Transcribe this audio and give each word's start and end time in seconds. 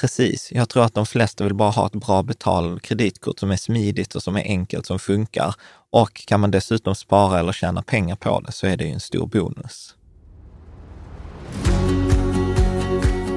Precis. 0.00 0.52
Jag 0.52 0.68
tror 0.68 0.84
att 0.84 0.94
de 0.94 1.06
flesta 1.06 1.44
vill 1.44 1.54
bara 1.54 1.70
ha 1.70 1.86
ett 1.86 1.92
bra 1.92 2.22
betalt 2.22 2.82
kreditkort 2.82 3.38
som 3.38 3.50
är 3.50 3.56
smidigt 3.56 4.14
och 4.14 4.22
som 4.22 4.36
är 4.36 4.42
enkelt, 4.42 4.86
som 4.86 4.98
funkar. 4.98 5.54
Och 5.90 6.26
kan 6.26 6.40
man 6.40 6.50
dessutom 6.50 6.94
spara 6.94 7.38
eller 7.38 7.52
tjäna 7.52 7.82
pengar 7.82 8.16
på 8.16 8.40
det 8.40 8.52
så 8.52 8.66
är 8.66 8.76
det 8.76 8.84
ju 8.84 8.90
en 8.90 9.00
stor 9.00 9.26
bonus. 9.26 9.94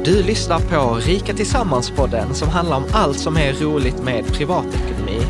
Du 0.06 0.24
lyssnar 0.24 0.60
på 0.60 0.96
Rika 0.96 1.34
Tillsammans-podden 1.34 2.34
som 2.34 2.50
handlar 2.50 2.78
om 2.78 2.86
allt 2.94 3.20
som 3.20 3.38
är 3.38 3.54
roligt 3.54 4.04
med 4.04 4.26
privatekonomi. 4.26 5.22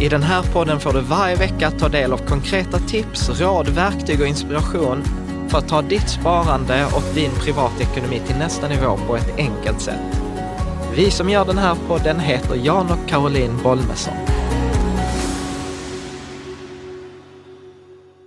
I 0.00 0.08
den 0.08 0.22
här 0.22 0.42
podden 0.42 0.80
får 0.80 0.92
du 0.92 1.00
varje 1.00 1.36
vecka 1.36 1.70
ta 1.70 1.88
del 1.88 2.12
av 2.12 2.18
konkreta 2.18 2.78
tips, 2.78 3.40
råd, 3.40 3.68
verktyg 3.68 4.20
och 4.20 4.26
inspiration 4.26 5.04
för 5.48 5.58
att 5.58 5.68
ta 5.68 5.82
ditt 5.82 6.08
sparande 6.08 6.86
och 6.86 7.14
din 7.14 7.30
privatekonomi 7.30 8.20
till 8.26 8.36
nästa 8.36 8.68
nivå 8.68 8.98
på 9.06 9.16
ett 9.16 9.38
enkelt 9.38 9.80
sätt. 9.80 10.31
Vi 10.96 11.10
som 11.10 11.30
gör 11.30 11.44
den 11.44 11.58
här 11.58 11.76
podden 11.88 12.20
heter 12.20 12.54
Jan 12.54 12.90
och 12.90 13.08
Caroline 13.08 13.58
Bolmesson. 13.62 14.41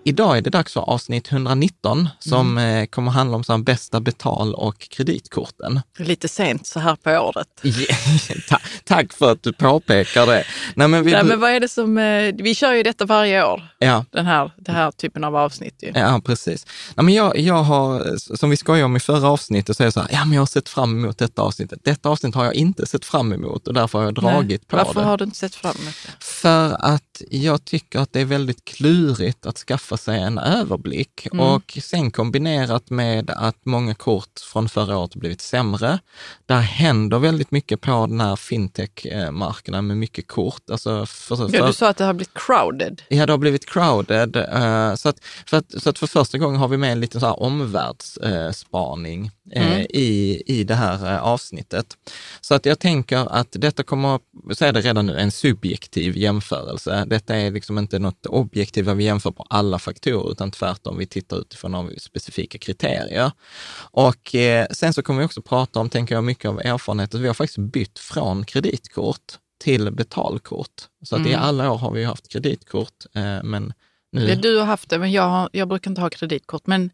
Idag 0.07 0.37
är 0.37 0.41
det 0.41 0.49
dags 0.49 0.73
för 0.73 0.81
avsnitt 0.81 1.31
119 1.31 2.09
som 2.19 2.57
mm. 2.57 2.87
kommer 2.87 3.11
handla 3.11 3.37
om 3.37 3.43
så 3.43 3.57
bästa 3.57 3.99
betal 3.99 4.53
och 4.53 4.79
kreditkorten. 4.79 5.81
Lite 5.97 6.27
sent 6.27 6.67
så 6.67 6.79
här 6.79 6.95
på 6.95 7.11
året. 7.11 7.47
Ta 8.49 8.57
tack 8.83 9.13
för 9.13 9.31
att 9.31 9.43
du 9.43 9.53
påpekar 9.53 10.25
det. 10.25 10.43
Nej, 10.75 10.87
men, 10.87 11.03
vi, 11.03 11.11
Nej, 11.11 11.23
men 11.23 11.39
vad 11.39 11.51
är 11.51 11.59
det 11.59 11.67
som, 11.67 11.97
eh, 11.97 12.33
vi 12.37 12.55
kör 12.55 12.73
ju 12.73 12.83
detta 12.83 13.05
varje 13.05 13.45
år, 13.45 13.63
ja. 13.77 14.05
den, 14.11 14.25
här, 14.25 14.51
den 14.57 14.75
här 14.75 14.91
typen 14.91 15.23
av 15.23 15.35
avsnitt. 15.35 15.83
Ju. 15.83 15.91
Ja, 15.95 16.21
precis. 16.25 16.65
Nej, 16.95 17.03
men 17.03 17.13
jag, 17.13 17.39
jag 17.39 17.63
har, 17.63 18.17
som 18.37 18.49
vi 18.49 18.57
skojade 18.57 18.85
om 18.85 18.95
i 18.95 18.99
förra 18.99 19.29
avsnittet, 19.29 19.77
så 19.77 19.83
är 19.83 19.85
det 19.85 19.91
så 19.91 19.99
här, 19.99 20.09
ja 20.11 20.25
men 20.25 20.33
jag 20.33 20.41
har 20.41 20.45
sett 20.45 20.69
fram 20.69 21.03
emot 21.03 21.17
detta 21.17 21.41
avsnittet. 21.41 21.79
Detta 21.83 22.09
avsnitt 22.09 22.35
har 22.35 22.45
jag 22.45 22.53
inte 22.53 22.85
sett 22.85 23.05
fram 23.05 23.33
emot 23.33 23.67
och 23.67 23.73
därför 23.73 23.99
har 23.99 24.05
jag 24.05 24.15
dragit 24.15 24.61
Nej. 24.61 24.67
på 24.67 24.77
Varför 24.77 24.93
det. 24.93 24.95
Varför 24.95 25.09
har 25.09 25.17
du 25.17 25.23
inte 25.23 25.37
sett 25.37 25.55
fram 25.55 25.75
emot 25.81 25.95
det? 26.05 26.25
För 26.25 26.77
att 26.79 27.21
jag 27.29 27.65
tycker 27.65 27.99
att 27.99 28.13
det 28.13 28.21
är 28.21 28.25
väldigt 28.25 28.65
klurigt 28.65 29.45
att 29.45 29.57
skaffa 29.57 29.94
skaffa 29.95 30.11
sig 30.11 30.21
en 30.21 30.37
överblick. 30.37 31.27
Mm. 31.31 31.45
Och 31.45 31.77
sen 31.81 32.11
kombinerat 32.11 32.89
med 32.89 33.29
att 33.29 33.65
många 33.65 33.95
kort 33.95 34.39
från 34.51 34.69
förra 34.69 34.97
året 34.97 35.15
blivit 35.15 35.41
sämre. 35.41 35.99
Där 36.45 36.59
händer 36.59 37.19
väldigt 37.19 37.51
mycket 37.51 37.81
på 37.81 38.07
den 38.07 38.21
här 38.21 38.35
fintech-marknaden 38.35 39.87
med 39.87 39.97
mycket 39.97 40.27
kort. 40.27 40.69
Alltså 40.71 41.05
för, 41.05 41.35
för, 41.35 41.55
ja, 41.55 41.67
du 41.67 41.73
sa 41.73 41.89
att 41.89 41.97
det 41.97 42.05
har 42.05 42.13
blivit 42.13 42.33
crowded. 42.33 43.01
Ja, 43.09 43.25
det 43.25 43.33
har 43.33 43.37
blivit 43.37 43.65
crowded. 43.65 44.35
Uh, 44.37 44.95
så, 44.95 45.09
att, 45.09 45.19
för 45.45 45.57
att, 45.57 45.81
så 45.81 45.89
att 45.89 45.99
för 45.99 46.07
första 46.07 46.37
gången 46.37 46.59
har 46.59 46.67
vi 46.67 46.77
med 46.77 46.91
en 46.91 46.99
liten 46.99 47.21
så 47.21 47.27
här 47.27 47.39
omvärldsspaning 47.39 49.31
mm. 49.51 49.85
i, 49.89 50.43
i 50.45 50.63
det 50.63 50.75
här 50.75 51.13
uh, 51.13 51.23
avsnittet. 51.23 51.97
Så 52.41 52.55
att 52.55 52.65
jag 52.65 52.79
tänker 52.79 53.17
att 53.17 53.47
detta 53.51 53.83
kommer, 53.83 54.19
så 54.51 54.65
är 54.65 54.73
det 54.73 54.81
redan 54.81 55.05
nu, 55.05 55.19
en 55.19 55.31
subjektiv 55.31 56.17
jämförelse. 56.17 57.05
Detta 57.07 57.35
är 57.35 57.51
liksom 57.51 57.77
inte 57.77 57.99
något 57.99 58.25
objektivt 58.25 58.85
där 58.85 58.95
vi 58.95 59.03
jämför 59.03 59.31
på 59.31 59.45
alla 59.49 59.79
faktorer, 59.79 60.31
utan 60.31 60.51
tvärtom, 60.51 60.97
vi 60.97 61.05
tittar 61.05 61.37
utifrån 61.37 61.91
specifika 61.97 62.57
kriterier. 62.57 63.31
Och 63.91 64.35
eh, 64.35 64.67
sen 64.71 64.93
så 64.93 65.03
kommer 65.03 65.19
vi 65.19 65.25
också 65.25 65.41
prata 65.41 65.79
om, 65.79 65.89
tänker 65.89 66.15
jag, 66.15 66.23
mycket 66.23 66.49
av 66.49 66.59
erfarenheter. 66.59 67.19
Vi 67.19 67.27
har 67.27 67.33
faktiskt 67.33 67.57
bytt 67.57 67.99
från 67.99 68.45
kreditkort 68.45 69.39
till 69.63 69.91
betalkort. 69.91 70.83
Så 71.03 71.15
att 71.15 71.19
mm. 71.19 71.31
i 71.31 71.35
alla 71.35 71.71
år 71.71 71.77
har 71.77 71.91
vi 71.91 72.03
haft 72.03 72.27
kreditkort, 72.27 73.05
eh, 73.15 73.43
men 73.43 73.73
nu... 74.11 74.29
Ja, 74.29 74.35
du 74.35 74.57
har 74.57 74.65
haft 74.65 74.89
det, 74.89 74.99
men 74.99 75.11
jag, 75.11 75.29
har, 75.29 75.49
jag 75.53 75.67
brukar 75.67 75.91
inte 75.91 76.01
ha 76.01 76.09
kreditkort. 76.09 76.67
Men 76.67 76.89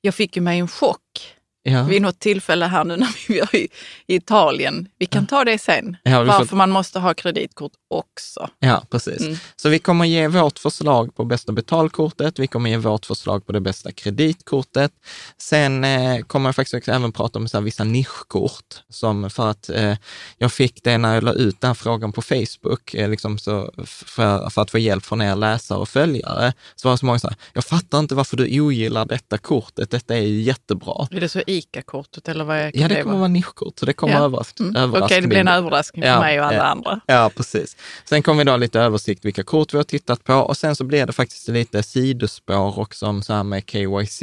jag 0.00 0.14
fick 0.14 0.36
ju 0.36 0.42
mig 0.42 0.58
en 0.58 0.68
chock 0.68 1.34
ja. 1.62 1.82
vid 1.82 2.02
något 2.02 2.18
tillfälle 2.18 2.66
här 2.66 2.84
nu 2.84 2.96
när 2.96 3.28
vi 3.28 3.40
var 3.40 3.56
i, 3.56 3.68
Italien. 4.06 4.88
Vi 4.98 5.06
kan 5.06 5.26
ta 5.26 5.44
det 5.44 5.58
sen, 5.58 5.96
ja, 6.02 6.24
varför 6.24 6.56
man 6.56 6.70
måste 6.70 6.98
ha 6.98 7.14
kreditkort 7.14 7.72
också. 7.92 8.48
Ja, 8.58 8.82
precis. 8.90 9.20
Mm. 9.20 9.36
Så 9.56 9.68
vi 9.68 9.78
kommer 9.78 10.04
ge 10.04 10.28
vårt 10.28 10.58
förslag 10.58 11.14
på 11.14 11.24
bästa 11.24 11.52
betalkortet. 11.52 12.38
Vi 12.38 12.46
kommer 12.46 12.70
ge 12.70 12.76
vårt 12.76 13.06
förslag 13.06 13.46
på 13.46 13.52
det 13.52 13.60
bästa 13.60 13.92
kreditkortet. 13.92 14.92
Sen 15.38 15.84
eh, 15.84 16.18
kommer 16.20 16.48
jag 16.48 16.56
faktiskt 16.56 16.88
även 16.88 17.12
prata 17.12 17.38
om 17.38 17.48
så 17.48 17.56
här, 17.56 17.64
vissa 17.64 17.84
nischkort, 17.84 18.82
som 18.88 19.30
för 19.30 19.50
att 19.50 19.68
eh, 19.68 19.96
jag 20.38 20.52
fick 20.52 20.82
det 20.82 20.98
när 20.98 21.14
jag 21.14 21.24
la 21.24 21.32
ut 21.32 21.60
den 21.60 21.68
här 21.68 21.74
frågan 21.74 22.12
på 22.12 22.22
Facebook, 22.22 22.94
eh, 22.94 23.10
liksom 23.10 23.38
så 23.38 23.72
för, 23.86 24.50
för, 24.50 24.62
att 24.62 24.70
få 24.70 24.78
hjälp 24.78 25.04
från 25.04 25.22
er 25.22 25.36
läsare 25.36 25.78
och 25.78 25.88
följare. 25.88 26.52
Så 26.76 26.88
var 26.88 26.94
det 26.94 26.98
så 26.98 27.06
många 27.06 27.18
som 27.18 27.30
sa, 27.30 27.36
jag 27.52 27.64
fattar 27.64 27.98
inte 27.98 28.14
varför 28.14 28.36
du 28.36 28.60
ogillar 28.60 29.04
detta 29.04 29.38
kortet, 29.38 29.90
detta 29.90 30.16
är 30.16 30.20
ju 30.20 30.40
jättebra. 30.40 31.08
Är 31.10 31.20
det 31.20 31.28
så 31.28 31.42
ICA-kortet 31.46 32.28
eller 32.28 32.44
vad 32.44 32.56
är 32.56 32.70
Ja, 32.74 32.88
det 32.88 33.02
kommer 33.02 33.16
vara 33.16 33.28
nischkort, 33.28 33.78
så 33.78 33.86
det 33.86 33.92
kommer 33.92 34.14
ja. 34.14 34.24
överras 34.24 34.54
mm. 34.60 34.76
överraska. 34.76 35.04
Okej, 35.04 35.20
det 35.20 35.28
blir 35.28 35.38
en 35.38 35.48
överraskning 35.48 36.02
för 36.02 36.08
ja, 36.08 36.20
mig 36.20 36.40
och 36.40 36.46
alla 36.46 36.56
ja, 36.56 36.62
andra. 36.62 37.00
Ja, 37.06 37.30
precis. 37.36 37.76
Sen 38.04 38.22
kommer 38.22 38.44
vi 38.44 38.50
då 38.50 38.56
lite 38.56 38.80
översikt 38.80 39.24
vilka 39.24 39.42
kort 39.42 39.74
vi 39.74 39.76
har 39.76 39.84
tittat 39.84 40.24
på 40.24 40.34
och 40.34 40.56
sen 40.56 40.76
så 40.76 40.84
blir 40.84 41.06
det 41.06 41.12
faktiskt 41.12 41.48
lite 41.48 41.82
sidospår 41.82 42.78
också 42.78 43.22
så 43.22 43.32
här 43.32 43.42
med 43.42 43.70
KYC, 43.70 44.22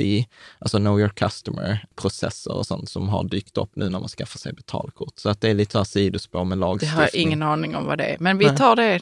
alltså 0.59 0.78
Know 0.78 1.00
Your 1.00 1.09
Customer-processer 1.09 2.53
och 2.53 2.66
sånt 2.66 2.90
som 2.90 3.09
har 3.09 3.24
dykt 3.24 3.58
upp 3.58 3.72
nu 3.75 3.90
när 3.90 4.00
man 4.00 4.09
skaffar 4.09 4.40
sig 4.40 4.53
betalkort. 4.53 5.14
Så 5.16 5.30
att 5.30 5.42
det 5.42 5.50
är 5.50 5.53
lite 5.53 5.72
så 5.72 5.78
här 5.78 5.86
sidospår 5.86 6.44
med 6.44 6.58
lagstiftning. 6.58 6.97
Det 6.97 7.02
har 7.02 7.09
jag 7.14 7.22
ingen 7.22 7.44
aning 7.44 7.75
om 7.75 7.86
vad 7.86 7.97
det 7.97 8.06
är, 8.06 8.18
men 8.20 8.38
vi 8.38 8.50
tar 8.50 8.75
det 8.75 9.00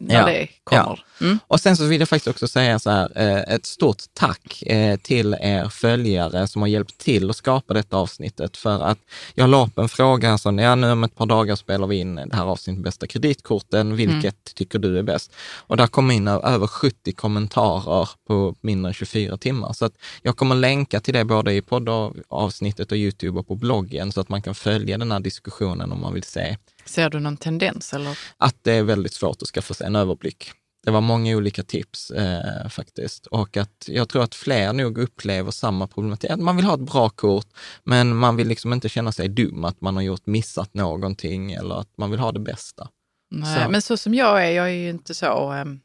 när 0.00 0.14
ja, 0.14 0.26
det 0.26 0.48
kommer. 0.64 1.04
Ja. 1.20 1.26
Mm. 1.26 1.38
Och 1.46 1.60
sen 1.60 1.76
så 1.76 1.84
vill 1.84 2.00
jag 2.00 2.08
faktiskt 2.08 2.28
också 2.28 2.48
säga 2.48 2.78
så 2.78 2.90
här, 2.90 3.10
eh, 3.14 3.54
ett 3.54 3.66
stort 3.66 4.02
tack 4.14 4.62
eh, 4.62 4.96
till 4.96 5.36
er 5.40 5.68
följare 5.68 6.46
som 6.46 6.62
har 6.62 6.68
hjälpt 6.68 6.98
till 6.98 7.30
att 7.30 7.36
skapa 7.36 7.74
detta 7.74 7.96
avsnittet. 7.96 8.56
För 8.56 8.82
att 8.82 8.98
jag 9.34 9.50
la 9.50 9.66
upp 9.66 9.78
en 9.78 9.88
fråga, 9.88 10.38
så, 10.38 10.52
ja 10.60 10.74
nu 10.74 10.90
om 10.90 11.04
ett 11.04 11.14
par 11.14 11.26
dagar 11.26 11.56
spelar 11.56 11.86
vi 11.86 11.96
in 11.96 12.14
det 12.14 12.36
här 12.36 12.44
avsnittet 12.44 12.84
bästa 12.84 13.06
kreditkorten, 13.06 13.85
vilket 13.94 14.24
mm. 14.24 14.54
tycker 14.54 14.78
du 14.78 14.98
är 14.98 15.02
bäst? 15.02 15.32
Och 15.66 15.76
där 15.76 15.86
kom 15.86 16.10
in 16.10 16.28
över 16.28 16.66
70 16.66 17.12
kommentarer 17.12 18.08
på 18.26 18.56
mindre 18.60 18.90
än 18.90 18.94
24 18.94 19.36
timmar. 19.36 19.72
Så 19.72 19.84
att 19.84 19.94
jag 20.22 20.36
kommer 20.36 20.54
länka 20.54 21.00
till 21.00 21.14
det 21.14 21.24
både 21.24 21.52
i 21.52 21.62
poddavsnittet 21.62 22.92
och 22.92 22.98
Youtube 22.98 23.38
och 23.38 23.48
på 23.48 23.54
bloggen 23.54 24.12
så 24.12 24.20
att 24.20 24.28
man 24.28 24.42
kan 24.42 24.54
följa 24.54 24.98
den 24.98 25.12
här 25.12 25.20
diskussionen 25.20 25.92
om 25.92 26.00
man 26.00 26.14
vill 26.14 26.22
se 26.22 26.56
Ser 26.84 27.10
du 27.10 27.20
någon 27.20 27.36
tendens? 27.36 27.92
Eller? 27.92 28.18
Att 28.36 28.56
det 28.62 28.72
är 28.72 28.82
väldigt 28.82 29.12
svårt 29.12 29.42
att 29.42 29.48
skaffa 29.48 29.74
sig 29.74 29.86
en 29.86 29.96
överblick. 29.96 30.52
Det 30.86 30.92
var 30.92 31.00
många 31.00 31.36
olika 31.36 31.62
tips 31.62 32.10
eh, 32.10 32.68
faktiskt 32.68 33.26
och 33.26 33.56
att 33.56 33.84
jag 33.88 34.08
tror 34.08 34.22
att 34.22 34.34
fler 34.34 34.72
nog 34.72 34.98
upplever 34.98 35.50
samma 35.50 35.86
problematik. 35.86 36.30
Att 36.30 36.40
man 36.40 36.56
vill 36.56 36.64
ha 36.64 36.74
ett 36.74 36.80
bra 36.80 37.08
kort, 37.08 37.46
men 37.84 38.16
man 38.16 38.36
vill 38.36 38.48
liksom 38.48 38.72
inte 38.72 38.88
känna 38.88 39.12
sig 39.12 39.28
dum 39.28 39.64
att 39.64 39.80
man 39.80 39.96
har 39.96 40.02
gjort 40.02 40.26
missat 40.26 40.74
någonting 40.74 41.52
eller 41.52 41.74
att 41.74 41.98
man 41.98 42.10
vill 42.10 42.20
ha 42.20 42.32
det 42.32 42.40
bästa. 42.40 42.88
Nej, 43.30 43.64
så. 43.64 43.70
men 43.70 43.82
så 43.82 43.96
som 43.96 44.14
jag 44.14 44.46
är, 44.46 44.50
jag 44.50 44.66
är 44.66 44.74
ju 44.74 44.90
inte 44.90 45.14
så 45.14 45.52
um, 45.52 45.80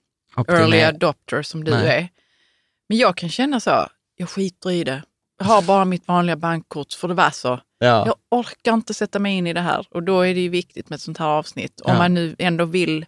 early 0.48 0.82
adopter 0.82 1.42
som 1.42 1.64
du 1.64 1.72
Nej. 1.72 1.88
är. 1.88 2.10
Men 2.90 2.98
jag 2.98 3.18
kan 3.18 3.30
känna 3.30 3.60
så, 3.60 3.88
jag 4.16 4.30
skiter 4.30 4.72
i 4.72 4.84
det. 4.84 5.04
Jag 5.40 5.46
har 5.46 5.62
bara 5.62 5.86
mitt 5.86 6.08
vanliga 6.08 6.36
bankkort 6.36 6.94
för 6.94 7.08
det 7.08 7.14
var 7.14 7.30
så. 7.30 7.60
Ja. 7.80 8.06
Jag 8.06 8.16
orkar 8.30 8.74
inte 8.74 8.94
sätta 8.94 9.20
mig 9.20 9.38
in 9.38 9.48
i 9.48 9.54
det 9.54 9.62
här 9.62 9.88
och 9.92 10.04
då 10.04 10.22
är 10.22 10.34
det 10.34 10.40
ju 10.42 10.50
viktigt 10.50 10.90
med 10.90 10.96
ett 10.96 11.02
sånt 11.02 11.18
här 11.18 11.28
avsnitt. 11.28 11.82
Om 11.82 11.92
ja. 11.94 11.98
man 11.98 12.14
nu 12.14 12.36
ändå 12.40 12.66
vill 12.66 13.06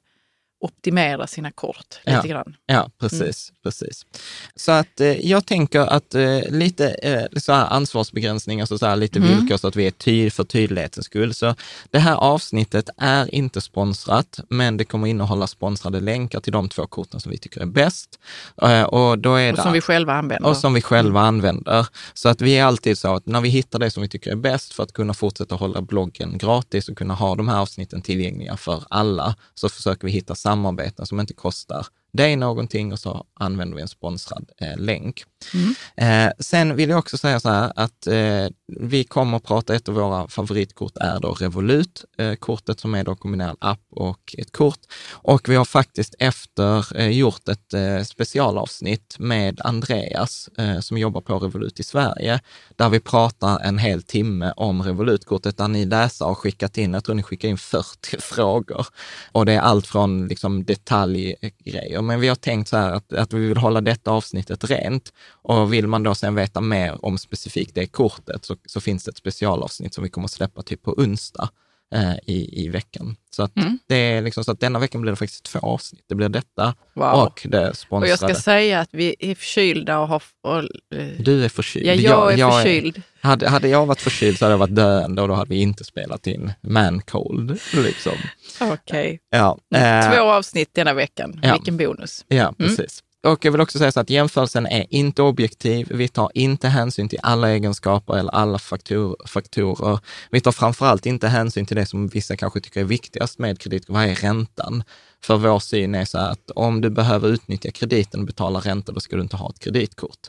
optimera 0.64 1.28
sina 1.28 1.52
kort 1.52 2.00
lite 2.06 2.20
ja. 2.24 2.34
grann. 2.34 2.56
Ja, 2.66 2.90
precis. 3.00 3.50
Mm. 3.50 3.58
precis. 3.64 4.06
Så 4.56 4.72
att 4.72 5.00
eh, 5.00 5.26
jag 5.30 5.46
tänker 5.46 5.80
att 5.80 6.16
eh, 6.16 6.40
lite 6.50 6.90
eh, 6.90 7.40
så 7.40 7.54
här 7.54 7.68
ansvarsbegränsning, 7.68 8.62
alltså 8.62 8.78
så 8.78 8.86
här 8.86 8.96
lite 8.96 9.20
mm. 9.20 9.30
villkor 9.30 9.58
så 9.58 9.68
att 9.68 9.76
vi 9.76 9.88
är 9.88 9.92
ty 9.92 10.30
för 10.30 10.44
tydlighetens 10.44 11.06
skull. 11.06 11.34
Så 11.34 11.56
det 11.92 12.00
här 12.00 12.16
avsnittet 12.16 12.90
är 12.98 13.36
inte 13.36 13.62
sponsrat, 13.62 14.40
men 14.50 14.78
det 14.78 14.86
kommer 14.86 15.08
innehålla 15.08 15.48
sponsrade 15.48 16.00
länkar 16.00 16.40
till 16.40 16.54
de 16.54 16.70
två 16.70 16.88
korten 16.88 17.20
som 17.20 17.32
vi 17.32 17.38
tycker 17.38 17.62
är 17.62 17.66
bäst. 17.66 18.20
Eh, 18.62 18.84
och, 18.84 19.20
då 19.20 19.36
är 19.36 19.52
och 19.52 19.58
som 19.58 19.68
det, 19.68 19.74
vi 19.74 19.82
själva 19.82 20.14
använder. 20.14 20.50
Och 20.50 20.58
som 20.58 20.74
vi 20.74 20.82
själva 20.82 21.20
mm. 21.20 21.28
använder. 21.28 21.88
Så 22.14 22.30
att 22.30 22.42
vi 22.42 22.58
är 22.58 22.64
alltid 22.66 22.98
så 22.98 23.16
att 23.16 23.26
när 23.26 23.42
vi 23.42 23.50
hittar 23.50 23.80
det 23.80 23.92
som 23.92 24.04
vi 24.04 24.10
tycker 24.10 24.32
är 24.32 24.36
bäst 24.36 24.74
för 24.74 24.84
att 24.84 24.94
kunna 24.94 25.14
fortsätta 25.14 25.56
hålla 25.56 25.82
bloggen 25.82 26.38
gratis 26.38 26.90
och 26.90 26.98
kunna 26.98 27.14
ha 27.14 27.36
de 27.36 27.48
här 27.48 27.60
avsnitten 27.60 28.02
tillgängliga 28.02 28.58
för 28.58 28.84
alla, 28.90 29.36
så 29.56 29.70
försöker 29.70 30.08
vi 30.08 30.14
hitta 30.14 30.36
samarbeten 30.54 31.06
som 31.06 31.20
inte 31.20 31.34
kostar 31.34 31.88
dig 32.14 32.36
någonting 32.36 32.92
och 32.92 33.00
så 33.00 33.26
använder 33.34 33.76
vi 33.76 33.82
en 33.82 33.88
sponsrad 33.88 34.52
eh, 34.62 34.78
länk. 34.78 35.24
Mm. 35.54 36.28
Eh, 36.28 36.34
sen 36.40 36.76
vill 36.76 36.90
jag 36.90 37.00
också 37.00 37.18
säga 37.18 37.40
så 37.40 37.50
här 37.50 37.72
att 37.76 38.08
eh, 38.08 38.48
vi 38.80 39.04
kommer 39.04 39.38
att 39.38 39.44
prata, 39.44 39.76
ett 39.76 39.90
av 39.90 39.96
våra 39.96 40.28
favoritkort 40.28 40.98
är 40.98 41.20
då 41.20 41.34
Revolut, 41.34 42.06
eh, 42.18 42.34
kortet 42.34 42.80
som 42.80 42.96
är 42.96 43.04
då 43.04 43.16
kombinerad 43.16 43.58
app 43.60 43.82
och 43.90 44.36
ett 44.38 44.52
kort. 44.52 44.80
Och 45.12 45.50
vi 45.50 45.56
har 45.56 45.66
faktiskt 45.66 46.16
efter 46.20 47.00
eh, 47.00 47.10
gjort 47.10 47.48
ett 47.50 47.74
eh, 47.74 48.04
specialavsnitt 48.04 49.16
med 49.20 49.62
Andreas 49.64 50.50
som 50.82 50.98
jobbar 50.98 51.22
på 51.22 51.40
Revolut 51.40 51.80
i 51.80 51.84
Sverige, 51.84 52.40
där 52.76 52.90
vi 52.90 53.00
pratar 53.00 53.60
en 53.60 53.78
hel 53.78 54.04
timme 54.04 54.54
om 54.58 54.82
Revolutkortet, 54.82 55.58
där 55.58 55.68
ni 55.68 55.86
läsare 55.86 56.28
har 56.28 56.36
skickat 56.36 56.78
in, 56.78 56.94
jag 56.94 57.04
tror 57.04 57.16
ni 57.16 57.24
skickar 57.24 57.50
in 57.50 57.58
40 57.58 58.18
frågor. 58.20 58.88
Och 59.32 59.46
det 59.46 59.54
är 59.54 59.60
allt 59.60 59.88
från 59.88 60.28
liksom 60.28 60.64
detaljgrejer, 60.64 62.02
men 62.06 62.20
vi 62.20 62.28
har 62.28 62.36
tänkt 62.36 62.68
så 62.68 62.78
här 62.78 62.92
att, 62.92 63.14
att 63.14 63.34
vi 63.34 63.48
vill 63.48 63.58
hålla 63.58 63.82
detta 63.82 64.12
avsnittet 64.12 64.64
rent. 64.64 65.14
Och 65.30 65.74
vill 65.74 65.88
man 65.88 66.04
då 66.04 66.16
sen 66.16 66.36
veta 66.36 66.62
mer 66.62 67.06
om 67.06 67.18
specifikt 67.18 67.76
det 67.76 67.88
kortet 67.88 68.46
så, 68.46 68.56
så 68.66 68.82
finns 68.82 69.04
det 69.04 69.12
ett 69.12 69.18
specialavsnitt 69.18 69.94
som 69.94 70.04
vi 70.04 70.10
kommer 70.10 70.26
att 70.26 70.32
släppa 70.32 70.62
typ 70.62 70.82
på 70.82 70.92
onsdag 70.92 71.50
eh, 71.94 72.14
i, 72.28 72.66
i 72.66 72.70
veckan. 72.70 73.16
Så 73.30 73.44
att, 73.44 73.58
mm. 73.58 73.80
det 73.88 73.96
är 73.96 74.22
liksom 74.22 74.44
så 74.44 74.52
att 74.52 74.60
denna 74.60 74.80
veckan 74.80 75.02
blir 75.02 75.12
det 75.12 75.16
faktiskt 75.16 75.44
två 75.44 75.60
avsnitt. 75.60 76.06
Det 76.10 76.16
blir 76.16 76.30
detta 76.30 76.76
wow. 76.94 77.14
och 77.14 77.48
det 77.50 77.76
sponsrade. 77.76 78.06
Och 78.06 78.08
jag 78.08 78.20
ska 78.20 78.42
säga 78.42 78.80
att 78.80 78.90
vi 78.92 79.16
är 79.20 79.36
förkylda 79.36 80.00
och 80.00 80.08
har... 80.08 80.24
Och, 80.42 80.58
eh, 80.98 81.08
du 81.20 81.46
är 81.46 81.50
förkyld. 81.50 81.86
Ja, 81.88 81.94
jag 81.94 82.34
är 82.34 82.38
jag, 82.38 82.54
förkyld. 82.54 82.98
Är, 82.98 83.28
hade, 83.28 83.50
hade 83.50 83.68
jag 83.68 83.86
varit 83.86 84.02
förkyld 84.02 84.38
så 84.38 84.46
hade 84.46 84.54
jag 84.54 84.60
varit 84.60 84.76
döende 84.76 85.22
och 85.22 85.28
då 85.28 85.34
hade 85.34 85.50
vi 85.50 85.62
inte 85.62 85.84
spelat 85.84 86.28
in 86.28 86.54
man-cold. 86.62 87.60
Liksom. 87.74 88.14
Okej. 88.62 88.74
Okay. 88.74 89.20
Ja, 89.30 89.58
eh, 89.76 90.16
två 90.16 90.22
avsnitt 90.22 90.70
denna 90.72 90.94
veckan. 90.94 91.40
Ja. 91.44 91.54
Vilken 91.54 91.78
bonus. 91.78 92.26
Ja, 92.28 92.54
mm. 92.60 92.76
Och 93.24 93.46
jag 93.46 93.52
vill 93.52 93.62
också 93.62 93.78
säga 93.78 93.92
så 93.92 94.00
att 94.00 94.10
jämförelsen 94.10 94.66
är 94.66 94.86
inte 94.90 95.22
objektiv. 95.22 95.88
Vi 95.92 96.08
tar 96.08 96.32
inte 96.34 96.68
hänsyn 96.68 97.10
till 97.10 97.20
alla 97.24 97.50
egenskaper 97.50 98.18
eller 98.18 98.32
alla 98.32 98.60
faktor, 98.60 99.16
faktorer. 99.26 100.00
Vi 100.32 100.42
tar 100.42 100.52
framförallt 100.52 101.06
inte 101.06 101.28
hänsyn 101.28 101.66
till 101.66 101.76
det 101.78 101.86
som 101.86 102.08
vissa 102.08 102.36
kanske 102.36 102.60
tycker 102.62 102.80
är 102.80 102.86
viktigast 102.86 103.40
med 103.40 103.60
kredit. 103.60 103.84
Vad 103.88 104.04
är 104.04 104.16
räntan? 104.16 104.84
För 105.24 105.38
vår 105.38 105.60
syn 105.60 105.96
är 105.96 106.06
så 106.06 106.18
att 106.18 106.52
om 106.56 106.82
du 106.82 106.90
behöver 106.90 107.30
utnyttja 107.30 107.72
krediten 107.72 108.20
och 108.20 108.26
betala 108.26 108.60
ränta, 108.60 108.92
då 108.92 109.00
ska 109.00 109.16
du 109.16 109.22
inte 109.22 109.38
ha 109.38 109.50
ett 109.50 109.60
kreditkort. 109.60 110.20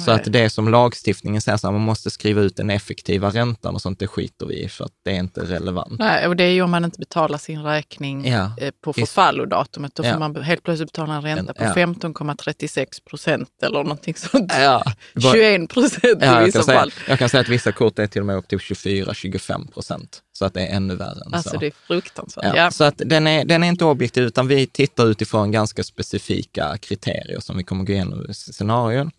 Så 0.00 0.10
att 0.10 0.32
det 0.32 0.50
som 0.50 0.68
lagstiftningen 0.68 1.40
säger, 1.40 1.58
så 1.58 1.66
här, 1.66 1.72
man 1.72 1.82
måste 1.82 2.10
skriva 2.10 2.40
ut 2.40 2.56
den 2.56 2.70
effektiva 2.70 3.30
räntan 3.30 3.74
och 3.74 3.82
sånt, 3.82 3.98
det 3.98 4.06
skiter 4.06 4.46
vi 4.46 4.64
i 4.64 4.68
för 4.68 4.84
att 4.84 4.92
det 5.04 5.10
är 5.10 5.14
inte 5.14 5.40
relevant. 5.40 5.98
Nej, 5.98 6.28
och 6.28 6.36
det 6.36 6.44
är 6.44 6.50
ju 6.50 6.62
om 6.62 6.70
man 6.70 6.84
inte 6.84 6.98
betalar 6.98 7.38
sin 7.38 7.62
räkning 7.62 8.28
ja. 8.28 8.52
Eh, 8.58 8.70
på 8.84 8.92
förfallodatumet. 8.92 9.94
Då 9.94 10.02
får 10.02 10.12
ja. 10.12 10.18
man 10.18 10.36
helt 10.36 10.62
plötsligt 10.62 10.92
betala 10.92 11.14
en 11.14 11.22
ränta 11.22 11.54
på 11.54 11.64
ja. 11.64 11.72
15,36 11.72 12.86
procent 13.04 13.50
eller 13.62 13.82
någonting 13.82 14.14
sånt. 14.14 14.52
Ja. 14.58 14.84
21 15.32 15.70
procent 15.70 16.22
i 16.22 16.44
vissa 16.44 16.62
fall. 16.62 16.90
Säga, 16.90 17.04
jag 17.08 17.18
kan 17.18 17.28
säga 17.28 17.40
att 17.40 17.48
vissa 17.48 17.72
kort 17.72 17.98
är 17.98 18.06
till 18.06 18.20
och 18.20 18.26
med 18.26 18.36
upp 18.36 18.48
till 18.48 18.58
24-25 18.58 19.72
procent. 19.72 20.22
Så 20.32 20.44
att 20.44 20.54
det 20.54 20.66
är 20.66 20.76
ännu 20.76 20.96
värre 20.96 21.22
än 21.26 21.34
alltså, 21.34 21.50
så. 21.50 21.56
det 21.56 21.66
är 21.66 21.72
fruktansvärt. 21.86 22.44
Ja, 22.44 22.56
ja. 22.56 22.70
Så 22.70 22.84
att 22.84 23.02
den 23.06 23.26
är, 23.26 23.44
den 23.44 23.62
är 23.62 23.68
inte 23.68 23.84
objektiv, 23.84 24.24
utan 24.24 24.48
vi 24.48 24.66
tittar 24.66 25.06
utifrån 25.06 25.50
ganska 25.50 25.84
specifika 25.84 26.78
kriterier 26.80 27.40
som 27.40 27.56
vi 27.56 27.64
kommer 27.64 27.84
gå 27.84 27.92
igenom 27.92 28.26
i 28.30 28.34
scenarion. 28.34 29.10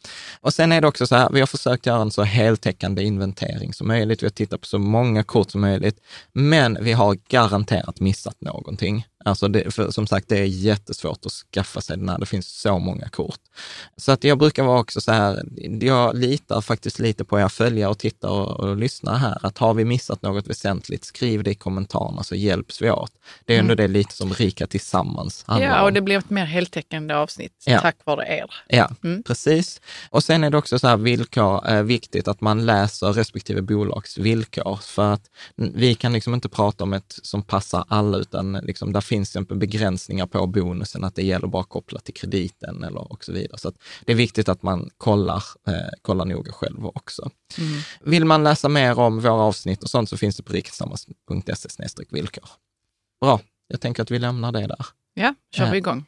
Och 0.42 0.54
sen 0.54 0.72
är 0.72 0.82
det 0.82 0.88
också 0.88 1.08
så 1.08 1.16
här, 1.16 1.30
vi 1.34 1.40
har 1.40 1.48
försökt 1.48 1.86
göra 1.86 2.02
en 2.02 2.12
så 2.12 2.24
heltäckande 2.24 3.04
inventering 3.04 3.74
som 3.74 3.88
möjligt. 3.88 4.24
Vi 4.24 4.26
har 4.26 4.32
tittat 4.32 4.62
på 4.62 4.68
så 4.68 4.80
många 4.80 5.24
kort 5.24 5.52
som 5.52 5.62
möjligt, 5.62 5.98
men 6.34 6.78
vi 6.82 6.92
har 6.92 7.18
garanterat 7.30 8.00
missat 8.00 8.42
någonting. 8.42 9.06
Alltså 9.26 9.48
det, 9.48 9.74
för, 9.74 9.92
som 9.92 10.08
sagt, 10.08 10.30
det 10.30 10.40
är 10.40 10.46
jättesvårt 10.46 11.26
att 11.26 11.32
skaffa 11.32 11.82
sig 11.82 11.98
den 11.98 12.10
här. 12.10 12.20
Det 12.20 12.26
finns 12.26 12.48
så 12.48 12.80
många 12.80 13.10
kort. 13.10 13.40
Så 13.98 14.12
att 14.12 14.24
jag 14.24 14.38
brukar 14.38 14.64
vara 14.64 14.80
också 14.80 15.02
så 15.02 15.12
här, 15.12 15.44
jag 15.82 16.18
litar 16.18 16.62
faktiskt 16.62 17.00
lite 17.00 17.24
på 17.24 17.40
er 17.40 17.48
följare 17.48 17.90
och 17.90 18.00
tittar 18.00 18.30
och, 18.30 18.60
och 18.60 18.78
lyssnar 18.78 19.18
här. 19.18 19.38
Att 19.42 19.58
har 19.58 19.74
vi 19.74 19.86
missat 19.86 20.22
något 20.22 20.48
väsentligt, 20.48 21.06
skriv 21.06 21.44
det 21.44 21.52
i 21.52 21.56
kommentarerna 21.56 22.24
så 22.24 22.36
hjälps 22.36 22.82
vi 22.82 22.92
åt. 22.92 23.12
Det 23.46 23.56
är 23.56 23.60
ändå 23.60 23.74
mm. 23.74 23.78
det 23.78 23.88
lite 23.88 24.14
som 24.14 24.34
Rika 24.34 24.68
Tillsammans 24.68 25.46
Ja, 25.48 25.84
och 25.84 25.94
det 25.94 26.02
blir 26.02 26.18
ett 26.18 26.30
mer 26.30 26.46
heltäckande 26.46 27.14
avsnitt 27.14 27.64
ja. 27.66 27.80
tack 27.80 27.96
vare 28.06 28.28
er. 28.28 28.54
Ja, 28.68 28.92
mm. 29.04 29.24
precis. 29.24 29.82
Och 30.10 30.24
sen 30.24 30.44
är 30.44 30.50
det 30.50 30.58
också 30.58 30.80
så 30.80 30.88
här 30.88 30.98
villkor, 30.98 31.70
eh, 31.70 31.84
viktigt 31.84 32.28
att 32.28 32.42
man 32.42 32.66
läser 32.66 33.14
respektive 33.14 33.62
bolags 33.62 34.18
villkor. 34.18 34.80
För 34.82 35.14
att 35.14 35.30
vi 35.56 35.96
kan 35.96 36.14
liksom 36.14 36.34
inte 36.34 36.50
prata 36.50 36.84
om 36.84 36.94
ett 36.94 37.20
som 37.24 37.42
passar 37.42 37.86
alla, 37.88 38.18
utan 38.18 38.54
liksom, 38.54 38.94
där 38.94 39.02
finns 39.14 39.30
till 39.32 39.40
exempel 39.40 39.58
begränsningar 39.58 40.28
på 40.28 40.48
bonusen, 40.48 41.04
att 41.04 41.16
det 41.16 41.24
gäller 41.24 41.48
bara 41.48 41.64
kopplat 41.64 42.04
till 42.04 42.14
krediten 42.14 42.84
eller 42.84 43.12
och 43.12 43.24
så 43.24 43.32
vidare. 43.32 43.58
Så 43.58 43.72
det 44.06 44.12
är 44.12 44.16
viktigt 44.16 44.50
att 44.50 44.64
man 44.64 44.90
kollar, 44.98 45.44
eh, 45.68 45.74
kollar 46.02 46.26
noga 46.26 46.52
själv 46.52 46.86
också. 46.86 47.30
Mm. 47.58 47.82
Vill 48.02 48.26
man 48.26 48.44
läsa 48.44 48.70
mer 48.70 49.00
om 49.00 49.20
våra 49.20 49.42
avsnitt 49.42 49.84
och 49.84 49.90
sånt 49.90 50.10
så 50.10 50.18
finns 50.18 50.38
det 50.38 50.44
på 50.44 50.54
riketillsammans.se 50.54 52.04
villkor. 52.10 52.50
Bra, 53.22 53.40
jag 53.68 53.82
tänker 53.82 54.04
att 54.04 54.12
vi 54.12 54.20
lämnar 54.20 54.52
det 54.52 54.68
där. 54.68 54.86
Ja, 55.14 55.36
kör 55.56 55.66
vi 55.66 55.72
eh, 55.72 55.78
igång. 55.78 56.06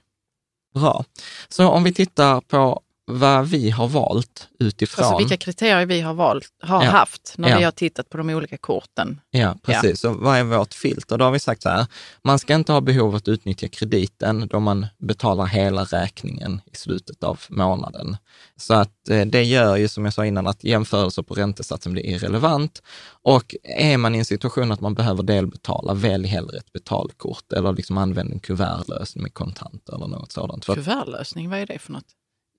Bra. 0.74 1.06
Så 1.50 1.68
om 1.68 1.84
vi 1.84 1.94
tittar 1.94 2.42
på 2.42 2.82
vad 3.08 3.48
vi 3.48 3.70
har 3.70 3.88
valt 3.88 4.48
utifrån... 4.60 5.06
Alltså 5.06 5.18
vilka 5.18 5.38
kriterier 5.38 5.86
vi 5.86 6.02
har, 6.02 6.14
valt, 6.14 6.50
har 6.62 6.84
ja. 6.84 6.90
haft 6.90 7.34
när 7.38 7.50
ja. 7.50 7.58
vi 7.58 7.64
har 7.64 7.72
tittat 7.72 8.10
på 8.10 8.18
de 8.18 8.30
olika 8.30 8.58
korten. 8.58 9.22
Ja, 9.32 9.56
precis. 9.64 10.04
Ja. 10.04 10.12
Så 10.12 10.18
vad 10.18 10.38
är 10.38 10.44
vårt 10.44 10.74
filter? 10.74 11.18
Då 11.18 11.26
har 11.26 11.32
vi 11.32 11.40
sagt 11.40 11.62
så 11.62 11.70
här, 11.70 11.86
man 12.24 12.40
ska 12.40 12.56
inte 12.56 12.72
ha 12.72 12.82
behov 12.82 13.16
att 13.16 13.28
utnyttja 13.28 13.68
krediten 13.68 14.48
då 14.48 14.60
man 14.60 14.88
betalar 14.98 15.46
hela 15.46 15.84
räkningen 15.84 16.62
i 16.66 16.76
slutet 16.76 17.24
av 17.24 17.40
månaden. 17.50 18.18
Så 18.56 18.74
att 18.74 19.10
eh, 19.10 19.26
det 19.26 19.44
gör 19.44 19.76
ju, 19.76 19.88
som 19.88 20.06
jag 20.06 20.14
sa 20.14 20.26
innan, 20.26 20.48
att 20.48 20.64
jämförelser 20.64 21.22
på 21.22 21.34
räntesatsen 21.34 21.94
blir 21.94 22.06
irrelevant. 22.06 22.82
Och 23.22 23.56
är 23.64 23.98
man 23.98 24.16
i 24.16 24.18
en 24.18 24.26
situation 24.26 24.72
att 24.72 24.82
man 24.82 24.94
behöver 24.94 25.24
delbetala, 25.24 25.94
välj 25.94 26.28
hellre 26.28 26.58
ett 26.58 26.72
betalkort 26.74 27.54
eller 27.54 27.74
liksom 27.74 27.98
använd 27.98 28.34
en 28.34 28.40
kuvertlösning 28.40 29.22
med 29.24 29.34
kontanter 29.34 29.96
eller 29.96 30.08
något 30.08 30.32
sådant. 30.32 30.66
Kuvertlösning, 30.66 31.50
vad 31.50 31.60
är 31.60 31.66
det 31.66 31.80
för 31.80 31.92
något? 31.92 32.06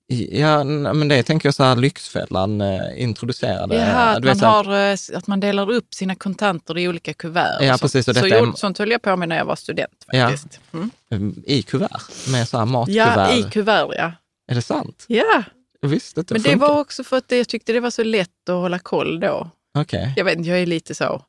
Ja, 0.09 0.63
men 0.63 1.07
det 1.07 1.23
tänker 1.23 1.47
jag 1.47 1.55
så 1.55 1.63
här 1.63 1.75
Lyxfällan 1.75 2.61
eh, 2.61 3.01
introducerade. 3.01 3.75
Ja, 3.75 3.95
att, 3.95 4.23
man 4.23 4.39
har, 4.39 4.91
eh, 4.91 4.97
att 5.13 5.27
man 5.27 5.39
delar 5.39 5.71
upp 5.71 5.93
sina 5.93 6.15
kontanter 6.15 6.77
i 6.77 6.87
olika 6.87 7.13
kuvert. 7.13 7.61
Ja, 7.61 7.77
precis. 7.81 8.07
Och 8.07 8.15
så, 8.15 8.25
är... 8.25 8.51
Sånt 8.57 8.77
höll 8.77 8.91
jag 8.91 9.01
på 9.01 9.15
med 9.15 9.29
när 9.29 9.37
jag 9.37 9.45
var 9.45 9.55
student 9.55 10.05
faktiskt. 10.11 10.59
Ja. 10.71 10.79
Mm. 11.11 11.43
I 11.45 11.61
kuvert? 11.61 12.27
Med 12.27 12.47
så 12.47 12.57
här 12.57 12.65
matkuvert? 12.65 13.15
Ja, 13.15 13.33
i 13.33 13.43
kuvert 13.43 13.93
ja. 13.97 14.11
Är 14.47 14.55
det 14.55 14.61
sant? 14.61 15.05
Ja. 15.07 15.43
Jag 15.81 15.89
visste 15.89 16.19
inte 16.19 16.33
Men 16.33 16.43
det 16.43 16.55
var 16.55 16.79
också 16.79 17.03
för 17.03 17.17
att 17.17 17.31
jag 17.31 17.47
tyckte 17.47 17.73
det 17.73 17.79
var 17.79 17.91
så 17.91 18.03
lätt 18.03 18.49
att 18.49 18.55
hålla 18.55 18.79
koll 18.79 19.19
då. 19.19 19.49
Okay. 19.79 20.13
Jag 20.15 20.25
vet 20.25 20.37
inte, 20.37 20.49
jag 20.49 20.59
är 20.59 20.65
lite 20.65 20.95
så, 20.95 21.03
jag 21.03 21.21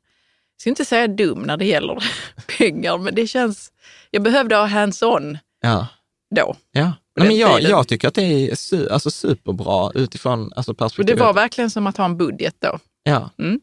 ska 0.61 0.69
inte 0.69 0.85
säga 0.85 1.07
dum 1.07 1.39
när 1.39 1.57
det 1.57 1.65
gäller 1.65 2.03
pengar, 2.57 2.97
men 2.97 3.15
det 3.15 3.27
känns, 3.27 3.71
jag 4.11 4.23
behövde 4.23 4.55
ha 4.55 4.65
hands-on 4.65 5.37
ja. 5.61 5.87
då. 6.35 6.55
Ja. 6.71 6.93
Men 7.27 7.37
jag, 7.37 7.61
jag 7.61 7.87
tycker 7.87 8.07
att 8.07 8.13
det 8.13 8.21
är 8.51 8.55
su, 8.55 8.89
alltså 8.89 9.11
superbra 9.11 9.91
utifrån 9.95 10.53
alltså 10.55 10.73
perspektivet. 10.73 11.17
det 11.19 11.23
var 11.23 11.33
verkligen 11.33 11.69
som 11.69 11.87
att 11.87 11.97
ha 11.97 12.05
en 12.05 12.17
budget 12.17 12.55
då. 12.59 12.79
Ja, 13.03 13.29
mm. 13.39 13.59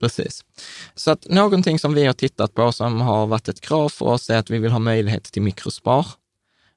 precis. 0.00 0.44
Så 0.94 1.10
att 1.10 1.26
någonting 1.28 1.78
som 1.78 1.94
vi 1.94 2.04
har 2.04 2.12
tittat 2.12 2.54
på 2.54 2.72
som 2.72 3.00
har 3.00 3.26
varit 3.26 3.48
ett 3.48 3.60
krav 3.60 3.88
för 3.88 4.06
oss 4.06 4.30
är 4.30 4.38
att 4.38 4.50
vi 4.50 4.58
vill 4.58 4.72
ha 4.72 4.78
möjlighet 4.78 5.24
till 5.24 5.42
mikrospar. 5.42 6.06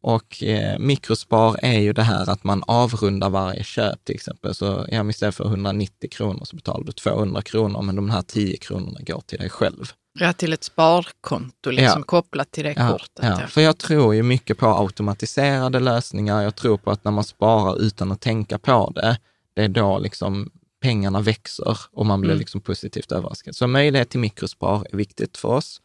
Och 0.01 0.43
eh, 0.43 0.79
mikrospar 0.79 1.60
är 1.62 1.79
ju 1.79 1.93
det 1.93 2.03
här 2.03 2.29
att 2.29 2.43
man 2.43 2.63
avrundar 2.67 3.29
varje 3.29 3.63
köp 3.63 4.05
till 4.05 4.15
exempel. 4.15 4.55
Så 4.55 4.86
ja, 4.91 5.10
istället 5.10 5.36
för 5.36 5.46
190 5.46 6.10
kronor 6.10 6.46
så 6.46 6.55
betalar 6.55 6.84
du 6.84 6.91
200 6.91 7.41
kronor, 7.41 7.81
men 7.81 7.96
de 7.96 8.10
här 8.10 8.22
10 8.22 8.57
kronorna 8.57 9.00
går 9.01 9.22
till 9.22 9.39
dig 9.39 9.50
själv. 9.50 9.91
Ja, 10.19 10.33
till 10.33 10.53
ett 10.53 10.63
sparkonto 10.63 11.69
liksom, 11.69 12.00
ja. 12.00 12.03
kopplat 12.03 12.51
till 12.51 12.63
det 12.63 12.74
ja, 12.77 12.91
kortet. 12.91 13.25
Ja. 13.25 13.41
ja. 13.41 13.47
för 13.47 13.62
jag 13.62 13.77
tror 13.77 14.15
ju 14.15 14.24
mycket 14.24 14.57
på 14.57 14.67
automatiserade 14.67 15.79
lösningar. 15.79 16.41
Jag 16.41 16.55
tror 16.55 16.77
på 16.77 16.91
att 16.91 17.03
när 17.03 17.12
man 17.12 17.24
sparar 17.24 17.81
utan 17.81 18.12
att 18.12 18.21
tänka 18.21 18.57
på 18.57 18.91
det, 18.95 19.17
det 19.55 19.63
är 19.63 19.69
då 19.69 20.00
liksom 20.00 20.51
pengarna 20.81 21.21
växer 21.21 21.77
och 21.91 22.05
man 22.05 22.21
blir 22.21 22.31
mm. 22.31 22.39
liksom 22.39 22.62
positivt 22.62 23.12
överraskad. 23.12 23.55
Så 23.55 23.67
möjlighet 23.67 24.09
till 24.09 24.19
mikrospar 24.19 24.86
är 24.91 24.97
viktigt 24.97 25.38
för 25.38 25.50
oss. 25.50 25.81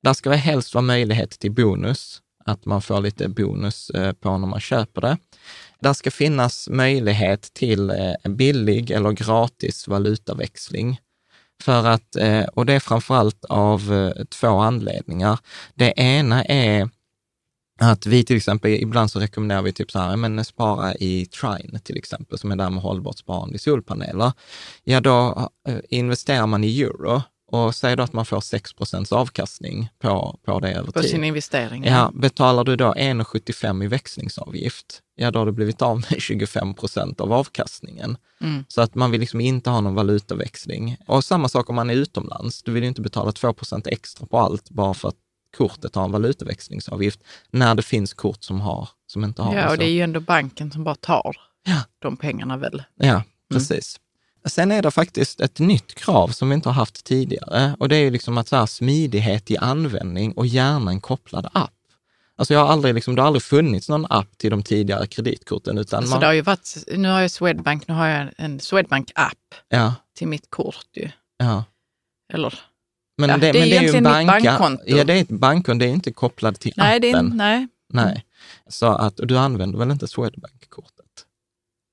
Där 0.00 0.12
ska 0.12 0.30
det 0.30 0.36
helst 0.36 0.74
vara 0.74 0.82
möjlighet 0.82 1.30
till 1.30 1.52
bonus. 1.52 2.18
att 2.44 2.64
man 2.64 2.82
får 2.82 3.00
lite 3.00 3.28
bonus 3.28 3.90
eh, 3.90 4.12
på 4.12 4.38
när 4.38 4.46
man 4.46 4.60
köper 4.60 5.00
det. 5.00 5.16
Där 5.80 5.92
ska 5.92 6.10
finnas 6.10 6.68
möjlighet 6.68 7.42
till 7.54 7.90
eh, 7.90 8.30
billig 8.30 8.90
eller 8.90 9.12
gratis 9.12 9.88
valutaväxling. 9.88 11.00
För 11.62 11.86
att, 11.86 12.16
eh, 12.16 12.42
och 12.42 12.66
det 12.66 12.72
är 12.72 12.80
framförallt 12.80 13.44
av 13.44 13.92
eh, 13.92 14.24
två 14.24 14.58
anledningar. 14.58 15.38
Det 15.74 15.92
ena 15.96 16.44
är 16.44 16.88
att 17.80 18.06
vi 18.06 18.24
till 18.24 18.36
exempel, 18.36 18.70
ibland 18.70 19.10
så 19.10 19.20
rekommenderar 19.20 19.62
vi 19.62 19.72
typ 19.72 19.90
så 19.90 19.98
här, 19.98 20.16
men 20.16 20.44
spara 20.44 20.94
i 20.94 21.26
Trine 21.26 21.78
till 21.78 21.96
exempel, 21.96 22.38
som 22.38 22.52
är 22.52 22.56
där 22.56 22.70
med 22.70 22.82
hållbart 22.82 23.18
sparande 23.18 23.54
i 23.54 23.58
solpaneler. 23.58 24.32
Ja, 24.84 25.00
då 25.00 25.48
eh, 25.68 25.78
investerar 25.88 26.46
man 26.46 26.64
i 26.64 26.82
euro 26.82 27.22
och 27.52 27.74
säg 27.74 27.96
då 27.96 28.02
att 28.02 28.12
man 28.12 28.26
får 28.26 28.40
6% 28.40 29.12
avkastning 29.12 29.88
på, 29.98 30.38
på 30.44 30.60
det 30.60 30.72
över 30.72 30.84
tid. 30.84 30.94
På 30.94 31.02
sin 31.02 31.24
investering. 31.24 31.84
Ja. 31.84 32.10
Betalar 32.14 32.64
du 32.64 32.76
då 32.76 32.92
1,75 32.92 33.84
i 33.84 33.86
växlingsavgift, 33.86 35.00
ja 35.14 35.30
då 35.30 35.38
har 35.38 35.46
du 35.46 35.52
blivit 35.52 35.82
av 35.82 35.96
med 35.96 36.22
25 36.22 36.74
procent 36.74 37.20
av 37.20 37.32
avkastningen. 37.32 38.16
Mm. 38.40 38.64
Så 38.68 38.80
att 38.80 38.94
man 38.94 39.10
vill 39.10 39.20
liksom 39.20 39.40
inte 39.40 39.70
ha 39.70 39.80
någon 39.80 39.94
valutaväxling. 39.94 40.96
Och 41.06 41.24
samma 41.24 41.48
sak 41.48 41.70
om 41.70 41.76
man 41.76 41.90
är 41.90 41.94
utomlands. 41.94 42.62
Du 42.62 42.72
vill 42.72 42.82
ju 42.82 42.88
inte 42.88 43.00
betala 43.00 43.30
2% 43.30 43.88
extra 43.88 44.26
på 44.26 44.38
allt 44.38 44.70
bara 44.70 44.94
för 44.94 45.08
att 45.08 45.16
kortet 45.56 45.94
har 45.94 46.04
en 46.04 46.12
valutaväxlingsavgift, 46.12 47.20
när 47.50 47.74
det 47.74 47.82
finns 47.82 48.14
kort 48.14 48.44
som, 48.44 48.60
har, 48.60 48.88
som 49.06 49.24
inte 49.24 49.42
har. 49.42 49.54
Ja, 49.54 49.70
och 49.70 49.78
det 49.78 49.84
är 49.84 49.92
ju 49.92 50.00
ändå 50.00 50.20
banken 50.20 50.70
som 50.70 50.84
bara 50.84 50.94
tar 50.94 51.36
ja. 51.64 51.80
de 51.98 52.16
pengarna 52.16 52.56
väl. 52.56 52.82
Ja, 52.94 53.08
mm. 53.08 53.22
precis. 53.52 53.96
Mm. 53.96 54.01
Sen 54.44 54.72
är 54.72 54.82
det 54.82 54.90
faktiskt 54.90 55.40
ett 55.40 55.58
nytt 55.58 55.94
krav 55.94 56.28
som 56.28 56.48
vi 56.48 56.54
inte 56.54 56.68
har 56.68 56.74
haft 56.74 57.04
tidigare 57.04 57.76
och 57.78 57.88
det 57.88 57.96
är 57.96 58.00
ju 58.00 58.10
liksom 58.10 58.38
att 58.38 58.48
så 58.48 58.56
här, 58.56 58.66
smidighet 58.66 59.50
i 59.50 59.56
användning 59.56 60.32
och 60.32 60.46
gärna 60.46 60.90
en 60.90 61.00
kopplad 61.00 61.48
app. 61.52 61.70
Alltså 62.36 62.54
jag 62.54 62.60
har 62.60 62.72
aldrig, 62.72 62.94
liksom, 62.94 63.14
det 63.14 63.22
har 63.22 63.26
aldrig 63.26 63.42
funnits 63.42 63.88
någon 63.88 64.06
app 64.10 64.38
till 64.38 64.50
de 64.50 64.62
tidigare 64.62 65.06
kreditkorten. 65.06 65.78
Utan 65.78 65.98
alltså 65.98 66.14
man... 66.14 66.20
det 66.20 66.26
har 66.26 66.32
ju 66.32 66.42
varit, 66.42 66.84
nu 66.96 67.08
har 67.08 67.20
jag 67.20 67.30
Swedbank, 67.30 67.88
nu 67.88 67.94
har 67.94 68.06
jag 68.06 68.28
en 68.36 68.60
Swedbank-app 68.60 69.54
ja. 69.68 69.94
till 70.16 70.28
mitt 70.28 70.50
kort 70.50 70.86
ju. 70.92 71.10
Ja. 71.38 71.64
Eller? 72.32 72.58
Men 73.18 73.30
ja, 73.30 73.36
det, 73.36 73.52
det, 73.52 73.58
är 73.58 73.60
men 73.60 73.70
det 73.70 73.76
är 73.76 73.82
ju 73.82 73.96
en 73.96 74.04
bank, 74.04 74.26
bankkonto. 74.26 74.84
Ja, 74.86 75.04
det 75.04 75.12
är 75.12 75.22
ett 75.22 75.28
bankkonto, 75.28 75.78
det 75.78 75.86
är 75.86 75.92
inte 75.92 76.12
kopplat 76.12 76.60
till 76.60 76.72
nej, 76.76 76.96
appen. 76.96 77.02
Det 77.02 77.18
är, 77.18 77.22
nej. 77.22 77.68
nej. 77.88 78.24
Så 78.68 78.86
att, 78.86 79.16
du 79.16 79.38
använder 79.38 79.78
väl 79.78 79.90
inte 79.90 80.06
Swedbank-kortet? 80.08 80.61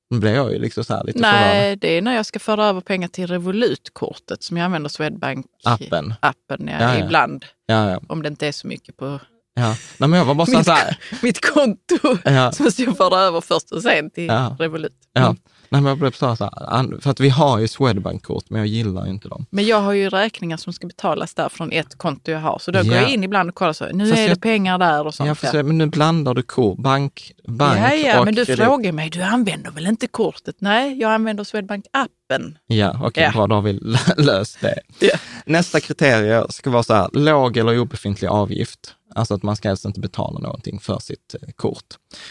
Blir 0.10 0.34
jag 0.34 0.52
ju 0.52 0.60
liksom 0.60 0.84
så 0.84 0.94
här 0.96 1.04
lite 1.04 1.20
Nej, 1.20 1.54
förvånad. 1.54 1.80
det 1.80 1.98
är 1.98 2.02
när 2.02 2.16
jag 2.16 2.26
ska 2.26 2.40
föra 2.40 2.66
över 2.66 2.82
pengar 2.82 3.08
till 3.08 3.28
Revolut-kortet 3.28 4.44
som 4.44 4.58
jag 4.58 4.66
använder 4.66 4.90
Swedbank-appen 4.90 6.14
appen, 6.20 6.68
ja, 6.68 6.80
ja, 6.80 7.06
ibland. 7.06 7.46
Ja, 7.66 7.92
ja. 7.92 8.02
Om 8.10 8.22
det 8.24 8.28
inte 8.28 8.48
är 8.48 8.52
så 8.52 8.68
mycket 8.68 8.98
på 8.98 9.20
Ja. 9.56 9.76
Nej, 9.98 10.10
men 10.10 10.14
jag 10.14 10.26
var 10.26 10.36
bara 10.36 10.48
mitt, 10.58 10.66
så 10.66 10.72
här. 10.72 10.98
mitt 11.22 11.54
konto. 11.54 12.18
Ja. 12.24 12.52
Så 12.52 12.64
måste 12.64 12.84
jag 12.84 12.98
föra 12.98 13.20
över 13.20 13.42
först 13.42 13.72
och 13.72 13.82
sen 13.82 14.10
till 14.10 14.26
ja. 14.26 14.56
Revolut. 14.60 14.94
Mm. 15.18 15.38
Nej, 15.72 15.82
men 15.82 15.86
jag 15.90 15.98
blev 15.98 16.12
så 16.12 16.28
här, 16.28 17.02
för 17.02 17.10
att 17.10 17.20
vi 17.20 17.30
har 17.30 17.60
ju 17.60 17.68
Swedbank-kort, 17.68 18.50
men 18.50 18.60
jag 18.60 18.68
gillar 18.68 19.08
inte 19.08 19.28
dem. 19.28 19.46
Men 19.50 19.66
jag 19.66 19.82
har 19.82 19.94
ju 19.94 20.10
räkningar 20.10 20.58
som 20.58 20.74
ska 20.74 20.88
betalas 20.88 21.34
där 21.34 21.50
från 21.50 21.72
ett 21.72 21.98
konto 21.98 22.32
jag 22.32 22.40
har. 22.40 22.60
Så 22.60 22.72
då 22.72 22.80
ja. 22.80 22.84
går 22.84 22.94
jag 22.94 23.10
in 23.10 23.24
ibland 23.24 23.50
och 23.50 23.56
kollar 23.56 23.74
så, 23.74 23.86
nu 23.94 24.06
fast 24.06 24.20
är 24.20 24.24
det 24.24 24.30
jag, 24.30 24.42
pengar 24.42 24.78
där 24.78 25.08
och 25.08 25.14
sånt. 25.14 25.28
Ja, 25.28 25.36
för 25.36 25.64
men 25.64 25.78
nu 25.78 25.86
blandar 25.86 26.34
du 26.34 26.42
kort, 26.42 26.78
bank, 26.78 27.32
bank 27.48 27.80
ja, 27.80 27.94
ja, 27.94 28.20
och 28.20 28.26
men 28.26 28.36
du 28.36 28.46
kredit. 28.46 28.66
frågar 28.66 28.92
mig, 28.92 29.10
du 29.10 29.22
använder 29.22 29.72
väl 29.72 29.88
inte 29.88 30.08
kortet? 30.08 30.56
Nej, 30.60 31.00
jag 31.00 31.12
använder 31.12 31.44
Swedbank-appen. 31.44 32.56
Ja, 32.68 32.90
okej, 32.90 33.08
okay, 33.08 33.24
ja. 33.24 33.32
bra, 33.32 33.48
då 33.48 33.56
har 33.56 33.62
vi 33.62 33.80
löst 34.18 34.62
det. 34.62 34.80
Ja. 35.00 35.18
Nästa 35.46 35.80
kriterie 35.80 36.46
ska 36.50 36.70
vara 36.70 36.84
så 36.84 36.94
här, 36.94 37.10
låg 37.14 37.58
eller 37.58 37.80
obefintlig 37.80 38.28
avgift. 38.28 38.96
Alltså 39.16 39.34
att 39.34 39.44
man 39.44 39.56
ska 39.56 39.68
helst 39.68 39.86
inte 39.86 40.00
betala 40.00 40.40
någonting 40.40 40.80
för 40.80 41.00
sitt 41.00 41.36
eh, 41.42 41.50
kort. 41.56 41.86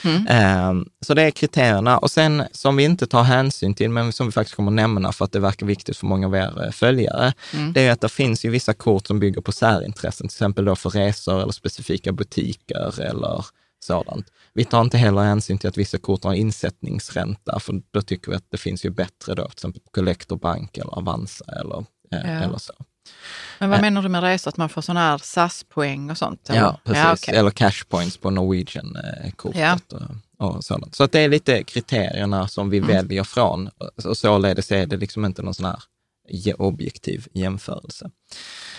Mm. 0.04 0.26
Eh, 0.26 0.84
så 1.06 1.14
det 1.14 1.22
är 1.22 1.30
kriterierna. 1.30 1.98
Och 1.98 2.10
sen 2.10 2.42
som 2.52 2.76
vi 2.76 2.84
inte 2.84 3.06
tar 3.06 3.22
hänsyn 3.22 3.74
till, 3.74 3.90
men 3.90 4.12
som 4.12 4.26
vi 4.26 4.32
faktiskt 4.32 4.56
kommer 4.56 4.70
att 4.70 4.76
nämna 4.76 5.12
för 5.12 5.24
att 5.24 5.32
det 5.32 5.40
verkar 5.40 5.66
viktigt 5.66 5.96
för 5.96 6.06
många 6.06 6.26
av 6.26 6.34
er 6.34 6.64
eh, 6.64 6.70
följare, 6.70 7.32
mm. 7.54 7.72
det 7.72 7.80
är 7.80 7.92
att 7.92 8.00
det 8.00 8.08
finns 8.08 8.44
ju 8.44 8.50
vissa 8.50 8.74
kort 8.74 9.06
som 9.06 9.20
bygger 9.20 9.40
på 9.40 9.52
särintressen, 9.52 10.28
till 10.28 10.34
exempel 10.34 10.64
då 10.64 10.76
för 10.76 10.90
resor 10.90 11.42
eller 11.42 11.52
specifika 11.52 12.12
butiker 12.12 13.00
eller 13.00 13.44
sådant. 13.84 14.26
Vi 14.52 14.64
tar 14.64 14.80
inte 14.80 14.98
heller 14.98 15.22
hänsyn 15.22 15.58
till 15.58 15.68
att 15.68 15.78
vissa 15.78 15.98
kort 15.98 16.24
har 16.24 16.34
insättningsränta, 16.34 17.60
för 17.60 17.82
då 17.90 18.02
tycker 18.02 18.30
vi 18.30 18.36
att 18.36 18.50
det 18.50 18.58
finns 18.58 18.84
ju 18.84 18.90
bättre 18.90 19.34
då, 19.34 19.42
till 19.42 19.52
exempel 19.52 19.82
Collector 19.90 20.36
Bank 20.36 20.78
eller 20.78 20.98
Avanza 20.98 21.44
eller, 21.60 21.78
eh, 22.12 22.32
ja. 22.32 22.44
eller 22.44 22.58
så. 22.58 22.72
Men 23.58 23.70
vad 23.70 23.80
menar 23.80 24.02
du 24.02 24.08
med 24.08 24.22
resor? 24.22 24.48
Att 24.48 24.56
man 24.56 24.68
får 24.68 24.82
sådana 24.82 25.00
här 25.00 25.18
SAS-poäng 25.18 26.10
och 26.10 26.18
sånt? 26.18 26.50
Eller? 26.50 26.60
Ja, 26.60 26.80
precis. 26.84 27.02
Ja, 27.04 27.12
okay. 27.12 27.34
Eller 27.34 27.50
cash 27.50 27.84
points 27.88 28.16
på 28.16 28.30
Norwegian-kortet. 28.30 29.60
Ja. 29.60 29.78
Och, 30.38 30.56
och 30.56 30.64
sådant. 30.64 30.94
Så 30.94 31.04
att 31.04 31.12
det 31.12 31.20
är 31.20 31.28
lite 31.28 31.62
kriterierna 31.64 32.48
som 32.48 32.70
vi 32.70 32.78
mm. 32.78 32.88
väljer 32.88 33.24
från. 33.24 33.70
Och 34.04 34.16
således 34.16 34.72
är 34.72 34.86
det 34.86 34.96
liksom 34.96 35.24
inte 35.24 35.42
någon 35.42 35.54
sån 35.54 35.66
här 35.66 35.78
objektiv 36.58 37.26
jämförelse. 37.32 38.10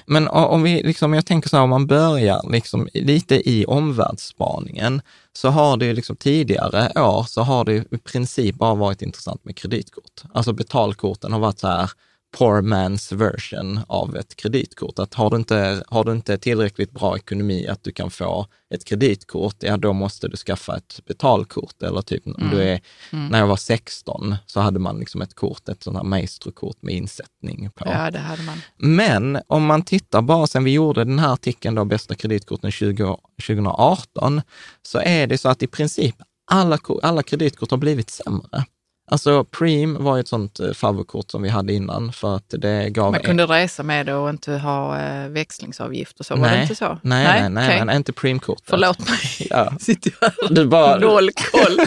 Men 0.05 0.27
om 0.27 0.63
vi, 0.63 0.83
liksom, 0.83 1.13
jag 1.13 1.25
tänker 1.25 1.49
så 1.49 1.55
här, 1.57 1.63
om 1.63 1.69
man 1.69 1.87
börjar 1.87 2.51
liksom 2.51 2.89
lite 2.93 3.49
i 3.49 3.65
omvärldsspaningen, 3.65 5.01
så 5.33 5.49
har 5.49 5.77
det 5.77 5.93
liksom 5.93 6.15
tidigare 6.15 7.01
år 7.01 7.23
så 7.23 7.41
har 7.41 7.65
det 7.65 7.73
i 7.75 7.97
princip 7.97 8.55
bara 8.55 8.75
varit 8.75 9.01
intressant 9.01 9.45
med 9.45 9.57
kreditkort. 9.57 10.23
Alltså 10.33 10.53
betalkorten 10.53 11.33
har 11.33 11.39
varit 11.39 11.59
så 11.59 11.67
här, 11.67 11.91
poor 12.31 12.61
man's 12.61 13.15
version 13.15 13.79
av 13.87 14.15
ett 14.15 14.35
kreditkort. 14.35 14.99
Att 14.99 15.13
har 15.13 15.29
du, 15.29 15.35
inte, 15.35 15.83
har 15.87 16.03
du 16.03 16.11
inte 16.11 16.37
tillräckligt 16.37 16.91
bra 16.91 17.17
ekonomi 17.17 17.67
att 17.67 17.83
du 17.83 17.91
kan 17.91 18.09
få 18.09 18.47
ett 18.73 18.85
kreditkort, 18.85 19.55
ja 19.59 19.77
då 19.77 19.93
måste 19.93 20.27
du 20.27 20.37
skaffa 20.37 20.77
ett 20.77 21.01
betalkort. 21.07 21.83
Eller 21.83 22.01
typ 22.01 22.25
mm. 22.25 22.49
du 22.49 22.61
är, 22.61 22.81
mm. 23.11 23.27
när 23.27 23.39
jag 23.39 23.47
var 23.47 23.55
16 23.55 24.35
så 24.45 24.59
hade 24.59 24.79
man 24.79 24.99
liksom 24.99 25.21
ett 25.21 25.33
kort, 25.33 25.69
ett 25.69 25.83
sånt 25.83 25.97
här 25.97 26.03
maestrokort 26.03 26.77
med 26.81 26.95
insättning 26.95 27.69
på. 27.75 27.85
Ja, 27.87 28.11
det 28.11 28.19
hade 28.19 28.43
man. 28.43 28.61
Men 28.77 29.41
om 29.47 29.65
man 29.65 29.81
tittar 29.81 30.21
bara 30.21 30.47
sen 30.47 30.63
vi 30.63 30.71
gjorde 30.71 31.03
den 31.03 31.19
här 31.19 31.33
artikeln 31.33 31.75
då, 31.75 31.85
bästa 31.85 32.15
kreditkorten 32.15 32.71
20, 32.71 33.17
2018, 33.47 34.41
så 34.81 34.99
är 34.99 35.27
det 35.27 35.37
så 35.37 35.49
att 35.49 35.63
i 35.63 35.67
princip 35.67 36.15
alla, 36.51 36.77
alla 37.03 37.23
kreditkort 37.23 37.71
har 37.71 37.77
blivit 37.77 38.09
sämre. 38.09 38.65
Alltså 39.11 39.43
Preem 39.43 40.03
var 40.03 40.19
ett 40.19 40.27
sånt 40.27 40.59
eh, 40.59 40.71
favokort 40.73 41.31
som 41.31 41.41
vi 41.41 41.49
hade 41.49 41.73
innan 41.73 42.13
för 42.13 42.35
att 42.35 42.53
det 42.57 42.89
gav... 42.89 43.11
Man 43.11 43.21
kunde 43.21 43.45
resa 43.45 43.83
med 43.83 44.05
det 44.05 44.13
och 44.13 44.29
inte 44.29 44.51
ha 44.51 44.99
eh, 44.99 45.29
växlingsavgift 45.29 46.19
och 46.19 46.25
så, 46.25 46.35
nej, 46.35 46.41
var 46.41 46.57
det 46.57 46.61
inte 46.61 46.75
så? 46.75 46.99
Nej, 47.03 47.23
nej, 47.23 47.49
nej, 47.49 47.67
okay. 47.67 47.85
nej 47.85 47.95
inte 47.95 48.13
Preem-kort. 48.13 48.61
Förlåt 48.65 48.99
mig, 48.99 49.47
ja. 49.49 49.73
sitter 49.79 50.13
jag 50.21 50.27
här 50.27 50.55
du 50.55 50.65
bara... 50.65 50.97
noll 50.97 51.29
koll. 51.51 51.77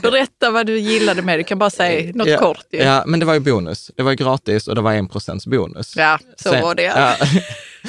Berätta 0.02 0.50
vad 0.50 0.66
du 0.66 0.78
gillade 0.78 1.22
med 1.22 1.38
det, 1.38 1.42
du 1.42 1.44
kan 1.44 1.58
bara 1.58 1.70
säga 1.70 2.12
något 2.14 2.28
ja, 2.28 2.38
kort. 2.38 2.64
Ju. 2.70 2.78
Ja, 2.78 3.04
men 3.06 3.20
det 3.20 3.26
var 3.26 3.34
ju 3.34 3.40
bonus. 3.40 3.90
Det 3.96 4.02
var 4.02 4.12
gratis 4.12 4.68
och 4.68 4.74
det 4.74 4.80
var 4.80 4.92
en 4.92 5.08
procents 5.08 5.46
bonus. 5.46 5.96
Ja, 5.96 6.18
så 6.36 6.48
Sen, 6.48 6.62
var 6.62 6.74
det. 6.74 6.82
Ja. 6.82 7.16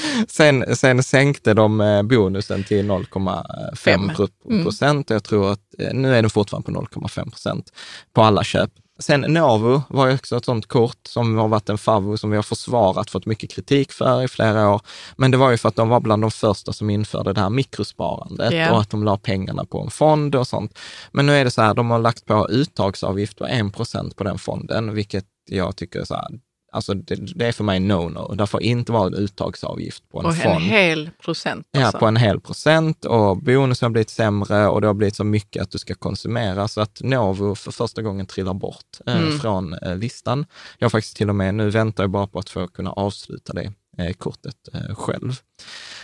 sen, 0.28 0.76
sen 0.76 1.04
sänkte 1.04 1.54
de 1.54 1.82
eh, 1.82 2.04
bonusen 2.04 2.64
till 2.64 2.86
0,5 2.86 3.94
mm. 3.94 4.64
procent. 4.64 5.10
Mm. 5.10 5.16
Jag 5.16 5.24
tror 5.24 5.52
att 5.52 5.60
eh, 5.80 5.94
nu 5.94 6.16
är 6.16 6.22
den 6.22 6.30
fortfarande 6.30 6.72
på 6.72 6.82
0,5 6.82 7.30
procent 7.30 7.72
på 8.14 8.22
alla 8.22 8.44
köp. 8.44 8.72
Sen 9.00 9.22
Novo 9.22 9.82
var 9.90 10.08
ju 10.08 10.14
också 10.14 10.38
ett 10.38 10.46
sånt 10.46 10.66
kort 10.66 11.08
som 11.08 11.38
har 11.38 11.48
varit 11.48 11.70
en 11.70 11.78
favvo 11.78 12.18
som 12.18 12.30
vi 12.30 12.36
har 12.36 12.44
försvarat, 12.44 13.10
fått 13.10 13.26
mycket 13.26 13.52
kritik 13.52 13.92
för 13.92 14.24
i 14.24 14.28
flera 14.28 14.70
år. 14.70 14.82
Men 15.16 15.32
det 15.32 15.38
var 15.38 15.52
ju 15.52 15.58
för 15.58 15.70
att 15.70 15.76
de 15.76 15.90
var 15.90 16.00
bland 16.00 16.24
de 16.24 16.32
första 16.32 16.74
som 16.74 16.90
införde 16.90 17.34
det 17.34 17.42
här 17.42 17.50
mikrosparandet 17.50 18.54
yeah. 18.54 18.74
och 18.74 18.82
att 18.82 18.90
de 18.90 19.04
la 19.04 19.18
pengarna 19.18 19.66
på 19.66 19.82
en 19.82 19.90
fond 19.90 20.36
och 20.36 20.48
sånt. 20.48 20.80
Men 21.12 21.26
nu 21.26 21.34
är 21.34 21.44
det 21.44 21.52
så 21.52 21.62
här, 21.62 21.74
de 21.74 21.90
har 21.90 22.00
lagt 22.00 22.26
på 22.26 22.48
uttagsavgift 22.50 23.38
på 23.38 23.46
1 23.46 23.74
procent 23.74 24.16
på 24.16 24.24
den 24.24 24.38
fonden, 24.38 24.94
vilket 24.94 25.26
jag 25.50 25.76
tycker 25.76 26.04
så 26.04 26.14
här, 26.14 26.28
Alltså 26.72 26.94
det, 26.94 27.16
det, 27.36 27.48
är 27.48 27.52
för 27.52 27.64
mig 27.64 27.80
no-no. 27.80 28.36
Det 28.36 28.48
får 28.48 28.62
inte 28.62 28.92
vara 28.92 29.08
en 29.08 29.14
uttagsavgift 29.14 30.10
på 30.10 30.20
en 30.20 30.26
på 30.26 30.32
fond. 30.32 30.56
En 30.56 30.62
hel 30.62 31.10
procent? 31.24 31.68
Alltså. 31.74 31.98
Ja, 31.98 32.00
på 32.00 32.06
en 32.06 32.16
hel 32.16 32.40
procent 32.40 33.06
och 33.06 33.38
bonusen 33.38 33.86
har 33.86 33.92
blivit 33.92 34.10
sämre 34.10 34.68
och 34.68 34.82
det 34.82 34.88
har 34.88 34.94
blivit 34.94 35.16
så 35.16 35.24
mycket 35.24 35.64
att 35.64 35.72
du 35.72 35.78
ska 35.78 35.96
konsumera 35.96 36.68
så 36.68 36.82
att 36.82 37.02
Novo 37.04 37.56
för 37.56 37.72
första 37.72 38.02
gången 38.02 38.26
trillar 38.26 38.54
bort 38.54 39.00
eh, 39.06 39.18
mm. 39.18 39.40
från 39.40 39.74
eh, 39.74 39.98
listan. 39.98 40.46
Jag 40.78 40.86
har 40.86 40.90
faktiskt 40.90 41.18
till 41.18 41.30
och 41.30 41.36
med, 41.36 41.56
nu 41.56 41.70
väntar 41.70 42.04
jag 42.04 42.12
bara 42.12 42.28
på 42.28 42.40
att 42.40 42.50
få 42.50 42.68
kunna 42.68 42.92
avsluta 42.92 43.54
det 43.54 43.74
eh, 43.98 44.14
kortet 44.14 44.70
eh, 44.74 44.96
själv. 44.96 45.40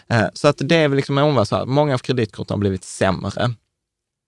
Eh, 0.07 0.25
så 0.33 0.47
att 0.47 0.57
det 0.59 0.75
är 0.75 0.87
väl 0.87 0.95
liksom 0.95 1.17
omvänt 1.17 1.47
så 1.47 1.55
här, 1.55 1.65
många 1.65 1.93
av 1.93 1.97
kreditkorten 1.97 2.53
har 2.53 2.59
blivit 2.59 2.83
sämre. 2.83 3.53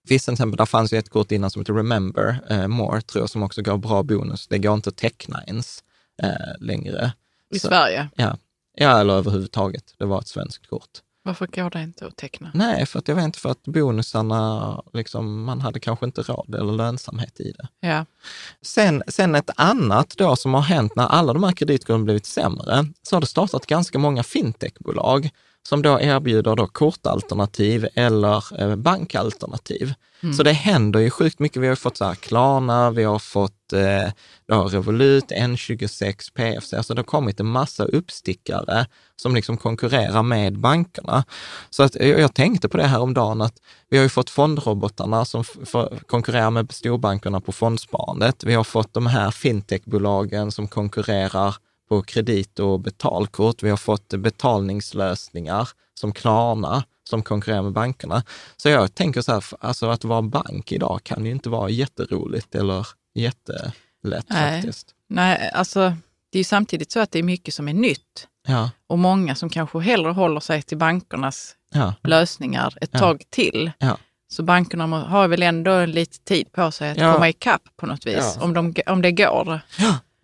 Till 0.08 0.16
exempel, 0.16 0.58
där 0.58 0.66
fanns 0.66 0.94
ju 0.94 0.98
ett 0.98 1.10
kort 1.10 1.32
innan 1.32 1.52
som 1.52 1.62
heter 1.62 1.74
Remember 1.74 2.40
eh, 2.50 2.68
More, 2.68 3.02
tror 3.02 3.22
jag, 3.22 3.30
som 3.30 3.44
också 3.44 3.62
gav 3.62 3.80
bra 3.80 4.04
bonus. 4.04 4.48
Det 4.48 4.58
går 4.58 4.74
inte 4.74 4.90
att 4.90 4.98
teckna 4.98 5.44
ens 5.48 5.84
eh, 6.24 6.30
längre. 6.60 7.14
I 7.50 7.60
så, 7.60 7.68
Sverige? 7.68 8.10
Ja. 8.16 8.38
ja, 8.76 9.00
eller 9.00 9.14
överhuvudtaget. 9.14 9.94
Det 9.98 10.06
var 10.06 10.20
ett 10.22 10.28
svenskt 10.28 10.68
kort. 10.68 11.02
Varför 11.24 11.48
går 11.48 11.70
det 11.70 11.82
inte 11.82 12.08
att 12.08 12.16
teckna? 12.16 12.52
Nej, 12.54 12.86
för 12.86 13.00
att 13.00 13.08
jag 13.08 13.16
vet 13.16 13.26
inte, 13.26 13.40
för 13.40 13.50
att 13.50 13.64
bonusarna, 13.64 14.82
liksom, 14.94 15.44
man 15.44 15.62
hade 15.62 15.80
kanske 15.80 16.06
inte 16.06 16.22
råd 16.22 16.56
eller 16.56 16.74
lönsamhet 16.74 17.40
i 17.40 17.52
det. 17.52 17.68
Ja. 17.88 18.06
Sen, 18.62 19.04
sen 19.08 19.36
ett 19.36 19.50
annat 19.56 20.14
då 20.18 20.36
som 20.36 20.54
har 20.54 20.62
hänt 20.62 20.96
när 20.96 21.08
alla 21.08 21.34
de 21.34 21.44
här 21.44 21.52
kreditkorten 21.52 22.06
blivit 22.06 22.26
sämre, 22.26 22.86
så 23.04 23.16
har 23.16 23.22
det 23.22 23.28
startat 23.28 23.66
ganska 23.66 24.00
många 24.00 24.24
fintechbolag 24.24 25.30
som 25.68 25.82
då 25.82 26.02
erbjuder 26.02 26.56
då 26.56 26.68
kortalternativ 26.68 27.88
eller 27.96 28.62
eh, 28.62 28.76
bankalternativ. 28.76 29.94
Mm. 30.24 30.34
Så 30.34 30.44
det 30.44 30.52
händer 30.52 31.00
ju 31.00 31.10
sjukt 31.10 31.40
mycket. 31.40 31.62
Vi 31.62 31.68
har 31.68 31.76
fått 31.76 31.98
så 31.98 32.06
här 32.06 32.16
Klarna, 32.16 32.92
vi 32.92 33.04
har 33.04 33.20
fått 33.20 33.74
eh, 33.74 34.12
då 34.48 34.64
Revolut, 34.64 35.26
N26, 35.26 36.34
PFC, 36.34 36.74
alltså 36.74 36.94
det 36.94 37.00
har 37.00 37.04
kommit 37.04 37.40
en 37.40 37.46
massa 37.46 37.84
uppstickare 37.84 38.86
som 39.16 39.36
liksom 39.36 39.58
konkurrerar 39.58 40.24
med 40.24 40.60
bankerna. 40.60 41.24
Så 41.70 41.84
att 41.84 41.96
jag 41.96 42.34
tänkte 42.34 42.70
på 42.70 42.78
det 42.78 42.88
här 42.88 43.00
om 43.02 43.14
dagen 43.14 43.42
att 43.42 43.56
vi 43.90 43.98
har 43.98 44.04
ju 44.04 44.10
fått 44.10 44.30
fondrobotarna 44.30 45.26
som 45.26 45.44
konkurrerar 46.08 46.52
med 46.52 46.72
storbankerna 46.72 47.42
på 47.42 47.52
fondsparandet. 47.52 48.44
Vi 48.44 48.54
har 48.54 48.64
fått 48.64 48.94
de 48.94 49.08
här 49.08 49.32
fintechbolagen 49.32 50.52
som 50.52 50.68
konkurrerar 50.68 51.56
på 51.90 52.02
kredit 52.02 52.60
och 52.60 52.80
betalkort. 52.80 53.64
Vi 53.64 53.70
har 53.70 53.78
fått 53.78 54.10
betalningslösningar 54.10 55.70
som 56.00 56.14
Klarna 56.14 56.84
som 57.10 57.24
konkurrerar 57.24 57.62
med 57.62 57.72
bankerna. 57.72 58.24
Så 58.58 58.70
jag 58.70 58.96
tänker 58.96 59.22
så 59.22 59.32
här, 59.32 59.44
alltså 59.60 59.90
att 59.90 60.04
vara 60.04 60.22
bank 60.22 60.72
idag 60.72 61.00
kan 61.04 61.26
ju 61.26 61.32
inte 61.32 61.50
vara 61.50 61.70
jätteroligt 61.70 62.56
eller 62.56 62.88
jättelätt 63.16 64.26
Nej. 64.28 64.62
faktiskt. 64.62 64.88
Nej, 65.10 65.52
alltså 65.54 65.94
det 66.32 66.38
är 66.38 66.40
ju 66.40 66.44
samtidigt 66.44 66.92
så 66.92 67.00
att 67.00 67.12
det 67.12 67.20
är 67.20 67.24
mycket 67.24 67.54
som 67.54 67.68
är 67.68 67.74
nytt. 67.74 68.28
Ja. 68.48 68.70
Och 68.88 69.00
många 69.00 69.36
som 69.36 69.50
kanske 69.50 69.80
hellre 69.80 70.12
håller 70.12 70.40
sig 70.40 70.62
till 70.62 70.78
bankernas 70.78 71.56
ja. 71.74 71.94
lösningar 72.04 72.78
ett 72.82 72.90
ja. 72.94 73.00
tag 73.00 73.24
till. 73.30 73.72
Så 74.28 74.44
bankerna 74.44 74.86
har 74.86 75.28
väl 75.28 75.44
ändå 75.44 75.86
lite 75.86 76.20
tid 76.20 76.52
på 76.52 76.72
sig 76.72 76.92
att 76.92 76.98
komma 76.98 77.30
ikapp 77.30 77.62
på 77.78 77.86
något 77.86 78.06
vis, 78.06 78.38
om, 78.42 78.54
de, 78.54 78.74
om 78.86 79.02
det 79.02 79.12
går. 79.12 79.60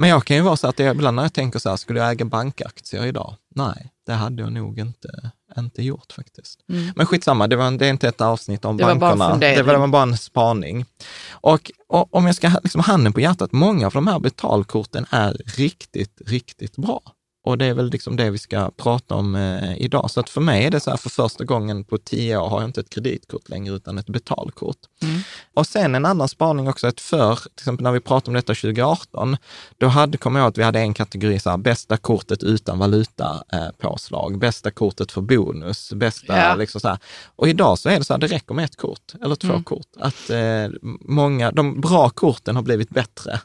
Men 0.01 0.09
jag 0.09 0.25
kan 0.25 0.37
ju 0.37 0.43
vara 0.43 0.57
så 0.57 0.67
att 0.67 0.79
jag, 0.79 0.95
ibland 0.95 1.15
när 1.15 1.23
jag 1.23 1.33
tänker 1.33 1.59
så 1.59 1.69
här, 1.69 1.75
skulle 1.75 1.99
jag 1.99 2.11
äga 2.11 2.25
bankaktier 2.25 3.05
idag? 3.05 3.35
Nej, 3.55 3.91
det 4.05 4.13
hade 4.13 4.41
jag 4.41 4.51
nog 4.51 4.79
inte, 4.79 5.31
inte 5.57 5.83
gjort 5.83 6.11
faktiskt. 6.11 6.59
Mm. 6.69 6.93
Men 6.95 7.05
skitsamma, 7.05 7.47
det, 7.47 7.55
var, 7.55 7.71
det 7.71 7.85
är 7.85 7.89
inte 7.89 8.07
ett 8.07 8.21
avsnitt 8.21 8.65
om 8.65 8.77
det 8.77 8.83
bankerna. 8.83 9.15
Var 9.29 9.39
bara 9.39 9.55
det 9.55 9.63
var 9.63 9.87
bara 9.87 10.03
en 10.03 10.17
spaning. 10.17 10.85
Och, 11.31 11.71
och 11.87 12.15
om 12.15 12.25
jag 12.25 12.35
ska 12.35 12.51
liksom 12.63 12.81
handen 12.81 13.13
på 13.13 13.21
hjärtat, 13.21 13.51
många 13.51 13.85
av 13.87 13.93
de 13.93 14.07
här 14.07 14.19
betalkorten 14.19 15.05
är 15.09 15.41
riktigt, 15.45 16.21
riktigt 16.25 16.77
bra. 16.77 17.01
Och 17.43 17.57
det 17.57 17.65
är 17.65 17.73
väl 17.73 17.89
liksom 17.89 18.15
det 18.15 18.29
vi 18.29 18.37
ska 18.37 18.71
prata 18.77 19.15
om 19.15 19.35
eh, 19.35 19.77
idag. 19.77 20.11
Så 20.11 20.19
att 20.19 20.29
för 20.29 20.41
mig 20.41 20.65
är 20.65 20.71
det 20.71 20.79
så 20.79 20.89
här, 20.89 20.97
för 20.97 21.09
första 21.09 21.43
gången 21.43 21.83
på 21.83 21.97
tio 21.97 22.37
år 22.37 22.49
har 22.49 22.61
jag 22.61 22.69
inte 22.69 22.81
ett 22.81 22.89
kreditkort 22.89 23.49
längre, 23.49 23.75
utan 23.75 23.97
ett 23.97 24.09
betalkort. 24.09 24.77
Mm. 25.01 25.21
Och 25.53 25.67
sen 25.67 25.95
en 25.95 26.05
annan 26.05 26.27
spaning 26.27 26.67
också, 26.67 26.87
att 26.87 27.01
för, 27.01 27.35
till 27.35 27.51
exempel 27.57 27.83
när 27.83 27.91
vi 27.91 27.99
pratade 27.99 28.29
om 28.29 28.33
detta 28.33 28.53
2018, 28.53 29.37
då 29.77 29.87
hade, 29.87 30.17
kommer 30.17 30.39
jag 30.39 30.45
ihåg 30.45 30.49
att 30.49 30.57
vi 30.57 30.63
hade 30.63 30.79
en 30.79 30.93
kategori, 30.93 31.39
så 31.39 31.49
här, 31.49 31.57
bästa 31.57 31.97
kortet 31.97 32.43
utan 32.43 32.79
valutapåslag, 32.79 34.31
eh, 34.31 34.37
bästa 34.37 34.71
kortet 34.71 35.11
för 35.11 35.21
bonus, 35.21 35.93
bästa 35.93 36.37
ja. 36.37 36.55
liksom 36.55 36.81
så 36.81 36.87
här. 36.87 36.99
Och 37.35 37.47
idag 37.47 37.79
så 37.79 37.89
är 37.89 37.99
det 37.99 38.05
så 38.05 38.13
här, 38.13 38.19
det 38.19 38.27
räcker 38.27 38.53
med 38.53 38.65
ett 38.65 38.77
kort 38.77 39.13
eller 39.23 39.35
två 39.35 39.47
mm. 39.47 39.63
kort. 39.63 39.87
Att 39.99 40.29
eh, 40.29 40.69
många, 41.01 41.51
de 41.51 41.81
bra 41.81 42.09
korten 42.09 42.55
har 42.55 42.63
blivit 42.63 42.89
bättre, 42.89 43.39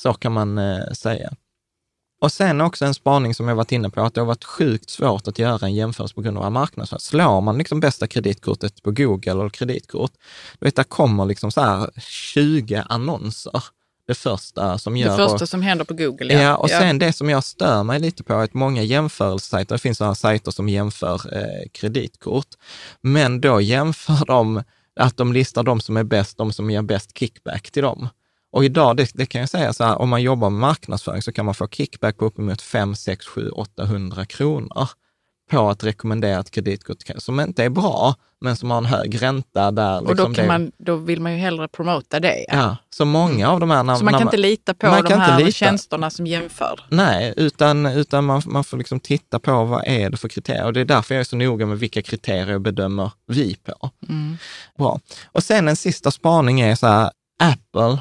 så 0.00 0.12
kan 0.12 0.32
man 0.32 0.58
eh, 0.58 0.92
säga. 0.92 1.30
Och 2.20 2.32
sen 2.32 2.60
också 2.60 2.84
en 2.84 2.94
spaning 2.94 3.34
som 3.34 3.48
jag 3.48 3.54
varit 3.56 3.72
inne 3.72 3.90
på, 3.90 4.00
att 4.00 4.14
det 4.14 4.20
har 4.20 4.26
varit 4.26 4.44
sjukt 4.44 4.90
svårt 4.90 5.28
att 5.28 5.38
göra 5.38 5.66
en 5.66 5.74
jämförelse 5.74 6.14
på 6.14 6.20
grund 6.20 6.38
av 6.38 6.52
marknadsföring. 6.52 7.00
Slår 7.00 7.40
man 7.40 7.58
liksom 7.58 7.80
bästa 7.80 8.06
kreditkortet 8.06 8.82
på 8.82 8.90
Google 8.90 9.30
eller 9.30 9.48
kreditkort, 9.48 10.12
du 10.58 10.66
vet, 10.66 10.76
där 10.76 10.82
kommer 10.84 11.24
liksom 11.24 11.50
så 11.50 11.60
här 11.60 11.90
20 12.00 12.84
annonser. 12.88 13.64
Det 14.06 14.14
första 14.14 14.78
som 14.78 14.96
gör... 14.96 15.18
Det 15.18 15.28
första 15.28 15.46
som 15.46 15.62
händer 15.62 15.84
på 15.84 15.94
Google, 15.94 16.34
ja. 16.34 16.40
Ja, 16.40 16.56
och 16.56 16.70
sen 16.70 16.98
det 16.98 17.12
som 17.12 17.30
jag 17.30 17.44
stör 17.44 17.82
mig 17.82 18.00
lite 18.00 18.22
på 18.24 18.32
är 18.32 18.44
att 18.44 18.54
många 18.54 18.82
jämförelsesajter, 18.82 19.74
det 19.74 19.78
finns 19.78 19.98
sådana 19.98 20.14
sajter 20.14 20.50
som 20.50 20.68
jämför 20.68 21.36
eh, 21.36 21.68
kreditkort, 21.72 22.48
men 23.00 23.40
då 23.40 23.60
jämför 23.60 24.26
de 24.26 24.62
att 25.00 25.16
de 25.16 25.32
listar 25.32 25.62
de 25.62 25.80
som 25.80 25.96
är 25.96 26.04
bäst, 26.04 26.38
de 26.38 26.52
som 26.52 26.70
ger 26.70 26.82
bäst 26.82 27.18
kickback 27.18 27.70
till 27.70 27.82
dem. 27.82 28.08
Och 28.52 28.64
idag, 28.64 28.96
det, 28.96 29.10
det, 29.14 29.26
kan 29.26 29.40
jag 29.40 29.50
säga 29.50 29.72
så 29.72 29.84
här, 29.84 30.00
om 30.00 30.08
man 30.08 30.22
jobbar 30.22 30.50
med 30.50 30.60
marknadsföring 30.60 31.22
så 31.22 31.32
kan 31.32 31.44
man 31.44 31.54
få 31.54 31.68
kickback 31.68 32.16
på 32.16 32.24
uppemot 32.24 32.62
5, 32.62 32.94
6, 32.94 33.26
7, 33.26 33.50
800 33.50 34.24
kronor 34.26 34.88
på 35.50 35.68
att 35.70 35.84
rekommendera 35.84 36.40
ett 36.40 36.50
kreditkort 36.50 36.96
som 37.16 37.40
inte 37.40 37.64
är 37.64 37.68
bra, 37.68 38.14
men 38.40 38.56
som 38.56 38.70
har 38.70 38.78
en 38.78 38.84
hög 38.84 39.22
ränta. 39.22 39.70
Där 39.70 39.96
och 39.96 40.04
då, 40.04 40.10
liksom 40.10 40.34
kan 40.34 40.44
det, 40.44 40.48
man, 40.48 40.72
då 40.78 40.96
vill 40.96 41.20
man 41.20 41.32
ju 41.32 41.38
hellre 41.38 41.68
promota 41.68 42.20
det. 42.20 42.44
Ja, 42.48 42.56
ja 42.56 42.76
så 42.90 43.04
många 43.04 43.50
av 43.50 43.60
de 43.60 43.70
här... 43.70 43.82
När, 43.82 43.94
så 43.94 44.04
man 44.04 44.14
kan 44.14 44.22
inte 44.22 44.36
lita 44.36 44.74
på 44.74 44.86
de 44.86 45.20
här 45.20 45.38
lita. 45.38 45.50
tjänsterna 45.50 46.10
som 46.10 46.26
jämför? 46.26 46.80
Nej, 46.88 47.34
utan, 47.36 47.86
utan 47.86 48.24
man, 48.24 48.42
man 48.46 48.64
får 48.64 48.76
liksom 48.76 49.00
titta 49.00 49.38
på 49.38 49.64
vad 49.64 49.82
är 49.86 50.10
det 50.10 50.16
för 50.16 50.28
kriterier. 50.28 50.64
Och 50.64 50.72
det 50.72 50.80
är 50.80 50.84
därför 50.84 51.14
jag 51.14 51.20
är 51.20 51.24
så 51.24 51.36
noga 51.36 51.66
med 51.66 51.78
vilka 51.78 52.02
kriterier 52.02 52.58
bedömer 52.58 53.10
vi 53.26 53.56
på. 53.56 53.90
Mm. 54.08 54.36
Bra. 54.78 55.00
Och 55.32 55.42
sen 55.42 55.68
en 55.68 55.76
sista 55.76 56.10
spaning 56.10 56.60
är 56.60 56.74
så 56.74 56.86
här, 56.86 57.10
Apple 57.42 57.98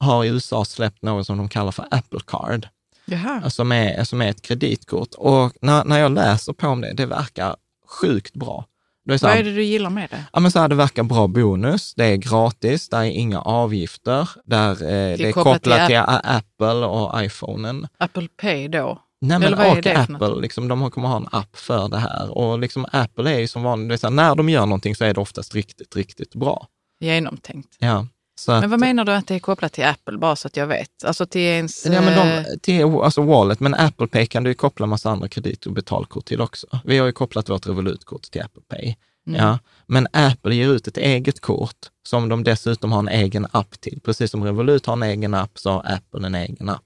har 0.00 0.24
i 0.24 0.28
USA 0.28 0.64
släppt 0.64 1.02
något 1.02 1.26
som 1.26 1.38
de 1.38 1.48
kallar 1.48 1.72
för 1.72 1.86
Apple 1.90 2.20
Card. 2.26 2.68
Jaha. 3.04 3.50
Som, 3.50 3.72
är, 3.72 4.04
som 4.04 4.22
är 4.22 4.28
ett 4.28 4.42
kreditkort. 4.42 5.14
Och 5.14 5.52
när, 5.60 5.84
när 5.84 5.98
jag 5.98 6.12
läser 6.12 6.52
på 6.52 6.68
om 6.68 6.80
det, 6.80 6.92
det 6.92 7.06
verkar 7.06 7.56
sjukt 7.86 8.34
bra. 8.34 8.66
Det 9.04 9.14
är 9.14 9.18
så 9.18 9.26
här, 9.26 9.34
Vad 9.34 9.40
är 9.40 9.44
det 9.44 9.54
du 9.54 9.62
gillar 9.62 9.90
med 9.90 10.10
det? 10.10 10.24
Ja, 10.32 10.40
men 10.40 10.50
så 10.50 10.58
här, 10.58 10.68
det 10.68 10.74
verkar 10.74 11.02
bra 11.02 11.26
bonus, 11.26 11.94
det 11.94 12.04
är 12.04 12.16
gratis, 12.16 12.88
det 12.88 12.96
är 12.96 13.04
inga 13.04 13.40
avgifter, 13.40 14.28
där, 14.44 14.70
eh, 14.70 14.76
det, 14.78 15.16
det 15.16 15.28
är 15.28 15.32
kopplat 15.32 15.62
till, 15.62 15.72
till 15.86 16.02
Apple 16.06 16.86
och 16.86 17.24
iPhonen. 17.24 17.86
Apple 17.98 18.28
Pay 18.36 18.68
då? 18.68 19.00
Nej, 19.20 19.38
men 19.38 19.54
och 19.54 19.86
Apple, 19.86 20.40
liksom, 20.40 20.68
de 20.68 20.90
kommer 20.90 21.08
ha 21.08 21.16
en 21.16 21.28
app 21.32 21.56
för 21.56 21.88
det 21.88 21.98
här. 21.98 22.38
Och 22.38 22.58
liksom, 22.58 22.86
Apple 22.92 23.30
är 23.34 23.38
ju 23.38 23.46
som 23.46 23.62
vanligt, 23.62 24.02
när 24.10 24.34
de 24.34 24.48
gör 24.48 24.66
någonting 24.66 24.96
så 24.96 25.04
är 25.04 25.14
det 25.14 25.20
oftast 25.20 25.54
riktigt, 25.54 25.96
riktigt 25.96 26.34
bra. 26.34 26.66
Genomtänkt. 27.00 27.76
Ja. 27.78 28.06
Att, 28.48 28.60
men 28.60 28.70
vad 28.70 28.80
menar 28.80 29.04
du 29.04 29.12
att 29.12 29.26
det 29.26 29.34
är 29.34 29.38
kopplat 29.38 29.72
till 29.72 29.84
Apple, 29.84 30.18
bara 30.18 30.36
så 30.36 30.46
att 30.48 30.56
jag 30.56 30.66
vet? 30.66 31.04
Alltså 31.04 31.26
till 31.26 31.40
ens... 31.40 31.86
Ja, 31.86 32.00
men 32.00 32.16
de, 32.16 32.38
eh, 32.38 32.44
till, 32.60 32.84
alltså 32.84 33.22
Wallet, 33.22 33.60
men 33.60 33.74
Apple 33.74 34.06
Pay 34.06 34.26
kan 34.26 34.44
du 34.44 34.50
ju 34.50 34.54
koppla 34.54 34.86
massa 34.86 35.10
andra 35.10 35.28
kredit 35.28 35.66
och 35.66 35.72
betalkort 35.72 36.24
till 36.24 36.40
också. 36.40 36.66
Vi 36.84 36.98
har 36.98 37.06
ju 37.06 37.12
kopplat 37.12 37.48
vårt 37.48 37.66
Revolut-kort 37.66 38.22
till 38.22 38.42
Apple 38.42 38.62
Pay. 38.68 38.96
Mm. 39.26 39.40
Ja, 39.40 39.58
men 39.86 40.08
Apple 40.12 40.54
ger 40.54 40.68
ut 40.68 40.88
ett 40.88 40.96
eget 40.96 41.40
kort 41.40 41.76
som 42.02 42.28
de 42.28 42.44
dessutom 42.44 42.92
har 42.92 42.98
en 42.98 43.08
egen 43.08 43.46
app 43.50 43.80
till. 43.80 44.00
Precis 44.04 44.30
som 44.30 44.44
Revolut 44.44 44.86
har 44.86 44.92
en 44.92 45.02
egen 45.02 45.34
app 45.34 45.58
så 45.58 45.70
har 45.70 45.92
Apple 45.92 46.26
en 46.26 46.34
egen 46.34 46.68
app. 46.68 46.82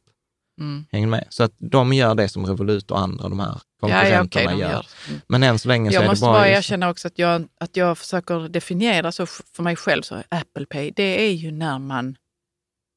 Mm. 0.61 0.87
Hänger 0.93 1.07
med? 1.07 1.27
Så 1.31 1.43
att 1.43 1.53
de 1.59 1.93
gör 1.93 2.15
det 2.15 2.29
som 2.29 2.47
Revolut 2.47 2.91
och 2.91 2.99
andra, 2.99 3.29
de 3.29 3.41
här 3.41 3.61
konkurrenterna 3.81 4.45
ja, 4.45 4.51
ja, 4.51 4.55
okay, 4.55 4.61
gör. 4.61 4.71
gör. 4.71 4.87
Mm. 5.09 5.21
Men 5.29 5.43
än 5.43 5.59
så 5.59 5.69
länge 5.69 5.91
jag 5.91 5.95
så 5.95 5.99
är 5.99 6.03
det 6.03 6.07
bara... 6.07 6.07
Jag 6.07 6.11
måste 6.11 6.27
bara 6.27 6.49
erkänna 6.49 6.91
också 6.91 7.09
att 7.09 7.19
jag, 7.19 7.49
att 7.61 7.77
jag 7.77 7.99
försöker 7.99 8.49
definiera 8.49 9.13
så 9.13 9.27
för 9.27 9.63
mig 9.63 9.77
själv, 9.77 10.03
så 10.03 10.23
Apple 10.29 10.67
Pay, 10.67 10.91
det 10.97 11.27
är 11.29 11.33
ju 11.33 11.51
när 11.51 11.79
man... 11.79 12.17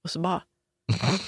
Och 0.04 0.10
så 0.10 0.20
bara... 0.20 0.42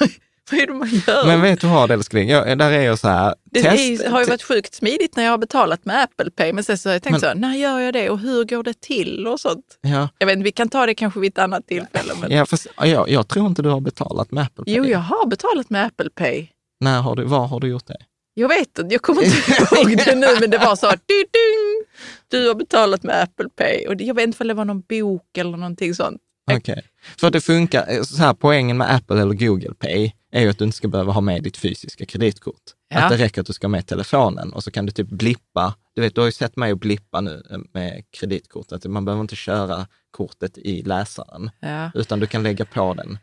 Vad 0.50 0.60
är 0.60 0.66
det 0.66 0.72
man 0.72 0.88
gör? 1.06 1.26
Men 1.26 1.42
vet 1.42 1.60
du 1.60 1.66
vad 1.66 1.90
älskling, 1.90 2.28
jag, 2.28 2.58
där 2.58 2.70
är 2.70 2.82
jag 2.82 2.98
så 2.98 3.08
här. 3.08 3.34
Det 3.50 3.62
test, 3.62 4.04
är, 4.04 4.10
har 4.10 4.20
ju 4.20 4.26
varit 4.26 4.42
sjukt 4.42 4.74
smidigt 4.74 5.16
när 5.16 5.24
jag 5.24 5.30
har 5.30 5.38
betalat 5.38 5.84
med 5.84 6.02
Apple 6.02 6.30
Pay, 6.30 6.52
men 6.52 6.64
sen 6.64 6.78
så 6.78 6.88
har 6.88 6.94
jag 6.94 7.02
tänkt 7.02 7.22
men, 7.22 7.32
så, 7.32 7.38
när 7.38 7.54
gör 7.56 7.80
jag 7.80 7.92
det 7.94 8.10
och 8.10 8.18
hur 8.18 8.44
går 8.44 8.62
det 8.62 8.80
till 8.80 9.26
och 9.26 9.40
sånt. 9.40 9.78
Ja. 9.80 10.08
Jag 10.18 10.26
vet 10.26 10.38
vi 10.38 10.52
kan 10.52 10.68
ta 10.68 10.86
det 10.86 10.94
kanske 10.94 11.20
vid 11.20 11.32
ett 11.32 11.38
annat 11.38 11.66
tillfälle. 11.66 12.12
Men... 12.20 12.30
Ja, 12.30 12.46
fast, 12.46 12.66
jag, 12.76 13.08
jag 13.08 13.28
tror 13.28 13.46
inte 13.46 13.62
du 13.62 13.68
har 13.68 13.80
betalat 13.80 14.30
med 14.30 14.44
Apple 14.44 14.64
Pay. 14.64 14.74
Jo, 14.74 14.84
jag 14.84 14.98
har 14.98 15.26
betalat 15.26 15.70
med 15.70 15.86
Apple 15.86 16.10
Pay. 16.10 16.48
När 16.80 17.00
har 17.00 17.16
du, 17.16 17.24
var 17.24 17.46
har 17.46 17.60
du 17.60 17.68
gjort 17.68 17.86
det? 17.86 17.96
Jag 18.34 18.48
vet 18.48 18.78
inte, 18.78 18.94
jag 18.94 19.02
kommer 19.02 19.22
inte 19.22 19.36
ihåg 19.74 19.96
det 19.96 20.14
nu, 20.14 20.26
men 20.40 20.50
det 20.50 20.58
var 20.58 20.76
så, 20.76 20.86
ding, 20.86 21.84
du 22.28 22.48
har 22.48 22.54
betalat 22.54 23.02
med 23.02 23.22
Apple 23.22 23.48
Pay. 23.56 23.86
Och 23.86 23.94
jag 23.98 24.14
vet 24.14 24.26
inte 24.26 24.42
om 24.42 24.48
det 24.48 24.54
var 24.54 24.64
någon 24.64 24.80
bok 24.80 25.38
eller 25.38 25.56
någonting 25.56 25.94
sånt. 25.94 26.22
Okej, 26.50 26.72
okay. 26.72 26.82
för 27.18 27.30
det 27.30 27.40
funkar, 27.40 28.02
så 28.02 28.16
här, 28.16 28.34
poängen 28.34 28.76
med 28.76 28.94
Apple 28.94 29.20
eller 29.22 29.34
Google 29.34 29.74
Pay 29.78 30.12
är 30.36 30.40
ju 30.40 30.50
att 30.50 30.58
du 30.58 30.64
inte 30.64 30.76
ska 30.76 30.88
behöva 30.88 31.12
ha 31.12 31.20
med 31.20 31.42
ditt 31.42 31.56
fysiska 31.56 32.06
kreditkort. 32.06 32.62
Ja. 32.88 32.98
Att 32.98 33.10
det 33.10 33.16
räcker 33.16 33.40
att 33.40 33.46
du 33.46 33.52
ska 33.52 33.66
ha 33.66 33.70
med 33.70 33.86
telefonen 33.86 34.52
och 34.52 34.64
så 34.64 34.70
kan 34.70 34.86
du 34.86 34.92
typ 34.92 35.08
blippa. 35.08 35.74
Du 35.94 36.00
vet, 36.00 36.14
du 36.14 36.20
har 36.20 36.26
ju 36.26 36.32
sett 36.32 36.56
mig 36.56 36.74
blippa 36.74 37.20
nu 37.20 37.42
eh, 37.50 37.58
med 37.72 38.04
kreditkortet. 38.10 38.84
Man 38.84 39.04
behöver 39.04 39.20
inte 39.20 39.36
köra 39.36 39.86
kortet 40.10 40.58
i 40.58 40.82
läsaren, 40.82 41.50
ja. 41.60 41.90
utan 41.94 42.20
du 42.20 42.26
kan 42.26 42.42
lägga 42.42 42.64
på 42.64 42.94
den 42.94 43.18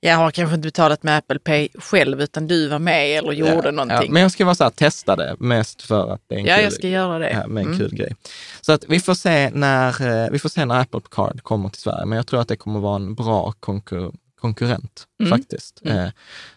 jag 0.00 0.16
har 0.16 0.30
kanske 0.30 0.54
inte 0.54 0.66
betalat 0.66 1.02
med 1.02 1.16
Apple 1.16 1.38
Pay 1.38 1.68
själv, 1.74 2.20
utan 2.20 2.46
du 2.46 2.68
var 2.68 2.78
med 2.78 3.18
eller 3.18 3.32
gjorde 3.32 3.62
ja, 3.64 3.70
någonting. 3.70 4.12
Men 4.12 4.22
jag 4.22 4.32
ska 4.32 4.44
vara 4.44 4.54
så 4.54 4.64
här, 4.64 4.70
testa 4.70 5.16
det 5.16 5.36
mest 5.38 5.82
för 5.82 6.12
att 6.12 6.20
det 6.26 6.34
är 6.34 6.38
en, 6.38 6.46
ja, 6.46 6.54
kul, 6.54 6.64
jag 6.64 6.72
ska 6.72 6.88
göra 6.88 7.18
det. 7.18 7.44
Med 7.48 7.60
en 7.60 7.66
mm. 7.66 7.78
kul 7.78 7.94
grej. 7.94 8.16
Så 8.60 8.72
att 8.72 8.84
vi 8.88 9.00
får, 9.00 9.14
se 9.14 9.50
när, 9.50 10.24
eh, 10.24 10.30
vi 10.30 10.38
får 10.38 10.48
se 10.48 10.64
när 10.64 10.80
Apple 10.80 11.00
Card 11.10 11.42
kommer 11.42 11.68
till 11.68 11.80
Sverige, 11.80 12.06
men 12.06 12.16
jag 12.16 12.26
tror 12.26 12.40
att 12.40 12.48
det 12.48 12.56
kommer 12.56 12.80
vara 12.80 12.96
en 12.96 13.14
bra 13.14 13.52
konkur 13.60 14.12
konkurrent 14.40 15.06
mm. 15.20 15.30
faktiskt. 15.30 15.82
Mm. 15.84 15.98
Eh, 15.98 16.10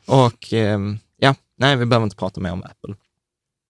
och 0.06 0.54
eh, 0.54 0.80
ja, 1.18 1.36
nej, 1.58 1.76
vi 1.76 1.86
behöver 1.86 2.04
inte 2.04 2.16
prata 2.16 2.42
mer 2.42 2.52
om 2.52 2.64
Apple. 2.64 2.96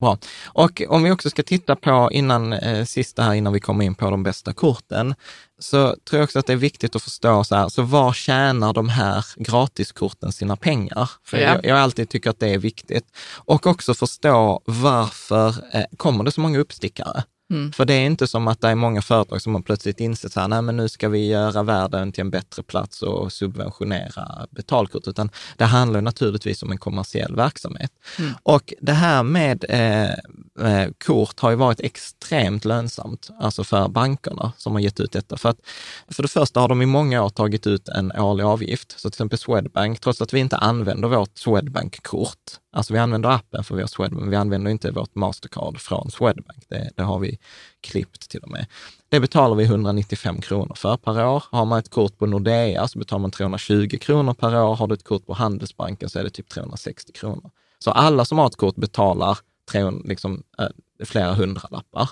Bra. 0.01 0.17
Och 0.45 0.81
om 0.87 1.03
vi 1.03 1.11
också 1.11 1.29
ska 1.29 1.43
titta 1.43 1.75
på 1.75 2.09
innan, 2.11 2.53
eh, 2.53 2.85
sista 2.85 3.23
här, 3.23 3.33
innan 3.33 3.53
vi 3.53 3.59
kommer 3.59 3.85
in 3.85 3.95
på 3.95 4.09
de 4.09 4.23
bästa 4.23 4.53
korten, 4.53 5.15
så 5.59 5.95
tror 6.09 6.19
jag 6.19 6.23
också 6.23 6.39
att 6.39 6.45
det 6.45 6.53
är 6.53 6.57
viktigt 6.57 6.95
att 6.95 7.01
förstå 7.03 7.43
så 7.43 7.55
här, 7.55 7.69
så 7.69 7.81
var 7.81 8.13
tjänar 8.13 8.73
de 8.73 8.89
här 8.89 9.25
gratiskorten 9.35 10.31
sina 10.31 10.55
pengar? 10.55 11.09
För 11.23 11.37
ja. 11.37 11.43
jag, 11.43 11.65
jag 11.65 11.77
alltid 11.77 12.09
tycker 12.09 12.29
att 12.29 12.39
det 12.39 12.49
är 12.49 12.57
viktigt. 12.57 13.05
Och 13.37 13.67
också 13.67 13.93
förstå 13.93 14.61
varför 14.65 15.47
eh, 15.73 15.85
kommer 15.97 16.23
det 16.23 16.31
så 16.31 16.41
många 16.41 16.59
uppstickare? 16.59 17.23
Mm. 17.51 17.71
För 17.71 17.85
det 17.85 17.93
är 17.93 18.05
inte 18.05 18.27
som 18.27 18.47
att 18.47 18.61
det 18.61 18.67
är 18.67 18.75
många 18.75 19.01
företag 19.01 19.41
som 19.41 19.55
har 19.55 19.61
plötsligt 19.61 19.99
insett 19.99 20.31
så 20.31 20.39
här, 20.39 20.47
nej 20.47 20.61
men 20.61 20.77
nu 20.77 20.89
ska 20.89 21.09
vi 21.09 21.27
göra 21.27 21.63
världen 21.63 22.11
till 22.11 22.21
en 22.21 22.29
bättre 22.29 22.63
plats 22.63 23.01
och 23.01 23.31
subventionera 23.33 24.47
betalkort, 24.51 25.07
utan 25.07 25.29
det 25.57 25.65
handlar 25.65 26.01
naturligtvis 26.01 26.63
om 26.63 26.71
en 26.71 26.77
kommersiell 26.77 27.35
verksamhet. 27.35 27.91
Mm. 28.19 28.31
Och 28.43 28.73
det 28.81 28.91
här 28.91 29.23
med 29.23 29.65
eh, 29.69 30.11
eh, 30.67 30.89
kort 31.05 31.39
har 31.39 31.49
ju 31.49 31.55
varit 31.55 31.79
extremt 31.79 32.65
lönsamt, 32.65 33.29
alltså 33.39 33.63
för 33.63 33.87
bankerna 33.87 34.51
som 34.57 34.73
har 34.73 34.79
gett 34.79 34.99
ut 34.99 35.11
detta. 35.11 35.37
För 35.37 35.49
att 35.49 35.59
för 36.07 36.23
det 36.23 36.29
första 36.29 36.59
har 36.59 36.67
de 36.67 36.81
i 36.81 36.85
många 36.85 37.23
år 37.23 37.29
tagit 37.29 37.67
ut 37.67 37.89
en 37.89 38.11
årlig 38.11 38.43
avgift. 38.43 38.91
Så 38.91 39.09
till 39.09 39.15
exempel 39.15 39.39
Swedbank, 39.39 39.99
trots 39.99 40.21
att 40.21 40.33
vi 40.33 40.39
inte 40.39 40.57
använder 40.57 41.07
vårt 41.07 41.37
Swedbank-kort, 41.37 42.37
alltså 42.73 42.93
vi 42.93 42.99
använder 42.99 43.29
appen 43.29 43.63
för 43.63 43.75
vår 43.75 43.87
Swedbank, 43.87 44.21
men 44.21 44.29
vi 44.29 44.35
använder 44.35 44.71
inte 44.71 44.91
vårt 44.91 45.15
Mastercard 45.15 45.79
från 45.79 46.11
Swedbank. 46.11 46.63
Det, 46.69 46.91
det 46.95 47.03
har 47.03 47.19
vi 47.19 47.37
klippt 47.81 48.29
till 48.29 48.39
och 48.39 48.51
med. 48.51 48.65
Det 49.09 49.19
betalar 49.19 49.55
vi 49.55 49.63
195 49.63 50.41
kronor 50.41 50.75
för 50.75 50.97
per 50.97 51.25
år. 51.25 51.43
Har 51.51 51.65
man 51.65 51.79
ett 51.79 51.89
kort 51.89 52.17
på 52.17 52.25
Nordea 52.25 52.87
så 52.87 52.99
betalar 52.99 53.19
man 53.19 53.31
320 53.31 53.97
kronor 54.01 54.33
per 54.33 54.55
år. 54.55 54.75
Har 54.75 54.87
du 54.87 54.93
ett 54.93 55.03
kort 55.03 55.25
på 55.25 55.33
Handelsbanken 55.33 56.09
så 56.09 56.19
är 56.19 56.23
det 56.23 56.29
typ 56.29 56.49
360 56.49 57.11
kronor. 57.13 57.51
Så 57.79 57.91
alla 57.91 58.25
som 58.25 58.37
har 58.37 58.47
ett 58.47 58.55
kort 58.55 58.75
betalar 58.75 59.37
300, 59.71 60.01
liksom, 60.05 60.43
äh, 60.59 60.67
flera 61.05 61.33
hundralappar. 61.33 62.09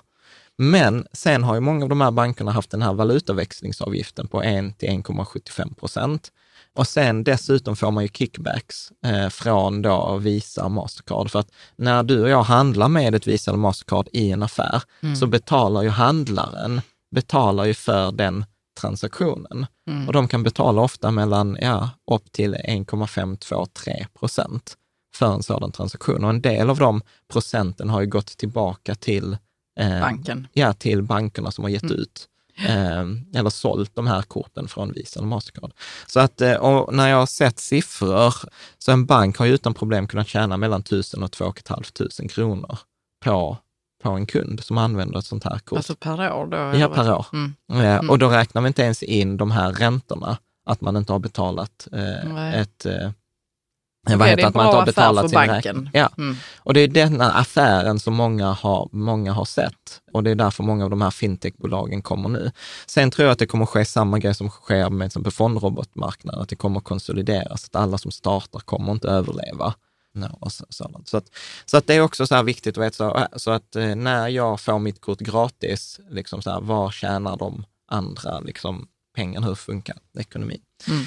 Men 0.58 1.08
sen 1.14 1.44
har 1.44 1.56
ju 1.56 1.60
många 1.60 1.84
av 1.84 1.90
de 1.90 2.02
här 2.02 2.12
bankerna 2.12 2.52
haft 2.52 2.72
den 2.72 2.82
här 2.82 2.94
valutaväxlingsavgiften 2.94 4.28
på 4.28 4.44
1 4.44 4.78
till 4.78 4.90
1,75 4.90 5.76
procent. 5.76 6.32
Och 6.74 6.88
sen 6.88 7.24
dessutom 7.24 7.76
får 7.76 7.92
man 7.92 8.04
ju 8.04 8.10
kickbacks 8.10 8.92
eh, 9.06 9.30
från 9.30 9.82
då 9.82 10.18
Visa 10.18 10.66
och 10.66 10.72
Mastercard. 10.72 11.32
För 11.32 11.40
att 11.40 11.52
när 11.76 12.04
du 12.04 12.22
och 12.24 12.30
jag 12.30 12.44
handlar 12.44 12.88
med 12.88 13.16
ett 13.16 13.28
Visa 13.28 13.52
eller 13.52 13.60
Mastercard 13.60 14.08
i 14.14 14.32
en 14.32 14.44
affär, 14.44 14.82
mm. 15.02 15.16
så 15.16 15.28
betalar 15.28 15.84
ju 15.84 15.90
handlaren 15.90 16.82
betalar 17.12 17.66
ju 17.66 17.74
för 17.74 18.12
den 18.12 18.46
transaktionen. 18.82 19.66
Mm. 19.90 20.08
Och 20.08 20.14
de 20.14 20.28
kan 20.28 20.44
betala 20.44 20.82
ofta 20.82 21.12
mellan, 21.12 21.58
ja, 21.62 21.90
upp 22.12 22.32
till 22.32 22.56
1,5, 22.56 23.38
2, 23.38 23.66
3 23.66 24.08
procent 24.20 24.76
för 25.16 25.34
en 25.34 25.44
sådan 25.44 25.72
transaktion. 25.72 26.24
Och 26.24 26.30
en 26.30 26.42
del 26.42 26.70
av 26.70 26.78
de 26.78 27.02
procenten 27.32 27.90
har 27.90 28.02
ju 28.02 28.08
gått 28.08 28.38
tillbaka 28.38 28.96
till 28.96 29.38
eh, 29.80 30.00
banken. 30.00 30.48
Ja, 30.54 30.74
till 30.74 31.04
bankerna 31.04 31.52
som 31.52 31.64
har 31.64 31.72
gett 31.72 31.84
mm. 31.84 31.98
ut 31.98 32.28
eh, 32.68 33.06
eller 33.40 33.50
sålt 33.50 33.96
de 33.96 34.08
här 34.08 34.22
korten 34.22 34.68
från 34.68 34.92
Visa 34.92 35.20
eller 35.20 35.30
Mastercard. 35.30 35.72
Så 36.08 36.20
att, 36.20 36.42
eh, 36.42 36.54
och 36.54 36.94
när 36.94 37.10
jag 37.10 37.18
har 37.18 37.26
sett 37.26 37.60
siffror, 37.60 38.34
så 38.78 38.92
en 38.92 39.06
bank 39.06 39.38
har 39.38 39.46
ju 39.46 39.54
utan 39.54 39.74
problem 39.74 40.08
kunnat 40.08 40.28
tjäna 40.28 40.58
mellan 40.58 40.84
1000 40.84 41.24
och 41.24 41.32
2 41.32 41.54
500 41.68 41.84
kronor 42.30 42.78
på 43.24 43.58
på 44.04 44.10
en 44.10 44.26
kund 44.26 44.64
som 44.64 44.78
använder 44.78 45.20
ett 45.20 45.26
sånt 45.26 45.44
här 45.44 45.60
kort. 45.60 45.78
Alltså 45.78 45.96
per 45.96 46.34
år 46.34 46.46
då? 46.46 46.80
Ja, 46.80 46.90
per 46.90 47.14
år. 47.14 47.26
Mm. 47.34 47.54
Mm. 47.72 48.10
Och 48.10 48.20
då 48.20 48.30
räknar 48.30 48.62
vi 48.62 48.68
inte 48.68 48.82
ens 48.82 49.04
in 49.04 49.38
de 49.38 49.52
här 49.52 49.72
räntorna, 49.72 50.38
att 50.66 50.82
man 50.82 50.98
inte 50.98 51.12
har 51.12 51.20
betalat 51.20 51.88
eh, 51.92 52.60
ett, 52.60 52.86
eh, 52.86 53.12
vad 54.04 54.28
heter 54.28 54.48
att 54.48 54.56
man 54.56 54.66
inte 54.66 54.78
har 54.78 54.86
betalat 54.86 55.30
sin 55.30 55.40
räkning. 55.40 55.90
Ja. 55.94 56.10
Mm. 56.18 56.36
Och 56.58 56.74
det 56.74 56.80
är 56.80 56.88
denna 56.88 57.32
affären 57.32 58.00
som 58.00 58.14
många 58.14 58.52
har, 58.52 58.90
många 58.92 59.34
har 59.34 59.46
sett 59.46 60.02
och 60.14 60.24
det 60.24 60.32
är 60.32 60.36
därför 60.36 60.64
många 60.64 60.84
av 60.84 60.90
de 60.90 61.02
här 61.02 61.12
fintechbolagen 61.12 62.02
kommer 62.02 62.30
nu. 62.30 62.52
Sen 62.86 63.12
tror 63.12 63.26
jag 63.26 63.32
att 63.32 63.40
det 63.40 63.48
kommer 63.48 63.66
ske 63.66 63.86
samma 63.86 64.20
grej 64.20 64.36
som 64.36 64.50
sker 64.50 64.90
med 64.90 65.06
exempel 65.06 65.32
fondrobotmarknaden, 65.32 66.42
att 66.42 66.50
det 66.50 66.56
kommer 66.56 66.80
konsolideras, 66.80 67.66
att 67.66 67.76
alla 67.76 67.98
som 67.98 68.12
startar 68.12 68.60
kommer 68.60 68.92
inte 68.92 69.08
överleva. 69.08 69.74
No, 70.14 70.50
så, 70.50 70.66
så, 70.70 71.02
så, 71.06 71.18
att, 71.18 71.26
så 71.66 71.78
att 71.78 71.88
det 71.88 71.94
är 71.94 72.02
också 72.02 72.28
så 72.28 72.44
viktigt 72.44 72.78
att 72.78 72.84
veta, 72.84 72.98
så, 72.98 73.28
så 73.40 73.52
att 73.52 73.76
eh, 73.76 73.96
när 73.96 74.28
jag 74.28 74.60
får 74.60 74.80
mitt 74.80 75.02
kort 75.02 75.20
gratis, 75.20 76.00
liksom 76.10 76.42
så 76.42 76.52
här, 76.52 76.62
vad 76.62 76.94
tjänar 76.94 77.38
de 77.38 77.66
andra 77.88 78.40
liksom, 78.40 78.88
pengarna, 79.16 79.48
hur 79.48 79.56
funkar 79.56 79.98
ekonomin? 80.20 80.62
Mm. 80.88 81.06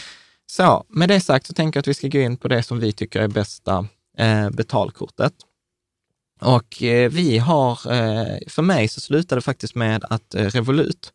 Så 0.57 0.85
med 0.89 1.09
det 1.09 1.21
sagt 1.21 1.47
så 1.47 1.53
tänker 1.53 1.79
jag 1.79 1.83
att 1.83 1.89
vi 1.89 1.95
ska 1.95 2.09
gå 2.09 2.19
in 2.19 2.37
på 2.37 2.49
det 2.49 2.63
som 2.63 2.81
vi 2.81 2.93
tycker 2.93 3.21
är 3.21 3.29
bästa 3.29 3.87
eh, 4.19 4.51
betalkortet. 4.51 5.33
Och 6.41 6.83
eh, 6.83 7.11
vi 7.11 7.39
har, 7.39 7.71
eh, 7.73 8.39
för 8.49 8.63
mig 8.63 8.89
så 8.89 9.01
slutade 9.01 9.37
det 9.37 9.43
faktiskt 9.43 9.75
med 9.75 10.05
att 10.11 10.35
eh, 10.35 10.45
Revolut, 10.45 11.13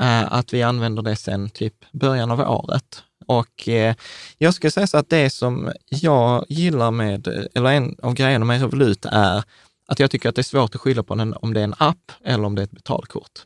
eh, 0.00 0.32
att 0.32 0.52
vi 0.52 0.62
använder 0.62 1.02
det 1.02 1.16
sedan 1.16 1.50
typ 1.50 1.74
början 1.92 2.30
av 2.30 2.40
året. 2.40 3.02
Och 3.26 3.68
eh, 3.68 3.94
jag 4.38 4.54
skulle 4.54 4.70
säga 4.70 4.86
så 4.86 4.98
att 4.98 5.10
det 5.10 5.30
som 5.30 5.72
jag 5.88 6.44
gillar 6.48 6.90
med, 6.90 7.48
eller 7.54 7.70
en 7.70 7.96
av 8.02 8.14
grejerna 8.14 8.44
med 8.44 8.60
Revolut 8.60 9.04
är 9.04 9.44
att 9.88 9.98
jag 9.98 10.10
tycker 10.10 10.28
att 10.28 10.34
det 10.34 10.40
är 10.40 10.54
svårt 10.54 10.74
att 10.74 10.80
skilja 10.80 11.02
på 11.02 11.14
den, 11.14 11.34
om 11.34 11.54
det 11.54 11.60
är 11.60 11.64
en 11.64 11.74
app 11.78 12.12
eller 12.24 12.44
om 12.44 12.54
det 12.54 12.62
är 12.62 12.64
ett 12.64 12.70
betalkort. 12.70 13.44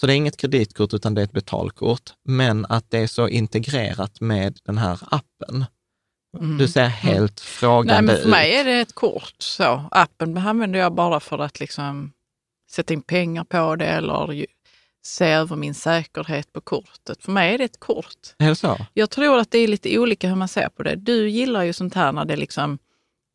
Så 0.00 0.06
det 0.06 0.14
är 0.14 0.16
inget 0.16 0.36
kreditkort 0.36 0.94
utan 0.94 1.14
det 1.14 1.20
är 1.20 1.24
ett 1.24 1.32
betalkort, 1.32 2.10
men 2.24 2.66
att 2.68 2.90
det 2.90 2.98
är 2.98 3.06
så 3.06 3.28
integrerat 3.28 4.20
med 4.20 4.58
den 4.64 4.78
här 4.78 4.98
appen. 5.02 5.64
Mm. 6.38 6.58
Du 6.58 6.68
ser 6.68 6.80
mm. 6.80 6.92
helt 6.92 7.40
mm. 7.40 7.46
frågande 7.46 7.94
Nej, 7.94 8.02
men 8.02 8.22
För 8.22 8.28
mig 8.28 8.54
är 8.54 8.64
det 8.64 8.80
ett 8.80 8.94
kort. 8.94 9.34
Så. 9.38 9.84
Appen 9.90 10.38
använder 10.38 10.78
jag 10.78 10.94
bara 10.94 11.20
för 11.20 11.38
att 11.38 11.60
liksom 11.60 12.12
sätta 12.70 12.94
in 12.94 13.02
pengar 13.02 13.44
på 13.44 13.76
det 13.76 13.86
eller 13.86 14.46
se 15.06 15.24
över 15.24 15.56
min 15.56 15.74
säkerhet 15.74 16.52
på 16.52 16.60
kortet. 16.60 17.22
För 17.22 17.32
mig 17.32 17.54
är 17.54 17.58
det 17.58 17.64
ett 17.64 17.80
kort. 17.80 18.34
Är 18.38 18.48
det 18.48 18.56
så? 18.56 18.86
Jag 18.94 19.10
tror 19.10 19.38
att 19.38 19.50
det 19.50 19.58
är 19.58 19.68
lite 19.68 19.98
olika 19.98 20.28
hur 20.28 20.36
man 20.36 20.48
ser 20.48 20.68
på 20.68 20.82
det. 20.82 20.96
Du 20.96 21.28
gillar 21.28 21.62
ju 21.62 21.72
sånt 21.72 21.94
här 21.94 22.12
när 22.12 22.24
det 22.24 22.36
liksom 22.36 22.78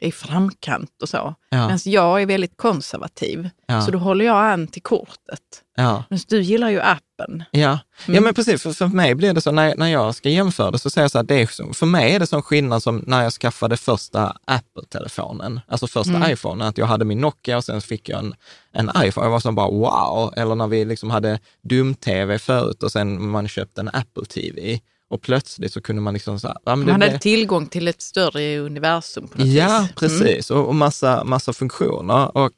i 0.02 0.12
framkant 0.12 1.02
och 1.02 1.10
så. 1.10 1.36
Ja. 1.50 1.58
Medan 1.62 1.80
jag 1.84 2.22
är 2.22 2.26
väldigt 2.26 2.58
konservativ. 2.58 3.50
Ja. 3.66 3.82
Så 3.82 3.92
då 3.92 3.98
håller 3.98 4.26
jag 4.26 4.52
an 4.52 4.68
till 4.68 4.82
kortet. 4.82 5.62
Ja. 5.76 6.04
Men 6.10 6.20
du 6.28 6.42
gillar 6.42 6.70
ju 6.70 6.80
appen. 6.82 7.44
Ja, 7.52 7.80
mm. 8.06 8.16
ja 8.16 8.22
men 8.22 8.34
precis. 8.34 8.64
För, 8.64 8.74
för 8.74 8.88
mig 8.88 9.16
blir 9.16 9.34
det 9.34 9.42
så, 9.42 9.52
när, 9.52 9.76
när 9.76 9.88
jag 9.88 10.16
ska 10.16 10.30
jämföra 10.30 10.72
det, 10.72 10.80
så 10.80 10.90
säger 10.90 11.04
jag 11.04 11.12
så 11.12 11.18
här, 11.18 11.24
det 11.24 11.42
är, 11.42 11.74
för 11.74 11.86
mig 11.86 12.16
är 12.16 12.20
det 12.20 12.28
sån 12.28 12.42
skillnad 12.42 12.84
som 12.84 13.04
när 13.08 13.24
jag 13.24 13.34
skaffade 13.34 13.78
första 13.78 14.38
Apple-telefonen, 14.46 15.60
alltså 15.68 15.88
första 15.88 16.16
mm. 16.16 16.32
iPhone, 16.32 16.66
att 16.66 16.78
jag 16.78 16.86
hade 16.86 17.06
min 17.06 17.22
Nokia 17.22 17.58
och 17.58 17.64
sen 17.64 17.82
fick 17.82 18.10
jag 18.10 18.20
en, 18.20 18.36
en 18.72 18.92
iPhone. 19.04 19.26
Jag 19.26 19.32
var 19.32 19.40
så 19.40 19.52
bara 19.52 19.70
wow! 19.70 20.34
Eller 20.38 20.56
när 20.56 20.68
vi 20.68 20.86
liksom 20.86 21.10
hade 21.10 21.40
dum-tv 21.62 22.40
förut 22.40 22.84
och 22.84 22.92
sen 22.92 23.30
man 23.30 23.48
köpte 23.48 23.82
en 23.82 23.90
Apple-TV. 23.94 24.80
Och 25.12 25.22
plötsligt 25.22 25.74
så 25.74 25.82
kunde 25.82 26.02
man 26.02 26.14
liksom... 26.14 26.40
Så 26.40 26.48
här, 26.48 26.58
ja, 26.66 26.76
man 26.76 26.90
hade 26.90 27.10
blev... 27.10 27.20
tillgång 27.20 27.68
till 27.68 27.88
ett 27.88 28.02
större 28.02 28.60
universum 28.60 29.28
på 29.28 29.38
något 29.38 29.48
Ja, 29.48 29.80
vis. 29.82 29.96
precis. 29.96 30.52
Mm. 30.52 30.62
Och, 30.62 30.70
och 30.70 30.76
massa, 30.76 31.24
massa 31.24 31.54
funktioner. 31.54 32.38
Och 32.38 32.54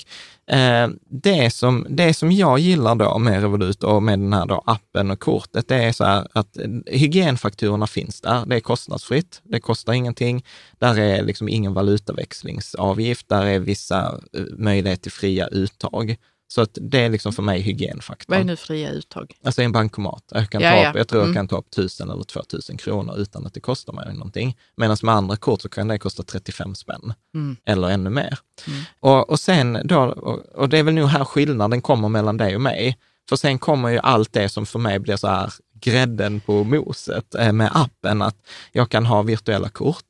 eh, 0.55 0.89
det, 1.09 1.53
som, 1.53 1.87
det 1.89 2.13
som 2.13 2.31
jag 2.31 2.59
gillar 2.59 2.95
då 2.95 3.17
med 3.17 3.41
Revolut 3.41 3.83
och 3.83 4.03
med 4.03 4.19
den 4.19 4.33
här 4.33 4.45
då 4.45 4.63
appen 4.65 5.11
och 5.11 5.19
kortet, 5.19 5.67
det 5.67 5.75
är 5.75 5.91
så 5.91 6.03
här 6.03 6.27
att 6.33 6.57
hygienfakturorna 6.85 7.87
finns 7.87 8.21
där. 8.21 8.45
Det 8.45 8.55
är 8.55 8.59
kostnadsfritt. 8.59 9.41
Det 9.43 9.59
kostar 9.59 9.93
ingenting. 9.93 10.45
Där 10.79 10.99
är 10.99 11.23
liksom 11.23 11.49
ingen 11.49 11.73
valutaväxlingsavgift. 11.73 13.29
Där 13.29 13.45
är 13.45 13.59
vissa 13.59 14.19
eh, 14.37 14.43
möjligheter 14.57 15.01
till 15.03 15.11
fria 15.11 15.47
uttag. 15.47 16.17
Så 16.53 16.61
att 16.61 16.77
det 16.81 16.99
är 16.99 17.09
liksom 17.09 17.33
för 17.33 17.43
mig 17.43 17.61
hygienfaktorn. 17.61 18.33
Vad 18.33 18.39
är 18.39 18.43
nu 18.43 18.55
fria 18.55 18.89
uttag? 18.91 19.33
Alltså 19.43 19.61
en 19.61 19.71
bankomat. 19.71 20.23
Jag, 20.31 20.49
kan 20.49 20.61
ja, 20.61 20.71
ta 20.71 20.89
upp, 20.89 20.95
jag 20.95 21.07
tror 21.07 21.21
mm. 21.21 21.29
jag 21.29 21.35
kan 21.35 21.47
ta 21.47 21.57
upp 21.57 21.69
tusen 21.69 22.09
eller 22.09 22.23
två 22.23 22.43
tusen 22.43 22.77
kronor 22.77 23.17
utan 23.17 23.45
att 23.45 23.53
det 23.53 23.59
kostar 23.59 23.93
mig 23.93 24.13
någonting. 24.13 24.57
Medan 24.75 24.97
med 25.03 25.15
andra 25.15 25.35
kort 25.35 25.61
så 25.61 25.69
kan 25.69 25.87
det 25.87 25.97
kosta 25.97 26.23
35 26.23 26.75
spänn 26.75 27.13
mm. 27.35 27.57
eller 27.65 27.89
ännu 27.89 28.09
mer. 28.09 28.39
Mm. 28.67 28.79
Och, 28.99 29.29
och 29.29 29.39
sen 29.39 29.79
då, 29.83 29.97
och, 30.55 30.69
det 30.69 30.77
är 30.77 30.83
väl 30.83 30.93
nog 30.93 31.07
här 31.07 31.25
skillnaden 31.25 31.81
kommer 31.81 32.09
mellan 32.09 32.37
dig 32.37 32.55
och 32.55 32.61
mig. 32.61 32.97
För 33.29 33.35
sen 33.35 33.59
kommer 33.59 33.89
ju 33.89 33.99
allt 33.99 34.33
det 34.33 34.49
som 34.49 34.65
för 34.65 34.79
mig 34.79 34.99
blir 34.99 35.15
så 35.15 35.27
här 35.27 35.53
grädden 35.79 36.39
på 36.39 36.63
moset 36.63 37.35
eh, 37.35 37.51
med 37.51 37.71
appen, 37.73 38.21
att 38.21 38.37
jag 38.71 38.89
kan 38.89 39.05
ha 39.05 39.21
virtuella 39.21 39.69
kort. 39.69 40.05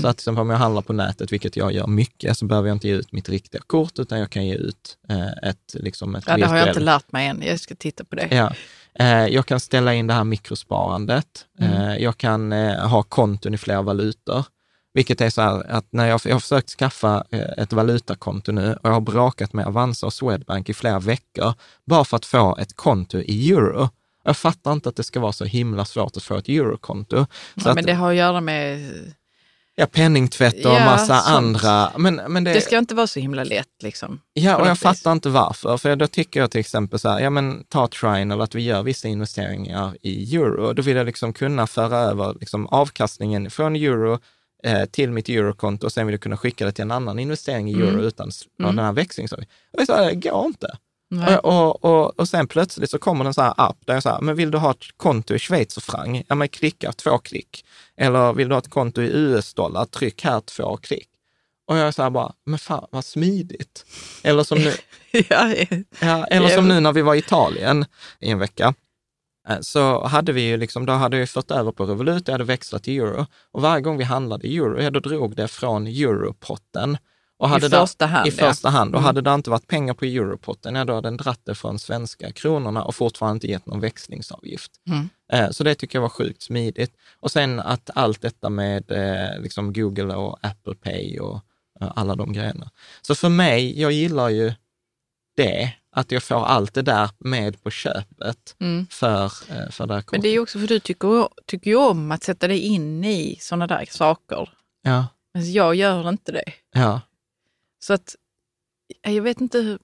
Så 0.00 0.08
att 0.08 0.16
liksom, 0.16 0.38
om 0.38 0.50
jag 0.50 0.56
handlar 0.56 0.82
på 0.82 0.92
nätet, 0.92 1.32
vilket 1.32 1.56
jag 1.56 1.72
gör 1.72 1.86
mycket, 1.86 2.38
så 2.38 2.44
behöver 2.44 2.68
jag 2.68 2.74
inte 2.74 2.88
ge 2.88 2.94
ut 2.94 3.12
mitt 3.12 3.28
riktiga 3.28 3.60
kort, 3.66 3.98
utan 3.98 4.18
jag 4.18 4.30
kan 4.30 4.46
ge 4.46 4.54
ut 4.54 4.98
eh, 5.08 5.50
ett, 5.50 5.74
liksom 5.74 6.14
ett 6.14 6.24
Ja, 6.26 6.36
det 6.36 6.46
har 6.46 6.56
jag 6.56 6.68
inte 6.68 6.80
lärt 6.80 7.12
mig 7.12 7.26
än. 7.26 7.42
Jag 7.42 7.60
ska 7.60 7.74
titta 7.74 8.04
på 8.04 8.16
det. 8.16 8.28
Ja. 8.30 8.52
Eh, 8.94 9.26
jag 9.26 9.46
kan 9.46 9.60
ställa 9.60 9.94
in 9.94 10.06
det 10.06 10.14
här 10.14 10.24
mikrosparandet. 10.24 11.46
Mm. 11.58 11.72
Eh, 11.72 11.96
jag 11.96 12.16
kan 12.16 12.52
eh, 12.52 12.88
ha 12.88 13.02
konton 13.02 13.54
i 13.54 13.58
flera 13.58 13.82
valutor. 13.82 14.44
Vilket 14.94 15.20
är 15.20 15.30
så 15.30 15.42
här 15.42 15.70
att 15.70 15.86
när 15.90 16.08
jag, 16.08 16.20
jag 16.24 16.34
har 16.34 16.40
försökt 16.40 16.70
skaffa 16.70 17.24
ett 17.56 17.72
valutakonto 17.72 18.52
nu 18.52 18.72
och 18.74 18.88
jag 18.88 18.92
har 18.92 19.00
bråkat 19.00 19.52
med 19.52 19.66
Avanza 19.66 20.06
och 20.06 20.12
Swedbank 20.12 20.68
i 20.68 20.74
flera 20.74 20.98
veckor, 20.98 21.54
bara 21.86 22.04
för 22.04 22.16
att 22.16 22.24
få 22.24 22.56
ett 22.56 22.76
konto 22.76 23.18
i 23.18 23.50
euro. 23.50 23.88
Jag 24.24 24.36
fattar 24.36 24.72
inte 24.72 24.88
att 24.88 24.96
det 24.96 25.02
ska 25.02 25.20
vara 25.20 25.32
så 25.32 25.44
himla 25.44 25.84
svårt 25.84 26.16
att 26.16 26.22
få 26.22 26.36
ett 26.36 26.48
eurokonto. 26.48 27.26
Ja, 27.54 27.74
men 27.74 27.84
det 27.84 27.94
har 27.94 28.10
att 28.10 28.16
göra 28.16 28.40
med 28.40 28.90
Ja, 29.74 29.86
penningtvätt 29.86 30.54
och 30.54 30.72
ja, 30.72 30.84
massa 30.84 31.18
sånt. 31.18 31.36
andra. 31.36 31.92
Men, 31.98 32.14
men 32.14 32.44
det, 32.44 32.52
det 32.52 32.60
ska 32.60 32.78
inte 32.78 32.94
vara 32.94 33.06
så 33.06 33.20
himla 33.20 33.44
lätt 33.44 33.82
liksom. 33.82 34.20
Ja, 34.32 34.56
och 34.56 34.66
jag 34.66 34.70
vis. 34.70 34.80
fattar 34.80 35.12
inte 35.12 35.28
varför. 35.28 35.76
För 35.76 35.96
då 35.96 36.06
tycker 36.06 36.40
jag 36.40 36.50
till 36.50 36.60
exempel 36.60 36.98
så 36.98 37.08
här, 37.08 37.20
ja 37.20 37.30
men 37.30 37.64
ta 37.64 37.88
Trine 37.88 38.42
att 38.42 38.54
vi 38.54 38.62
gör 38.62 38.82
vissa 38.82 39.08
investeringar 39.08 39.96
i 40.02 40.36
euro. 40.36 40.72
Då 40.72 40.82
vill 40.82 40.96
jag 40.96 41.06
liksom 41.06 41.32
kunna 41.32 41.66
föra 41.66 41.98
över 41.98 42.34
liksom 42.40 42.66
avkastningen 42.66 43.50
från 43.50 43.76
euro 43.76 44.18
eh, 44.64 44.84
till 44.84 45.10
mitt 45.10 45.28
eurokonto 45.28 45.86
och 45.86 45.92
sen 45.92 46.06
vill 46.06 46.14
jag 46.14 46.20
kunna 46.20 46.36
skicka 46.36 46.64
det 46.64 46.72
till 46.72 46.82
en 46.82 46.90
annan 46.90 47.18
investering 47.18 47.70
i 47.70 47.74
euro 47.74 47.88
mm. 47.88 48.04
utan 48.04 48.30
mm. 48.60 48.76
den 48.76 48.84
här 48.84 48.92
växlingsavgiften. 48.92 49.56
Det 49.72 50.14
går 50.14 50.46
inte. 50.46 50.76
Och, 51.20 51.44
och, 51.44 51.84
och, 51.84 52.20
och, 52.20 52.28
sen 52.28 52.46
plötsligt 52.46 52.90
så 52.90 52.98
kommer 52.98 53.24
en 53.24 53.34
sån 53.34 53.44
här 53.44 53.54
app 53.56 53.76
där 53.84 53.94
jag 53.94 54.02
säger, 54.02 54.20
men 54.20 54.36
vill 54.36 54.50
du 54.50 54.58
ha 54.58 54.70
ett 54.70 54.84
konto 54.96 55.34
i 55.34 55.38
schweizerfranc? 55.38 56.24
Ja, 56.28 56.34
men 56.34 56.48
klicka 56.48 56.92
två 56.92 57.18
klick. 57.18 57.64
Eller 57.96 58.32
vill 58.32 58.48
du 58.48 58.54
ha 58.54 58.58
ett 58.58 58.70
konto 58.70 59.02
i 59.02 59.10
US-dollar? 59.12 59.84
Tryck 59.84 60.24
här 60.24 60.40
två 60.40 60.76
klick. 60.76 61.08
Och 61.66 61.76
jag 61.76 61.94
säger 61.94 62.10
bara, 62.10 62.32
men 62.44 62.58
fan 62.58 62.86
vad 62.90 63.04
smidigt. 63.04 63.86
Eller 64.22 64.44
som 64.44 64.58
nu, 64.58 64.72
ja, 65.28 65.54
ja, 66.00 66.24
eller 66.24 66.48
som 66.48 66.68
nu 66.68 66.80
när 66.80 66.92
vi 66.92 67.02
var 67.02 67.14
i 67.14 67.18
Italien 67.18 67.84
i 68.20 68.30
en 68.30 68.38
vecka. 68.38 68.74
Eh, 69.48 69.60
så 69.60 70.04
hade 70.06 70.32
vi 70.32 70.42
ju 70.42 70.56
liksom, 70.56 70.86
då 70.86 70.92
hade 70.92 71.16
vi 71.16 71.26
fört 71.26 71.50
över 71.50 71.72
på 71.72 71.84
Revolut, 71.84 72.28
jag 72.28 72.34
hade 72.34 72.44
växlat 72.44 72.82
till 72.82 73.00
euro. 73.00 73.26
Och 73.52 73.62
varje 73.62 73.82
gång 73.82 73.98
vi 73.98 74.04
handlade 74.04 74.48
euro, 74.48 74.82
ja 74.82 74.90
då 74.90 75.00
drog 75.00 75.36
det 75.36 75.48
från 75.48 75.86
europotten 75.86 76.98
och 77.42 77.48
hade 77.48 77.66
I 77.66 77.70
första 77.70 78.06
hand. 78.06 78.28
I 78.28 78.30
första 78.30 78.68
hand. 78.68 78.94
Och 78.94 79.00
mm. 79.00 79.06
hade 79.06 79.20
det 79.20 79.34
inte 79.34 79.50
varit 79.50 79.66
pengar 79.66 79.94
på 79.94 80.04
europotten, 80.04 80.74
ja, 80.74 80.84
då 80.84 80.94
hade 80.94 81.06
den 81.06 81.16
dratt 81.16 81.40
det 81.44 81.54
från 81.54 81.78
svenska 81.78 82.32
kronorna 82.32 82.84
och 82.84 82.94
fortfarande 82.94 83.36
inte 83.36 83.46
gett 83.46 83.66
någon 83.66 83.80
växlingsavgift. 83.80 84.72
Mm. 84.88 85.08
Eh, 85.32 85.50
så 85.50 85.64
det 85.64 85.74
tycker 85.74 85.98
jag 85.98 86.02
var 86.02 86.08
sjukt 86.08 86.42
smidigt. 86.42 86.96
Och 87.20 87.30
sen 87.30 87.60
att 87.60 87.90
allt 87.94 88.22
detta 88.22 88.50
med 88.50 88.90
eh, 88.90 89.42
liksom 89.42 89.72
Google 89.72 90.14
och 90.14 90.38
Apple 90.42 90.74
Pay 90.74 91.18
och 91.18 91.40
eh, 91.80 91.92
alla 91.96 92.14
de 92.14 92.32
grejerna. 92.32 92.70
Så 93.02 93.14
för 93.14 93.28
mig, 93.28 93.80
jag 93.80 93.92
gillar 93.92 94.28
ju 94.28 94.52
det, 95.36 95.72
att 95.92 96.12
jag 96.12 96.22
får 96.22 96.44
allt 96.44 96.74
det 96.74 96.82
där 96.82 97.10
med 97.18 97.62
på 97.62 97.70
köpet 97.70 98.56
mm. 98.60 98.86
för, 98.90 99.28
för 99.72 99.86
det 99.86 99.94
här 99.94 100.00
kortet. 100.00 100.12
Men 100.12 100.20
det 100.20 100.28
är 100.28 100.38
också 100.38 100.58
för 100.58 100.66
du 100.66 100.80
tycker, 100.80 101.28
tycker 101.46 101.70
ju 101.70 101.76
om 101.76 102.12
att 102.12 102.22
sätta 102.22 102.48
dig 102.48 102.58
in 102.58 103.04
i 103.04 103.36
sådana 103.40 103.66
där 103.66 103.84
saker. 103.90 104.48
Ja. 104.82 105.06
Men 105.34 105.52
jag 105.52 105.74
gör 105.74 106.08
inte 106.08 106.32
det. 106.32 106.52
Ja. 106.72 107.00
Så 107.84 107.92
att, 107.92 108.16
jag 109.02 109.22
vet 109.22 109.40
inte 109.40 109.58
hur... 109.58 109.78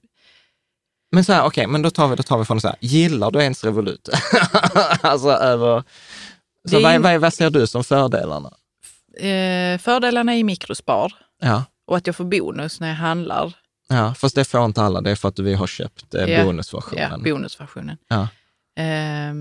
Men 1.11 1.23
så 1.23 1.33
här, 1.33 1.39
okej, 1.41 1.47
okay, 1.47 1.71
men 1.71 1.81
då 1.81 1.89
tar 1.89 2.07
vi, 2.07 2.15
då 2.15 2.23
tar 2.23 2.37
vi 2.37 2.45
från 2.45 2.61
så 2.61 2.67
här, 2.67 2.77
gillar 2.79 3.31
du 3.31 3.41
ens 3.41 3.63
Revolut? 3.63 4.09
alltså 5.01 5.29
över... 5.29 5.83
Så 6.69 6.77
är... 6.77 6.83
vad, 6.83 7.01
vad, 7.01 7.21
vad 7.21 7.33
ser 7.33 7.49
du 7.49 7.67
som 7.67 7.83
fördelarna? 7.83 8.53
Eh, 9.17 9.77
fördelarna 9.77 10.35
är 10.35 10.43
mikrospar 10.43 11.13
ja. 11.41 11.63
och 11.87 11.97
att 11.97 12.07
jag 12.07 12.15
får 12.15 12.23
bonus 12.23 12.79
när 12.79 12.87
jag 12.87 12.95
handlar. 12.95 13.55
Ja, 13.87 14.13
fast 14.13 14.35
det 14.35 14.45
får 14.45 14.65
inte 14.65 14.81
alla, 14.81 15.01
det 15.01 15.11
är 15.11 15.15
för 15.15 15.29
att 15.29 15.39
vi 15.39 15.53
har 15.53 15.67
köpt 15.67 16.13
eh, 16.13 16.25
ja. 16.25 16.43
bonusversionen. 16.43 17.11
Ja, 17.11 17.31
bonusversionen. 17.31 17.97
Ja. 18.07 18.21
Eh, 18.83 19.33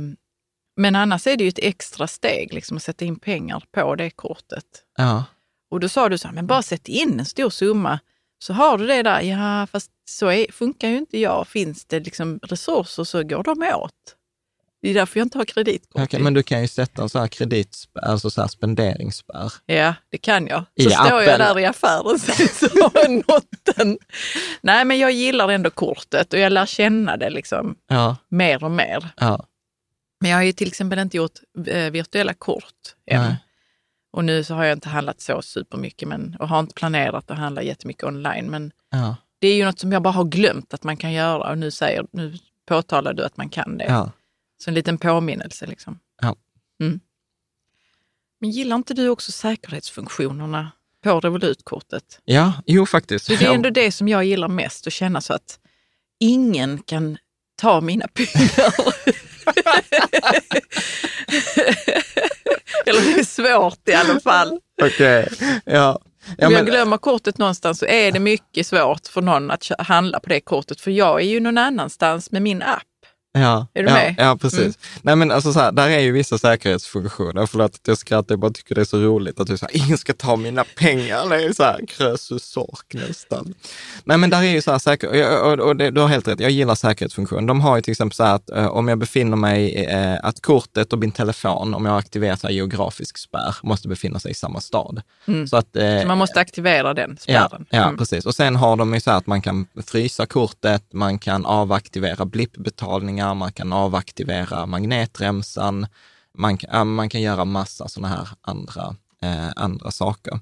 men 0.77 0.97
annars 0.97 1.27
är 1.27 1.37
det 1.37 1.45
ju 1.45 1.49
ett 1.49 1.59
extra 1.63 2.07
steg 2.07 2.55
liksom, 2.55 2.77
att 2.77 2.83
sätta 2.83 3.05
in 3.05 3.19
pengar 3.19 3.65
på 3.73 3.95
det 3.95 4.11
kortet. 4.11 4.65
Ja. 4.97 5.25
Och 5.71 5.81
då 5.81 5.89
sa 5.89 6.09
du 6.09 6.19
så 6.19 6.29
här, 6.29 6.35
men 6.35 6.47
bara 6.47 6.63
sätt 6.63 6.89
in 6.89 7.21
en 7.21 7.27
stor 7.27 7.51
summa 7.51 7.99
så 8.39 8.53
har 8.53 8.79
du 8.79 8.87
det 8.87 9.03
där, 9.03 9.21
ja 9.21 9.67
fast 9.67 9.91
så 10.09 10.27
är, 10.27 10.53
funkar 10.53 10.89
ju 10.89 10.99
inte 10.99 11.19
jag. 11.19 11.49
Finns 11.49 11.85
det 11.85 12.01
liksom 12.01 12.39
resurser 12.43 13.05
så 13.05 13.23
går 13.23 13.43
de 13.43 13.63
åt. 13.63 13.93
Det 14.83 14.91
är 14.91 14.95
därför 14.95 15.21
jag 15.21 15.25
inte 15.25 15.39
har 15.39 15.45
kreditkort. 15.45 16.03
Okay, 16.03 16.21
men 16.21 16.35
du 16.35 16.43
kan 16.43 16.61
ju 16.63 16.69
sätta 16.69 17.03
en 17.03 17.09
sån 17.09 17.21
här 17.21 17.29
kredit, 17.29 17.77
alltså 18.03 18.31
så 18.31 18.41
här 18.41 18.49
spenderingsspärr. 18.49 19.53
Ja, 19.67 19.95
det 20.11 20.19
kan 20.19 20.47
jag. 20.47 20.65
Så 20.81 20.89
I 20.89 20.91
står 20.91 21.05
appen. 21.05 21.25
jag 21.25 21.39
där 21.39 21.59
i 21.59 21.65
affären 21.65 22.19
så 22.55 22.67
har 22.83 22.93
jag 22.95 23.11
nått 23.11 23.77
den. 23.77 23.99
Nej, 24.61 24.85
men 24.85 24.99
jag 24.99 25.13
gillar 25.13 25.49
ändå 25.49 25.71
kortet 25.71 26.33
och 26.33 26.39
jag 26.39 26.53
lär 26.53 26.67
känna 26.67 27.17
det 27.17 27.31
liksom 27.31 27.77
ja. 27.89 28.17
mer 28.29 28.65
och 28.65 28.71
mer. 28.71 29.09
Ja. 29.17 29.47
Men 30.21 30.31
jag 30.31 30.39
har 30.39 30.45
ju 30.45 30.53
till 30.53 30.69
exempel 30.69 30.99
inte 30.99 31.17
gjort 31.17 31.39
eh, 31.67 31.91
virtuella 31.91 32.35
kort 32.35 32.95
än. 33.07 33.21
Nej. 33.23 33.37
Och 34.11 34.25
nu 34.25 34.45
så 34.45 34.55
har 34.55 34.65
jag 34.65 34.77
inte 34.77 34.89
handlat 34.89 35.21
så 35.21 35.43
supermycket 35.43 36.09
men, 36.09 36.37
och 36.41 36.49
har 36.49 36.61
inte 36.61 36.75
planerat 36.75 37.31
att 37.31 37.39
handla 37.39 37.63
jättemycket 37.63 38.05
online. 38.05 38.51
Men 38.51 38.73
ja. 38.91 39.17
det 39.39 39.49
är 39.49 39.55
ju 39.55 39.65
något 39.65 39.79
som 39.79 39.93
jag 39.93 40.03
bara 40.03 40.13
har 40.13 40.25
glömt 40.25 40.75
att 40.75 40.85
man 40.85 40.97
kan 40.97 41.13
göra 41.13 41.51
och 41.51 41.59
nu, 41.59 41.71
säger, 41.71 42.07
nu 42.13 42.39
påtalar 42.67 43.15
du 43.15 43.25
att 43.25 43.37
man 43.37 43.49
kan 43.49 43.79
det. 43.79 43.85
Ja. 43.85 44.13
Så 44.59 44.71
en 44.71 44.75
liten 44.75 44.99
påminnelse 44.99 45.67
liksom. 45.67 45.99
Ja. 46.23 46.37
Mm. 46.81 47.01
Men 48.41 48.51
gillar 48.51 48.77
inte 48.77 48.95
du 48.95 49.09
också 49.09 49.33
säkerhetsfunktionerna 49.33 50.73
på 51.05 51.21
Revolutkortet? 51.21 52.21
Ja, 52.25 52.53
jo 52.67 52.87
faktiskt. 52.87 53.25
Så 53.25 53.33
det 53.33 53.45
är 53.45 53.55
ändå 53.55 53.71
det 53.71 53.93
som 53.93 54.09
jag 54.09 54.25
gillar 54.25 54.49
mest, 54.49 54.87
att 54.87 54.93
känna 54.93 55.21
så 55.21 55.35
att 55.35 55.59
ingen 56.21 56.79
kan 56.79 57.19
ta 57.57 57.81
mina 57.81 58.07
pengar. 58.09 58.75
Svårt 63.53 63.89
i 63.89 63.95
alla 63.95 64.21
fall. 64.21 64.59
Okej, 64.83 65.29
okay. 65.33 65.61
ja. 65.65 66.01
Ja, 66.39 66.47
Om 66.47 66.53
jag 66.53 66.67
glömmer 66.67 66.97
kortet 66.97 67.39
någonstans 67.39 67.79
så 67.79 67.87
är 67.87 68.13
det 68.13 68.21
mycket 68.21 68.67
svårt 68.67 69.07
för 69.07 69.23
någon 69.23 69.51
att 69.51 69.71
handla 69.79 70.21
på 70.21 70.29
det 70.29 70.41
kortet, 70.41 70.81
för 70.81 70.91
jag 70.91 71.21
är 71.21 71.27
ju 71.27 71.41
någon 71.41 71.59
annanstans 71.59 72.31
med 72.31 72.43
min 72.43 72.63
app. 72.63 72.83
Ja, 73.33 73.67
är 73.75 73.83
du 73.83 73.89
ja, 73.89 73.95
med? 73.95 74.15
Ja, 74.19 74.37
precis. 74.41 74.61
Mm. 74.61 74.73
Nej, 75.03 75.17
men 75.17 75.31
alltså 75.31 75.53
så 75.53 75.61
här, 75.61 75.73
där 75.73 75.89
är 75.89 76.01
ju 76.01 76.13
vissa 76.13 76.39
säkerhetsfunktioner. 76.39 77.47
Förlåt 77.47 77.75
att 77.75 77.89
jag 77.89 77.99
skrattar, 77.99 78.33
jag 78.33 78.39
bara 78.39 78.51
tycker 78.51 78.75
det 78.75 78.81
är 78.81 78.85
så 78.85 78.99
roligt 78.99 79.41
att 79.41 79.47
du 79.47 79.57
säger 79.57 79.85
ingen 79.85 79.99
ska 79.99 80.13
ta 80.13 80.37
mina 80.37 80.65
pengar. 80.77 81.29
Det 81.29 81.37
är 81.37 81.41
ju 81.41 81.55
så 81.55 81.63
här 81.63 81.87
krösusork 81.89 82.95
nästan. 82.95 83.55
Nej, 84.05 84.19
men 84.19 84.31
där 84.31 84.39
är 84.39 84.43
ju 84.43 84.63
så 84.63 84.71
här 84.71 84.79
säker, 84.79 85.43
och, 85.43 85.69
och 85.69 85.77
det, 85.77 85.91
du 85.91 86.01
har 86.01 86.09
helt 86.09 86.29
rätt, 86.29 86.41
jag 86.41 86.51
gillar 86.51 86.75
säkerhetsfunktion. 86.75 87.47
De 87.47 87.61
har 87.61 87.77
ju 87.77 87.83
till 87.83 87.93
exempel 87.93 88.17
så 88.17 88.25
här 88.25 88.35
att 88.35 88.51
uh, 88.57 88.67
om 88.67 88.89
jag 88.89 88.99
befinner 88.99 89.37
mig, 89.37 89.87
uh, 89.95 90.19
att 90.23 90.43
kortet 90.43 90.93
och 90.93 90.99
min 90.99 91.13
telefon, 91.13 91.75
om 91.75 91.87
jag 91.87 91.99
aktiverar 91.99 92.37
så 92.37 92.47
här 92.47 92.55
geografisk 92.55 93.19
spärr, 93.19 93.57
måste 93.63 93.89
befinna 93.89 94.19
sig 94.21 94.31
i 94.31 94.35
samma 94.35 94.61
stad. 94.61 95.03
Mm. 95.27 95.49
Så, 95.49 95.57
att, 95.57 95.77
uh, 95.77 96.01
så 96.01 96.07
man 96.07 96.19
måste 96.19 96.41
aktivera 96.41 96.95
den 96.95 97.17
spärren? 97.17 97.67
Ja, 97.71 97.79
ja 97.79 97.85
mm. 97.85 97.97
precis. 97.97 98.27
Och 98.27 98.35
sen 98.35 98.57
har 98.57 98.77
de 98.77 98.95
ju 98.95 99.01
så 99.01 99.11
här 99.11 99.19
att 99.19 99.27
man 99.27 99.43
kan 99.43 99.67
frysa 99.87 100.27
kortet, 100.27 100.83
man 100.93 101.19
kan 101.19 101.47
avaktivera 101.47 102.25
blippbetalningar, 102.25 103.18
där 103.19 103.35
man 103.35 103.53
kan 103.53 103.73
avaktivera 103.73 104.67
magnetremsan. 104.67 105.87
Man, 106.35 106.59
man 106.85 107.09
kan 107.09 107.21
göra 107.21 107.45
massa 107.45 107.89
sådana 107.89 108.17
här 108.17 108.29
andra, 108.41 108.97
eh, 109.23 109.49
andra 109.57 109.91
saker. 109.91 110.41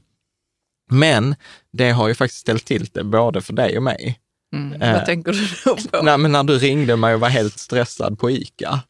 Men 0.91 1.35
det 1.73 1.91
har 1.91 2.09
ju 2.09 2.15
faktiskt 2.15 2.41
ställt 2.41 2.65
till 2.65 2.89
det 2.93 3.05
både 3.05 3.41
för 3.41 3.53
dig 3.53 3.77
och 3.77 3.83
mig. 3.83 4.21
Mm, 4.55 4.83
eh, 4.83 4.93
vad 4.93 5.07
tänker 5.07 5.33
du 5.33 5.49
då 5.65 5.77
på? 5.77 6.05
Nej, 6.05 6.19
men 6.19 6.33
när 6.33 6.45
du 6.45 6.59
ringde 6.59 6.97
mig 6.97 7.15
och 7.15 7.21
var 7.21 7.29
helt 7.29 7.59
stressad 7.59 8.19
på 8.19 8.31
ICA. 8.31 8.81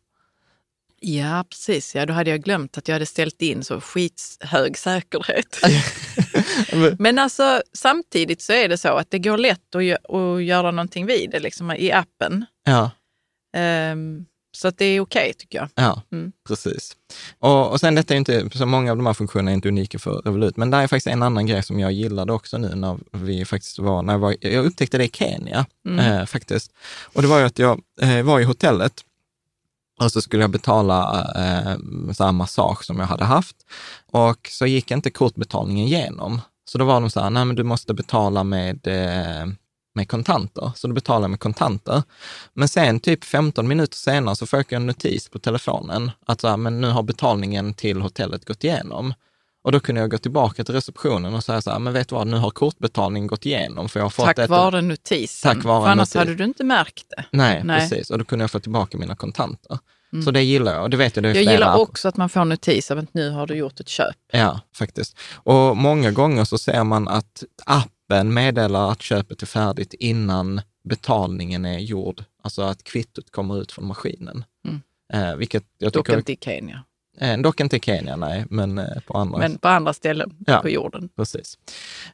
Ja, 1.01 1.44
precis. 1.51 1.94
Ja, 1.94 2.07
då 2.07 2.12
hade 2.12 2.31
jag 2.31 2.42
glömt 2.42 2.79
att 2.79 2.88
jag 2.88 2.94
hade 2.94 3.07
ställt 3.07 3.42
in 3.42 3.64
så 3.64 3.81
skithög 3.81 4.79
säkerhet. 4.79 5.61
Men 6.99 7.18
alltså 7.18 7.62
samtidigt 7.72 8.42
så 8.42 8.53
är 8.53 8.68
det 8.68 8.79
så 8.79 8.88
att 8.88 9.11
det 9.11 9.18
går 9.18 9.38
lätt 9.38 9.75
att, 9.75 10.14
att 10.14 10.44
göra 10.44 10.70
någonting 10.70 11.07
vid 11.07 11.31
det 11.31 11.40
liksom, 11.40 11.72
i 11.72 11.92
appen. 11.92 12.44
Ja. 12.64 12.90
Um, 13.92 14.27
så 14.57 14.69
att 14.69 14.79
det 14.79 14.85
är 14.85 15.01
okej 15.01 15.21
okay, 15.21 15.33
tycker 15.33 15.59
jag. 15.59 15.69
Ja, 15.75 16.03
mm. 16.12 16.33
precis. 16.49 16.97
Och, 17.38 17.71
och 17.71 17.81
sen 17.81 17.95
detta 17.95 18.14
är 18.14 18.19
inte, 18.19 18.51
så 18.59 18.66
många 18.66 18.90
av 18.90 18.97
de 18.97 19.07
här 19.07 19.14
funktionerna 19.14 19.51
är 19.51 19.55
inte 19.55 19.69
unika 19.69 19.99
för 19.99 20.23
Revolut, 20.25 20.57
men 20.57 20.71
det 20.71 20.77
är 20.77 20.87
faktiskt 20.87 21.07
en 21.07 21.23
annan 21.23 21.47
grej 21.47 21.62
som 21.62 21.81
jag 21.81 21.92
gillade 21.92 22.33
också 22.33 22.59
nu 22.59 22.75
när 22.75 22.99
vi 23.12 23.45
faktiskt 23.45 23.79
var, 23.79 24.03
när 24.03 24.12
jag, 24.12 24.19
var, 24.19 24.37
jag 24.40 24.66
upptäckte 24.66 24.99
det 24.99 25.05
i 25.05 25.11
Kenya 25.12 25.66
mm. 25.87 25.99
eh, 25.99 26.27
faktiskt. 26.27 26.73
Och 27.03 27.23
det 27.23 27.29
var 27.29 27.38
ju 27.38 27.45
att 27.45 27.59
jag 27.59 27.81
eh, 28.01 28.23
var 28.23 28.40
i 28.40 28.45
hotellet 28.45 28.92
och 30.01 30.12
så 30.12 30.23
skulle 30.23 30.42
jag 30.42 30.51
betala 30.51 31.27
eh, 31.37 31.77
så 32.12 32.33
massage 32.33 32.85
som 32.85 32.99
jag 32.99 33.07
hade 33.07 33.25
haft 33.25 33.57
och 34.12 34.49
så 34.53 34.66
gick 34.66 34.90
inte 34.90 35.11
kortbetalningen 35.11 35.87
igenom. 35.87 36.40
Så 36.64 36.79
då 36.79 36.85
var 36.85 37.01
de 37.01 37.11
så 37.11 37.21
här, 37.21 37.31
nej 37.31 37.45
men 37.45 37.57
du 37.57 37.62
måste 37.62 37.95
betala 37.95 38.45
med 38.45 38.87
eh, 38.87 39.47
med 39.97 40.09
kontanter, 40.09 40.73
så 40.75 40.87
då 40.87 40.95
betalar 40.95 41.29
med 41.29 41.41
kontanter. 41.41 42.03
Men 42.55 42.69
sen 42.69 43.01
typ 43.01 43.25
15 43.25 43.69
minuter 43.69 43.97
senare 43.97 44.37
så 44.37 44.47
får 44.47 44.59
jag 44.59 44.73
en 44.73 44.87
notis 44.87 45.29
på 45.29 45.39
telefonen 45.39 46.11
att 46.27 46.41
så 46.41 46.49
här, 46.49 46.57
men 46.57 46.81
nu 46.81 46.89
har 46.91 47.03
betalningen 47.03 47.75
till 47.75 48.01
hotellet 48.01 48.45
gått 48.45 48.65
igenom. 48.65 49.15
Och 49.65 49.73
då 49.73 49.81
kunde 49.81 50.01
jag 50.01 50.11
gå 50.11 50.19
tillbaka 50.19 50.65
till 50.65 50.75
receptionen 50.75 51.35
och 51.35 51.45
säga 51.45 51.63
så 51.63 51.71
här, 51.71 51.79
men 51.79 51.93
vet 51.93 52.09
du 52.09 52.15
vad, 52.15 52.27
nu 52.27 52.37
har 52.37 52.51
kortbetalningen 52.51 53.27
gått 53.27 53.47
igenom. 53.47 53.89
För 53.89 54.01
jag 54.01 54.05
har 54.05 54.11
fått 54.11 54.25
Tack 54.25 54.39
ett... 54.39 54.51
vare 54.51 54.83
notisen. 54.83 55.55
Tack 55.55 55.65
vare 55.65 55.83
för 55.83 55.89
annars 55.89 56.15
notis. 56.15 56.15
hade 56.15 56.35
du 56.35 56.45
inte 56.45 56.65
märkt 56.65 57.05
det. 57.09 57.25
Nej, 57.31 57.63
Nej, 57.65 57.81
precis. 57.81 58.11
Och 58.11 58.19
då 58.19 58.25
kunde 58.25 58.43
jag 58.43 58.51
få 58.51 58.61
tillbaka 58.61 58.99
mina 58.99 59.17
kontanter. 59.17 59.79
Mm. 60.13 60.25
Så 60.25 60.31
det 60.31 60.43
gillar 60.43 60.75
jag. 60.75 60.91
Det 60.91 60.97
vet 60.97 61.17
jag, 61.17 61.23
det 61.23 61.33
jag 61.33 61.53
gillar 61.53 61.77
också 61.77 62.09
att 62.09 62.17
man 62.17 62.29
får 62.29 62.45
notis 62.45 62.91
av 62.91 62.99
att 62.99 63.15
nu 63.15 63.31
har 63.31 63.47
du 63.47 63.55
gjort 63.55 63.81
ett 63.81 63.89
köp. 63.89 64.17
Ja, 64.33 64.61
faktiskt. 64.75 65.17
Och 65.35 65.77
många 65.77 66.11
gånger 66.11 66.45
så 66.45 66.59
ser 66.59 66.85
man 66.85 67.09
att 67.09 67.45
app 67.67 67.93
appen 68.07 68.35
meddelar 68.35 68.90
att 68.90 69.03
köpet 69.03 69.42
är 69.42 69.47
färdigt 69.47 69.95
innan 69.95 70.61
betalningen 70.85 71.64
är 71.64 71.79
gjord, 71.79 72.25
alltså 72.42 72.62
att 72.62 72.85
kvittot 72.85 73.31
kommer 73.31 73.61
ut 73.61 73.73
från 73.73 73.87
maskinen. 73.87 74.45
Mm. 74.69 74.81
Eh, 75.12 75.37
vilket 75.37 75.64
jag 75.79 75.92
tycker... 75.92 76.12
Dock 76.12 76.19
inte 76.19 76.33
i 76.33 76.38
Kenya. 76.40 76.85
Eh, 77.19 77.38
dock 77.38 77.61
inte 77.61 77.77
i 77.77 77.81
Kenya, 77.81 78.16
nej, 78.16 78.45
men 78.51 78.79
eh, 78.79 79.01
på 79.07 79.19
andra. 79.19 79.38
Men 79.38 79.59
på 79.59 79.69
andra 79.69 79.92
ställen 79.92 80.37
ja, 80.47 80.59
på 80.59 80.69
jorden. 80.69 81.09
Precis. 81.16 81.59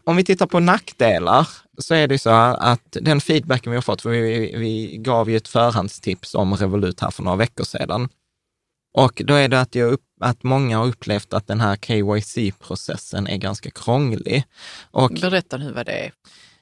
Om 0.04 0.16
vi 0.16 0.24
tittar 0.24 0.46
på 0.46 0.60
nackdelar 0.60 1.48
så 1.78 1.94
är 1.94 2.08
det 2.08 2.18
så 2.18 2.30
att 2.30 2.96
den 3.00 3.20
feedbacken 3.20 3.70
vi 3.70 3.76
har 3.76 3.82
fått, 3.82 4.02
för 4.02 4.10
vi, 4.10 4.56
vi 4.56 4.96
gav 4.96 5.30
ju 5.30 5.36
ett 5.36 5.48
förhandstips 5.48 6.34
om 6.34 6.54
Revolut 6.54 7.00
här 7.00 7.10
för 7.10 7.22
några 7.22 7.36
veckor 7.36 7.64
sedan. 7.64 8.08
Och 8.94 9.22
då 9.24 9.34
är 9.34 9.48
det 9.48 9.60
att, 9.60 9.74
jag 9.74 9.92
upp, 9.92 10.04
att 10.22 10.42
många 10.42 10.78
har 10.78 10.86
upplevt 10.86 11.32
att 11.32 11.46
den 11.46 11.60
här 11.60 11.76
KYC-processen 11.76 13.26
är 13.26 13.36
ganska 13.36 13.70
krånglig. 13.70 14.44
Och, 14.90 15.10
Berätta 15.20 15.56
nu 15.56 15.72
vad 15.72 15.86
det 15.86 15.92
är. 15.92 16.12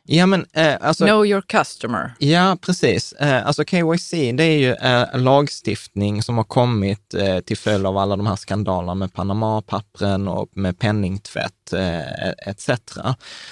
Ja, 0.02 0.26
men, 0.26 0.46
eh, 0.52 0.76
alltså, 0.80 1.04
know 1.06 1.26
your 1.26 1.42
customer. 1.42 2.14
Ja, 2.18 2.56
precis. 2.60 3.12
Eh, 3.12 3.46
alltså 3.46 3.64
KYC, 3.64 4.10
det 4.10 4.44
är 4.44 4.58
ju 4.58 4.72
eh, 4.72 5.18
lagstiftning 5.18 6.22
som 6.22 6.36
har 6.36 6.44
kommit 6.44 7.14
eh, 7.14 7.40
till 7.40 7.56
följd 7.56 7.86
av 7.86 7.98
alla 7.98 8.16
de 8.16 8.26
här 8.26 8.36
skandalerna 8.36 8.94
med 8.94 9.12
Panama-pappren 9.12 10.28
och 10.28 10.48
med 10.52 10.78
penningtvätt 10.78 11.72
eh, 11.72 12.28
etc. 12.46 12.70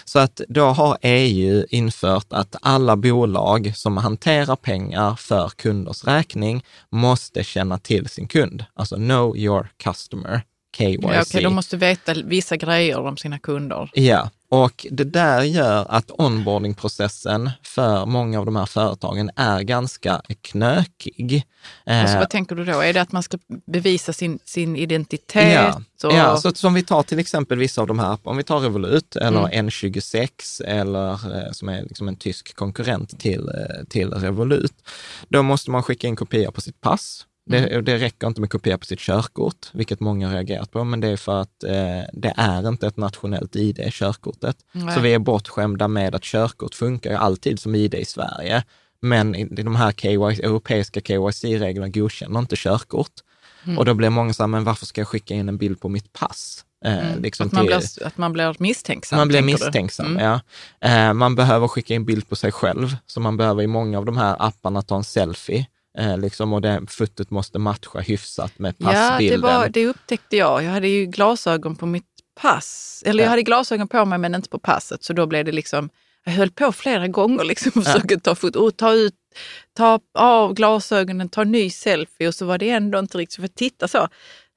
Så 0.04 0.18
att 0.18 0.40
då 0.48 0.64
har 0.64 0.98
EU 1.02 1.66
infört 1.70 2.26
att 2.30 2.56
alla 2.62 2.96
bolag 2.96 3.72
som 3.76 3.96
hanterar 3.96 4.56
pengar 4.56 5.14
för 5.14 5.48
kunders 5.48 6.04
räkning 6.04 6.64
måste 6.90 7.44
känna 7.44 7.78
till 7.78 8.08
sin 8.08 8.28
kund. 8.28 8.64
Alltså 8.74 8.96
know 8.96 9.36
your 9.36 9.68
customer. 9.82 10.42
KYC. 10.76 10.98
Ja, 11.02 11.22
okay, 11.22 11.42
de 11.42 11.54
måste 11.54 11.76
veta 11.76 12.14
vissa 12.14 12.56
grejer 12.56 12.98
om 12.98 13.16
sina 13.16 13.38
kunder. 13.38 13.90
Ja, 13.94 14.30
och 14.50 14.86
det 14.90 15.04
där 15.04 15.42
gör 15.42 15.86
att 15.88 16.10
onboardingprocessen 16.10 17.50
för 17.62 18.06
många 18.06 18.38
av 18.38 18.46
de 18.46 18.56
här 18.56 18.66
företagen 18.66 19.30
är 19.36 19.62
ganska 19.62 20.22
knökig. 20.42 21.46
Alltså, 21.86 22.18
vad 22.18 22.30
tänker 22.30 22.56
du 22.56 22.64
då? 22.64 22.80
Är 22.80 22.92
det 22.92 23.00
att 23.00 23.12
man 23.12 23.22
ska 23.22 23.38
bevisa 23.66 24.12
sin, 24.12 24.38
sin 24.44 24.76
identitet? 24.76 25.54
Ja, 25.54 25.82
och... 26.04 26.12
ja 26.12 26.36
så 26.36 26.54
som 26.54 26.74
vi 26.74 26.82
tar 26.82 27.02
till 27.02 27.18
exempel 27.18 27.58
vissa 27.58 27.80
av 27.80 27.86
de 27.86 27.98
här, 27.98 28.18
om 28.22 28.36
vi 28.36 28.42
tar 28.42 28.60
Revolut 28.60 29.16
eller 29.16 29.48
mm. 29.48 29.68
N26 29.68 30.28
eller 30.64 31.12
eh, 31.12 31.52
som 31.52 31.68
är 31.68 31.82
liksom 31.82 32.08
en 32.08 32.16
tysk 32.16 32.56
konkurrent 32.56 33.20
till, 33.20 33.48
eh, 33.48 33.84
till 33.88 34.10
Revolut. 34.10 34.74
Då 35.28 35.42
måste 35.42 35.70
man 35.70 35.82
skicka 35.82 36.06
in 36.06 36.16
kopior 36.16 36.50
på 36.50 36.60
sitt 36.60 36.80
pass 36.80 37.24
det, 37.48 37.58
mm. 37.58 37.84
det 37.84 37.98
räcker 37.98 38.26
inte 38.26 38.40
med 38.40 38.50
kopia 38.50 38.78
på 38.78 38.84
sitt 38.84 38.98
körkort, 38.98 39.66
vilket 39.72 40.00
många 40.00 40.26
har 40.26 40.34
reagerat 40.34 40.70
på, 40.70 40.84
men 40.84 41.00
det 41.00 41.08
är 41.08 41.16
för 41.16 41.40
att 41.40 41.64
eh, 41.64 42.02
det 42.12 42.34
är 42.36 42.68
inte 42.68 42.86
ett 42.86 42.96
nationellt 42.96 43.56
ID, 43.56 43.88
körkortet. 43.92 44.56
Nej. 44.72 44.94
Så 44.94 45.00
vi 45.00 45.14
är 45.14 45.18
bortskämda 45.18 45.88
med 45.88 46.14
att 46.14 46.22
körkort 46.22 46.74
funkar 46.74 47.14
alltid 47.14 47.60
som 47.60 47.74
ID 47.74 47.94
i 47.94 48.04
Sverige, 48.04 48.64
men 49.00 49.54
de 49.54 49.76
här 49.76 49.92
KYC, 49.92 50.40
europeiska 50.40 51.00
KYC-reglerna 51.00 51.88
godkänner 51.88 52.40
inte 52.40 52.56
körkort. 52.56 53.12
Mm. 53.64 53.78
Och 53.78 53.84
då 53.84 53.94
blir 53.94 54.10
många 54.10 54.32
så 54.32 54.42
här, 54.42 54.48
men 54.48 54.64
varför 54.64 54.86
ska 54.86 55.00
jag 55.00 55.08
skicka 55.08 55.34
in 55.34 55.48
en 55.48 55.58
bild 55.58 55.80
på 55.80 55.88
mitt 55.88 56.12
pass? 56.12 56.64
Eh, 56.84 57.08
mm. 57.08 57.22
Liksom 57.22 57.46
att, 57.46 57.52
man 57.52 57.66
till, 57.66 57.76
blir, 57.76 58.06
att 58.06 58.18
man 58.18 58.32
blir 58.32 58.56
misstänksam? 58.58 59.16
Man 59.16 59.28
blir 59.28 59.42
misstänksam, 59.42 60.06
mm. 60.06 60.24
ja. 60.24 60.40
Eh, 60.88 61.12
man 61.12 61.34
behöver 61.34 61.68
skicka 61.68 61.94
in 61.94 62.04
bild 62.04 62.28
på 62.28 62.36
sig 62.36 62.52
själv, 62.52 62.96
så 63.06 63.20
man 63.20 63.36
behöver 63.36 63.62
i 63.62 63.66
många 63.66 63.98
av 63.98 64.04
de 64.04 64.16
här 64.16 64.36
apparna 64.38 64.82
ta 64.82 64.96
en 64.96 65.04
selfie. 65.04 65.66
Eh, 65.98 66.18
liksom, 66.18 66.52
och 66.52 66.60
det, 66.60 66.80
fotot 66.88 67.30
måste 67.30 67.58
matcha 67.58 68.00
hyfsat 68.00 68.58
med 68.58 68.78
passbilden. 68.78 69.40
Ja, 69.40 69.48
det, 69.50 69.58
var, 69.58 69.68
det 69.68 69.86
upptäckte 69.86 70.36
jag. 70.36 70.62
Jag 70.62 70.70
hade 70.70 70.88
ju 70.88 71.06
glasögon 71.06 71.76
på 71.76 71.86
mitt 71.86 72.04
pass. 72.40 73.02
Eller 73.06 73.18
ja. 73.18 73.24
jag 73.24 73.30
hade 73.30 73.42
glasögon 73.42 73.88
på 73.88 74.04
mig 74.04 74.18
men 74.18 74.34
inte 74.34 74.48
på 74.48 74.58
passet. 74.58 75.04
Så 75.04 75.12
då 75.12 75.26
blev 75.26 75.44
det 75.44 75.52
liksom, 75.52 75.90
jag 76.24 76.32
höll 76.32 76.50
på 76.50 76.72
flera 76.72 77.08
gånger 77.08 77.44
liksom 77.44 77.72
och 77.74 77.84
försökte 77.84 78.14
ja. 78.14 78.20
ta 78.20 78.34
foto. 78.34 78.60
Och 78.60 78.76
ta 78.76 78.92
ut, 78.92 79.14
ta 79.76 80.00
av 80.14 80.54
glasögonen, 80.54 81.28
ta 81.28 81.44
ny 81.44 81.70
selfie 81.70 82.28
och 82.28 82.34
så 82.34 82.46
var 82.46 82.58
det 82.58 82.70
ändå 82.70 82.98
inte 82.98 83.18
riktigt, 83.18 83.40
för 83.40 83.48
titta 83.48 83.88
så. 83.88 84.08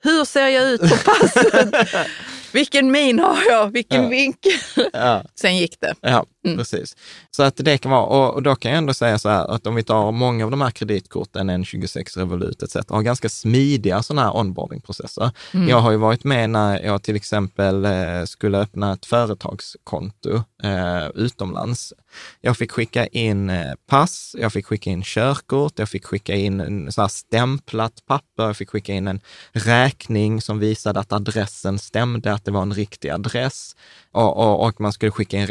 Hur 0.04 0.26
ser 0.26 0.48
jag 0.48 0.70
ut 0.70 0.82
på 0.82 0.98
passet? 1.06 1.88
Vilken 2.52 2.92
min 2.92 3.20
har 3.20 3.38
jag? 3.50 3.72
Vilken 3.72 4.04
ja. 4.04 4.10
vinkel? 4.10 4.52
Ja. 4.94 5.24
Sen 5.36 5.58
gick 5.58 5.80
det. 5.80 5.96
Ja, 6.02 6.26
mm. 6.46 6.58
precis. 6.58 6.96
Så 7.32 7.44
att 7.44 7.58
det 7.58 7.78
kan 7.78 7.92
vara, 7.92 8.06
och, 8.06 8.44
då 8.44 8.56
kan 8.56 8.72
jag 8.72 8.78
ändå 8.78 8.94
säga 8.94 9.20
så 9.20 9.30
här 9.30 9.56
att 9.56 9.68
om 9.68 9.76
vi 9.76 9.84
tar 9.84 10.12
många 10.12 10.46
av 10.46 10.52
de 10.52 10.62
här 10.62 10.72
kreditkorten, 10.72 11.50
N26, 11.50 12.18
Revolut 12.18 12.64
etc., 12.64 12.76
har 12.90 13.02
ganska 13.02 13.30
smidiga 13.30 14.04
sådana 14.04 14.22
här 14.22 14.38
onboardingprocesser. 14.38 15.32
Mm. 15.54 15.70
Jag 15.70 15.80
har 15.80 15.92
ju 15.92 15.98
varit 15.98 16.24
med 16.24 16.50
när 16.50 16.84
jag 16.84 17.04
till 17.04 17.16
exempel 17.16 17.86
eh, 17.86 18.24
skulle 18.26 18.58
öppna 18.58 18.94
ett 18.94 19.06
företagskonto 19.06 20.44
eh, 20.64 21.08
utomlands. 21.16 21.94
Jag 22.42 22.58
fick 22.58 22.72
skicka 22.72 23.08
in 23.08 23.50
eh, 23.50 23.74
pass, 23.88 24.36
jag 24.40 24.54
fick 24.54 24.66
skicka 24.66 24.90
in 24.90 25.04
körkort, 25.04 25.80
jag 25.80 25.90
fick 25.90 26.06
skicka 26.06 26.36
in 26.36 26.60
en 26.60 26.92
så 26.92 27.02
här 27.02 27.08
stämplat 27.08 28.06
papper, 28.06 28.44
jag 28.44 28.58
fick 28.58 28.70
skicka 28.70 28.94
in 28.94 29.08
en 29.08 29.20
räkning 29.52 30.42
som 30.42 30.60
visade 30.60 31.00
att 31.00 31.14
adressen 31.14 31.80
stämde, 31.80 32.34
att 32.34 32.46
det 32.46 32.52
var 32.52 32.62
en 32.62 32.74
riktig 32.74 33.10
adress 33.10 33.76
och, 34.12 34.38
och, 34.38 34.68
och 34.68 34.82
man 34.82 34.94
skulle 34.94 35.12
skicka 35.12 35.38
in 35.38 35.48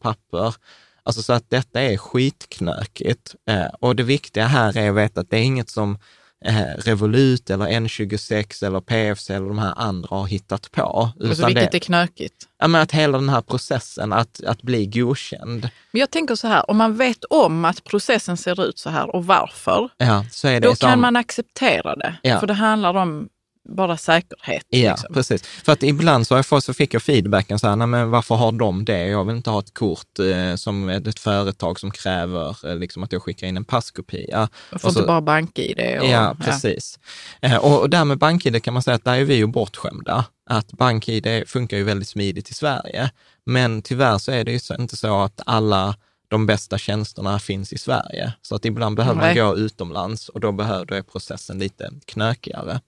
registreringspapper. 0.00 0.54
Alltså 1.02 1.22
så 1.22 1.32
att 1.32 1.50
detta 1.50 1.80
är 1.80 1.96
skitknökigt. 1.96 3.34
Eh, 3.48 3.66
och 3.80 3.96
det 3.96 4.02
viktiga 4.02 4.46
här 4.46 4.76
är 4.76 4.90
att 4.90 4.96
veta 4.96 5.20
att 5.20 5.30
det 5.30 5.36
är 5.36 5.42
inget 5.42 5.70
som 5.70 5.98
eh, 6.44 6.76
Revolut 6.78 7.50
eller 7.50 7.66
N26 7.66 8.64
eller 8.66 8.80
PFC 8.80 9.30
eller 9.30 9.48
de 9.48 9.58
här 9.58 9.74
andra 9.76 10.16
har 10.16 10.26
hittat 10.26 10.70
på. 10.72 11.10
Alltså 11.20 11.46
vilket 11.46 11.72
det, 11.72 11.78
är 11.78 11.80
knökigt? 11.80 12.48
Ja, 12.58 12.68
men 12.68 12.80
att 12.80 12.92
hela 12.92 13.18
den 13.18 13.28
här 13.28 13.40
processen 13.40 14.12
att, 14.12 14.44
att 14.44 14.62
bli 14.62 14.86
godkänd. 14.86 15.68
Men 15.92 16.00
jag 16.00 16.10
tänker 16.10 16.34
så 16.34 16.48
här, 16.48 16.70
om 16.70 16.76
man 16.76 16.96
vet 16.96 17.24
om 17.24 17.64
att 17.64 17.84
processen 17.84 18.36
ser 18.36 18.68
ut 18.68 18.78
så 18.78 18.90
här 18.90 19.16
och 19.16 19.26
varför, 19.26 19.88
ja, 19.96 20.24
så 20.30 20.48
är 20.48 20.60
det 20.60 20.66
då 20.66 20.74
som, 20.74 20.88
kan 20.88 21.00
man 21.00 21.16
acceptera 21.16 21.96
det. 21.96 22.14
Ja. 22.22 22.40
För 22.40 22.46
det 22.46 22.54
handlar 22.54 22.94
om 22.94 23.28
bara 23.70 23.96
säkerhet. 23.96 24.66
Ja, 24.68 24.90
liksom. 24.90 25.14
precis. 25.14 25.42
För 25.42 25.72
att 25.72 25.82
ibland 25.82 26.26
så, 26.26 26.34
jag 26.34 26.62
så 26.62 26.74
fick 26.74 26.94
jag 26.94 27.02
feedbacken 27.02 27.58
så 27.58 27.68
här, 27.68 27.76
nej 27.76 27.86
men 27.86 28.10
varför 28.10 28.34
har 28.34 28.52
de 28.52 28.84
det? 28.84 29.06
Jag 29.06 29.24
vill 29.24 29.36
inte 29.36 29.50
ha 29.50 29.60
ett 29.60 29.74
kort 29.74 30.18
eh, 30.18 30.54
som 30.54 30.88
ett 30.88 31.18
företag 31.18 31.80
som 31.80 31.90
kräver 31.90 32.68
eh, 32.68 32.76
liksom 32.76 33.02
att 33.02 33.12
jag 33.12 33.22
skickar 33.22 33.46
in 33.46 33.56
en 33.56 33.64
passkopia. 33.64 34.48
Jag 34.70 34.80
får 34.80 34.90
så, 34.90 34.98
inte 34.98 35.06
bara 35.06 35.20
bank-id. 35.20 35.98
Och, 36.00 36.06
ja, 36.06 36.36
precis. 36.40 36.98
Ja. 37.40 37.48
Eh, 37.48 37.56
och, 37.56 37.80
och 37.80 37.90
där 37.90 38.04
med 38.04 38.18
bank-id 38.18 38.62
kan 38.62 38.74
man 38.74 38.82
säga 38.82 38.94
att 38.94 39.04
där 39.04 39.14
är 39.14 39.24
vi 39.24 39.34
ju 39.34 39.46
bortskämda. 39.46 40.24
Att 40.50 40.72
bank-id 40.72 41.44
funkar 41.46 41.76
ju 41.76 41.84
väldigt 41.84 42.08
smidigt 42.08 42.50
i 42.50 42.54
Sverige. 42.54 43.10
Men 43.46 43.82
tyvärr 43.82 44.18
så 44.18 44.32
är 44.32 44.44
det 44.44 44.52
ju 44.52 44.74
inte 44.78 44.96
så 44.96 45.20
att 45.22 45.40
alla 45.46 45.94
de 46.30 46.46
bästa 46.46 46.78
tjänsterna 46.78 47.38
finns 47.38 47.72
i 47.72 47.78
Sverige. 47.78 48.32
Så 48.42 48.54
att 48.54 48.64
ibland 48.64 48.96
behöver 48.96 49.20
Nej. 49.20 49.36
man 49.36 49.46
gå 49.46 49.56
utomlands 49.56 50.28
och 50.28 50.40
då 50.40 50.52
behöver 50.52 51.02
processen 51.02 51.58
lite 51.58 51.90
knökigare. 52.04 52.80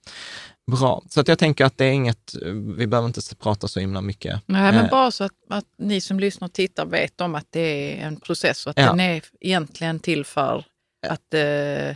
Bra, 0.71 1.03
så 1.09 1.19
att 1.19 1.27
jag 1.27 1.39
tänker 1.39 1.65
att 1.65 1.77
det 1.77 1.85
är 1.85 1.91
inget, 1.91 2.35
vi 2.77 2.87
behöver 2.87 3.07
inte 3.07 3.35
prata 3.35 3.67
så 3.67 3.79
himla 3.79 4.01
mycket. 4.01 4.41
Nej, 4.45 4.71
men 4.71 4.85
eh. 4.85 4.91
bara 4.91 5.11
så 5.11 5.23
att, 5.23 5.31
att 5.49 5.65
ni 5.77 6.01
som 6.01 6.19
lyssnar 6.19 6.47
och 6.47 6.53
tittar 6.53 6.85
vet 6.85 7.21
om 7.21 7.35
att 7.35 7.47
det 7.49 7.99
är 8.01 8.07
en 8.07 8.19
process 8.19 8.65
och 8.65 8.69
att 8.69 8.77
ja. 8.77 8.85
den 8.85 8.99
är 8.99 9.23
egentligen 9.39 9.99
till 9.99 10.25
för 10.25 10.65
att 11.07 11.33
eh, 11.33 11.95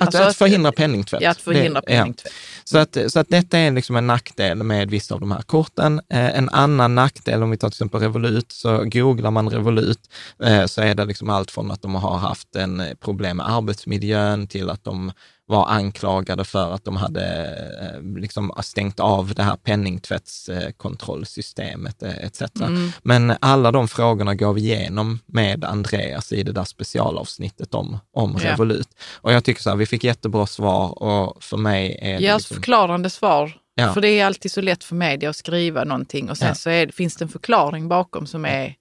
att, 0.00 0.06
alltså 0.06 0.22
att 0.22 0.36
förhindra 0.36 0.72
penningtvätt. 0.72 1.22
Ja, 1.22 1.30
att 1.30 1.40
förhindra 1.40 1.80
det, 1.80 1.86
penningtvätt. 1.86 2.32
Ja. 2.32 2.60
Så, 2.64 2.78
att, 2.78 3.12
så 3.12 3.20
att 3.20 3.28
detta 3.28 3.58
är 3.58 3.70
liksom 3.70 3.96
en 3.96 4.06
nackdel 4.06 4.62
med 4.62 4.90
vissa 4.90 5.14
av 5.14 5.20
de 5.20 5.30
här 5.30 5.42
korten. 5.42 6.00
Eh, 6.08 6.38
en 6.38 6.48
annan 6.48 6.94
nackdel, 6.94 7.42
om 7.42 7.50
vi 7.50 7.56
tar 7.56 7.68
till 7.68 7.74
exempel 7.74 8.00
Revolut, 8.00 8.52
så 8.52 8.84
googlar 8.84 9.30
man 9.30 9.50
Revolut 9.50 10.00
eh, 10.42 10.66
så 10.66 10.82
är 10.82 10.94
det 10.94 11.04
liksom 11.04 11.30
allt 11.30 11.50
från 11.50 11.70
att 11.70 11.82
de 11.82 11.94
har 11.94 12.18
haft 12.18 12.56
en 12.56 12.82
problem 13.00 13.36
med 13.36 13.50
arbetsmiljön 13.50 14.46
till 14.46 14.70
att 14.70 14.84
de 14.84 15.12
var 15.46 15.66
anklagade 15.66 16.44
för 16.44 16.72
att 16.72 16.84
de 16.84 16.96
hade 16.96 17.44
eh, 17.82 18.02
liksom 18.20 18.52
stängt 18.62 19.00
av 19.00 19.34
det 19.34 19.42
här 19.42 19.56
penningtvättskontrollsystemet 19.56 22.02
eh, 22.02 22.24
etc. 22.24 22.42
Mm. 22.60 22.90
Men 23.02 23.34
alla 23.40 23.72
de 23.72 23.88
frågorna 23.88 24.34
gav 24.34 24.54
vi 24.54 24.60
igenom 24.60 25.18
med 25.26 25.64
Andreas 25.64 26.32
i 26.32 26.42
det 26.42 26.52
där 26.52 26.64
specialavsnittet 26.64 27.74
om, 27.74 27.98
om 28.12 28.38
ja. 28.42 28.50
Revolut. 28.50 28.88
Och 29.12 29.32
jag 29.32 29.44
tycker 29.44 29.62
så 29.62 29.70
här, 29.70 29.76
vi 29.76 29.86
fick 29.86 30.04
jättebra 30.04 30.46
svar 30.46 31.02
och 31.02 31.44
för 31.44 31.56
mig 31.56 31.98
är 32.02 32.18
det... 32.18 32.24
Ja, 32.24 32.36
liksom... 32.36 32.54
förklarande 32.54 33.10
svar. 33.10 33.56
Ja. 33.74 33.92
För 33.92 34.00
det 34.00 34.08
är 34.08 34.26
alltid 34.26 34.52
så 34.52 34.60
lätt 34.60 34.84
för 34.84 34.94
media 34.94 35.30
att 35.30 35.36
skriva 35.36 35.84
någonting 35.84 36.30
och 36.30 36.38
sen 36.38 36.48
ja. 36.48 36.54
så 36.54 36.70
är, 36.70 36.88
finns 36.88 37.16
det 37.16 37.24
en 37.24 37.28
förklaring 37.28 37.88
bakom 37.88 38.26
som 38.26 38.44
är 38.44 38.74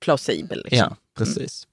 plausibel. 0.00 0.62
Liksom. 0.64 0.96
Precis. 1.16 1.34
precis. 1.34 1.66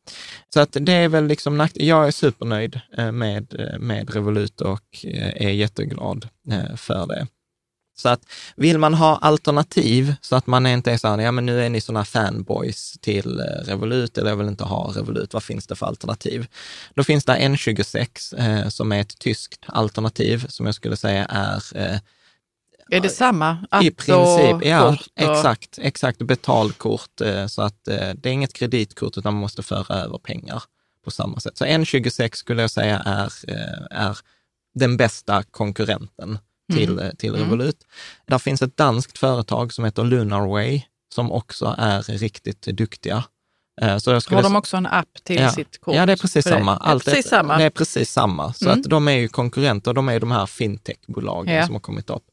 Så 0.53 0.59
att 0.59 0.77
det 0.81 0.93
är 0.93 1.09
väl 1.09 1.27
liksom 1.27 1.67
Jag 1.73 2.07
är 2.07 2.11
supernöjd 2.11 2.79
eh, 2.97 3.11
med, 3.11 3.55
eh, 3.59 3.79
med 3.79 4.13
Revolut 4.13 4.61
och 4.61 5.05
eh, 5.05 5.47
är 5.47 5.49
jätteglad 5.49 6.27
för 6.75 7.07
det. 7.07 7.27
Så 7.99 8.09
att 8.09 8.21
vill 8.55 8.77
man 8.77 8.93
ha 8.93 9.17
alternativ 9.17 10.13
så 10.21 10.35
att 10.35 10.47
man 10.47 10.65
inte 10.65 10.91
är 10.91 10.97
så 10.97 11.07
här, 11.07 11.19
ja 11.19 11.31
men 11.31 11.45
nu 11.45 11.65
är 11.65 11.69
ni 11.69 11.81
sådana 11.81 12.05
fanboys 12.05 12.97
till 13.01 13.39
Revolut 13.39 14.17
eller 14.17 14.29
jag 14.29 14.37
vill 14.37 14.47
inte 14.47 14.63
ha 14.63 14.93
Revolut, 14.95 15.33
vad 15.33 15.43
finns 15.43 15.67
det 15.67 15.75
för 15.75 15.85
alternativ? 15.85 16.47
Då 16.93 17.03
finns 17.03 17.25
det 17.25 17.33
N26 17.33 18.37
eh, 18.39 18.69
som 18.69 18.91
är 18.91 19.01
ett 19.01 19.19
tyskt 19.19 19.65
alternativ 19.65 20.45
som 20.49 20.65
jag 20.65 20.75
skulle 20.75 20.97
säga 20.97 21.25
är 21.25 21.61
eh, 21.75 21.99
är 22.91 22.99
det 22.99 23.09
samma 23.09 23.57
app 23.71 23.83
I 23.83 23.91
princip, 23.91 24.55
och 24.55 24.65
ja, 24.65 24.89
kort? 24.89 25.07
Och... 25.15 25.31
Exakt, 25.37 25.79
exakt. 25.81 26.21
Betalkort. 26.21 27.21
Eh, 27.21 27.47
så 27.47 27.61
att 27.61 27.87
eh, 27.87 28.09
det 28.15 28.29
är 28.29 28.33
inget 28.33 28.53
kreditkort 28.53 29.17
utan 29.17 29.33
man 29.33 29.41
måste 29.41 29.63
föra 29.63 29.95
över 29.95 30.17
pengar 30.17 30.63
på 31.03 31.11
samma 31.11 31.39
sätt. 31.39 31.57
Så 31.57 31.65
N26 31.65 32.35
skulle 32.35 32.61
jag 32.61 32.71
säga 32.71 32.99
är, 32.99 33.31
eh, 33.47 33.99
är 34.07 34.17
den 34.75 34.97
bästa 34.97 35.43
konkurrenten 35.43 36.39
till, 36.73 36.99
mm. 36.99 37.15
till 37.15 37.29
mm. 37.29 37.41
Revolut. 37.41 37.83
Mm. 37.83 38.25
Där 38.27 38.37
finns 38.37 38.61
ett 38.61 38.77
danskt 38.77 39.17
företag 39.17 39.73
som 39.73 39.85
heter 39.85 40.03
Lunarway 40.03 40.83
som 41.13 41.31
också 41.31 41.75
är 41.77 42.01
riktigt 42.01 42.61
duktiga 42.61 43.23
så 43.99 44.11
jag 44.11 44.21
skulle... 44.21 44.37
Har 44.37 44.43
de 44.43 44.55
också 44.55 44.77
en 44.77 44.85
app 44.85 45.07
till 45.23 45.35
ja. 45.35 45.51
sitt 45.51 45.81
kort? 45.81 45.95
Ja, 45.95 46.05
det 46.05 46.11
är 46.11 46.17
precis 46.17 46.45
samma. 46.45 46.77
Allt 46.77 47.05
det 47.05 47.11
är 47.11 47.15
precis 47.15 47.29
samma. 47.29 47.57
Det 47.57 47.63
är 47.63 47.69
precis 47.69 48.11
samma. 48.11 48.53
Så 48.53 48.65
mm. 48.65 48.79
att 48.79 48.89
de 48.89 49.07
är 49.07 49.11
ju 49.11 49.27
konkurrenter, 49.27 49.93
de 49.93 50.09
är 50.09 50.13
ju 50.13 50.19
de 50.19 50.31
här 50.31 50.45
fintechbolagen 50.45 51.55
ja. 51.55 51.65
som 51.65 51.75
har 51.75 51.79
kommit 51.79 52.09
upp. 52.09 52.23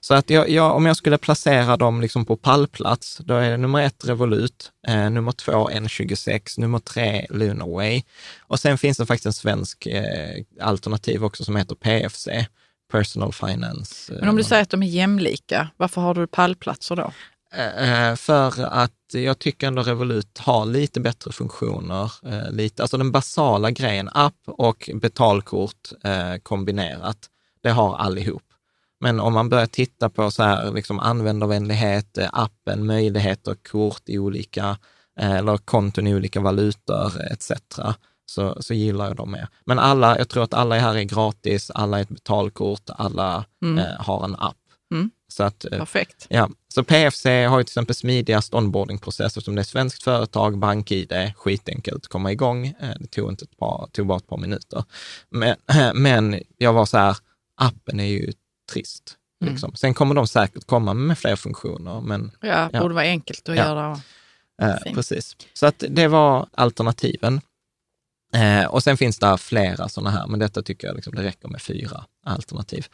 Så 0.00 0.14
att 0.14 0.30
jag, 0.30 0.50
jag, 0.50 0.76
om 0.76 0.86
jag 0.86 0.96
skulle 0.96 1.18
placera 1.18 1.76
dem 1.76 2.00
liksom 2.00 2.24
på 2.24 2.36
pallplats, 2.36 3.20
då 3.24 3.34
är 3.34 3.50
det 3.50 3.56
nummer 3.56 3.82
ett 3.82 4.04
Revolut, 4.04 4.72
eh, 4.88 5.10
nummer 5.10 5.32
två 5.32 5.70
N26, 5.70 6.60
nummer 6.60 6.78
tre 6.78 7.26
Lunarway. 7.30 8.02
Och 8.40 8.60
sen 8.60 8.78
finns 8.78 8.98
det 8.98 9.06
faktiskt 9.06 9.26
en 9.26 9.32
svensk 9.32 9.86
eh, 9.86 10.44
alternativ 10.60 11.24
också 11.24 11.44
som 11.44 11.56
heter 11.56 11.74
PFC, 11.74 12.28
Personal 12.92 13.32
Finance. 13.32 14.12
Men 14.20 14.28
om 14.28 14.36
du 14.36 14.44
säger 14.44 14.62
att 14.62 14.70
de 14.70 14.82
är 14.82 14.86
jämlika, 14.86 15.68
varför 15.76 16.00
har 16.00 16.14
du 16.14 16.26
pallplatser 16.26 16.96
då? 16.96 17.12
Eh, 17.54 18.08
eh, 18.08 18.16
för 18.16 18.64
att 18.64 18.92
jag 19.12 19.38
tycker 19.38 19.66
ändå 19.66 19.82
Revolut 19.82 20.38
har 20.38 20.66
lite 20.66 21.00
bättre 21.00 21.32
funktioner. 21.32 22.12
Eh, 22.26 22.50
lite, 22.50 22.82
alltså 22.82 22.96
den 22.96 23.12
basala 23.12 23.70
grejen, 23.70 24.10
app 24.12 24.38
och 24.46 24.90
betalkort 24.94 25.88
kombinerat, 26.42 27.18
det 27.62 27.70
har 27.70 27.96
allihop. 27.96 28.42
Men 29.00 29.20
om 29.20 29.32
man 29.32 29.48
börjar 29.48 29.66
titta 29.66 30.10
på 30.10 30.30
så 30.30 30.42
här, 30.42 30.72
liksom 30.72 31.00
användarvänlighet, 31.00 32.18
appen, 32.32 32.86
möjligheter, 32.86 33.54
kort 33.54 34.02
i 34.06 34.18
olika, 34.18 34.78
eller 35.20 35.56
konton 35.56 36.06
i 36.06 36.14
olika 36.14 36.40
valutor 36.40 37.12
etc. 37.32 37.52
Så, 38.26 38.62
så 38.62 38.74
gillar 38.74 39.06
jag 39.06 39.16
dem 39.16 39.30
mer. 39.30 39.48
Men 39.64 39.78
alla, 39.78 40.18
jag 40.18 40.28
tror 40.28 40.44
att 40.44 40.54
alla 40.54 40.78
här 40.78 40.94
är 40.94 41.02
gratis, 41.02 41.70
alla 41.74 41.98
är 41.98 42.02
ett 42.02 42.08
betalkort, 42.08 42.90
alla 42.90 43.44
mm. 43.62 43.78
eh, 43.78 44.00
har 44.00 44.24
en 44.24 44.36
app. 44.36 44.56
Mm. 44.94 45.10
Så 45.28 45.42
att, 45.42 45.66
Perfekt. 45.70 46.26
Ja, 46.28 46.48
så 46.74 46.84
PFC 46.84 47.24
har 47.24 47.58
ju 47.58 47.64
till 47.64 47.70
exempel 47.70 47.94
smidigast 47.94 48.54
onboardingprocess 48.54 49.36
eftersom 49.36 49.54
det 49.54 49.62
är 49.62 49.64
svenskt 49.64 50.02
företag, 50.02 50.58
bank-id, 50.58 51.32
skitenkelt 51.36 51.96
att 51.96 52.08
komma 52.08 52.32
igång. 52.32 52.66
Eh, 52.66 52.90
det 53.00 53.06
tog, 53.06 53.30
inte 53.30 53.44
ett 53.44 53.56
par, 53.56 53.88
tog 53.92 54.06
bara 54.06 54.18
ett 54.18 54.28
par 54.28 54.36
minuter. 54.36 54.84
Men, 55.30 55.56
men 55.94 56.40
jag 56.58 56.72
var 56.72 56.86
så 56.86 56.98
här, 56.98 57.16
appen 57.56 58.00
är 58.00 58.04
ju 58.04 58.32
trist. 58.72 59.16
Mm. 59.42 59.52
Liksom. 59.52 59.74
Sen 59.74 59.94
kommer 59.94 60.14
de 60.14 60.26
säkert 60.26 60.66
komma 60.66 60.94
med 60.94 61.18
fler 61.18 61.36
funktioner. 61.36 62.00
Men, 62.00 62.30
ja, 62.40 62.68
det 62.72 62.80
borde 62.80 62.94
vara 62.94 63.04
enkelt 63.04 63.48
att 63.48 63.56
ja. 63.56 63.64
göra. 63.64 64.00
Eh, 64.62 64.94
precis. 64.94 65.36
Så 65.54 65.66
att 65.66 65.84
det 65.88 66.08
var 66.08 66.46
alternativen. 66.52 67.40
Eh, 68.34 68.64
och 68.64 68.82
sen 68.82 68.96
finns 68.96 69.18
det 69.18 69.38
flera 69.38 69.88
sådana 69.88 70.10
här, 70.10 70.26
men 70.26 70.40
detta 70.40 70.62
tycker 70.62 70.86
jag 70.86 70.96
liksom, 70.96 71.14
det 71.14 71.22
räcker 71.22 71.48
med 71.48 71.62
fyra 71.62 72.04
alternativ. 72.26 72.86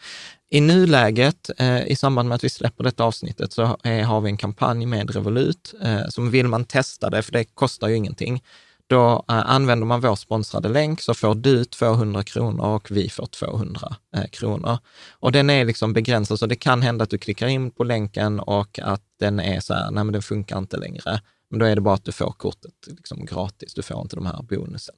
I 0.51 0.61
nuläget, 0.61 1.51
eh, 1.59 1.87
i 1.87 1.97
samband 1.97 2.29
med 2.29 2.37
att 2.37 2.45
vi 2.45 2.49
släpper 2.49 2.85
detta 2.85 3.05
avsnittet, 3.05 3.53
så 3.53 3.77
eh, 3.85 4.07
har 4.07 4.21
vi 4.21 4.31
en 4.31 4.37
kampanj 4.37 4.87
med 4.87 5.11
Revolut. 5.11 5.75
Eh, 5.83 6.09
som 6.09 6.31
vill 6.31 6.49
man 6.49 6.65
testa 6.65 7.11
det, 7.11 7.23
för 7.23 7.33
det 7.33 7.45
kostar 7.45 7.89
ju 7.89 7.97
ingenting, 7.97 8.43
då 8.87 9.25
eh, 9.29 9.51
använder 9.51 9.87
man 9.87 10.01
vår 10.01 10.17
sponsrade 10.17 10.69
länk 10.69 11.01
så 11.01 11.15
får 11.15 11.35
du 11.35 11.65
200 11.65 12.23
kronor 12.23 12.65
och 12.65 12.91
vi 12.91 13.09
får 13.09 13.27
200 13.27 13.97
kronor. 14.33 14.79
Och 15.11 15.33
den 15.33 15.51
är 15.51 15.65
liksom 15.65 15.93
begränsad, 15.93 16.39
så 16.39 16.47
det 16.47 16.57
kan 16.57 16.83
hända 16.83 17.03
att 17.03 17.11
du 17.11 17.19
klickar 17.19 17.47
in 17.47 17.71
på 17.71 17.85
länken 17.85 18.41
och 18.41 18.79
att 18.83 19.03
den 19.21 19.41
är 19.41 19.61
så 19.61 19.75
här, 19.75 19.91
nej 19.91 20.05
men 20.05 20.13
den 20.13 20.23
funkar 20.23 20.59
inte 20.59 20.77
längre. 20.77 21.21
Men 21.51 21.59
då 21.59 21.67
är 21.67 21.75
det 21.75 21.81
bara 21.81 21.95
att 21.95 22.05
du 22.05 22.13
får 22.13 22.33
kortet 22.33 22.73
liksom 22.87 23.25
gratis, 23.25 23.75
du 23.75 23.83
får 23.83 24.01
inte 24.03 24.17
de 24.17 24.27
här 24.27 24.43
bonusen. 24.43 24.95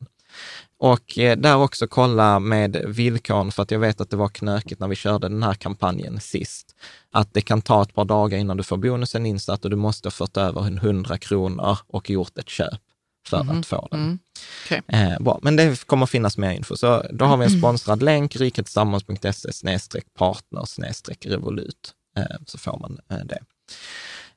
Och 0.79 1.19
eh, 1.19 1.37
där 1.39 1.57
också 1.57 1.87
kolla 1.87 2.39
med 2.39 2.85
villkoren, 2.87 3.53
för 3.53 3.63
att 3.63 3.71
jag 3.71 3.79
vet 3.79 4.01
att 4.01 4.11
det 4.11 4.17
var 4.17 4.29
knökigt 4.29 4.81
när 4.81 4.89
vi 4.89 4.97
körde 4.97 5.29
den 5.29 5.43
här 5.43 5.55
kampanjen 5.55 6.21
sist, 6.21 6.75
att 7.13 7.35
det 7.35 7.41
kan 7.41 7.63
ta 7.63 7.83
ett 7.83 7.95
par 7.95 8.05
dagar 8.05 8.39
innan 8.39 8.57
du 8.57 8.63
får 8.63 8.77
bonusen 8.77 9.27
insatt 9.27 9.65
och 9.65 9.71
du 9.71 9.77
måste 9.77 10.07
ha 10.07 10.11
fått 10.11 10.37
över 10.37 10.61
100 10.61 11.19
kronor 11.19 11.79
och 11.87 12.11
gjort 12.11 12.39
ett 12.39 12.49
köp 12.49 12.81
för 13.29 13.41
mm. 13.41 13.59
att 13.59 13.67
få 13.67 13.89
den. 13.91 14.01
Mm. 14.01 14.19
Okay. 14.65 14.81
Eh, 14.89 15.21
bra, 15.21 15.39
men 15.43 15.57
det 15.57 15.87
kommer 15.87 16.07
finnas 16.07 16.39
mer 16.39 16.51
info. 16.51 16.77
Så 16.77 17.05
då 17.13 17.25
har 17.25 17.37
vi 17.37 17.45
en 17.45 17.59
sponsrad 17.59 18.03
länk, 18.03 18.37
riketillsammans.se 18.37 20.01
partner 20.19 21.29
revolut, 21.29 21.93
eh, 22.17 22.37
så 22.47 22.59
får 22.59 22.79
man 22.79 22.99
eh, 23.11 23.27
det. 23.27 23.39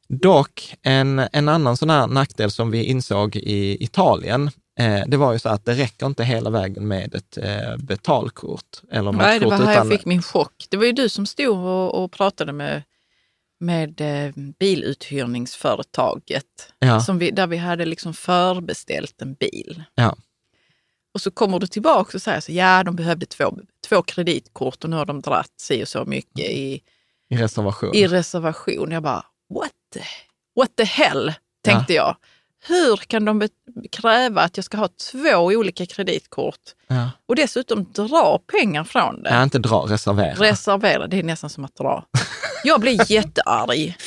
Dock, 0.08 0.76
en, 0.82 1.20
en 1.32 1.50
annan 1.50 1.78
sån 1.78 1.90
här 1.90 2.08
nackdel 2.08 2.52
som 2.52 2.72
vi 2.72 2.84
insåg 2.84 3.36
i 3.36 3.84
Italien, 3.84 4.52
det 5.08 5.18
var 5.18 5.34
ju 5.34 5.40
så 5.40 5.50
att 5.50 5.66
det 5.66 5.74
räcker 5.74 6.06
inte 6.06 6.24
hela 6.24 6.50
vägen 6.50 6.88
med 6.88 7.16
ett 7.16 7.38
eh, 7.38 7.78
betalkort. 7.78 8.82
Eller 8.92 9.12
Nej, 9.12 9.40
det 9.40 9.46
var 9.46 9.58
här 9.58 9.76
jag 9.76 9.90
fick 9.90 10.06
min 10.06 10.22
chock. 10.22 10.66
Det 10.70 10.78
var 10.78 10.86
ju 10.86 10.92
du 10.92 11.10
som 11.10 11.26
stod 11.26 11.58
och, 11.58 12.04
och 12.04 12.12
pratade 12.12 12.54
med, 12.54 12.84
med 13.60 14.02
eh, 14.02 14.32
biluthyrningsföretaget, 14.60 16.74
ja. 16.80 17.00
som 17.00 17.18
vi, 17.18 17.32
där 17.32 17.48
vi 17.48 17.58
hade 17.58 17.86
liksom 17.86 18.14
förbeställt 18.14 19.22
en 19.22 19.34
bil. 19.34 19.84
Ja. 19.96 20.16
Och 21.14 21.22
så 21.22 21.32
kommer 21.32 21.60
du 21.60 21.68
tillbaka 21.68 22.18
och 22.18 22.22
säger 22.22 22.40
så 22.40 22.52
ja, 22.52 22.84
de 22.84 22.96
behövde 22.96 23.26
två, 23.26 23.58
två 23.88 24.02
kreditkort 24.02 24.84
och 24.84 24.90
nu 24.90 24.96
har 24.96 25.06
de 25.06 25.22
dratt 25.22 25.54
si 25.58 25.84
och 25.84 25.88
så 25.88 26.06
mycket 26.06 26.46
i, 26.46 26.82
I 27.30 27.38
reservation. 27.38 27.96
I 27.96 28.08
reservation. 28.08 28.92
Jag 28.92 29.04
bara, 29.04 29.26
what 29.54 29.72
the, 29.94 30.04
what 30.56 30.76
the 30.76 30.84
hell, 30.84 31.34
tänkte 31.64 31.94
ja. 31.94 32.04
jag. 32.04 32.16
Hur 32.68 32.98
kan 32.98 33.26
de 33.26 33.48
kräva 33.92 34.42
att 34.42 34.58
jag 34.58 34.64
ska 34.64 34.78
ha 34.78 34.90
två 35.12 35.38
olika 35.38 35.86
kreditkort 35.86 36.60
ja. 36.88 37.10
och 37.26 37.36
dessutom 37.36 37.86
dra 37.94 38.40
pengar 38.52 38.84
från 38.84 39.24
det? 39.24 39.30
Ja, 39.30 39.44
inte 39.44 39.60
dra, 39.60 39.86
reservera. 39.90 40.34
Reservera, 40.34 41.08
det 41.08 41.20
är 41.20 41.24
nästan 41.24 41.50
som 41.50 41.66
att 41.66 41.76
dra. 41.76 42.06
Jag 42.64 42.82
blir 42.82 43.12
jättearg. 43.12 43.98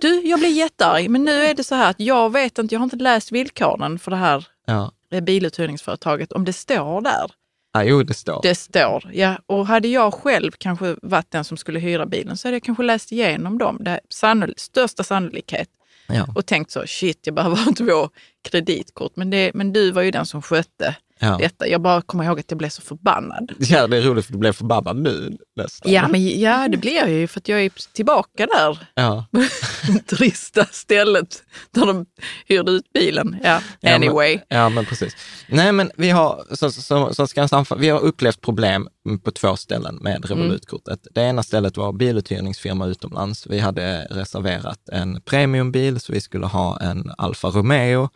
Du, 0.00 0.26
jag 0.26 0.38
blir 0.38 0.48
jättearg. 0.48 1.08
Men 1.10 1.24
nu 1.24 1.44
är 1.44 1.54
det 1.54 1.64
så 1.64 1.74
här 1.74 1.90
att 1.90 2.00
jag 2.00 2.32
vet 2.32 2.58
inte, 2.58 2.74
jag 2.74 2.80
har 2.80 2.84
inte 2.84 2.96
läst 2.96 3.32
villkoren 3.32 3.98
för 3.98 4.10
det 4.10 4.16
här 4.16 4.46
ja. 4.66 4.92
biluthyrningsföretaget, 5.22 6.32
om 6.32 6.44
det 6.44 6.52
står 6.52 7.00
där. 7.00 7.30
Ja, 7.72 7.84
jo, 7.84 8.02
det 8.02 8.14
står. 8.14 8.40
Det 8.42 8.54
står, 8.54 9.10
ja. 9.12 9.36
Och 9.46 9.66
hade 9.66 9.88
jag 9.88 10.14
själv 10.14 10.50
kanske 10.58 10.96
varit 11.02 11.30
den 11.30 11.44
som 11.44 11.56
skulle 11.56 11.78
hyra 11.78 12.06
bilen 12.06 12.36
så 12.36 12.48
hade 12.48 12.56
jag 12.56 12.62
kanske 12.62 12.82
läst 12.82 13.12
igenom 13.12 13.58
dem. 13.58 13.78
Det 13.80 13.90
är 13.90 14.00
sannolik, 14.10 14.58
största 14.58 15.04
sannolikhet. 15.04 15.68
Ja. 16.06 16.26
Och 16.34 16.46
tänkt 16.46 16.70
så, 16.70 16.86
shit, 16.86 17.20
jag 17.22 17.34
behöver 17.34 17.56
ha 17.56 17.72
två 17.76 18.10
kreditkort. 18.50 19.16
Men, 19.16 19.30
det, 19.30 19.50
men 19.54 19.72
du 19.72 19.90
var 19.90 20.02
ju 20.02 20.10
den 20.10 20.26
som 20.26 20.42
skötte 20.42 20.96
ja. 21.18 21.36
detta. 21.38 21.68
Jag 21.68 21.80
bara 21.80 22.02
kommer 22.02 22.24
ihåg 22.24 22.40
att 22.40 22.50
jag 22.50 22.58
blev 22.58 22.68
så 22.68 22.82
förbannad. 22.82 23.52
Ja, 23.58 23.86
det 23.86 23.96
är 23.96 24.02
roligt 24.02 24.26
för 24.26 24.32
du 24.32 24.38
blev 24.38 24.52
förbannad 24.52 24.96
nu 24.96 25.36
nästan. 25.56 25.92
Ja, 25.92 26.08
men, 26.08 26.40
ja 26.40 26.68
det 26.68 26.76
blir 26.76 26.94
jag 26.94 27.10
ju 27.10 27.26
för 27.26 27.40
att 27.40 27.48
jag 27.48 27.64
är 27.64 27.70
tillbaka 27.92 28.46
där. 28.46 28.78
Ja. 28.94 29.26
Trista 30.06 30.64
stället 30.64 31.42
där 31.70 31.86
de 31.86 32.06
hyrde 32.46 32.70
ut 32.70 32.92
bilen. 32.92 33.36
Ja, 33.42 33.60
anyway. 33.82 34.32
Ja 34.32 34.40
men, 34.48 34.58
ja, 34.58 34.68
men 34.68 34.84
precis. 34.84 35.16
Nej, 35.48 35.72
men 35.72 35.90
vi 35.96 36.10
har, 36.10 36.44
så, 36.50 36.70
så, 36.70 37.14
så 37.14 37.26
ska 37.26 37.64
vi 37.76 37.88
har 37.88 38.00
upplevt 38.00 38.40
problem 38.40 38.88
på 39.24 39.30
två 39.30 39.56
ställen 39.56 39.98
med 40.00 40.16
mm. 40.16 40.22
Revolutkortet. 40.22 41.06
Mm. 41.06 41.12
Det 41.14 41.20
ena 41.20 41.42
stället 41.42 41.76
var 41.76 41.92
biluthyrningsfirma 41.92 42.86
utomlands. 42.86 43.46
Vi 43.46 43.58
hade 43.58 44.06
reserverat 44.10 44.88
en 44.92 45.20
premiumbil, 45.20 46.00
så 46.00 46.12
vi 46.12 46.20
skulle 46.20 46.46
ha 46.46 46.80
en 46.80 47.12
Alfa 47.18 47.48
Romeo 47.48 48.08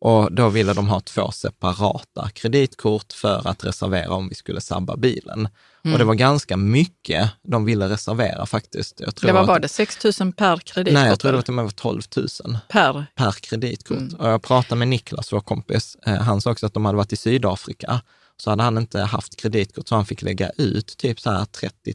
och 0.00 0.32
då 0.32 0.48
ville 0.48 0.72
de 0.72 0.88
ha 0.88 1.00
två 1.00 1.30
separata 1.30 2.30
kreditkort 2.34 3.12
för 3.12 3.48
att 3.48 3.64
reservera 3.64 4.14
om 4.14 4.28
vi 4.28 4.34
skulle 4.34 4.60
sabba 4.60 4.96
bilen. 4.96 5.48
Mm. 5.84 5.92
Och 5.92 5.98
det 5.98 6.04
var 6.04 6.14
ganska 6.14 6.56
mycket 6.56 7.30
de 7.42 7.64
ville 7.64 7.88
reservera 7.88 8.46
faktiskt. 8.46 9.00
Jag 9.00 9.16
tror 9.16 9.26
det 9.26 9.32
var 9.32 9.46
bara 9.46 9.58
det 9.58 9.68
6 9.68 10.04
000 10.20 10.32
per 10.32 10.56
kreditkort? 10.56 10.94
Nej, 10.94 11.08
jag 11.08 11.20
tror 11.20 11.32
det 11.32 11.52
var 11.52 11.70
12 11.70 12.02
000 12.16 12.26
per, 12.68 13.06
per 13.14 13.32
kreditkort. 13.32 13.98
Mm. 13.98 14.14
Och 14.14 14.28
jag 14.28 14.42
pratade 14.42 14.78
med 14.78 14.88
Niklas, 14.88 15.32
vår 15.32 15.40
kompis. 15.40 15.96
Eh, 16.06 16.14
han 16.14 16.40
sa 16.40 16.50
också 16.50 16.66
att 16.66 16.74
de 16.74 16.84
hade 16.84 16.96
varit 16.96 17.12
i 17.12 17.16
Sydafrika. 17.16 18.00
Så 18.36 18.50
hade 18.50 18.62
han 18.62 18.78
inte 18.78 19.00
haft 19.00 19.36
kreditkort 19.36 19.88
så 19.88 19.94
han 19.94 20.06
fick 20.06 20.22
lägga 20.22 20.50
ut 20.50 20.96
typ 20.96 21.20
så 21.20 21.30
här 21.30 21.44
30, 21.44 21.94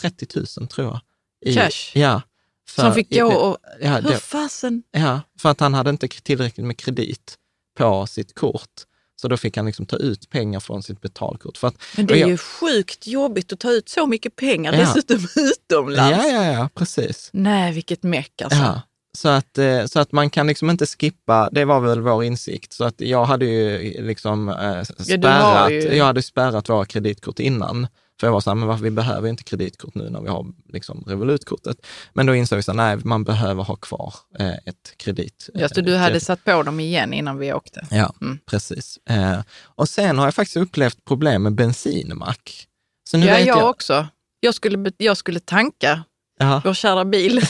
30 0.00 0.26
000 0.58 0.68
tror 0.68 0.86
jag. 0.86 1.00
I, 1.46 1.54
Cash? 1.54 1.92
Ja, 1.94 2.22
för, 2.70 2.82
som 2.82 2.94
fick 2.94 3.14
gå 3.14 3.32
och... 3.32 3.56
Ja, 3.80 3.96
hur 3.96 4.14
fasen? 4.14 4.82
Ja, 4.90 5.20
för 5.38 5.48
att 5.48 5.60
han 5.60 5.74
hade 5.74 5.90
inte 5.90 6.08
tillräckligt 6.08 6.66
med 6.66 6.76
kredit 6.76 7.34
på 7.78 8.06
sitt 8.06 8.34
kort. 8.34 8.84
Så 9.20 9.28
då 9.28 9.36
fick 9.36 9.56
han 9.56 9.66
liksom 9.66 9.86
ta 9.86 9.96
ut 9.96 10.30
pengar 10.30 10.60
från 10.60 10.82
sitt 10.82 11.00
betalkort. 11.00 11.58
För 11.58 11.68
att, 11.68 11.74
Men 11.96 12.06
det 12.06 12.14
är 12.14 12.18
jag, 12.18 12.28
ju 12.28 12.38
sjukt 12.38 13.06
jobbigt 13.06 13.52
att 13.52 13.60
ta 13.60 13.70
ut 13.70 13.88
så 13.88 14.06
mycket 14.06 14.36
pengar, 14.36 14.72
ja. 14.72 14.78
dessutom 14.78 15.16
utomlands. 15.36 16.18
Ja, 16.18 16.28
ja, 16.28 16.52
ja, 16.52 16.68
precis. 16.74 17.30
Nej, 17.32 17.72
vilket 17.72 18.02
meck 18.02 18.42
alltså. 18.42 18.58
Ja. 18.58 18.82
Så 19.18 19.28
att, 19.28 19.58
eh, 19.58 19.84
så 19.86 20.00
att 20.00 20.12
man 20.12 20.30
kan 20.30 20.46
liksom 20.46 20.70
inte 20.70 20.86
skippa, 20.86 21.48
det 21.52 21.64
var 21.64 21.80
väl 21.80 22.00
vår 22.00 22.24
insikt. 22.24 22.72
Så 22.72 22.84
att 22.84 23.00
jag 23.00 23.24
hade 23.24 23.46
ju 23.46 23.78
liksom 24.02 24.48
äh, 24.48 24.82
spärrat, 24.82 25.22
ja, 25.22 25.70
ju... 25.70 25.80
jag 25.80 26.04
hade 26.04 26.22
spärrat 26.22 26.68
våra 26.68 26.84
kreditkort 26.84 27.38
innan. 27.38 27.86
För 28.20 28.26
jag 28.26 28.32
var 28.32 28.40
så 28.40 28.50
här, 28.50 28.54
men 28.54 28.68
varför, 28.68 28.84
vi 28.84 28.90
behöver 28.90 29.28
inte 29.28 29.42
kreditkort 29.42 29.94
nu 29.94 30.10
när 30.10 30.20
vi 30.20 30.28
har 30.28 30.46
liksom 30.72 31.04
Revolutkortet. 31.06 31.86
Men 32.12 32.26
då 32.26 32.34
insåg 32.34 32.56
vi 32.56 32.70
att 32.70 32.76
nej, 32.76 32.96
man 33.04 33.24
behöver 33.24 33.62
ha 33.62 33.76
kvar 33.76 34.14
eh, 34.38 34.50
ett 34.50 34.94
kredit. 34.96 35.50
Ja, 35.54 35.68
så 35.68 35.80
du 35.80 35.96
hade 35.96 36.10
kredit. 36.10 36.22
satt 36.22 36.44
på 36.44 36.62
dem 36.62 36.80
igen 36.80 37.12
innan 37.12 37.38
vi 37.38 37.52
åkte? 37.52 37.86
Ja, 37.90 38.14
mm. 38.20 38.38
precis. 38.46 38.98
Eh, 39.10 39.40
och 39.62 39.88
sen 39.88 40.18
har 40.18 40.26
jag 40.26 40.34
faktiskt 40.34 40.56
upplevt 40.56 41.04
problem 41.04 41.42
med 41.42 41.54
bensinmack. 41.54 42.66
Så 43.10 43.16
nu 43.16 43.26
ja, 43.26 43.34
vet 43.34 43.46
jag, 43.46 43.58
jag 43.58 43.70
också. 43.70 44.06
Jag 44.40 44.54
skulle, 44.54 44.92
jag 44.96 45.16
skulle 45.16 45.40
tanka 45.40 46.04
Aha. 46.40 46.62
vår 46.64 46.74
kära 46.74 47.04
bil. 47.04 47.42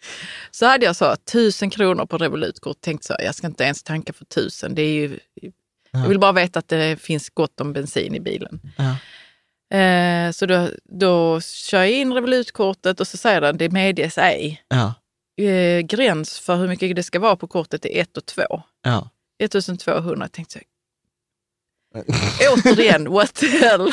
så 0.50 0.66
hade 0.66 0.86
jag 0.86 0.96
så 0.96 1.16
tusen 1.32 1.70
kronor 1.70 2.06
på 2.06 2.18
Revolutkort. 2.18 2.80
Tänkte 2.80 3.06
så, 3.06 3.16
jag 3.18 3.34
ska 3.34 3.46
inte 3.46 3.64
ens 3.64 3.82
tanka 3.82 4.12
för 4.12 4.24
tusen. 4.24 4.74
Det 4.74 4.82
är 4.82 4.94
ju, 4.94 5.18
jag 5.90 6.08
vill 6.08 6.18
bara 6.18 6.32
veta 6.32 6.58
att 6.58 6.68
det 6.68 7.00
finns 7.00 7.30
gott 7.30 7.60
om 7.60 7.72
bensin 7.72 8.14
i 8.14 8.20
bilen. 8.20 8.60
Ja. 8.76 8.96
Eh, 9.70 10.30
så 10.30 10.46
då, 10.46 10.70
då 10.84 11.40
kör 11.40 11.78
jag 11.78 11.90
in 11.90 12.12
Revolutkortet 12.12 13.00
och 13.00 13.08
så 13.08 13.16
säger 13.16 13.40
den 13.40 13.56
det 13.56 13.68
medges 13.68 14.18
ej. 14.18 14.62
Ja. 14.68 14.94
Eh, 15.44 15.80
gräns 15.80 16.38
för 16.38 16.56
hur 16.56 16.68
mycket 16.68 16.96
det 16.96 17.02
ska 17.02 17.18
vara 17.18 17.36
på 17.36 17.46
kortet 17.46 17.84
är 17.84 18.00
1 18.00 18.16
och 18.16 18.26
2. 18.26 18.42
Ja. 18.82 19.10
1200. 19.38 20.28
Tänkte 20.28 20.58
jag. 20.58 20.64
Återigen, 22.52 23.12
what 23.12 23.34
the 23.34 23.46
hell? 23.46 23.92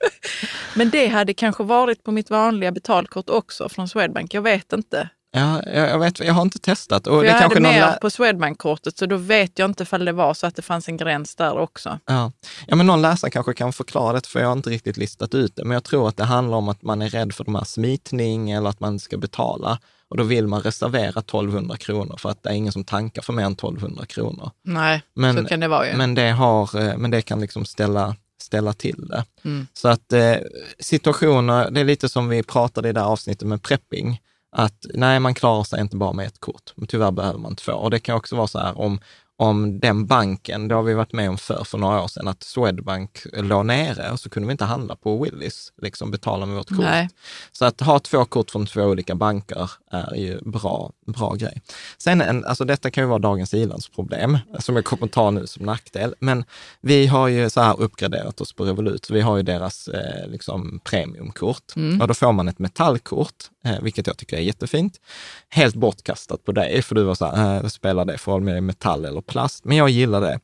Men 0.74 0.90
det 0.90 1.06
hade 1.06 1.34
kanske 1.34 1.62
varit 1.62 2.02
på 2.02 2.12
mitt 2.12 2.30
vanliga 2.30 2.72
betalkort 2.72 3.30
också 3.30 3.68
från 3.68 3.88
Swedbank. 3.88 4.34
Jag 4.34 4.42
vet 4.42 4.72
inte. 4.72 5.08
Ja, 5.36 5.62
jag, 5.72 5.98
vet, 5.98 6.20
jag 6.20 6.34
har 6.34 6.42
inte 6.42 6.58
testat. 6.58 7.06
Och 7.06 7.22
det 7.22 7.28
jag 7.28 7.34
hade 7.34 7.60
mer 7.60 7.92
på 8.00 8.10
Swedbank-kortet 8.10 8.98
så 8.98 9.06
då 9.06 9.16
vet 9.16 9.58
jag 9.58 9.70
inte 9.70 9.82
ifall 9.82 10.04
det 10.04 10.12
var 10.12 10.34
så 10.34 10.46
att 10.46 10.56
det 10.56 10.62
fanns 10.62 10.88
en 10.88 10.96
gräns 10.96 11.34
där 11.34 11.58
också. 11.58 11.98
Ja. 12.06 12.32
ja, 12.66 12.76
men 12.76 12.86
någon 12.86 13.02
läsare 13.02 13.30
kanske 13.30 13.54
kan 13.54 13.72
förklara 13.72 14.12
det, 14.12 14.26
för 14.26 14.40
jag 14.40 14.46
har 14.46 14.52
inte 14.52 14.70
riktigt 14.70 14.96
listat 14.96 15.34
ut 15.34 15.56
det. 15.56 15.64
Men 15.64 15.74
jag 15.74 15.84
tror 15.84 16.08
att 16.08 16.16
det 16.16 16.24
handlar 16.24 16.56
om 16.56 16.68
att 16.68 16.82
man 16.82 17.02
är 17.02 17.08
rädd 17.08 17.34
för 17.34 17.44
de 17.44 17.54
här 17.54 17.64
smitning 17.64 18.50
eller 18.50 18.70
att 18.70 18.80
man 18.80 18.98
ska 18.98 19.18
betala. 19.18 19.78
Och 20.08 20.16
då 20.16 20.22
vill 20.22 20.46
man 20.46 20.60
reservera 20.60 21.20
1200 21.20 21.76
kronor 21.76 22.16
för 22.18 22.28
att 22.28 22.42
det 22.42 22.48
är 22.48 22.54
ingen 22.54 22.72
som 22.72 22.84
tankar 22.84 23.22
för 23.22 23.32
mer 23.32 23.44
än 23.44 23.52
1200 23.52 24.06
kronor. 24.06 24.50
Nej, 24.64 25.02
men, 25.14 25.36
så 25.36 25.44
kan 25.44 25.60
det 25.60 25.68
vara 25.68 25.90
ju. 25.90 25.96
Men 25.96 26.14
det, 26.14 26.30
har, 26.30 26.80
eh, 26.80 26.96
men 26.96 27.10
det 27.10 27.22
kan 27.22 27.40
liksom 27.40 27.64
ställa, 27.64 28.16
ställa 28.42 28.72
till 28.72 29.08
det. 29.08 29.24
Mm. 29.44 29.66
Så 29.72 29.88
att 29.88 30.12
eh, 30.12 30.34
situationer, 30.78 31.70
det 31.70 31.80
är 31.80 31.84
lite 31.84 32.08
som 32.08 32.28
vi 32.28 32.42
pratade 32.42 32.88
i 32.88 32.92
det 32.92 33.00
här 33.00 33.06
avsnittet 33.06 33.48
med 33.48 33.62
prepping 33.62 34.20
att 34.58 34.86
nej, 34.94 35.20
man 35.20 35.34
klarar 35.34 35.64
sig 35.64 35.80
inte 35.80 35.96
bara 35.96 36.12
med 36.12 36.26
ett 36.26 36.40
kort. 36.40 36.72
Men 36.74 36.86
tyvärr 36.86 37.10
behöver 37.10 37.38
man 37.38 37.56
två. 37.56 37.72
Och 37.72 37.90
det 37.90 37.98
kan 37.98 38.16
också 38.16 38.36
vara 38.36 38.46
så 38.46 38.58
här 38.58 38.78
om, 38.78 39.00
om 39.38 39.80
den 39.80 40.06
banken, 40.06 40.68
det 40.68 40.74
har 40.74 40.82
vi 40.82 40.94
varit 40.94 41.12
med 41.12 41.30
om 41.30 41.38
för, 41.38 41.64
för 41.64 41.78
några 41.78 42.02
år 42.02 42.08
sedan, 42.08 42.28
att 42.28 42.42
Swedbank 42.42 43.26
låg 43.32 43.66
nere 43.66 44.10
och 44.12 44.20
så 44.20 44.30
kunde 44.30 44.46
vi 44.46 44.52
inte 44.52 44.64
handla 44.64 44.96
på 44.96 45.22
Willys, 45.22 45.72
liksom 45.82 46.10
betala 46.10 46.46
med 46.46 46.56
vårt 46.56 46.68
kort. 46.68 46.78
Nej. 46.78 47.08
Så 47.52 47.64
att 47.64 47.80
ha 47.80 47.98
två 47.98 48.24
kort 48.24 48.50
från 48.50 48.66
två 48.66 48.82
olika 48.82 49.14
banker 49.14 49.70
är 49.90 50.14
ju 50.14 50.40
bra, 50.40 50.92
bra 51.06 51.34
grej. 51.34 51.62
Sen, 51.98 52.20
en, 52.20 52.44
alltså 52.44 52.64
detta 52.64 52.90
kan 52.90 53.04
ju 53.04 53.08
vara 53.08 53.18
dagens 53.18 53.54
ilandsproblem, 53.54 54.38
som 54.58 54.76
jag 54.76 54.84
kommer 54.84 55.06
ta 55.06 55.30
nu 55.30 55.46
som 55.46 55.66
nackdel, 55.66 56.14
men 56.18 56.44
vi 56.80 57.06
har 57.06 57.28
ju 57.28 57.50
så 57.50 57.60
här 57.60 57.80
uppgraderat 57.80 58.40
oss 58.40 58.52
på 58.52 58.64
Revolut, 58.64 59.10
vi 59.10 59.20
har 59.20 59.36
ju 59.36 59.42
deras 59.42 59.88
eh, 59.88 60.28
liksom 60.28 60.80
premiumkort 60.84 61.76
mm. 61.76 62.00
och 62.00 62.08
då 62.08 62.14
får 62.14 62.32
man 62.32 62.48
ett 62.48 62.58
metallkort, 62.58 63.50
Eh, 63.66 63.80
vilket 63.82 64.06
jag 64.06 64.16
tycker 64.16 64.36
är 64.36 64.40
jättefint. 64.40 65.00
Helt 65.48 65.74
bortkastat 65.74 66.44
på 66.44 66.52
dig, 66.52 66.82
för 66.82 66.94
du 66.94 67.02
var 67.02 67.14
så 67.14 67.26
här, 67.26 67.56
äh, 67.56 67.68
spelar 67.68 68.04
det 68.04 68.18
för 68.18 68.32
roll 68.32 68.42
med 68.42 68.62
metall 68.62 69.04
eller 69.04 69.20
plast? 69.20 69.64
Men 69.64 69.76
jag 69.76 69.88
gillar 69.88 70.20
det. 70.20 70.40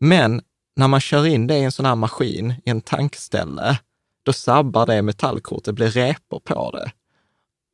Men 0.00 0.42
när 0.76 0.88
man 0.88 1.00
kör 1.00 1.26
in 1.26 1.46
det 1.46 1.58
i 1.58 1.64
en 1.64 1.72
sån 1.72 1.86
här 1.86 1.94
maskin, 1.94 2.54
i 2.64 2.70
en 2.70 2.80
tankställe, 2.80 3.78
då 4.24 4.32
sabbar 4.32 4.86
det 4.86 5.02
metallkortet, 5.02 5.64
det 5.64 5.72
blir 5.72 5.90
repor 5.90 6.40
på 6.40 6.70
det. 6.70 6.92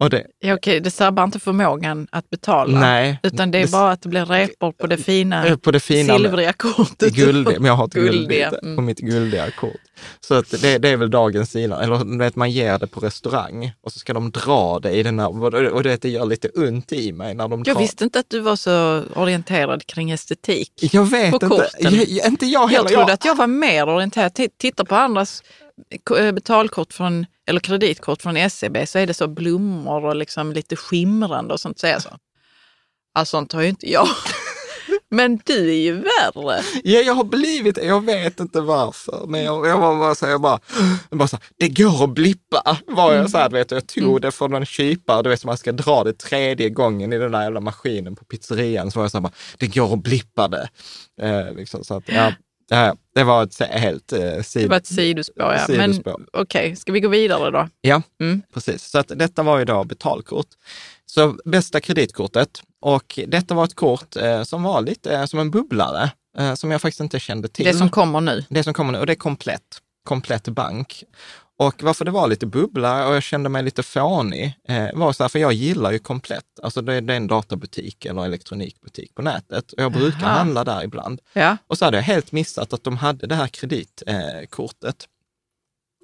Och 0.01 0.11
det, 0.11 0.27
ja, 0.39 0.55
okej, 0.55 0.81
det 0.81 0.91
sabbar 0.91 1.25
inte 1.25 1.39
förmågan 1.39 2.09
att 2.13 2.31
betala, 2.31 2.81
Nej, 2.81 3.19
utan 3.23 3.51
det 3.51 3.59
är 3.59 3.65
det, 3.65 3.73
bara 3.73 3.91
att 3.91 4.03
det 4.03 4.09
blir 4.09 4.25
repor 4.25 4.73
på 4.73 4.87
det 4.87 4.97
fina, 4.97 5.47
eh, 5.47 5.57
på 5.57 5.71
det 5.71 5.81
fina 5.81 6.17
silvriga 6.17 6.53
kortet. 6.53 7.15
Guldiga, 7.15 7.61
men 7.61 7.69
jag 7.69 7.75
har 7.75 7.85
ett 7.85 7.93
guldiga, 7.93 8.49
mm. 8.63 8.77
på 8.77 8.83
mitt 8.83 8.99
guldiga 8.99 9.51
kort. 9.51 9.81
Så 10.21 10.35
att 10.35 10.51
det, 10.63 10.79
det 10.79 10.89
är 10.89 10.97
väl 10.97 11.11
dagens 11.11 11.51
sida. 11.51 11.83
Eller 11.83 12.19
vet, 12.19 12.37
man 12.37 12.51
ger 12.51 12.79
det 12.79 12.87
på 12.87 13.01
restaurang 13.01 13.73
och 13.83 13.93
så 13.93 13.99
ska 13.99 14.13
de 14.13 14.31
dra 14.31 14.79
det 14.79 14.91
i 14.91 15.03
den 15.03 15.19
här, 15.19 15.73
och 15.73 15.83
det, 15.83 16.03
det 16.03 16.09
gör 16.09 16.27
lite 16.27 16.49
ont 16.49 16.93
i 16.93 17.13
mig 17.13 17.35
när 17.35 17.49
de 17.49 17.63
Jag 17.67 17.77
drar. 17.77 17.83
visste 17.83 18.05
inte 18.05 18.19
att 18.19 18.31
du 18.31 18.41
var 18.41 18.57
så 18.57 19.03
orienterad 19.15 19.87
kring 19.87 20.11
estetik. 20.11 20.73
Jag 20.93 21.05
vet 21.05 21.43
inte, 21.43 21.71
jag, 21.79 22.27
inte 22.27 22.47
jag 22.47 22.67
heller. 22.69 22.77
Jag 22.77 22.89
trodde 22.89 23.03
jag... 23.03 23.11
att 23.11 23.25
jag 23.25 23.35
var 23.35 23.47
mer 23.47 23.89
orienterad. 23.89 24.39
Titta 24.59 24.85
på 24.85 24.95
andras 24.95 25.43
Eh, 26.19 26.33
betalkort 26.33 26.93
från, 26.93 27.27
eller 27.51 27.61
kreditkort 27.61 28.23
från 28.23 28.51
SEB 28.51 28.89
så 28.89 28.99
är 28.99 29.07
det 29.07 29.15
så 29.15 29.29
blommor 29.29 30.05
och 30.05 30.17
liksom 30.17 30.53
lite 30.53 30.77
skimrande 30.77 31.55
och 31.55 31.61
sånt. 31.61 31.79
Så 31.79 31.87
jag 31.87 32.03
så. 32.03 32.09
Alltså, 33.15 33.37
sånt 33.37 33.53
har 33.53 33.63
ju 33.63 33.69
inte 33.69 33.91
jag. 33.91 34.09
Men 35.11 35.41
du 35.45 35.71
är 35.71 35.81
ju 35.81 35.93
värre. 35.93 36.63
Ja, 36.85 37.01
jag 37.01 37.15
har 37.15 37.25
blivit 37.25 37.79
Jag 37.85 38.05
vet 38.05 38.41
inte 38.41 38.61
varför. 38.61 39.27
Men 39.27 39.45
jag, 39.45 39.67
jag 39.67 39.79
var 39.79 39.99
bara 39.99 40.15
så 40.15 40.25
här, 40.25 40.33
jag 40.33 40.41
bara, 40.41 40.61
jag 41.11 41.19
bara 41.19 41.29
så 41.29 41.37
här, 41.37 41.45
det 41.59 41.69
går 41.69 42.05
att 42.05 42.11
blippa. 42.11 42.79
Var 42.87 43.15
jag 43.15 43.31
så 43.31 43.39
här, 43.39 43.51
vet, 43.51 43.71
jag 43.71 43.87
tog 43.87 44.03
mm. 44.03 44.21
det 44.21 44.31
från 44.31 44.55
en 44.55 44.67
kypare, 44.67 45.23
du 45.23 45.29
vet, 45.29 45.45
man 45.45 45.57
ska 45.57 45.73
dra 45.73 46.05
det 46.05 46.19
tredje 46.19 46.71
gången 46.71 47.13
i 47.13 47.19
den 47.19 47.33
där 47.33 47.43
jävla 47.43 47.61
maskinen 47.61 48.17
på 48.17 48.25
pizzerian. 48.25 48.91
Så 48.91 48.99
var 48.99 49.05
jag 49.05 49.11
så 49.11 49.19
här, 49.19 49.23
bara, 49.23 49.33
det 49.59 49.67
går 49.67 49.95
att 49.95 50.03
blippa 50.03 50.49
det. 50.49 50.69
Eh, 51.23 51.55
liksom, 51.55 51.85
så 51.85 51.95
att, 51.95 52.05
ja. 52.07 52.33
Ja, 52.73 52.97
det 53.15 53.25
var 53.25 53.43
ett 53.43 53.61
helt 53.61 54.13
eh, 54.13 54.43
sid... 54.43 54.63
Det 54.63 54.69
var 54.69 54.77
ett 54.77 54.87
sidospår, 54.87 55.53
ja. 55.53 55.67
Sidospår. 55.67 56.19
Men 56.19 56.27
okej, 56.33 56.65
okay. 56.67 56.77
ska 56.77 56.93
vi 56.93 57.01
gå 57.01 57.09
vidare 57.09 57.51
då? 57.51 57.69
Ja, 57.81 58.03
mm. 58.21 58.43
precis. 58.55 58.91
Så 58.91 58.99
att 58.99 59.09
detta 59.09 59.43
var 59.43 59.59
ju 59.59 59.65
då 59.65 59.85
betalkort. 59.85 60.47
Så 61.07 61.37
bästa 61.45 61.81
kreditkortet. 61.81 62.63
Och 62.81 63.19
detta 63.27 63.55
var 63.55 63.65
ett 63.65 63.75
kort 63.75 64.17
eh, 64.17 64.43
som 64.43 64.63
var 64.63 64.81
lite 64.81 65.17
eh, 65.17 65.25
som 65.25 65.39
en 65.39 65.51
bubblare, 65.51 66.11
eh, 66.39 66.55
som 66.55 66.71
jag 66.71 66.83
faktiskt 66.83 67.01
inte 67.01 67.21
kände 67.21 67.49
till. 67.49 67.65
Det 67.65 67.75
som 67.75 67.91
kommer 67.91 68.21
nu? 68.21 68.45
Det 68.49 68.65
som 68.65 68.75
kommer 68.75 68.93
nu, 68.93 68.99
och 68.99 69.07
det 69.07 69.13
är 69.13 69.17
komplett. 69.17 69.79
Komplett 70.05 70.49
bank. 70.49 71.05
Och 71.61 71.83
varför 71.83 72.05
det 72.05 72.11
var 72.11 72.29
lite 72.29 72.47
bubbla 72.47 73.09
och 73.09 73.15
jag 73.15 73.23
kände 73.23 73.49
mig 73.49 73.63
lite 73.63 73.83
fånig 73.83 74.59
eh, 74.69 74.89
var 74.95 75.13
så 75.13 75.25
här, 75.25 75.29
för 75.29 75.39
jag 75.39 75.53
gillar 75.53 75.93
ju 75.93 75.99
komplett. 75.99 76.61
Alltså 76.63 76.83
det, 76.83 77.01
det 77.01 77.13
är 77.13 77.17
en 77.17 77.27
databutik 77.27 78.05
eller 78.05 78.25
elektronikbutik 78.25 79.15
på 79.15 79.23
nätet 79.23 79.73
och 79.73 79.83
jag 79.83 79.93
brukar 79.93 80.27
Aha. 80.27 80.39
handla 80.39 80.65
där 80.65 80.85
ibland. 80.85 81.21
Ja. 81.33 81.57
Och 81.67 81.79
så 81.79 81.85
hade 81.85 81.97
jag 81.97 82.05
helt 82.05 82.33
missat 82.33 82.73
att 82.73 82.85
de 82.85 82.97
hade 82.97 83.27
det 83.27 83.35
här 83.35 83.47
kreditkortet. 83.47 85.09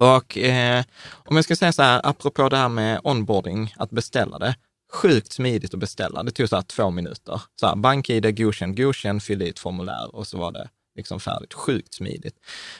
Eh, 0.01 0.15
och 0.15 0.37
eh, 0.37 0.83
om 1.13 1.35
jag 1.35 1.45
ska 1.45 1.55
säga 1.55 1.71
så 1.71 1.81
här, 1.81 2.01
apropå 2.03 2.49
det 2.49 2.57
här 2.57 2.69
med 2.69 2.99
onboarding, 3.03 3.73
att 3.77 3.89
beställa 3.89 4.39
det, 4.39 4.55
sjukt 4.93 5.33
smidigt 5.33 5.73
att 5.73 5.79
beställa. 5.79 6.23
Det 6.23 6.31
tog 6.31 6.49
så 6.49 6.55
här 6.55 6.63
två 6.63 6.89
minuter. 6.89 7.41
Så 7.59 7.67
här, 7.67 7.75
BankID, 7.75 8.37
godkänd, 8.37 8.77
godkänd, 8.77 9.23
fyll 9.23 9.41
i 9.41 9.49
ett 9.49 9.59
formulär 9.59 10.15
och 10.15 10.27
så 10.27 10.37
var 10.37 10.51
det 10.51 10.69
liksom 10.97 11.19
färdigt. 11.19 11.53
Sjukt 11.53 11.93
smidigt. 11.93 12.35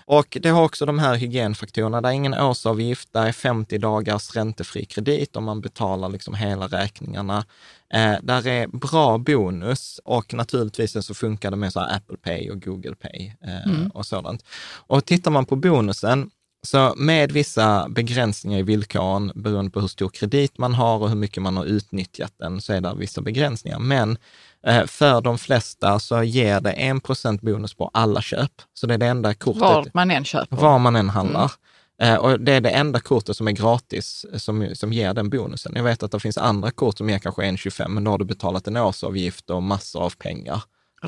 Och 0.05 0.37
det 0.41 0.49
har 0.49 0.63
också 0.63 0.85
de 0.85 0.99
här 0.99 1.15
hygienfaktorerna. 1.15 2.01
Det 2.01 2.07
är 2.07 2.11
ingen 2.11 2.33
årsavgift, 2.33 3.09
det 3.13 3.19
är 3.19 3.31
50 3.31 3.77
dagars 3.77 4.35
räntefri 4.35 4.85
kredit 4.85 5.35
om 5.35 5.43
man 5.43 5.61
betalar 5.61 6.09
liksom 6.09 6.33
hela 6.33 6.67
räkningarna. 6.67 7.45
Eh, 7.93 8.15
där 8.23 8.47
är 8.47 8.67
bra 8.67 9.17
bonus 9.17 9.99
och 10.03 10.33
naturligtvis 10.33 11.05
så 11.05 11.13
funkar 11.13 11.51
det 11.51 11.57
med 11.57 11.73
så 11.73 11.79
Apple 11.79 12.17
Pay 12.17 12.49
och 12.49 12.61
Google 12.61 12.95
Pay 12.95 13.33
eh, 13.41 13.67
mm. 13.67 13.87
och 13.87 14.05
sådant. 14.05 14.45
Och 14.87 15.05
tittar 15.05 15.31
man 15.31 15.45
på 15.45 15.55
bonusen, 15.55 16.29
så 16.67 16.93
med 16.97 17.31
vissa 17.31 17.89
begränsningar 17.89 18.59
i 18.59 18.63
villkoren 18.63 19.31
beroende 19.35 19.71
på 19.71 19.79
hur 19.81 19.87
stor 19.87 20.09
kredit 20.09 20.57
man 20.57 20.73
har 20.73 20.97
och 20.99 21.09
hur 21.09 21.15
mycket 21.15 21.43
man 21.43 21.57
har 21.57 21.65
utnyttjat 21.65 22.33
den, 22.39 22.61
så 22.61 22.73
är 22.73 22.81
det 22.81 22.93
vissa 22.97 23.21
begränsningar. 23.21 23.79
Men 23.79 24.17
Eh, 24.67 24.85
för 24.85 25.21
de 25.21 25.37
flesta 25.37 25.99
så 25.99 26.23
ger 26.23 26.59
det 26.59 26.71
1% 26.71 27.39
bonus 27.41 27.73
på 27.73 27.89
alla 27.93 28.21
köp. 28.21 28.51
Så 28.73 28.87
det 28.87 28.93
är 28.93 28.97
det 28.97 29.07
enda 29.07 29.33
kortet. 29.33 29.61
Var 29.61 29.85
man 29.93 30.11
än 30.11 30.25
köper. 30.25 30.57
Var 30.57 30.79
man 30.79 30.95
än 30.95 31.09
handlar. 31.09 31.51
Mm. 32.01 32.19
Och 32.19 32.39
det 32.39 32.51
är 32.51 32.61
det 32.61 32.69
enda 32.69 32.99
kortet 32.99 33.37
som 33.37 33.47
är 33.47 33.51
gratis 33.51 34.25
som, 34.35 34.69
som 34.73 34.93
ger 34.93 35.13
den 35.13 35.29
bonusen. 35.29 35.71
Jag 35.75 35.83
vet 35.83 36.03
att 36.03 36.11
det 36.11 36.19
finns 36.19 36.37
andra 36.37 36.71
kort 36.71 36.97
som 36.97 37.09
ger 37.09 37.19
kanske 37.19 37.41
1,25, 37.41 37.87
men 37.87 38.03
då 38.03 38.11
har 38.11 38.17
du 38.17 38.25
betalat 38.25 38.67
en 38.67 38.77
årsavgift 38.77 39.49
och 39.49 39.63
massor 39.63 40.03
av 40.03 40.13
pengar. 40.17 40.63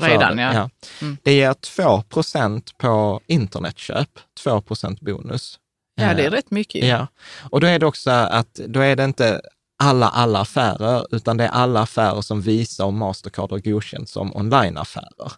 Redan, 0.08 0.38
ja. 0.38 0.54
ja. 0.54 0.70
Mm. 1.00 1.16
Det 1.22 1.32
ger 1.32 1.52
2% 1.52 2.62
på 2.78 3.20
internetköp, 3.26 4.08
2% 4.44 5.04
bonus. 5.04 5.58
Ja, 5.94 6.14
det 6.14 6.24
är 6.24 6.30
rätt 6.30 6.50
mycket. 6.50 6.84
Ja, 6.84 7.06
och 7.50 7.60
då 7.60 7.66
är 7.66 7.78
det 7.78 7.86
också 7.86 8.10
att 8.10 8.54
då 8.54 8.80
är 8.80 8.96
det 8.96 9.04
inte 9.04 9.40
alla, 9.82 10.08
alla 10.08 10.40
affärer, 10.40 11.06
utan 11.10 11.36
det 11.36 11.44
är 11.44 11.48
alla 11.48 11.80
affärer 11.80 12.20
som 12.20 12.40
Visa 12.40 12.84
och 12.84 12.94
Mastercard 12.94 13.50
har 13.50 13.58
godkänt 13.58 14.08
som 14.08 14.36
onlineaffärer. 14.36 15.32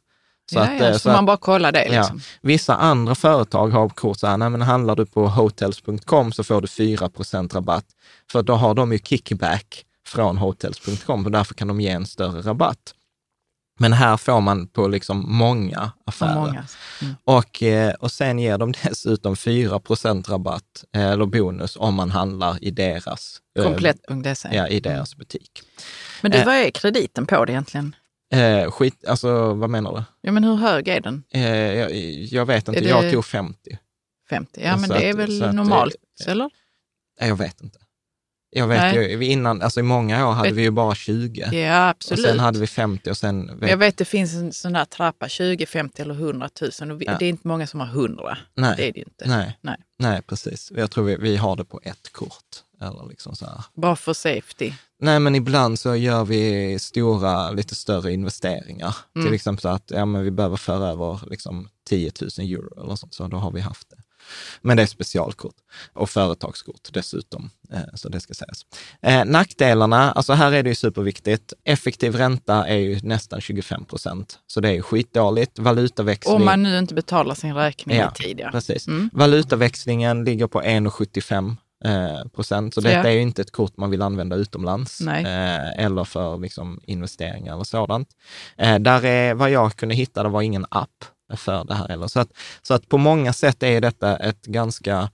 Så, 0.53 0.59
ja, 0.59 0.63
att, 0.63 0.81
ja, 0.81 0.87
eh, 0.87 0.93
så, 0.93 0.99
så 0.99 1.09
man 1.09 1.27
bara 1.27 1.37
kollar 1.37 1.73
det. 1.73 1.85
Liksom. 1.85 2.17
Ja. 2.17 2.39
Vissa 2.41 2.77
andra 2.77 3.15
företag 3.15 3.69
har 3.69 3.89
kort 3.89 4.19
så 4.19 4.27
här, 4.27 4.37
nej, 4.37 4.51
men 4.51 4.63
handlar 4.63 4.97
du 4.97 5.07
på 5.07 5.29
hotels.com 5.29 6.33
så 6.33 6.45
får 6.45 6.61
du 6.61 6.67
4% 6.67 7.55
rabatt. 7.55 7.87
För 8.33 8.43
då 8.43 8.55
har 8.55 8.75
de 8.75 8.93
ju 8.93 8.99
kickback 8.99 9.85
från 10.07 10.39
hotels.com 10.39 11.25
och 11.25 11.31
därför 11.31 11.55
kan 11.55 11.69
de 11.69 11.81
ge 11.81 11.89
en 11.89 12.07
större 12.07 12.43
rabatt. 12.43 12.95
Men 13.79 13.93
här 13.93 14.17
får 14.17 14.41
man 14.41 14.67
på 14.67 14.89
liksom 14.89 15.25
många 15.29 15.93
affärer. 16.07 16.35
Många. 16.35 16.65
Mm. 17.03 17.15
Och, 17.25 17.63
eh, 17.63 17.95
och 17.95 18.13
sen 18.13 18.39
ger 18.39 18.59
de 18.59 18.73
dessutom 18.83 19.37
4 19.37 19.81
rabatt 20.29 20.85
eh, 20.95 21.07
eller 21.07 21.27
bonus 21.27 21.77
om 21.77 21.95
man 21.95 22.11
handlar 22.11 22.65
i 22.65 22.71
deras, 22.71 23.41
Komplett.se. 23.63 24.49
Ja, 24.53 24.69
i 24.69 24.81
deras 24.81 25.17
butik. 25.17 25.63
Men 26.21 26.31
du, 26.31 26.45
vad 26.45 26.55
är 26.55 26.71
krediten 26.71 27.27
på 27.27 27.45
det 27.45 27.53
egentligen? 27.53 27.97
Eh, 28.33 28.71
skit, 28.71 29.05
alltså 29.09 29.55
vad 29.55 29.71
menar 29.71 29.93
du? 29.97 30.03
Ja, 30.21 30.33
men 30.33 30.45
hur 30.45 30.57
hög 30.57 30.89
är 30.89 31.01
den? 31.01 31.25
Eh, 31.31 31.75
jag, 31.75 31.95
jag, 32.31 32.47
vet 32.47 32.69
inte, 32.69 32.81
det... 32.81 32.89
jag 32.89 33.13
tog 33.13 33.25
50. 33.25 33.79
50, 34.31 34.61
ja 34.65 34.77
men 34.77 34.89
det 34.89 35.09
är 35.09 35.15
väl 35.15 35.43
att, 35.43 35.55
normalt, 35.55 35.95
att, 36.21 36.27
eller? 36.27 36.51
Jag 37.21 37.37
vet 37.37 37.63
inte. 37.63 37.79
Jag 38.55 38.69
vet 38.69 38.97
ju, 38.97 39.25
innan, 39.25 39.63
alltså 39.63 39.81
i 39.81 39.83
många 39.83 40.29
år 40.29 40.33
hade 40.33 40.49
vet, 40.49 40.59
vi 40.59 40.63
ju 40.63 40.71
bara 40.71 40.95
20. 40.95 41.41
Ja, 41.53 41.89
absolut. 41.89 42.25
Och 42.25 42.31
sen 42.31 42.39
hade 42.39 42.59
vi 42.59 42.67
50 42.67 43.11
och 43.11 43.17
sen... 43.17 43.59
Vet, 43.61 43.71
jag 43.71 43.77
vet 43.77 43.97
det 43.97 44.05
finns 44.05 44.35
en 44.35 44.53
sån 44.53 44.73
där 44.73 44.85
trappa, 44.85 45.29
20, 45.29 45.67
50 45.67 46.03
eller 46.03 46.15
100 46.15 46.51
000. 46.81 46.91
Och 46.91 47.01
vi, 47.01 47.05
ja. 47.05 47.17
Det 47.19 47.25
är 47.25 47.29
inte 47.29 47.49
många 47.49 47.67
som 47.67 47.81
har 47.81 47.87
100. 47.87 48.39
Nej. 48.55 48.75
Det 48.77 48.89
är 48.89 48.93
det 48.93 49.01
inte. 49.01 49.29
Nej, 49.29 49.59
Nej. 49.61 49.77
Nej 49.99 50.23
precis. 50.23 50.73
Jag 50.77 50.91
tror 50.91 51.05
vi, 51.05 51.17
vi 51.17 51.37
har 51.37 51.57
det 51.57 51.65
på 51.65 51.81
ett 51.85 52.13
kort. 52.13 52.63
Eller 52.81 53.09
liksom 53.09 53.37
så 53.37 53.47
här. 53.47 53.65
Bara 53.75 53.97
för 53.97 54.13
safety? 54.13 54.73
Nej, 54.99 55.21
men 55.21 55.35
ibland 55.35 55.79
så 55.79 55.97
gör 55.97 56.25
vi 56.25 56.79
stora, 56.79 57.51
lite 57.51 57.75
större 57.75 58.13
investeringar. 58.13 58.97
Mm. 59.17 59.27
Till 59.27 59.35
exempel 59.35 59.63
så 59.63 59.69
att 59.69 59.91
ja, 59.91 60.05
men 60.05 60.23
vi 60.23 60.31
behöver 60.31 60.57
föra 60.57 60.89
över 60.89 61.21
liksom 61.31 61.69
10 61.89 62.13
000 62.21 62.31
euro 62.39 62.85
eller 62.85 62.97
sånt, 62.97 63.15
så 63.15 63.27
då 63.27 63.37
har 63.37 63.51
vi 63.51 63.61
haft 63.61 63.91
det. 63.91 63.97
Men 64.61 64.77
det 64.77 64.83
är 64.83 64.87
specialkort 64.87 65.55
och 65.93 66.11
företagskort 66.11 66.89
dessutom, 66.93 67.51
eh, 67.73 67.81
så 67.95 68.09
det 68.09 68.21
ska 68.21 68.35
sägas. 68.35 68.67
Eh, 69.03 69.25
nackdelarna, 69.25 70.13
alltså 70.13 70.33
här 70.33 70.53
är 70.53 70.63
det 70.63 70.69
ju 70.69 70.75
superviktigt. 70.75 71.53
Effektiv 71.65 72.15
ränta 72.17 72.67
är 72.69 72.79
ju 72.79 73.01
nästan 73.03 73.41
25 73.41 73.85
procent, 73.85 74.39
så 74.47 74.61
det 74.61 74.69
är 74.69 74.73
ju 74.73 74.83
skitdåligt. 74.83 75.59
Valutaväxling... 75.59 76.35
Om 76.35 76.45
man 76.45 76.63
nu 76.63 76.79
inte 76.79 76.95
betalar 76.95 77.35
sin 77.35 77.55
räkning 77.55 77.97
ja, 77.97 78.13
i 78.19 78.23
tid. 78.23 78.41
Ja, 78.41 78.51
precis. 78.51 78.87
Mm. 78.87 79.11
Valutaväxlingen 79.13 80.25
ligger 80.25 80.47
på 80.47 80.63
1,75 80.63 81.57
eh, 81.85 82.29
procent, 82.29 82.75
så 82.75 82.81
detta 82.81 82.99
ja. 82.99 83.05
är 83.05 83.11
ju 83.11 83.21
inte 83.21 83.43
ett 83.43 83.51
kort 83.51 83.77
man 83.77 83.91
vill 83.91 84.03
använda 84.03 84.37
utomlands 84.37 85.01
eh, 85.01 85.85
eller 85.85 86.05
för 86.05 86.39
liksom, 86.39 86.81
investeringar 86.85 87.55
eller 87.55 87.65
sådant. 87.65 88.09
Eh, 88.57 88.79
där 88.79 89.05
är, 89.05 89.35
vad 89.35 89.51
jag 89.51 89.77
kunde 89.77 89.95
hitta, 89.95 90.23
det 90.23 90.29
var 90.29 90.43
ingen 90.43 90.67
app 90.71 91.05
för 91.37 91.65
det 91.65 91.75
här 91.75 91.89
heller. 91.89 92.07
Så 92.07 92.21
att, 92.21 92.33
så 92.63 92.75
att 92.75 92.89
på 92.89 92.99
många 92.99 93.33
sätt 93.33 93.63
är 93.63 93.81
detta 93.81 94.17
ett 94.17 94.47
ganska 94.47 95.11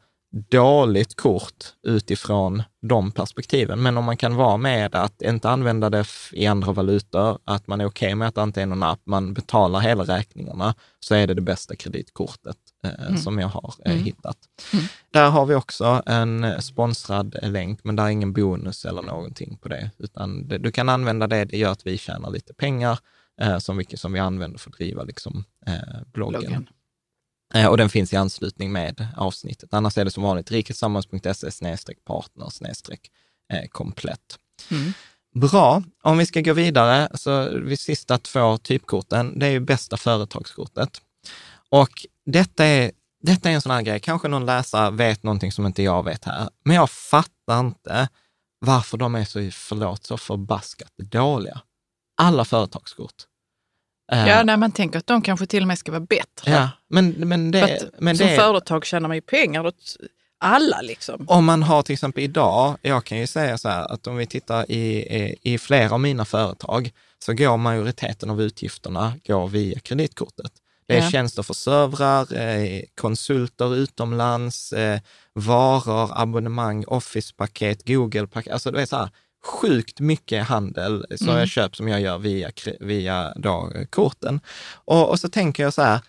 dåligt 0.51 1.16
kort 1.16 1.64
utifrån 1.83 2.62
de 2.83 3.11
perspektiven. 3.11 3.83
Men 3.83 3.97
om 3.97 4.05
man 4.05 4.16
kan 4.16 4.37
vara 4.37 4.57
med 4.57 4.95
att 4.95 5.23
inte 5.23 5.51
använda 5.51 5.91
det 5.91 6.07
i 6.33 6.47
andra 6.47 6.73
valutor, 6.73 7.39
att 7.45 7.66
man 7.66 7.81
är 7.81 7.85
okej 7.85 8.07
okay 8.07 8.14
med 8.14 8.29
att 8.29 8.35
det 8.35 8.43
inte 8.43 8.62
är 8.62 8.66
någon 8.66 8.83
app, 8.83 9.01
man 9.05 9.35
betalar 9.35 9.81
hela 9.81 10.05
räkningarna, 10.05 10.75
så 11.01 11.14
är 11.14 11.27
det 11.27 11.35
det 11.35 11.41
bästa 11.41 11.77
kreditkortet 11.77 12.57
eh, 12.85 13.07
mm. 13.07 13.16
som 13.16 13.39
jag 13.39 13.49
har 13.49 13.75
eh, 13.85 13.93
mm. 13.93 14.05
hittat. 14.05 14.37
Mm. 14.73 14.85
Där 15.11 15.31
har 15.31 15.47
vi 15.47 15.55
också 15.55 16.03
en 16.07 16.62
sponsrad 16.62 17.37
länk, 17.43 17.85
men 17.85 17.97
där 17.97 18.05
är 18.05 18.09
ingen 18.09 18.33
bonus 18.33 18.85
eller 18.85 19.03
någonting 19.03 19.57
på 19.57 19.69
det, 19.69 19.91
utan 19.99 20.49
det, 20.49 20.59
du 20.59 20.73
kan 20.73 20.89
använda 20.89 21.27
det, 21.27 21.45
det 21.45 21.59
gör 21.59 21.73
att 21.73 21.87
vi 21.87 21.99
tjänar 21.99 22.31
lite 22.31 22.55
pengar 22.55 22.99
eh, 23.41 23.59
som, 23.59 23.76
vi, 23.76 23.97
som 23.97 24.12
vi 24.12 24.18
använder 24.18 24.59
för 24.59 24.70
att 24.70 24.76
driva 24.76 25.03
liksom, 25.03 25.45
eh, 25.66 25.74
bloggen. 26.12 26.41
bloggen. 26.41 26.68
Eh, 27.55 27.66
och 27.66 27.76
den 27.76 27.89
finns 27.89 28.12
i 28.12 28.16
anslutning 28.16 28.72
med 28.72 29.07
avsnittet. 29.16 29.74
Annars 29.74 29.99
är 29.99 30.05
det 30.05 30.11
som 30.11 30.22
vanligt 30.22 30.51
rikesammans.se 30.51 31.95
partner 32.05 32.49
eh, 33.53 33.68
komplett. 33.70 34.39
Mm. 34.70 34.93
Bra, 35.34 35.82
om 36.03 36.18
vi 36.18 36.26
ska 36.26 36.41
gå 36.41 36.53
vidare, 36.53 37.09
så 37.14 37.59
vi 37.59 37.76
sista 37.76 38.18
två 38.18 38.59
typkorten, 38.59 39.39
det 39.39 39.47
är 39.47 39.51
ju 39.51 39.61
bästa 39.61 39.97
företagskortet. 39.97 41.01
Och 41.68 42.07
detta 42.26 42.64
är, 42.64 42.93
detta 43.22 43.51
är 43.51 43.55
en 43.55 43.61
sån 43.61 43.72
här 43.72 43.82
grej, 43.82 44.01
kanske 44.01 44.28
någon 44.28 44.47
läsare 44.47 44.91
vet 44.91 45.22
någonting 45.22 45.53
som 45.53 45.66
inte 45.66 45.82
jag 45.82 46.05
vet 46.05 46.24
här, 46.24 46.49
men 46.64 46.76
jag 46.76 46.91
fattar 46.91 47.61
inte 47.61 48.09
varför 48.59 48.99
de 48.99 49.14
är 49.14 49.24
så, 49.24 49.51
förlåt, 49.53 50.07
så 50.07 50.16
förbaskat 50.16 50.93
dåliga. 50.97 51.61
Alla 52.19 52.45
företagskort. 52.45 53.14
Ja, 54.11 54.43
när 54.43 54.57
man 54.57 54.73
tänker 54.73 54.99
att 54.99 55.07
de 55.07 55.23
kanske 55.23 55.47
till 55.47 55.62
och 55.62 55.69
med 55.69 55.79
ska 55.79 55.93
vara 55.93 56.01
bättre. 56.01 56.51
Ja, 56.53 56.71
men, 56.89 57.11
men 57.11 57.51
det, 57.51 57.91
men 57.99 58.16
som 58.16 58.27
det, 58.27 58.37
företag 58.37 58.85
tjänar 58.85 59.09
man 59.09 59.16
ju 59.16 59.21
pengar 59.21 59.66
åt 59.66 59.97
alla. 60.41 60.81
Liksom. 60.81 61.25
Om 61.29 61.45
man 61.45 61.62
har 61.62 61.83
till 61.83 61.93
exempel 61.93 62.25
idag, 62.25 62.77
jag 62.83 63.05
kan 63.05 63.19
ju 63.19 63.27
säga 63.27 63.59
så 63.59 63.69
här 63.69 63.93
att 63.93 64.07
om 64.07 64.16
vi 64.16 64.27
tittar 64.27 64.71
i, 64.71 64.99
i, 65.16 65.37
i 65.43 65.59
flera 65.59 65.91
av 65.95 66.01
mina 66.01 66.25
företag, 66.25 66.93
så 67.19 67.33
går 67.33 67.57
majoriteten 67.57 68.31
av 68.31 68.43
utgifterna 68.43 69.12
går 69.27 69.49
via 69.49 69.79
kreditkortet. 69.79 70.53
Det 70.87 70.97
är 70.97 71.03
ja. 71.03 71.11
tjänster 71.11 71.43
för 71.43 71.55
servrar, 71.55 72.37
eh, 72.37 72.83
konsulter 73.01 73.77
utomlands, 73.77 74.73
eh, 74.73 75.01
varor, 75.35 76.11
abonnemang, 76.14 76.85
Office-paket, 76.87 77.87
Google-paket. 77.87 78.53
Alltså 78.53 78.71
det 78.71 78.83
är 78.83 78.87
så 78.87 78.97
här, 78.97 79.11
sjukt 79.47 80.01
mycket 80.01 80.47
handel 80.47 81.07
som 81.16 81.28
mm. 81.28 81.39
jag 81.39 81.49
köper 81.49 81.76
som 81.76 81.89
jag 81.89 82.01
gör 82.01 82.18
via, 82.18 82.51
via 82.80 83.32
då, 83.36 83.72
korten. 83.91 84.41
Och, 84.74 85.11
och 85.11 85.20
så 85.20 85.28
tänker 85.28 85.62
jag 85.62 85.74
så 85.74 85.82
här, 85.82 86.01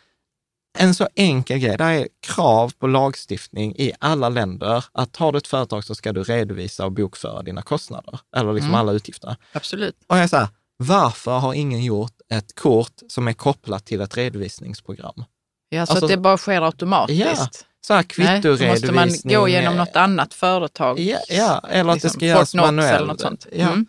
en 0.77 0.93
så 0.93 1.07
enkel 1.15 1.59
grej, 1.59 1.77
det 1.77 1.83
är 1.83 2.07
krav 2.27 2.73
på 2.79 2.87
lagstiftning 2.87 3.75
i 3.75 3.91
alla 3.99 4.29
länder 4.29 4.85
att 4.91 5.15
har 5.15 5.31
du 5.31 5.37
ett 5.37 5.47
företag 5.47 5.83
så 5.83 5.95
ska 5.95 6.13
du 6.13 6.23
redovisa 6.23 6.85
och 6.85 6.91
bokföra 6.91 7.41
dina 7.41 7.61
kostnader, 7.61 8.19
eller 8.35 8.53
liksom 8.53 8.69
mm. 8.69 8.79
alla 8.79 8.91
utgifter. 8.91 9.35
Absolut. 9.53 9.95
Och 10.07 10.17
jag 10.17 10.29
säger, 10.29 10.47
varför 10.77 11.39
har 11.39 11.53
ingen 11.53 11.83
gjort 11.83 12.13
ett 12.33 12.55
kort 12.55 12.93
som 13.07 13.27
är 13.27 13.33
kopplat 13.33 13.85
till 13.85 14.01
ett 14.01 14.17
redovisningsprogram? 14.17 15.23
Ja, 15.69 15.85
så 15.85 15.91
alltså, 15.91 16.05
att 16.05 16.11
det 16.11 16.17
bara 16.17 16.37
sker 16.37 16.61
automatiskt. 16.61 17.19
Ja, 17.19 17.47
så 17.81 17.93
här 17.93 18.03
kvittoredovisning. 18.03 18.95
måste 18.95 19.27
man 19.27 19.35
gå 19.35 19.47
genom 19.47 19.75
något 19.75 19.95
annat 19.95 20.33
företag. 20.33 20.99
Ja, 20.99 21.19
ja 21.29 21.63
eller 21.69 21.93
att 21.93 22.01
det 22.01 22.09
ska 22.09 22.19
liksom 22.19 22.27
göras 22.27 22.55
manuellt. 22.55 22.95
Eller 22.95 23.07
något 23.07 23.21
sånt. 23.21 23.47
Ja. 23.51 23.67
Mm. 23.67 23.85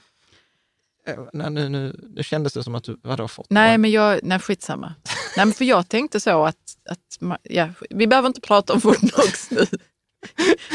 Eh, 1.06 1.14
nej, 1.32 1.50
nu, 1.50 1.68
nu, 1.68 2.00
nu 2.14 2.22
kändes 2.22 2.52
det 2.52 2.64
som 2.64 2.74
att 2.74 2.84
du, 2.84 3.00
vadå 3.02 3.28
fått? 3.28 3.46
Nej, 3.50 3.78
men 3.78 3.90
jag, 3.90 4.20
nej 4.22 4.38
skitsamma. 4.38 4.94
nej, 5.36 5.46
men 5.46 5.54
för 5.54 5.64
jag 5.64 5.88
tänkte 5.88 6.20
så 6.20 6.44
att, 6.44 6.56
att 6.90 7.38
ja, 7.42 7.68
vi 7.90 8.06
behöver 8.06 8.26
inte 8.26 8.40
prata 8.40 8.72
om 8.72 8.80
Fortnox 8.80 9.50
nu. 9.50 9.66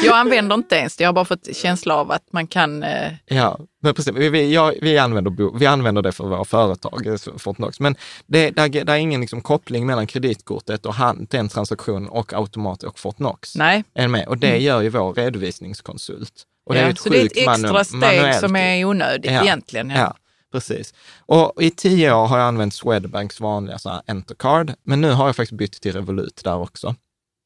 Jag 0.03 0.17
använder 0.17 0.55
inte 0.55 0.75
ens 0.75 0.95
det, 0.97 1.03
jag 1.03 1.07
har 1.07 1.13
bara 1.13 1.25
fått 1.25 1.55
känsla 1.55 1.95
av 1.95 2.11
att 2.11 2.23
man 2.31 2.47
kan... 2.47 2.83
Eh... 2.83 3.11
Ja, 3.25 3.59
men 3.81 3.93
precis. 3.93 4.13
Vi, 4.15 4.29
vi, 4.29 4.53
ja, 4.53 4.73
vi, 4.81 4.97
använder, 4.97 5.57
vi 5.59 5.65
använder 5.65 6.01
det 6.01 6.11
för 6.11 6.23
våra 6.23 6.45
företag, 6.45 7.07
eh, 7.07 7.15
Fortnox. 7.37 7.79
Men 7.79 7.95
det, 8.25 8.51
där, 8.51 8.69
där 8.69 8.93
är 8.93 8.97
ingen 8.97 9.21
liksom 9.21 9.41
koppling 9.41 9.85
mellan 9.85 10.07
kreditkortet 10.07 10.85
och 10.85 10.93
han, 10.93 11.27
den 11.29 11.49
transaktionen 11.49 12.09
och 12.09 12.33
automat 12.33 12.83
och 12.83 12.99
Fortnox. 12.99 13.55
Nej. 13.55 13.83
Är 13.93 14.07
med? 14.07 14.27
Och 14.27 14.37
det 14.37 14.49
mm. 14.49 14.61
gör 14.61 14.81
ju 14.81 14.89
vår 14.89 15.13
redovisningskonsult. 15.13 16.43
Och 16.65 16.73
det 16.73 16.79
ja, 16.79 16.85
är 16.85 16.91
ett 16.91 16.99
så 16.99 17.09
det 17.09 17.21
är 17.21 17.25
ett 17.25 17.37
extra 17.37 17.83
steg 17.83 17.99
manuellt. 17.99 18.39
som 18.39 18.55
är 18.55 18.85
onödigt 18.85 19.31
ja. 19.31 19.43
egentligen. 19.43 19.89
Ja. 19.89 19.97
ja. 19.97 20.15
Precis. 20.51 20.93
Och 21.25 21.63
i 21.63 21.71
tio 21.71 22.13
år 22.13 22.25
har 22.25 22.37
jag 22.37 22.47
använt 22.47 22.73
Swedbanks 22.73 23.39
vanliga 23.39 23.77
så 23.77 23.89
här 23.89 24.01
Entercard, 24.07 24.73
men 24.83 25.01
nu 25.01 25.11
har 25.11 25.25
jag 25.25 25.35
faktiskt 25.35 25.57
bytt 25.57 25.81
till 25.81 25.93
Revolut 25.93 26.41
där 26.43 26.57
också. 26.57 26.95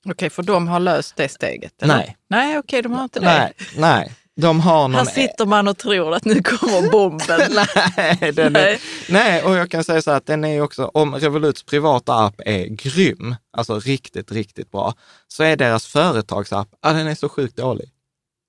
Okej, 0.05 0.11
okay, 0.11 0.29
för 0.29 0.43
de 0.43 0.67
har 0.67 0.79
löst 0.79 1.15
det 1.15 1.29
steget? 1.29 1.83
Eller? 1.83 1.95
Nej. 1.95 2.17
Nej, 2.29 2.57
okej, 2.57 2.59
okay, 2.59 2.81
de 2.81 2.93
har 2.93 3.03
inte 3.03 3.19
det. 3.19 3.25
Nej, 3.25 3.53
nej. 3.77 4.15
De 4.41 4.59
har 4.59 4.87
någon... 4.87 4.95
Här 4.95 5.05
sitter 5.05 5.45
man 5.45 5.67
och 5.67 5.77
tror 5.77 6.13
att 6.13 6.25
nu 6.25 6.41
kommer 6.43 6.91
bomben. 6.91 7.39
nej, 7.97 8.31
den 8.31 8.53
nej. 8.53 8.73
Är, 8.73 8.79
nej, 9.13 9.43
och 9.43 9.55
jag 9.55 9.71
kan 9.71 9.83
säga 9.83 10.01
så 10.01 10.11
att 10.11 10.25
den 10.25 10.45
är 10.45 10.61
också, 10.61 10.91
om 10.93 11.15
Revoluts 11.15 11.63
privata 11.63 12.13
app 12.13 12.41
är 12.45 12.65
grym, 12.65 13.35
alltså 13.57 13.79
riktigt, 13.79 14.31
riktigt 14.31 14.71
bra, 14.71 14.93
så 15.27 15.43
är 15.43 15.55
deras 15.55 15.85
företagsapp, 15.85 16.67
ja, 16.81 16.93
den 16.93 17.07
är 17.07 17.15
så 17.15 17.29
sjukt 17.29 17.57
dålig. 17.57 17.89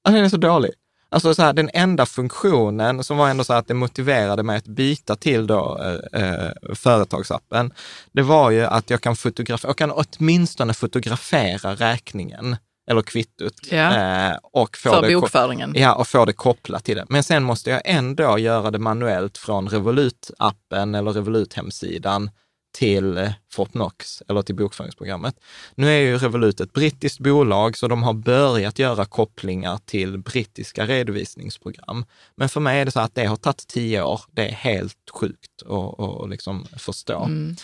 Ja, 0.05 0.11
den 0.11 0.25
är 0.25 0.29
så 0.29 0.37
dålig. 0.37 0.71
Alltså 1.13 1.35
så 1.35 1.43
här, 1.43 1.53
den 1.53 1.71
enda 1.75 2.07
funktionen 2.07 3.05
som 3.05 3.17
var 3.17 3.29
ändå 3.29 3.45
så 3.45 3.53
att 3.53 3.69
det 3.69 3.75
motiverade 3.75 4.43
mig 4.43 4.57
att 4.57 4.67
byta 4.67 5.17
till 5.17 5.47
då, 5.47 5.81
eh, 6.15 6.23
eh, 6.23 6.51
företagsappen, 6.75 7.73
det 8.13 8.23
var 8.23 8.51
ju 8.51 8.65
att 8.65 8.91
jag 8.91 9.01
kan 9.01 9.17
fotografera, 9.17 9.69
jag 9.69 9.77
kan 9.77 9.93
åtminstone 9.93 10.75
fotografera 10.75 11.75
räkningen 11.75 12.57
eller 12.91 13.03
kvittot. 13.03 13.55
Ja. 13.71 13.97
Eh, 13.97 14.37
och 14.43 14.77
få 14.77 14.91
För 14.91 15.03
det, 15.03 15.15
bokföringen. 15.15 15.73
Ja, 15.77 15.95
och 15.95 16.09
få 16.09 16.25
det 16.25 16.33
kopplat 16.33 16.85
till 16.85 16.97
det. 16.97 17.05
Men 17.09 17.23
sen 17.23 17.43
måste 17.43 17.71
jag 17.71 17.83
ändå 17.85 18.39
göra 18.39 18.71
det 18.71 18.79
manuellt 18.79 19.39
från 19.39 19.69
Revolut-appen 19.69 20.99
eller 20.99 21.13
Revolut-hemsidan 21.13 22.31
till 22.79 23.33
Fortnox 23.53 24.23
eller 24.29 24.43
till 24.43 24.55
bokföringsprogrammet. 24.55 25.35
Nu 25.75 25.89
är 25.89 26.01
ju 26.01 26.19
Revolut 26.19 26.61
ett 26.61 26.73
brittiskt 26.73 27.19
bolag, 27.19 27.77
så 27.77 27.89
de 27.89 28.03
har 28.03 28.13
börjat 28.13 28.79
göra 28.79 29.05
kopplingar 29.05 29.79
till 29.85 30.19
brittiska 30.19 30.87
redovisningsprogram. 30.87 32.05
Men 32.37 32.49
för 32.49 32.61
mig 32.61 32.81
är 32.81 32.85
det 32.85 32.91
så 32.91 33.01
att 33.01 33.15
det 33.15 33.25
har 33.25 33.37
tagit 33.37 33.67
tio 33.69 34.03
år. 34.03 34.21
Det 34.33 34.49
är 34.49 34.53
helt 34.53 34.97
sjukt 35.13 35.63
att 35.63 36.31
liksom 36.31 36.67
förstå. 36.77 37.25
Mm. 37.25 37.57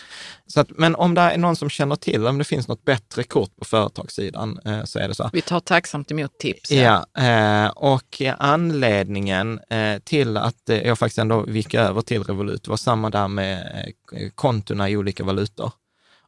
Så 0.47 0.59
att, 0.59 0.69
men 0.69 0.95
om 0.95 1.13
det 1.13 1.21
är 1.21 1.37
någon 1.37 1.55
som 1.55 1.69
känner 1.69 1.95
till 1.95 2.27
om 2.27 2.37
det 2.37 2.43
finns 2.43 2.67
något 2.67 2.85
bättre 2.85 3.23
kort 3.23 3.55
på 3.55 3.65
företagssidan 3.65 4.59
eh, 4.65 4.83
så 4.83 4.99
är 4.99 5.07
det 5.07 5.15
så. 5.15 5.29
Vi 5.33 5.41
tar 5.41 5.59
tacksamt 5.59 6.11
emot 6.11 6.39
tips. 6.39 6.71
Ja, 6.71 7.05
ja 7.13 7.65
eh, 7.65 7.69
och 7.69 8.21
anledningen 8.37 9.59
eh, 9.69 9.99
till 9.99 10.37
att 10.37 10.61
jag 10.65 10.99
faktiskt 10.99 11.17
ändå 11.17 11.49
gick 11.49 11.73
över 11.73 12.01
till 12.01 12.23
Revolut 12.23 12.67
var 12.67 12.77
samma 12.77 13.09
där 13.09 13.27
med 13.27 13.91
kontona 14.35 14.89
i 14.89 14.97
olika 14.97 15.23
valutor 15.23 15.71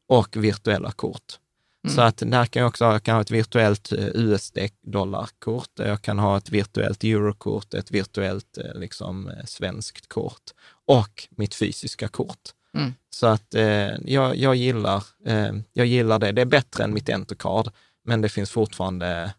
och 0.09 0.37
virtuella 0.37 0.91
kort. 0.91 1.39
Mm. 1.83 1.95
Så 1.95 2.01
att 2.01 2.17
där 2.17 2.45
kan 2.45 2.61
jag 2.61 2.67
också 2.67 2.85
jag 2.85 3.03
kan 3.03 3.15
ha 3.15 3.21
ett 3.21 3.31
virtuellt 3.31 3.91
eh, 3.91 4.07
USD-dollarkort, 4.13 5.69
jag 5.75 6.01
kan 6.01 6.19
ha 6.19 6.37
ett 6.37 6.49
virtuellt 6.49 7.03
eurokort, 7.03 7.73
ett 7.73 7.91
virtuellt 7.91 8.57
eh, 8.57 8.79
liksom, 8.79 9.29
eh, 9.29 9.45
svenskt 9.45 10.09
kort 10.09 10.51
och 10.85 11.27
mitt 11.29 11.55
fysiska 11.55 12.07
kort. 12.07 12.49
Mm. 12.73 12.93
Så 13.09 13.27
att 13.27 13.55
eh, 13.55 13.89
jag, 14.05 14.35
jag, 14.35 14.55
gillar, 14.55 15.03
eh, 15.25 15.51
jag 15.73 15.85
gillar 15.85 16.19
det. 16.19 16.31
Det 16.31 16.41
är 16.41 16.45
bättre 16.45 16.83
än 16.83 16.93
mitt 16.93 17.09
Entercard, 17.09 17.69
men 18.05 18.21
det 18.21 18.29
finns 18.29 18.51
fortfarande 18.51 19.33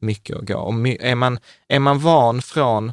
mycket 0.00 0.36
att 0.36 0.46
gå. 0.46 0.58
Och 0.58 0.88
är, 0.88 1.14
man, 1.14 1.38
är 1.68 1.78
man 1.78 1.98
van 1.98 2.42
från 2.42 2.92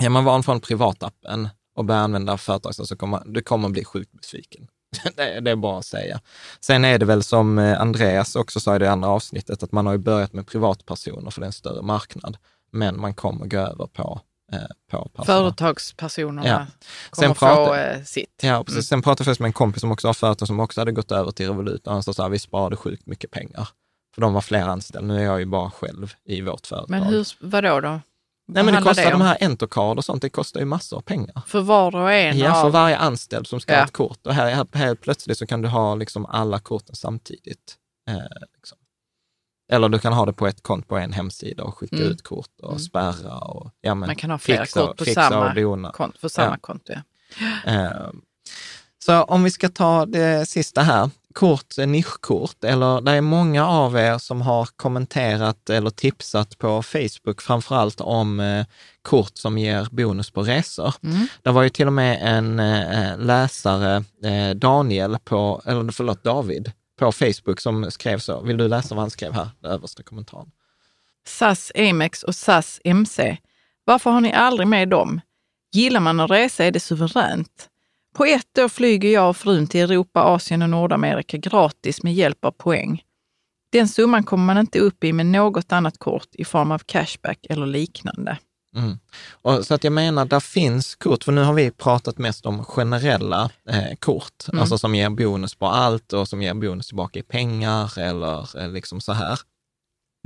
är 0.00 0.08
man 0.08 0.24
van 0.24 0.42
från 0.42 0.60
privatappen 0.60 1.48
och 1.74 1.84
börjar 1.84 2.02
använda 2.02 2.38
företags 2.38 2.76
så 2.76 2.96
kommer 2.96 3.22
du 3.26 3.42
kommer 3.42 3.68
bli 3.68 3.84
sjukt 3.84 4.12
besviken. 4.12 4.68
det, 5.16 5.40
det 5.40 5.50
är 5.50 5.56
bara 5.56 5.78
att 5.78 5.84
säga. 5.84 6.20
Sen 6.60 6.84
är 6.84 6.98
det 6.98 7.06
väl 7.06 7.22
som 7.22 7.58
eh, 7.58 7.80
Andreas 7.80 8.36
också 8.36 8.60
sa 8.60 8.76
i 8.76 8.78
det 8.78 8.90
andra 8.90 9.08
avsnittet, 9.08 9.62
att 9.62 9.72
man 9.72 9.86
har 9.86 9.92
ju 9.92 9.98
börjat 9.98 10.32
med 10.32 10.46
privatpersoner 10.46 11.30
för 11.30 11.40
det 11.40 11.44
är 11.44 11.46
en 11.46 11.52
större 11.52 11.82
marknad, 11.82 12.36
men 12.72 13.00
man 13.00 13.14
kommer 13.14 13.46
gå 13.46 13.58
över 13.58 13.86
på 13.86 14.20
eh, 14.52 14.58
på 14.90 15.24
Företagspersonerna 15.24 16.48
ja. 16.48 16.66
kommer 17.10 17.28
Sen 17.28 17.34
få 17.34 17.74
eh, 17.74 18.02
sitt. 18.02 18.40
Ja, 18.42 18.64
precis. 18.64 18.76
Mm. 18.76 18.82
Sen 18.82 19.02
pratade 19.02 19.30
jag 19.30 19.40
med 19.40 19.46
en 19.46 19.52
kompis 19.52 19.80
som 19.80 19.92
också 19.92 20.08
har 20.08 20.14
företag 20.14 20.48
som 20.48 20.60
också 20.60 20.80
hade 20.80 20.92
gått 20.92 21.12
över 21.12 21.30
till 21.30 21.46
Revolut 21.46 21.86
och 21.86 21.92
han 21.92 22.02
sa 22.02 22.12
så 22.12 22.22
här, 22.22 22.30
vi 22.30 22.38
sparade 22.38 22.76
sjukt 22.76 23.06
mycket 23.06 23.30
pengar. 23.30 23.68
För 24.14 24.20
de 24.20 24.32
var 24.32 24.40
fler 24.40 24.62
anställda. 24.62 25.14
Nu 25.14 25.20
är 25.20 25.24
jag 25.24 25.40
ju 25.40 25.46
bara 25.46 25.70
själv 25.70 26.14
i 26.24 26.40
vårt 26.40 26.66
företag. 26.66 26.90
Men 26.90 27.02
hur, 27.02 27.26
vadå 27.40 27.80
då? 27.80 28.00
Nej, 28.48 28.64
men 28.64 28.74
det 28.74 28.82
kostar 28.82 29.04
det 29.04 29.10
de 29.10 29.20
här 29.20 29.36
Entercard 29.40 29.98
och 29.98 30.04
sånt, 30.04 30.22
det 30.22 30.30
kostar 30.30 30.60
ju 30.60 30.66
massor 30.66 30.96
av 30.96 31.00
pengar. 31.00 31.42
För 31.46 31.60
var 31.60 31.96
och 31.96 32.12
en 32.12 32.38
Ja, 32.38 32.62
för 32.62 32.70
varje 32.70 32.96
anställd 32.96 33.46
som 33.46 33.60
ska 33.60 33.72
ja. 33.72 33.78
ha 33.78 33.84
ett 33.84 33.92
kort. 33.92 34.26
Och 34.26 34.34
här, 34.34 34.66
här 34.72 34.94
plötsligt 34.94 35.38
så 35.38 35.46
kan 35.46 35.62
du 35.62 35.68
ha 35.68 35.94
liksom 35.94 36.26
alla 36.26 36.58
korten 36.58 36.94
samtidigt. 36.94 37.76
Eh, 38.08 38.16
liksom. 38.56 38.78
Eller 39.72 39.88
du 39.88 39.98
kan 39.98 40.12
ha 40.12 40.26
det 40.26 40.32
på 40.32 40.46
ett 40.46 40.62
konto 40.62 40.88
på 40.88 40.96
en 40.96 41.12
hemsida 41.12 41.64
och 41.64 41.78
skicka 41.78 41.96
mm. 41.96 42.08
ut 42.08 42.22
kort 42.22 42.60
och 42.62 42.70
mm. 42.70 42.78
spärra. 42.78 43.38
Och, 43.38 43.70
ja, 43.80 43.94
men, 43.94 44.06
Man 44.06 44.16
kan 44.16 44.30
ha 44.30 44.38
flera 44.38 44.66
kort 44.66 44.96
på 44.96 45.04
samma, 45.04 45.92
konto, 45.92 46.18
för 46.18 46.28
samma 46.28 46.52
ja. 46.52 46.58
konto. 46.60 46.92
Ja. 47.64 47.72
Eh, 47.72 48.10
så 49.04 49.22
om 49.22 49.44
vi 49.44 49.50
ska 49.50 49.68
ta 49.68 50.06
det 50.06 50.48
sista 50.48 50.82
här 50.82 51.10
kort, 51.36 51.78
nischkort, 51.78 52.64
eller 52.64 53.00
det 53.00 53.12
är 53.12 53.20
många 53.20 53.66
av 53.66 53.96
er 53.96 54.18
som 54.18 54.42
har 54.42 54.68
kommenterat 54.76 55.70
eller 55.70 55.90
tipsat 55.90 56.58
på 56.58 56.82
Facebook, 56.82 57.42
framförallt 57.42 58.00
om 58.00 58.40
eh, 58.40 58.66
kort 59.02 59.38
som 59.38 59.58
ger 59.58 59.88
bonus 59.90 60.30
på 60.30 60.42
resor. 60.42 60.94
Mm. 61.02 61.26
Det 61.42 61.50
var 61.50 61.62
ju 61.62 61.68
till 61.68 61.86
och 61.86 61.92
med 61.92 62.18
en 62.22 62.60
eh, 62.60 63.18
läsare, 63.18 64.04
eh, 64.24 64.56
Daniel, 64.56 65.18
på, 65.24 65.62
eller 65.64 65.92
förlåt, 65.92 66.24
David, 66.24 66.72
på 66.98 67.12
Facebook 67.12 67.60
som 67.60 67.90
skrev 67.90 68.18
så. 68.18 68.40
Vill 68.40 68.56
du 68.56 68.68
läsa 68.68 68.94
vad 68.94 69.02
han 69.02 69.10
skrev 69.10 69.32
här, 69.32 69.48
den 69.60 69.70
översta 69.72 70.02
kommentaren? 70.02 70.50
SAS 71.26 71.72
Amex 71.74 72.22
och 72.22 72.34
SAS 72.34 72.80
MC. 72.84 73.36
Varför 73.84 74.10
har 74.10 74.20
ni 74.20 74.32
aldrig 74.32 74.68
med 74.68 74.88
dem? 74.88 75.20
Gillar 75.72 76.00
man 76.00 76.20
att 76.20 76.30
resa 76.30 76.64
är 76.64 76.70
det 76.70 76.80
suveränt. 76.80 77.68
På 78.16 78.24
ett 78.24 78.58
år 78.58 78.68
flyger 78.68 79.12
jag 79.12 79.28
och 79.28 79.36
frun 79.36 79.66
till 79.66 79.80
Europa, 79.80 80.20
Asien 80.22 80.62
och 80.62 80.70
Nordamerika 80.70 81.36
gratis 81.36 82.02
med 82.02 82.14
hjälp 82.14 82.44
av 82.44 82.50
poäng. 82.50 83.02
Den 83.72 83.88
summan 83.88 84.24
kommer 84.24 84.44
man 84.44 84.58
inte 84.58 84.78
upp 84.78 85.04
i 85.04 85.12
med 85.12 85.26
något 85.26 85.72
annat 85.72 85.98
kort 85.98 86.28
i 86.32 86.44
form 86.44 86.70
av 86.70 86.78
cashback 86.78 87.46
eller 87.50 87.66
liknande. 87.66 88.38
Mm. 88.76 88.98
Och 89.30 89.66
så 89.66 89.74
att 89.74 89.84
jag 89.84 89.92
menar, 89.92 90.24
där 90.24 90.40
finns 90.40 90.94
kort, 90.94 91.24
för 91.24 91.32
nu 91.32 91.42
har 91.42 91.54
vi 91.54 91.70
pratat 91.70 92.18
mest 92.18 92.46
om 92.46 92.64
generella 92.64 93.50
eh, 93.68 93.96
kort, 93.98 94.48
mm. 94.48 94.60
alltså 94.60 94.78
som 94.78 94.94
ger 94.94 95.10
bonus 95.10 95.54
på 95.54 95.66
allt 95.66 96.12
och 96.12 96.28
som 96.28 96.42
ger 96.42 96.54
bonus 96.54 96.86
tillbaka 96.86 97.18
i 97.18 97.22
pengar 97.22 97.98
eller 97.98 98.60
eh, 98.60 98.72
liksom 98.72 99.00
så 99.00 99.12
här. 99.12 99.38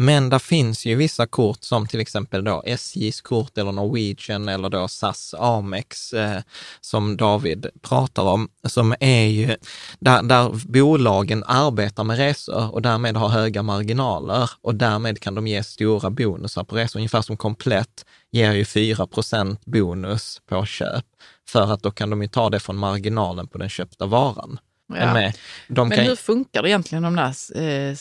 Men 0.03 0.31
det 0.31 0.39
finns 0.39 0.87
ju 0.87 0.95
vissa 0.95 1.27
kort 1.27 1.65
som 1.65 1.87
till 1.87 2.01
exempel 2.01 2.45
då 2.45 2.63
SJs 2.67 3.21
kort 3.21 3.59
eller 3.59 3.73
Norwegian 3.73 4.49
eller 4.49 4.69
då 4.69 4.89
SAS 4.89 5.35
Amex 5.39 6.13
eh, 6.13 6.43
som 6.81 7.17
David 7.17 7.67
pratar 7.83 8.23
om, 8.23 8.49
som 8.65 8.95
är 9.01 9.25
ju 9.25 9.57
där, 9.99 10.23
där 10.23 10.69
bolagen 10.69 11.45
arbetar 11.47 12.05
med 12.05 12.17
resor 12.17 12.75
och 12.75 12.83
därmed 12.83 13.17
har 13.17 13.29
höga 13.29 13.63
marginaler 13.63 14.51
och 14.63 14.75
därmed 14.75 15.21
kan 15.21 15.35
de 15.35 15.47
ge 15.47 15.63
stora 15.63 16.11
bonusar 16.11 16.65
på 16.65 16.77
resor. 16.77 16.99
Ungefär 16.99 17.23
som 17.23 17.37
Komplett 17.37 18.05
ger 18.31 18.53
ju 18.53 18.63
4% 18.63 19.57
bonus 19.65 20.41
på 20.49 20.65
köp 20.65 21.05
för 21.49 21.73
att 21.73 21.83
då 21.83 21.91
kan 21.91 22.11
de 22.11 22.23
ju 22.23 22.29
ta 22.29 22.51
det 22.51 22.61
från 22.61 22.77
marginalen 22.77 23.47
på 23.47 23.59
den 23.59 23.69
köpta 23.69 24.07
varan. 24.07 24.59
Ja. 24.99 25.15
Med. 25.15 25.37
De 25.69 25.89
Men 25.89 25.99
kan... 25.99 26.07
hur 26.07 26.17
funkar 26.17 26.63
det 26.63 26.69
egentligen 26.69 27.03
de 27.03 27.17
där 27.17 27.35
eh, 27.63 27.97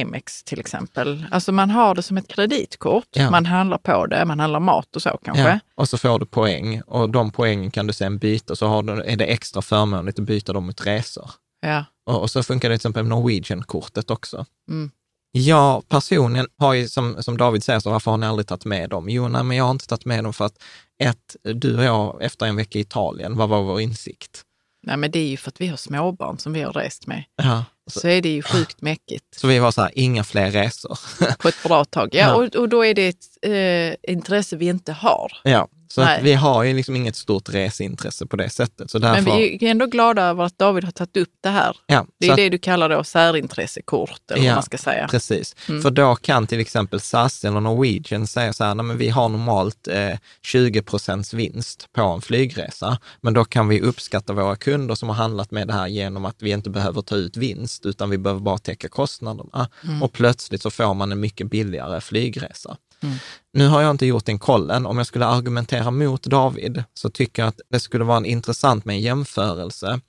Amex 0.00 0.42
till 0.42 0.60
exempel? 0.60 1.26
Alltså 1.30 1.52
man 1.52 1.70
har 1.70 1.94
det 1.94 2.02
som 2.02 2.16
ett 2.16 2.28
kreditkort, 2.28 3.08
ja. 3.10 3.30
man 3.30 3.46
handlar 3.46 3.78
på 3.78 4.06
det, 4.06 4.24
man 4.24 4.40
handlar 4.40 4.60
mat 4.60 4.96
och 4.96 5.02
så 5.02 5.18
kanske. 5.24 5.42
Ja. 5.42 5.58
Och 5.74 5.88
så 5.88 5.98
får 5.98 6.18
du 6.18 6.26
poäng 6.26 6.80
och 6.80 7.10
de 7.10 7.30
poängen 7.30 7.70
kan 7.70 7.86
du 7.86 7.92
sen 7.92 8.18
byta, 8.18 8.56
så 8.56 8.66
har 8.66 8.82
du, 8.82 9.02
är 9.02 9.16
det 9.16 9.24
extra 9.24 9.62
förmånligt 9.62 10.18
att 10.18 10.24
byta 10.24 10.52
dem 10.52 10.66
mot 10.66 10.86
resor. 10.86 11.30
Ja. 11.60 11.84
Och, 12.06 12.22
och 12.22 12.30
så 12.30 12.42
funkar 12.42 12.68
det 12.68 12.74
till 12.74 12.88
exempel 12.88 13.06
Norwegian-kortet 13.06 14.10
också. 14.10 14.46
Mm. 14.70 14.90
Jag 15.36 15.88
personligen 15.88 16.46
har 16.58 16.74
ju, 16.74 16.88
som, 16.88 17.22
som 17.22 17.36
David 17.36 17.64
säger, 17.64 17.80
så 17.80 17.90
varför 17.90 18.10
har 18.10 18.18
ni 18.18 18.26
aldrig 18.26 18.46
tagit 18.46 18.64
med 18.64 18.90
dem? 18.90 19.08
Jo, 19.08 19.28
nej, 19.28 19.42
men 19.44 19.56
jag 19.56 19.64
har 19.64 19.70
inte 19.70 19.86
tagit 19.86 20.04
med 20.04 20.24
dem 20.24 20.32
för 20.32 20.44
att 20.44 20.62
ett, 20.98 21.36
du 21.42 21.78
och 21.78 21.84
jag 21.84 22.22
efter 22.22 22.46
en 22.46 22.56
vecka 22.56 22.78
i 22.78 22.82
Italien, 22.82 23.36
vad 23.36 23.48
var 23.48 23.62
vår 23.62 23.80
insikt? 23.80 24.42
Nej, 24.86 24.96
men 24.96 25.10
det 25.10 25.18
är 25.18 25.28
ju 25.28 25.36
för 25.36 25.48
att 25.48 25.60
vi 25.60 25.66
har 25.66 25.76
småbarn 25.76 26.38
som 26.38 26.52
vi 26.52 26.62
har 26.62 26.72
rest 26.72 27.06
med. 27.06 27.24
Ja, 27.36 27.64
så, 27.90 28.00
så 28.00 28.08
är 28.08 28.22
det 28.22 28.28
ju 28.28 28.42
sjukt 28.42 28.80
mäckigt. 28.80 29.24
Så 29.36 29.46
vi 29.46 29.58
var 29.58 29.70
så 29.70 29.82
här, 29.82 29.90
inga 29.94 30.24
fler 30.24 30.50
resor. 30.50 30.98
På 31.38 31.48
ett 31.48 31.62
bra 31.62 31.84
tag, 31.84 32.08
ja. 32.12 32.18
ja. 32.18 32.34
Och, 32.34 32.56
och 32.56 32.68
då 32.68 32.84
är 32.84 32.94
det 32.94 33.08
ett 33.08 33.24
eh, 33.42 34.12
intresse 34.12 34.56
vi 34.56 34.66
inte 34.66 34.92
har. 34.92 35.32
Ja, 35.42 35.68
så 35.94 36.02
att 36.02 36.22
vi 36.22 36.34
har 36.34 36.62
ju 36.62 36.74
liksom 36.74 36.96
inget 36.96 37.16
stort 37.16 37.48
reseintresse 37.48 38.26
på 38.26 38.36
det 38.36 38.50
sättet. 38.50 38.90
Så 38.90 38.98
därför... 38.98 39.22
Men 39.22 39.36
vi 39.36 39.66
är 39.66 39.70
ändå 39.70 39.86
glada 39.86 40.22
över 40.22 40.44
att 40.44 40.58
David 40.58 40.84
har 40.84 40.92
tagit 40.92 41.16
upp 41.16 41.32
det 41.40 41.48
här. 41.48 41.76
Ja, 41.86 42.06
det 42.20 42.26
är 42.26 42.30
att... 42.30 42.36
det 42.36 42.48
du 42.48 42.58
kallar 42.58 42.88
då 42.88 43.04
särintressekort, 43.04 44.30
eller 44.30 44.42
ja, 44.42 44.50
vad 44.50 44.56
man 44.56 44.62
ska 44.62 44.78
säga. 44.78 45.08
Precis, 45.08 45.56
mm. 45.68 45.82
för 45.82 45.90
då 45.90 46.14
kan 46.14 46.46
till 46.46 46.60
exempel 46.60 47.00
SAS 47.00 47.44
eller 47.44 47.60
Norwegian 47.60 48.26
säga 48.26 48.52
så 48.52 48.64
här, 48.64 48.74
men 48.74 48.98
vi 48.98 49.08
har 49.08 49.28
normalt 49.28 49.88
eh, 49.88 50.18
20 50.42 50.82
procents 50.82 51.34
vinst 51.34 51.88
på 51.92 52.02
en 52.02 52.20
flygresa, 52.20 52.98
men 53.20 53.34
då 53.34 53.44
kan 53.44 53.68
vi 53.68 53.80
uppskatta 53.80 54.32
våra 54.32 54.56
kunder 54.56 54.94
som 54.94 55.08
har 55.08 55.16
handlat 55.16 55.50
med 55.50 55.66
det 55.66 55.72
här 55.72 55.86
genom 55.86 56.24
att 56.24 56.36
vi 56.42 56.50
inte 56.50 56.70
behöver 56.70 57.02
ta 57.02 57.16
ut 57.16 57.36
vinst, 57.36 57.86
utan 57.86 58.10
vi 58.10 58.18
behöver 58.18 58.40
bara 58.40 58.58
täcka 58.58 58.88
kostnaderna. 58.88 59.68
Mm. 59.84 60.02
Och 60.02 60.12
plötsligt 60.12 60.62
så 60.62 60.70
får 60.70 60.94
man 60.94 61.12
en 61.12 61.20
mycket 61.20 61.50
billigare 61.50 62.00
flygresa. 62.00 62.76
Mm. 63.04 63.16
Nu 63.52 63.68
har 63.68 63.82
jag 63.82 63.90
inte 63.90 64.06
gjort 64.06 64.24
den 64.24 64.38
kollen. 64.38 64.86
Om 64.86 64.98
jag 64.98 65.06
skulle 65.06 65.26
argumentera 65.26 65.90
mot 65.90 66.22
David 66.22 66.84
så 66.94 67.10
tycker 67.10 67.42
jag 67.42 67.48
att 67.48 67.60
det 67.68 67.80
skulle 67.80 68.04
vara 68.04 68.26
intressant 68.26 68.84
med 68.84 68.94
en 68.94 69.00
jämförelse. 69.00 70.00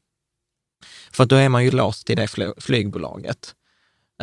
För 1.12 1.26
då 1.26 1.36
är 1.36 1.50
man 1.50 1.64
ju 1.64 1.72
låst 1.72 2.08
till 2.08 2.18
det 2.18 2.28
flygbolaget. 2.58 3.56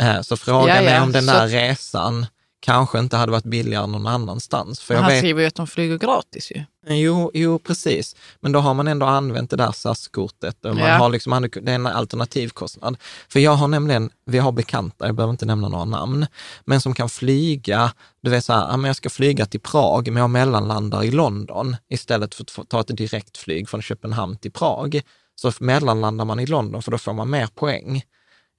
Eh, 0.00 0.20
så 0.20 0.36
frågan 0.36 0.86
är 0.86 1.02
om 1.02 1.12
den 1.12 1.26
där 1.26 1.48
så... 1.48 1.54
resan 1.54 2.26
kanske 2.62 2.98
inte 2.98 3.16
hade 3.16 3.32
varit 3.32 3.44
billigare 3.44 3.86
någon 3.86 4.06
annanstans. 4.06 4.80
För 4.80 4.94
han 4.94 5.06
vet... 5.06 5.18
skriver 5.18 5.40
ju 5.40 5.46
att 5.46 5.54
de 5.54 5.66
flyger 5.66 5.98
gratis 5.98 6.52
ju. 6.54 6.64
Jo, 6.86 7.30
jo, 7.34 7.58
precis. 7.58 8.16
Men 8.40 8.52
då 8.52 8.58
har 8.58 8.74
man 8.74 8.88
ändå 8.88 9.06
använt 9.06 9.50
det 9.50 9.56
där 9.56 9.72
SAS-kortet. 9.72 10.56
Man 10.62 10.78
ja. 10.78 10.96
har 10.96 11.08
liksom, 11.08 11.48
det 11.62 11.70
är 11.70 11.74
en 11.74 11.86
alternativkostnad. 11.86 12.96
För 13.28 13.40
jag 13.40 13.54
har 13.54 13.68
nämligen, 13.68 14.10
vi 14.26 14.38
har 14.38 14.52
bekanta, 14.52 15.06
jag 15.06 15.14
behöver 15.14 15.30
inte 15.30 15.46
nämna 15.46 15.68
några 15.68 15.84
namn, 15.84 16.26
men 16.64 16.80
som 16.80 16.94
kan 16.94 17.08
flyga, 17.08 17.92
du 18.22 18.30
vet 18.30 18.44
så 18.44 18.52
här, 18.52 18.86
jag 18.86 18.96
ska 18.96 19.10
flyga 19.10 19.46
till 19.46 19.60
Prag, 19.60 20.12
men 20.12 20.20
jag 20.20 20.30
mellanlandar 20.30 21.04
i 21.04 21.10
London 21.10 21.76
istället 21.88 22.34
för 22.34 22.42
att 22.42 22.68
ta 22.68 22.80
ett 22.80 22.96
direktflyg 22.96 23.68
från 23.68 23.82
Köpenhamn 23.82 24.36
till 24.36 24.52
Prag. 24.52 25.00
Så 25.34 25.52
mellanlandar 25.58 26.24
man 26.24 26.40
i 26.40 26.46
London, 26.46 26.82
för 26.82 26.90
då 26.90 26.98
får 26.98 27.12
man 27.12 27.30
mer 27.30 27.46
poäng. 27.46 28.02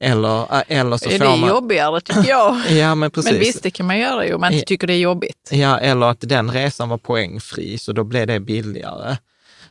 Eller, 0.03 0.39
äh, 0.39 0.63
eller 0.67 0.97
så 0.97 1.09
är 1.09 1.17
får 1.17 1.25
det 1.25 1.35
man... 1.37 1.49
jobbigare 1.49 2.01
tycker 2.01 2.29
jag. 2.29 2.61
ja, 2.69 2.95
men, 2.95 3.11
precis. 3.11 3.31
men 3.31 3.39
visst, 3.39 3.63
det 3.63 3.71
kan 3.71 3.85
man 3.85 3.99
göra 3.99 4.25
ju 4.25 4.33
om 4.33 4.41
man 4.41 4.53
inte 4.53 4.65
tycker 4.65 4.87
det 4.87 4.93
är 4.93 4.99
jobbigt. 4.99 5.49
Ja, 5.51 5.79
eller 5.79 6.05
att 6.05 6.17
den 6.21 6.51
resan 6.51 6.89
var 6.89 6.97
poängfri, 6.97 7.77
så 7.77 7.93
då 7.93 8.03
blev 8.03 8.27
det 8.27 8.39
billigare. 8.39 9.17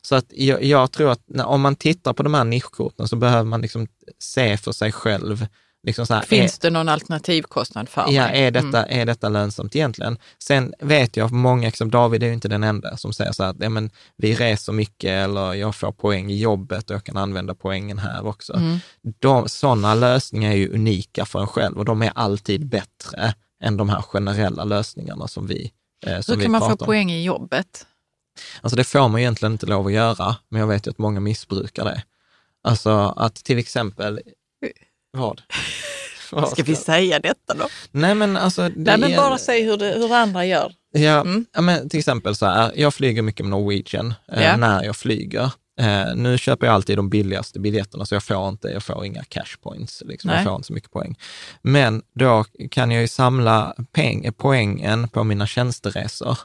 Så 0.02 0.14
att 0.14 0.26
jag, 0.28 0.64
jag 0.64 0.92
tror 0.92 1.10
att 1.10 1.20
när, 1.26 1.46
om 1.46 1.60
man 1.60 1.76
tittar 1.76 2.12
på 2.12 2.22
de 2.22 2.34
här 2.34 2.44
nischkorten 2.44 3.08
så 3.08 3.16
behöver 3.16 3.44
man 3.44 3.60
liksom 3.60 3.86
se 4.18 4.56
för 4.56 4.72
sig 4.72 4.92
själv 4.92 5.46
Liksom 5.86 6.06
här, 6.10 6.20
Finns 6.20 6.58
är, 6.58 6.62
det 6.62 6.70
någon 6.70 6.88
alternativkostnad 6.88 7.88
för 7.88 8.04
ja, 8.08 8.26
mig? 8.26 8.42
Är 8.42 8.50
detta, 8.50 8.84
mm. 8.84 9.00
är 9.00 9.06
detta 9.06 9.28
lönsamt 9.28 9.76
egentligen? 9.76 10.18
Sen 10.38 10.74
vet 10.78 11.16
jag 11.16 11.32
många, 11.32 11.66
liksom, 11.66 11.90
David 11.90 12.22
är 12.22 12.26
ju 12.26 12.32
inte 12.32 12.48
den 12.48 12.64
enda 12.64 12.96
som 12.96 13.12
säger 13.12 13.32
så 13.32 13.44
här, 13.44 13.54
ja, 13.58 13.68
men 13.68 13.90
vi 14.16 14.34
reser 14.34 14.72
mycket 14.72 15.10
eller 15.10 15.54
jag 15.54 15.74
får 15.74 15.92
poäng 15.92 16.30
i 16.30 16.38
jobbet 16.38 16.90
och 16.90 16.96
jag 16.96 17.04
kan 17.04 17.16
använda 17.16 17.54
poängen 17.54 17.98
här 17.98 18.26
också. 18.26 18.52
Mm. 18.52 18.78
De, 19.18 19.48
sådana 19.48 19.94
lösningar 19.94 20.50
är 20.50 20.56
ju 20.56 20.74
unika 20.74 21.24
för 21.24 21.40
en 21.40 21.46
själv 21.46 21.78
och 21.78 21.84
de 21.84 22.02
är 22.02 22.12
alltid 22.14 22.66
bättre 22.66 23.34
än 23.62 23.76
de 23.76 23.88
här 23.88 24.02
generella 24.02 24.64
lösningarna 24.64 25.28
som 25.28 25.46
vi 25.46 25.72
eh, 26.06 26.20
som 26.20 26.36
Hur 26.36 26.42
kan 26.42 26.52
man 26.52 26.60
få 26.60 26.76
poäng 26.76 27.12
i 27.12 27.24
jobbet? 27.24 27.86
Alltså 28.60 28.76
det 28.76 28.84
får 28.84 29.08
man 29.08 29.20
egentligen 29.20 29.52
inte 29.52 29.66
lov 29.66 29.86
att 29.86 29.92
göra, 29.92 30.36
men 30.48 30.60
jag 30.60 30.68
vet 30.68 30.86
ju 30.86 30.90
att 30.90 30.98
många 30.98 31.20
missbrukar 31.20 31.84
det. 31.84 32.02
Alltså 32.64 33.14
att 33.16 33.34
till 33.34 33.58
exempel 33.58 34.20
vad? 35.12 35.42
Vad 36.32 36.48
ska 36.48 36.62
vi 36.62 36.76
säga 36.76 37.18
detta 37.18 37.54
då? 37.54 37.68
Nej 37.90 38.14
men 38.14 38.36
alltså. 38.36 38.70
Nej 38.76 38.98
men 38.98 39.16
bara 39.16 39.38
säg 39.38 39.62
hur, 39.62 39.76
det, 39.76 39.86
hur 39.86 40.14
andra 40.14 40.44
gör. 40.44 40.72
Ja, 40.92 41.20
mm. 41.20 41.46
ja, 41.52 41.60
men 41.60 41.88
till 41.88 41.98
exempel 41.98 42.36
så 42.36 42.46
här, 42.46 42.72
jag 42.76 42.94
flyger 42.94 43.22
mycket 43.22 43.46
med 43.46 43.50
Norwegian 43.50 44.14
eh, 44.32 44.42
ja. 44.42 44.56
när 44.56 44.84
jag 44.84 44.96
flyger. 44.96 45.50
Eh, 45.80 46.14
nu 46.16 46.38
köper 46.38 46.66
jag 46.66 46.74
alltid 46.74 46.98
de 46.98 47.10
billigaste 47.10 47.60
biljetterna, 47.60 48.06
så 48.06 48.14
jag 48.14 48.22
får 48.22 48.48
inte, 48.48 48.68
jag 48.68 48.82
får 48.82 49.04
inga 49.04 49.24
cash 49.24 49.56
points, 49.62 50.02
liksom. 50.06 50.30
jag 50.30 50.44
får 50.44 50.54
inte 50.54 50.66
så 50.66 50.72
mycket 50.72 50.90
poäng. 50.90 51.18
Men 51.62 52.02
då 52.14 52.44
kan 52.70 52.90
jag 52.90 53.00
ju 53.00 53.08
samla 53.08 53.74
peng, 53.92 54.32
poängen 54.36 55.08
på 55.08 55.24
mina 55.24 55.46
tjänsteresor 55.46 56.38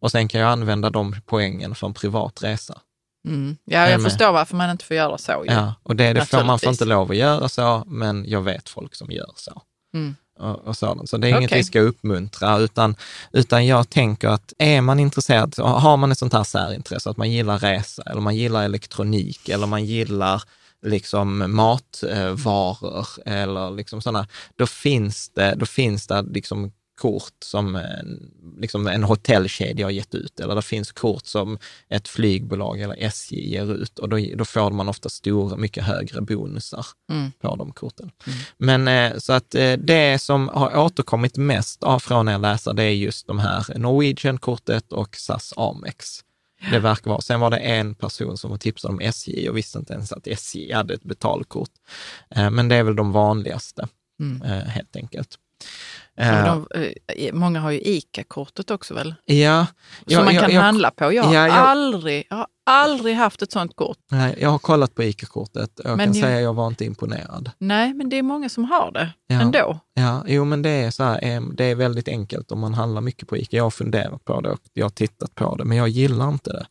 och 0.00 0.10
sen 0.10 0.28
kan 0.28 0.40
jag 0.40 0.50
använda 0.50 0.90
de 0.90 1.16
poängen 1.26 1.74
för 1.74 1.86
en 1.86 1.94
privat 1.94 2.42
resa. 2.42 2.80
Mm. 3.24 3.56
Ja, 3.64 3.90
jag 3.90 4.02
förstår 4.02 4.32
varför 4.32 4.56
man 4.56 4.70
inte 4.70 4.84
får 4.84 4.96
göra 4.96 5.18
så. 5.18 5.44
Ju. 5.48 5.52
Ja, 5.52 5.74
och 5.82 5.96
det, 5.96 6.12
det 6.12 6.26
får 6.26 6.44
man 6.44 6.58
får 6.58 6.70
inte 6.70 6.84
lov 6.84 7.10
att 7.10 7.16
göra 7.16 7.48
så, 7.48 7.84
men 7.86 8.24
jag 8.28 8.42
vet 8.42 8.68
folk 8.68 8.94
som 8.94 9.10
gör 9.10 9.32
så. 9.36 9.62
Mm. 9.94 10.16
Och, 10.38 10.58
och 10.64 10.76
sådant. 10.76 11.10
Så 11.10 11.16
det 11.16 11.26
är 11.26 11.30
okay. 11.30 11.40
inget 11.40 11.52
vi 11.52 11.64
ska 11.64 11.80
uppmuntra, 11.80 12.58
utan, 12.58 12.96
utan 13.32 13.66
jag 13.66 13.90
tänker 13.90 14.28
att 14.28 14.52
är 14.58 14.80
man 14.80 15.00
intresserad, 15.00 15.54
har 15.58 15.96
man 15.96 16.12
ett 16.12 16.18
sånt 16.18 16.32
här 16.32 16.44
särintresse, 16.44 17.10
att 17.10 17.16
man 17.16 17.30
gillar 17.30 17.58
resa, 17.58 18.02
eller 18.02 18.20
man 18.20 18.36
gillar 18.36 18.64
elektronik, 18.64 19.48
eller 19.48 19.66
man 19.66 19.84
gillar 19.84 20.42
liksom 20.82 21.54
matvaror, 21.54 23.06
eller 23.26 23.70
liksom 23.70 24.02
sådana, 24.02 24.26
då 24.56 24.66
finns 24.66 25.28
det, 25.28 25.54
då 25.54 25.66
finns 25.66 26.06
det 26.06 26.22
liksom 26.22 26.72
kort 26.96 27.34
som 27.44 27.76
en, 27.76 28.32
liksom 28.58 28.86
en 28.86 29.04
hotellkedja 29.04 29.86
har 29.86 29.90
gett 29.90 30.14
ut, 30.14 30.40
eller 30.40 30.54
det 30.54 30.62
finns 30.62 30.92
kort 30.92 31.26
som 31.26 31.58
ett 31.88 32.08
flygbolag 32.08 32.80
eller 32.80 32.96
SJ 32.98 33.50
ger 33.50 33.74
ut 33.74 33.98
och 33.98 34.08
då, 34.08 34.18
då 34.36 34.44
får 34.44 34.70
man 34.70 34.88
ofta 34.88 35.08
stora, 35.08 35.56
mycket 35.56 35.84
högre 35.84 36.20
bonusar 36.20 36.86
mm. 37.10 37.32
på 37.40 37.56
de 37.56 37.72
korten. 37.72 38.10
Mm. 38.26 38.38
Men 38.56 39.12
eh, 39.12 39.18
så 39.18 39.32
att 39.32 39.54
eh, 39.54 39.72
det 39.72 40.18
som 40.18 40.48
har 40.48 40.76
återkommit 40.76 41.36
mest 41.36 41.84
från 42.00 42.28
er 42.28 42.38
läsare, 42.38 42.74
det 42.74 42.82
är 42.82 42.90
just 42.90 43.26
de 43.26 43.38
här 43.38 43.78
Norwegian-kortet 43.78 44.92
och 44.92 45.16
SAS 45.16 45.54
Amex. 45.56 46.20
Det 46.70 46.78
verkar 46.78 47.10
vara. 47.10 47.20
Sen 47.20 47.40
var 47.40 47.50
det 47.50 47.56
en 47.56 47.94
person 47.94 48.36
som 48.36 48.58
tipsade 48.58 48.94
om 48.94 49.00
SJ 49.00 49.48
och 49.48 49.56
visste 49.56 49.78
inte 49.78 49.92
ens 49.92 50.12
att 50.12 50.26
SJ 50.26 50.72
hade 50.72 50.94
ett 50.94 51.04
betalkort. 51.04 51.70
Eh, 52.30 52.50
men 52.50 52.68
det 52.68 52.76
är 52.76 52.82
väl 52.82 52.96
de 52.96 53.12
vanligaste, 53.12 53.88
mm. 54.20 54.42
helt 54.66 54.96
enkelt. 54.96 55.38
De, 56.16 56.66
eh, 57.06 57.32
många 57.32 57.60
har 57.60 57.70
ju 57.70 57.80
ICA-kortet 57.80 58.70
också 58.70 58.94
väl? 58.94 59.14
Ja. 59.24 59.66
Som 60.06 60.24
man 60.24 60.34
kan 60.34 60.52
jag, 60.52 60.60
handla 60.60 60.90
på. 60.90 61.12
Jag 61.12 61.22
har, 61.22 61.34
ja, 61.34 61.46
jag, 61.46 61.56
aldrig, 61.56 62.26
jag 62.30 62.36
har 62.36 62.46
aldrig 62.66 63.16
haft 63.16 63.42
ett 63.42 63.52
sånt 63.52 63.76
kort. 63.76 63.98
Nej, 64.10 64.36
jag 64.40 64.50
har 64.50 64.58
kollat 64.58 64.94
på 64.94 65.02
ICA-kortet 65.02 65.78
och 65.78 65.90
jag 65.90 65.96
men 65.96 66.06
kan 66.06 66.14
säga 66.14 66.36
att 66.36 66.42
jag 66.42 66.54
var 66.54 66.66
inte 66.66 66.84
imponerad. 66.84 67.50
Nej, 67.58 67.94
men 67.94 68.08
det 68.08 68.18
är 68.18 68.22
många 68.22 68.48
som 68.48 68.64
har 68.64 68.92
det 68.92 69.12
ja, 69.26 69.40
ändå. 69.40 69.78
Ja, 69.94 70.24
jo 70.26 70.44
men 70.44 70.62
det 70.62 70.70
är 70.70 70.90
så 70.90 71.04
här, 71.04 71.40
det 71.56 71.64
är 71.64 71.74
väldigt 71.74 72.08
enkelt 72.08 72.52
om 72.52 72.60
man 72.60 72.74
handlar 72.74 73.00
mycket 73.00 73.28
på 73.28 73.36
ICA. 73.36 73.56
Jag 73.56 73.64
har 73.64 73.70
funderat 73.70 74.24
på 74.24 74.40
det 74.40 74.50
och 74.50 74.60
jag 74.72 74.84
har 74.84 74.90
tittat 74.90 75.34
på 75.34 75.56
det, 75.56 75.64
men 75.64 75.76
jag 75.76 75.88
gillar 75.88 76.28
inte 76.28 76.52
det. 76.52 76.66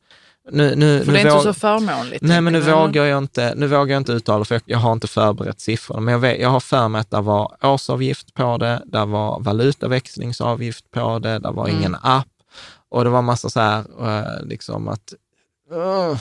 Nu, 0.51 0.75
nu, 0.75 1.05
För 1.05 1.11
det 1.11 1.19
är 1.19 1.31
inte 1.31 1.43
så 1.43 1.53
förmånligt? 1.53 2.21
Nej, 2.21 2.41
men 2.41 2.53
nu 2.53 2.59
vågar, 2.59 3.05
jag 3.05 3.17
inte, 3.17 3.53
nu 3.55 3.67
vågar 3.67 3.93
jag 3.93 4.01
inte 4.01 4.11
uttala, 4.11 4.45
för 4.45 4.55
jag, 4.55 4.61
jag 4.65 4.77
har 4.77 4.91
inte 4.91 5.07
förberett 5.07 5.61
siffrorna. 5.61 6.01
Men 6.01 6.11
jag, 6.11 6.19
vet, 6.19 6.39
jag 6.39 6.49
har 6.49 6.59
för 6.59 6.87
mig 6.87 7.01
att 7.01 7.11
det 7.11 7.21
var 7.21 7.57
årsavgift 7.61 8.33
på 8.33 8.57
det, 8.57 8.81
det 8.85 9.05
var 9.05 9.39
valutaväxlingsavgift 9.39 10.91
på 10.91 11.19
det, 11.19 11.39
det 11.39 11.51
var 11.51 11.67
mm. 11.67 11.79
ingen 11.79 11.95
app 12.01 12.27
och 12.89 13.03
det 13.03 13.09
var 13.09 13.21
massa 13.21 13.49
så 13.49 13.59
här, 13.59 13.79
uh, 13.79 14.47
liksom 14.47 14.87
att... 14.87 15.13
Uh, 15.71 16.17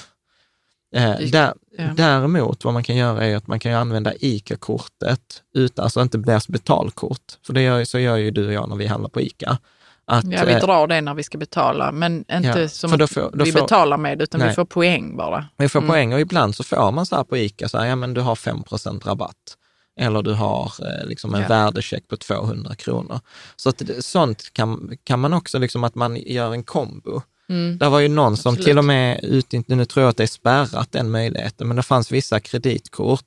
Eh, 0.94 1.18
där, 1.18 1.54
ja. 1.78 1.84
Däremot, 1.96 2.64
vad 2.64 2.74
man 2.74 2.84
kan 2.84 2.96
göra 2.96 3.26
är 3.26 3.36
att 3.36 3.46
man 3.46 3.60
kan 3.60 3.72
använda 3.72 4.12
ICA-kortet, 4.20 5.42
utan, 5.54 5.82
alltså 5.82 6.02
inte 6.02 6.18
deras 6.18 6.48
betalkort. 6.48 7.38
För 7.46 7.52
det 7.52 7.62
gör, 7.62 7.84
så 7.84 7.98
gör 7.98 8.16
ju 8.16 8.30
du 8.30 8.46
och 8.46 8.52
jag 8.52 8.68
när 8.68 8.76
vi 8.76 8.86
handlar 8.86 9.08
på 9.08 9.20
ICA. 9.20 9.58
Att, 10.07 10.24
ja, 10.24 10.44
vi 10.44 10.53
eh, 10.53 10.61
drar 10.61 10.86
det 10.86 11.00
när 11.00 11.14
vi 11.14 11.22
ska 11.22 11.38
betala, 11.38 11.92
men 11.92 12.18
inte 12.18 12.61
ja, 12.61 12.68
som 12.68 12.98
då 12.98 13.07
får, 13.07 13.30
då 13.34 13.44
vi 13.44 13.53
får, 13.53 13.61
betalar 13.61 13.96
med, 13.96 14.22
utan 14.22 14.38
nej. 14.40 14.48
vi 14.48 14.55
får 14.55 14.64
poäng 14.64 15.16
bara. 15.16 15.46
Vi 15.57 15.68
får 15.68 15.78
mm. 15.78 15.90
poäng 15.90 16.12
och 16.12 16.20
ibland 16.20 16.57
så 16.57 16.64
får 16.64 16.92
man 16.92 17.07
så 17.07 17.16
här 17.16 17.24
på 17.24 17.36
ICA, 17.36 17.68
så 17.68 17.78
här, 17.78 17.86
ja 17.86 17.96
men 17.96 18.14
du 18.14 18.20
har 18.20 18.34
5% 18.34 19.05
rabatt. 19.07 19.57
Eller 19.96 20.22
du 20.22 20.32
har 20.32 20.64
eh, 20.64 21.07
liksom 21.07 21.34
en 21.34 21.40
ja. 21.40 21.48
värdecheck 21.48 22.09
på 22.09 22.16
200 22.16 22.74
kronor. 22.74 23.20
Så 23.57 23.68
att, 23.68 23.82
sånt 24.00 24.53
kan, 24.53 24.96
kan 25.05 25.20
man 25.20 25.32
också, 25.32 25.59
liksom 25.59 25.84
att 25.84 25.94
man 25.94 26.16
gör 26.16 26.53
en 26.53 26.62
kombo. 26.62 27.22
Mm. 27.48 27.78
Det 27.78 27.88
var 27.88 28.00
ju 28.00 28.09
någon 28.09 28.36
som 28.36 28.50
Absolut. 28.50 28.66
till 28.66 28.78
och 28.78 28.84
med, 28.84 29.24
ut, 29.24 29.53
nu 29.68 29.84
tror 29.84 30.03
jag 30.03 30.11
att 30.11 30.16
det 30.16 30.22
är 30.22 30.26
spärrat 30.26 30.92
den 30.92 31.11
möjligheten, 31.11 31.68
men 31.68 31.76
det 31.76 31.82
fanns 31.82 32.12
vissa 32.12 32.40
kreditkort 32.40 33.26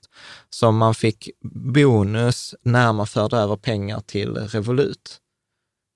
som 0.50 0.78
man 0.78 0.96
fick 0.96 1.30
bonus 1.54 2.56
när 2.64 2.94
man 2.94 3.08
förde 3.08 3.38
över 3.38 3.56
pengar 3.56 4.00
till 4.00 4.36
Revolut. 4.36 5.22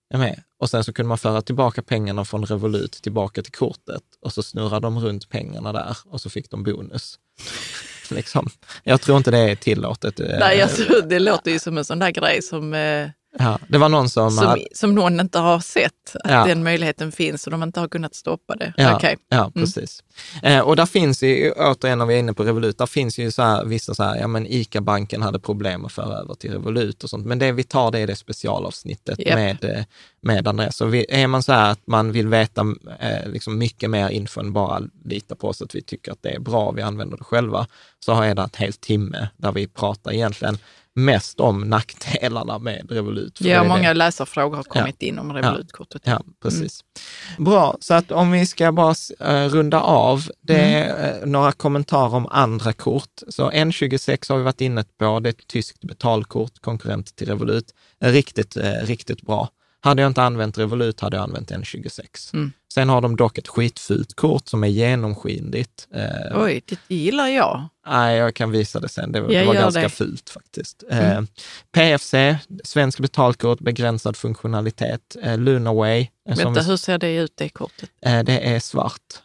Jag 0.10 0.20
med. 0.20 0.43
Och 0.60 0.70
sen 0.70 0.84
så 0.84 0.93
kunde 0.93 1.07
man 1.07 1.18
föra 1.18 1.41
tillbaka 1.41 1.82
pengarna 1.82 2.26
från 2.26 2.45
Revolut 2.45 2.91
tillbaka 2.91 3.41
till 3.41 3.51
kortet 3.51 4.03
och 4.22 4.34
så 4.34 4.43
snurrade 4.43 4.88
de 4.88 4.99
runt 4.99 5.30
pengarna 5.30 5.74
där 5.74 5.97
och 6.05 6.22
så 6.22 6.30
fick 6.30 6.49
de 6.49 6.64
bonus. 6.64 7.20
liksom. 8.12 8.49
Jag 8.84 9.01
tror 9.01 9.18
inte 9.18 9.32
det 9.32 9.38
är 9.38 9.55
tillåtet. 9.55 10.20
Eh, 10.20 10.39
Nej, 10.39 10.57
jag 10.57 10.76
tror, 10.76 11.01
det 11.01 11.20
låter 11.20 11.51
ju 11.51 11.60
som 11.60 11.78
en 11.78 11.86
sån 11.86 11.99
där 11.99 12.12
grej 12.12 12.41
som 12.41 12.74
eh 12.74 13.10
Ja, 13.38 13.59
det 13.67 13.77
var 13.77 13.89
någon 13.89 14.09
som... 14.09 14.32
Som, 14.32 14.57
som 14.71 14.95
någon 14.95 15.19
inte 15.19 15.39
har 15.39 15.59
sett 15.59 16.15
att 16.23 16.32
ja. 16.32 16.45
den 16.45 16.63
möjligheten 16.63 17.11
finns 17.11 17.47
och 17.47 17.51
de 17.51 17.63
inte 17.63 17.80
har 17.80 17.88
kunnat 17.88 18.15
stoppa 18.15 18.55
det. 18.55 18.73
Ja, 18.77 18.95
okay. 18.95 19.15
ja 19.30 19.41
mm. 19.41 19.51
precis. 19.51 20.03
Eh, 20.43 20.59
och 20.59 20.75
där 20.75 20.86
finns 20.86 21.23
ju, 21.23 21.51
återigen 21.51 21.97
när 21.97 22.05
vi 22.05 22.15
är 22.15 22.19
inne 22.19 22.34
på 22.34 22.43
Revolut, 22.43 22.77
där 22.77 22.86
finns 22.86 23.17
ju 23.17 23.32
så 23.32 23.41
här, 23.41 23.65
vissa 23.65 23.95
så 23.95 24.03
här, 24.03 24.15
ja 24.15 24.27
men 24.27 24.47
ICA-banken 24.47 25.21
hade 25.21 25.39
problem 25.39 25.86
att 25.86 25.91
föra 25.91 26.17
över 26.17 26.34
till 26.34 26.51
Revolut 26.51 27.03
och 27.03 27.09
sånt. 27.09 27.25
Men 27.25 27.39
det 27.39 27.51
vi 27.51 27.63
tar 27.63 27.91
det 27.91 27.99
är 27.99 28.07
det 28.07 28.15
specialavsnittet 28.15 29.19
yep. 29.19 29.36
med, 29.36 29.77
eh, 29.77 29.84
med 30.21 30.47
Andreas. 30.47 30.75
Så 30.75 30.86
vi, 30.86 31.05
är 31.09 31.27
man 31.27 31.43
så 31.43 31.53
här 31.53 31.71
att 31.71 31.88
man 31.88 32.11
vill 32.11 32.27
veta 32.27 32.61
eh, 32.99 33.30
liksom 33.30 33.57
mycket 33.57 33.89
mer 33.89 34.09
info 34.09 34.39
än 34.39 34.53
bara 34.53 34.82
lita 35.05 35.36
på 35.36 35.47
oss 35.47 35.61
att 35.61 35.75
vi 35.75 35.82
tycker 35.82 36.11
att 36.11 36.23
det 36.23 36.30
är 36.30 36.39
bra, 36.39 36.71
vi 36.71 36.82
använder 36.82 37.17
det 37.17 37.23
själva, 37.23 37.67
så 37.99 38.13
har 38.13 38.25
jag 38.25 38.36
det 38.36 38.43
ett 38.43 38.55
helt 38.55 38.82
timme 38.82 39.30
där 39.38 39.51
vi 39.51 39.67
pratar 39.67 40.11
egentligen 40.11 40.57
mest 40.95 41.39
om 41.39 41.61
nackdelarna 41.61 42.59
med 42.59 42.91
Revolut. 42.91 43.41
Ja, 43.41 43.63
många 43.63 43.87
det. 43.87 43.93
läsarfrågor 43.93 44.55
har 44.55 44.63
kommit 44.63 44.95
ja. 44.99 45.07
in 45.07 45.19
om 45.19 45.33
Revolutkortet. 45.33 46.01
Ja, 46.05 46.11
ja 46.11 46.21
precis. 46.41 46.83
Mm. 47.37 47.43
Bra, 47.43 47.77
så 47.79 47.93
att 47.93 48.11
om 48.11 48.31
vi 48.31 48.45
ska 48.45 48.71
bara 48.71 48.95
uh, 49.21 49.49
runda 49.49 49.81
av, 49.81 50.23
det 50.41 50.59
är 50.59 51.21
uh, 51.21 51.25
några 51.25 51.51
kommentarer 51.51 52.15
om 52.15 52.27
andra 52.31 52.73
kort. 52.73 53.21
Så 53.27 53.51
N26 53.51 54.31
har 54.31 54.37
vi 54.37 54.43
varit 54.43 54.61
inne 54.61 54.83
på, 54.99 55.19
det 55.19 55.29
är 55.29 55.33
ett 55.33 55.47
tyskt 55.47 55.81
betalkort, 55.81 56.59
konkurrent 56.61 57.15
till 57.15 57.27
Revolut. 57.27 57.73
Riktigt, 57.99 58.57
uh, 58.57 58.63
riktigt 58.63 59.21
bra. 59.21 59.49
Hade 59.82 60.01
jag 60.01 60.09
inte 60.09 60.23
använt 60.23 60.57
Revolut 60.57 60.99
hade 60.99 61.17
jag 61.17 61.23
använt 61.23 61.51
N26. 61.51 62.34
Mm. 62.34 62.51
Sen 62.73 62.89
har 62.89 63.01
de 63.01 63.15
dock 63.15 63.38
ett 63.38 63.47
skitfult 63.47 64.15
kort 64.15 64.47
som 64.47 64.63
är 64.63 64.67
genomskinligt. 64.67 65.88
Eh, 65.93 66.41
Oj, 66.43 66.63
det 66.65 66.95
gillar 66.95 67.27
jag. 67.27 67.67
Nej, 67.88 68.17
jag 68.17 68.36
kan 68.36 68.51
visa 68.51 68.80
det 68.80 68.89
sen. 68.89 69.11
Det, 69.11 69.27
det 69.27 69.45
var 69.45 69.53
ganska 69.53 69.82
det. 69.82 69.89
fult 69.89 70.30
faktiskt. 70.30 70.84
Mm. 70.89 71.05
Eh, 71.05 71.23
PFC, 71.71 72.13
svensk 72.63 72.99
betalkort, 72.99 73.59
begränsad 73.59 74.17
funktionalitet. 74.17 75.15
Eh, 75.21 75.38
Lunaway. 75.38 76.07
Vänta, 76.38 76.61
hur 76.61 76.77
ser 76.77 76.97
det 76.97 77.15
ut 77.15 77.34
det 77.36 77.49
kortet? 77.49 77.89
Eh, 78.01 78.23
det 78.23 78.55
är 78.55 78.59
svart. 78.59 79.23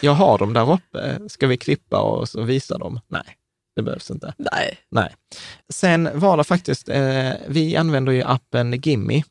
Jag 0.00 0.12
har 0.12 0.38
dem 0.38 0.52
där 0.52 0.72
uppe. 0.72 1.18
Ska 1.28 1.46
vi 1.46 1.56
klippa 1.56 2.00
och 2.00 2.28
så 2.28 2.42
visa 2.42 2.78
dem? 2.78 3.00
Nej. 3.08 3.36
Det 3.76 3.82
behövs 3.82 4.10
inte. 4.10 4.34
Nej. 4.38 4.78
Nej. 4.90 5.14
Sen 5.72 6.10
var 6.14 6.36
det 6.36 6.44
faktiskt, 6.44 6.88
vi 7.46 7.76
använder 7.76 8.12
ju 8.12 8.22
appen 8.22 8.72
Gimme 8.72 9.14
eh, 9.16 9.22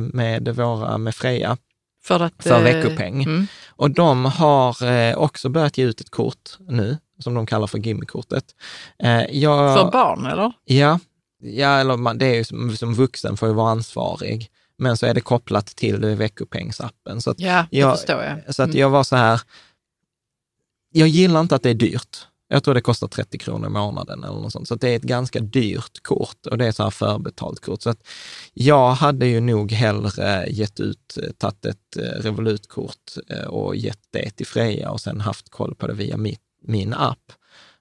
med, 0.00 0.48
våra, 0.48 0.98
med 0.98 1.14
Freja 1.14 1.56
för, 2.04 2.20
att, 2.20 2.42
för 2.42 2.62
veckopeng. 2.62 3.22
Mm. 3.22 3.46
Och 3.68 3.90
de 3.90 4.24
har 4.24 4.84
eh, 4.84 5.16
också 5.16 5.48
börjat 5.48 5.78
ge 5.78 5.84
ut 5.84 6.00
ett 6.00 6.10
kort 6.10 6.58
nu, 6.68 6.98
som 7.18 7.34
de 7.34 7.46
kallar 7.46 7.66
för 7.66 7.78
Gimme-kortet. 7.78 8.44
Eh, 8.98 9.20
för 9.76 9.90
barn 9.90 10.26
eller? 10.26 10.52
Ja, 10.64 10.98
ja 11.38 11.78
eller 11.78 11.96
man, 11.96 12.18
det 12.18 12.26
är 12.26 12.34
ju 12.34 12.44
som, 12.44 12.76
som 12.76 12.94
vuxen 12.94 13.36
får 13.36 13.48
ju 13.48 13.54
vara 13.54 13.70
ansvarig. 13.70 14.50
Men 14.78 14.96
så 14.96 15.06
är 15.06 15.14
det 15.14 15.20
kopplat 15.20 15.66
till 15.66 16.04
veckopengsappen. 16.04 17.22
Så 17.22 17.34
ja, 17.38 17.66
det 17.70 17.78
jag, 17.78 17.98
förstår 17.98 18.22
jag. 18.22 18.54
Så 18.54 18.62
att 18.62 18.68
mm. 18.68 18.80
jag 18.80 18.90
var 18.90 19.04
så 19.04 19.16
här, 19.16 19.40
jag 20.92 21.08
gillar 21.08 21.40
inte 21.40 21.54
att 21.54 21.62
det 21.62 21.70
är 21.70 21.74
dyrt. 21.74 22.26
Jag 22.48 22.64
tror 22.64 22.74
det 22.74 22.80
kostar 22.80 23.08
30 23.08 23.38
kronor 23.38 23.66
i 23.66 23.70
månaden 23.70 24.24
eller 24.24 24.40
något 24.40 24.52
sånt. 24.52 24.68
Så 24.68 24.74
det 24.74 24.88
är 24.88 24.96
ett 24.96 25.02
ganska 25.02 25.40
dyrt 25.40 26.02
kort 26.02 26.46
och 26.46 26.58
det 26.58 26.66
är 26.66 26.72
så 26.72 26.82
här 26.82 26.90
förbetalt 26.90 27.60
kort. 27.60 27.82
Så 27.82 27.90
att 27.90 28.08
jag 28.54 28.90
hade 28.90 29.26
ju 29.26 29.40
nog 29.40 29.72
hellre 29.72 30.46
gett 30.48 30.80
ut, 30.80 31.18
eh, 31.22 31.30
tagit 31.30 31.64
ett 31.64 31.96
eh, 31.96 32.22
Revolutkort 32.22 33.16
eh, 33.28 33.46
och 33.46 33.76
gett 33.76 34.02
det 34.12 34.30
till 34.30 34.46
Freja 34.46 34.90
och 34.90 35.00
sen 35.00 35.20
haft 35.20 35.50
koll 35.50 35.74
på 35.74 35.86
det 35.86 35.94
via 35.94 36.16
mitt, 36.16 36.40
min 36.62 36.94
app. 36.94 37.32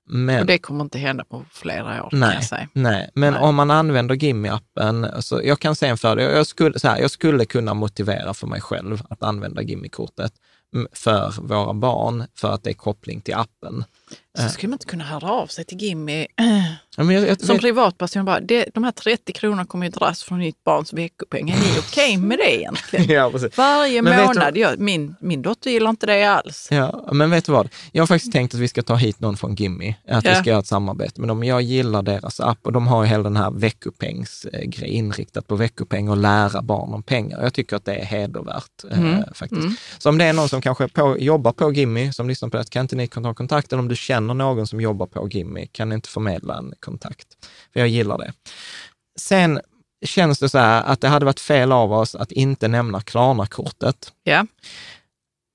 Men, 0.08 0.40
och 0.40 0.46
det 0.46 0.58
kommer 0.58 0.84
inte 0.84 0.98
hända 0.98 1.24
på 1.24 1.46
flera 1.52 2.04
år 2.04 2.10
nej, 2.12 2.44
säga. 2.44 2.70
Nej, 2.74 3.10
men 3.14 3.34
nej. 3.34 3.42
om 3.42 3.56
man 3.56 3.72
använder 3.72 4.16
Gimmi-appen, 4.16 5.22
så 5.22 5.42
jag 5.44 5.60
kan 5.60 5.76
se 5.76 5.88
en 5.88 5.98
fördel. 5.98 6.36
Jag 6.36 6.48
skulle, 6.48 6.80
så 6.80 6.88
här, 6.88 7.00
jag 7.00 7.12
skulle 7.12 7.46
kunna 7.46 7.74
motivera 7.74 8.34
för 8.34 8.48
mig 8.48 8.62
själv 8.62 9.02
att 9.10 9.24
använda 9.24 9.62
Gimmi-kortet 9.62 10.34
för 10.94 11.34
våra 11.42 11.74
barn 11.74 12.24
för 12.36 12.52
att 12.52 12.64
det 12.64 12.70
är 12.70 12.74
koppling 12.74 13.22
till 13.22 13.36
appen. 13.36 13.84
Så 14.38 14.50
skulle 14.50 14.70
man 14.70 14.76
inte 14.76 14.86
kunna 14.86 15.04
höra 15.04 15.32
av 15.32 15.48
sig 15.48 15.66
till 15.66 15.78
Gimmi 15.78 16.28
Ja, 16.98 17.12
jag, 17.12 17.28
jag, 17.28 17.42
som 17.42 17.60
privatperson 17.60 18.26
bara, 18.26 18.40
det, 18.40 18.70
de 18.74 18.84
här 18.84 18.92
30 18.92 19.34
kronorna 19.34 19.66
kommer 19.66 19.86
ju 19.86 19.92
dras 19.92 20.24
från 20.24 20.38
mitt 20.38 20.64
barns 20.64 20.94
veckopeng. 20.94 21.50
Är 21.50 21.56
ni 21.56 21.80
okej 21.80 22.18
med 22.18 22.38
det 22.38 22.56
egentligen? 22.56 23.06
ja, 23.10 23.32
Varje 23.56 24.02
men 24.02 24.26
månad. 24.26 24.58
Jag, 24.58 24.80
min, 24.80 25.16
min 25.20 25.42
dotter 25.42 25.72
gillar 25.72 25.90
inte 25.90 26.06
det 26.06 26.24
alls. 26.24 26.68
Ja, 26.72 27.10
men 27.12 27.30
vet 27.30 27.46
du 27.46 27.52
vad? 27.52 27.70
Jag 27.92 28.02
har 28.02 28.08
faktiskt 28.08 28.34
tänkt 28.34 28.54
att 28.54 28.60
vi 28.60 28.68
ska 28.68 28.84
ta 28.84 28.96
hit 28.96 29.20
någon 29.20 29.38
från 29.38 29.56
Gimmi, 29.56 29.96
att 30.08 30.26
ja. 30.26 30.32
vi 30.32 30.36
ska 30.36 30.50
göra 30.50 30.60
ett 30.60 30.68
samarbete 30.68 31.22
med 31.22 31.28
dem. 31.28 31.44
Jag 31.44 31.62
gillar 31.62 32.02
deras 32.02 32.40
app 32.40 32.60
och 32.64 32.72
de 32.72 32.88
har 32.88 33.04
ju 33.04 33.10
hela 33.10 33.24
den 33.24 33.38
här 33.38 33.52
veckopengsgrejen 33.52 35.06
inriktat 35.06 35.48
på 35.48 35.56
veckopeng 35.56 36.10
och 36.10 36.18
lära 36.18 36.62
barn 36.62 36.94
om 36.94 37.04
pengar. 37.04 37.44
Jag 37.44 37.54
tycker 37.54 37.76
att 37.76 37.86
det 37.86 37.96
är 37.96 38.06
hedervärt 38.06 38.84
eh, 38.92 39.00
mm. 39.00 39.14
eh, 39.14 39.20
faktiskt. 39.34 39.62
Mm. 39.62 39.76
Så 39.98 40.10
om 40.10 40.18
det 40.18 40.26
är 40.26 40.34
någon 40.34 40.50
som 40.50 40.62
kanske 40.62 40.88
på, 40.88 41.18
jobbar 41.20 41.52
på 41.52 41.74
Gimmi, 41.74 42.14
som 42.14 42.28
lyssnar 42.28 42.50
på 42.50 42.58
det, 42.58 42.70
kan 42.70 42.82
inte 42.82 42.96
ni 42.96 43.08
ta 43.08 43.34
kontakt? 43.34 43.74
Eller 43.74 43.82
om 43.82 43.88
du 43.88 43.95
känner 43.96 44.34
någon 44.34 44.68
som 44.68 44.82
jobbar 44.82 45.06
på 45.06 45.30
Gimmi, 45.30 45.68
kan 45.68 45.92
inte 45.92 46.10
förmedla 46.10 46.58
en 46.58 46.74
kontakt. 46.80 47.28
För 47.74 47.80
jag 47.80 47.90
gillar 47.90 48.18
det. 48.18 48.34
Sen 49.20 49.62
känns 50.06 50.40
det 50.40 50.50
så 50.50 50.58
här 50.58 50.84
att 50.84 51.02
det 51.02 51.08
hade 51.08 51.26
varit 51.26 51.40
fel 51.40 51.72
av 51.72 51.94
oss 51.94 52.16
att 52.16 52.32
inte 52.32 52.68
nämna 52.68 53.02
Klarna-kortet. 53.02 54.14
Ja. 54.24 54.46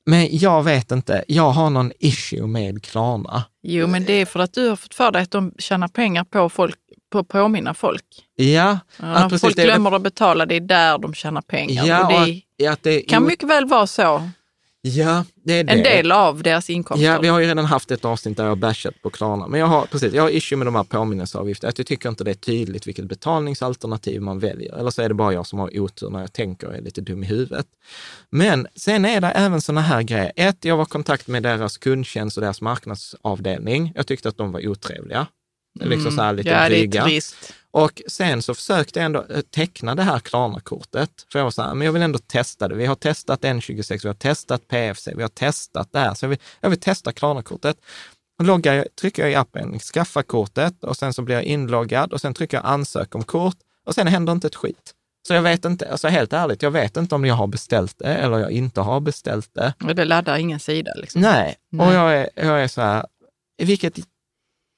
Men 0.07 0.29
jag 0.31 0.63
vet 0.63 0.91
inte, 0.91 1.25
jag 1.29 1.51
har 1.51 1.71
någon 1.71 1.93
issue 1.99 2.47
med 2.47 2.85
Klarna. 2.85 3.45
Jo, 3.63 3.87
men 3.87 4.05
det 4.05 4.13
är 4.13 4.27
för 4.27 4.41
att 4.41 4.53
du 4.53 4.69
har 4.69 4.77
fått 4.77 4.95
för 4.95 5.11
dig 5.11 5.23
att 5.23 5.31
de 5.31 5.55
tjänar 5.59 5.89
pengar 5.89 6.25
på 6.25 6.49
folk 6.49 6.77
på 7.11 7.19
att 7.19 7.29
påminna 7.29 7.75
folk. 7.75 8.05
Ja. 8.35 8.79
ja 8.97 9.27
precis, 9.31 9.41
folk 9.41 9.57
glömmer 9.57 9.91
det... 9.91 9.97
att 9.97 10.03
betala, 10.03 10.47
det 10.47 10.55
är 10.55 10.61
där 10.61 10.99
de 10.99 11.15
tjänar 11.15 11.43
pengar. 11.43 11.87
Ja, 11.87 12.07
och 12.07 12.27
det, 12.27 12.43
och 12.67 12.73
att, 12.73 12.83
det 12.83 13.01
kan 13.01 13.27
mycket 13.27 13.49
väl 13.49 13.67
vara 13.67 13.87
så. 13.87 14.31
Ja, 14.83 15.25
det 15.45 15.53
är 15.53 15.65
det. 15.65 15.73
En 15.73 15.83
del 15.83 16.13
av 16.13 16.43
deras 16.43 16.71
inkomster. 16.71 17.07
Ja, 17.07 17.21
vi 17.21 17.29
har 17.29 17.41
ju 17.41 17.47
redan 17.47 17.65
haft 17.65 17.91
ett 17.91 18.05
avsnitt 18.05 18.37
där 18.37 18.45
jag 18.45 18.51
har 18.51 18.57
bashat 18.57 19.03
på 19.03 19.11
Klarna. 19.11 19.47
Men 19.47 19.61
jag 19.61 19.67
har, 19.67 19.87
precis, 19.87 20.13
jag 20.13 20.23
har 20.23 20.31
issue 20.31 20.59
med 20.59 20.67
de 20.67 20.75
här 20.75 20.85
påminnelseavgifterna. 20.85 21.73
Jag 21.77 21.87
tycker 21.87 22.09
inte 22.09 22.25
det 22.25 22.31
är 22.31 22.35
tydligt 22.35 22.87
vilket 22.87 23.05
betalningsalternativ 23.05 24.23
man 24.23 24.39
väljer. 24.39 24.79
Eller 24.79 24.91
så 24.91 25.03
är 25.03 25.09
det 25.09 25.15
bara 25.15 25.33
jag 25.33 25.47
som 25.47 25.59
har 25.59 25.79
otur 25.81 26.11
när 26.11 26.21
jag 26.21 26.33
tänker 26.33 26.67
och 26.67 26.75
är 26.75 26.81
lite 26.81 27.01
dum 27.01 27.23
i 27.23 27.27
huvudet. 27.27 27.67
Men 28.31 28.67
sen 28.77 29.05
är 29.05 29.21
det 29.21 29.29
även 29.29 29.61
sådana 29.61 29.81
här 29.81 30.03
grejer. 30.03 30.33
Ett, 30.37 30.65
jag 30.65 30.77
var 30.77 30.85
i 30.85 30.87
kontakt 30.87 31.27
med 31.27 31.43
deras 31.43 31.79
kundtjänst 31.79 32.37
och 32.37 32.41
deras 32.41 32.61
marknadsavdelning. 32.61 33.93
Jag 33.95 34.07
tyckte 34.07 34.29
att 34.29 34.37
de 34.37 34.53
var 34.53 34.69
otrevliga. 34.69 35.27
Mm. 35.81 35.91
Liksom 35.91 36.13
så 36.13 36.23
här 36.23 36.33
lite 36.33 36.49
ja, 36.49 36.69
dryga. 36.69 37.07
Och 37.73 38.03
sen 38.07 38.43
så 38.43 38.55
försökte 38.55 38.99
jag 38.99 39.07
ändå 39.07 39.25
eh, 39.31 39.41
teckna 39.41 39.95
det 39.95 40.03
här 40.03 40.19
Klarna-kortet. 40.19 41.11
För 41.33 41.39
jag 41.39 41.45
var 41.45 41.51
så 41.51 41.63
här, 41.63 41.75
men 41.75 41.85
jag 41.85 41.93
vill 41.93 42.03
ändå 42.03 42.19
testa 42.19 42.69
det. 42.69 42.75
Vi 42.75 42.87
har 42.87 42.95
testat 42.95 43.41
N26, 43.41 44.01
vi 44.03 44.09
har 44.09 44.15
testat 44.15 44.69
PFC, 44.69 45.09
vi 45.17 45.23
har 45.23 45.29
testat 45.29 45.93
det 45.93 45.99
här. 45.99 46.15
Så 46.15 46.25
jag 46.25 46.29
vill, 46.31 46.39
jag 46.61 46.71
vill 46.71 46.81
testa 46.81 47.13
Klarna-kortet. 47.13 47.77
Loggar 48.43 48.75
jag, 48.75 48.87
trycker 49.01 49.23
jag 49.23 49.33
i 49.33 49.35
appen, 49.35 49.79
skaffa 49.79 50.23
kortet 50.23 50.85
och 50.85 50.97
sen 50.97 51.15
så 51.15 51.23
blir 51.23 51.35
jag 51.35 51.45
inloggad 51.45 52.13
och 52.13 52.21
sen 52.21 52.35
trycker 52.35 52.57
jag 52.57 52.67
ansök 52.67 53.15
om 53.15 53.23
kort 53.25 53.57
och 53.87 53.95
sen 53.95 54.07
händer 54.07 54.33
inte 54.33 54.47
ett 54.47 54.57
skit. 54.57 54.95
Så 55.29 55.35
jag 55.35 55.43
vet 55.43 55.65
inte, 55.65 55.91
alltså 55.91 56.09
helt 56.09 56.33
ärligt, 56.33 56.63
jag 56.63 56.71
vet 56.71 56.97
inte 56.97 57.15
om 57.15 57.25
jag 57.25 57.35
har 57.35 57.47
beställt 57.47 57.99
det 57.99 58.15
eller 58.15 58.39
jag 58.39 58.51
inte 58.51 58.81
har 58.81 59.01
beställt 59.01 59.51
det. 59.55 59.75
Och 59.85 59.95
det 59.95 60.05
laddar 60.05 60.37
ingen 60.37 60.61
sida 60.61 60.93
liksom? 60.97 61.23
Nej, 61.23 61.57
Nej. 61.71 61.87
och 61.87 61.95
jag 61.95 62.17
är, 62.17 62.29
jag 62.35 62.63
är 62.63 62.69
så 62.69 62.81
här, 62.81 63.07
vilket 63.63 63.99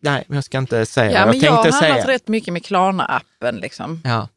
Nej, 0.02 0.24
jag 0.28 0.44
ska 0.44 0.58
inte 0.58 0.86
säga. 0.86 1.12
Ja, 1.12 1.18
jag 1.18 1.28
men 1.28 1.40
jag 1.40 1.52
har 1.52 1.72
handlat 1.72 2.08
rätt 2.08 2.28
mycket 2.28 2.52
med 2.52 2.62
Klarna-appen. 2.62 3.60
Liksom. 3.60 4.00
Ja. 4.04 4.28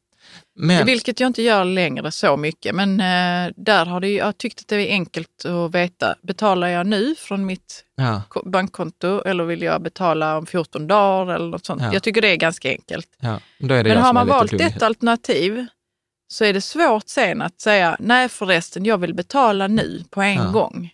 Men... 0.55 0.85
Vilket 0.85 1.19
jag 1.19 1.27
inte 1.27 1.41
gör 1.41 1.65
längre 1.65 2.11
så 2.11 2.37
mycket, 2.37 2.75
men 2.75 2.99
eh, 2.99 3.53
där 3.55 3.85
har 3.85 3.99
det, 3.99 4.09
jag 4.09 4.37
tyckt 4.37 4.59
att 4.59 4.67
det 4.67 4.75
är 4.75 4.91
enkelt 4.91 5.45
att 5.45 5.75
veta. 5.75 6.15
Betalar 6.21 6.67
jag 6.67 6.87
nu 6.87 7.15
från 7.15 7.45
mitt 7.45 7.83
ja. 7.95 8.21
bankkonto 8.45 9.21
eller 9.25 9.43
vill 9.43 9.61
jag 9.61 9.81
betala 9.81 10.37
om 10.37 10.45
14 10.45 10.87
dagar 10.87 11.35
eller 11.35 11.47
något 11.47 11.65
sånt? 11.65 11.81
Ja. 11.81 11.93
Jag 11.93 12.03
tycker 12.03 12.21
det 12.21 12.27
är 12.27 12.35
ganska 12.35 12.69
enkelt. 12.69 13.07
Ja. 13.19 13.39
men 13.57 13.97
har 13.97 14.13
man 14.13 14.27
valt 14.27 14.53
ett 14.53 14.83
alternativ 14.83 15.65
så 16.27 16.45
är 16.45 16.53
det 16.53 16.61
svårt 16.61 17.07
sen 17.07 17.41
att 17.41 17.61
säga, 17.61 17.97
nej 17.99 18.29
förresten, 18.29 18.85
jag 18.85 18.97
vill 18.97 19.13
betala 19.13 19.67
nu 19.67 20.03
på 20.09 20.21
en 20.21 20.51
gång. 20.51 20.89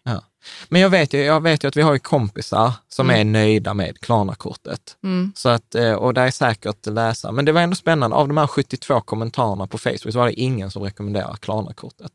Men 0.70 0.82
jag 0.82 0.90
vet, 0.90 1.14
ju, 1.14 1.20
jag 1.20 1.42
vet 1.42 1.64
ju 1.64 1.68
att 1.68 1.78
vi 1.78 1.82
har 1.82 1.94
ju 1.94 2.00
kompisar 2.00 2.74
som 2.90 3.10
mm. 3.10 3.20
är 3.20 3.32
nöjda 3.32 3.74
med 3.74 4.00
Klarna-kortet. 4.00 4.98
Mm. 5.04 5.34
Så 5.36 5.50
att, 5.50 5.76
eh, 5.76 5.94
och 5.94 6.14
det 6.14 6.22
är 6.22 6.32
säkert 6.32 6.86
läsa. 6.86 7.32
Men 7.32 7.46
det 7.46 7.52
var 7.52 7.62
ändå 7.62 7.76
spännande, 7.76 8.16
av 8.16 8.28
de 8.28 8.38
här 8.38 8.48
72 8.48 9.02
kommentarerna 9.02 9.68
på 9.68 9.78
Facebook 9.78 10.14
så 10.14 10.20
var 10.20 10.26
det 10.26 10.40
ingen 10.40 10.72
som 10.72 10.84
rekommenderar 10.84 11.36
Klarna-kortet. 11.36 12.12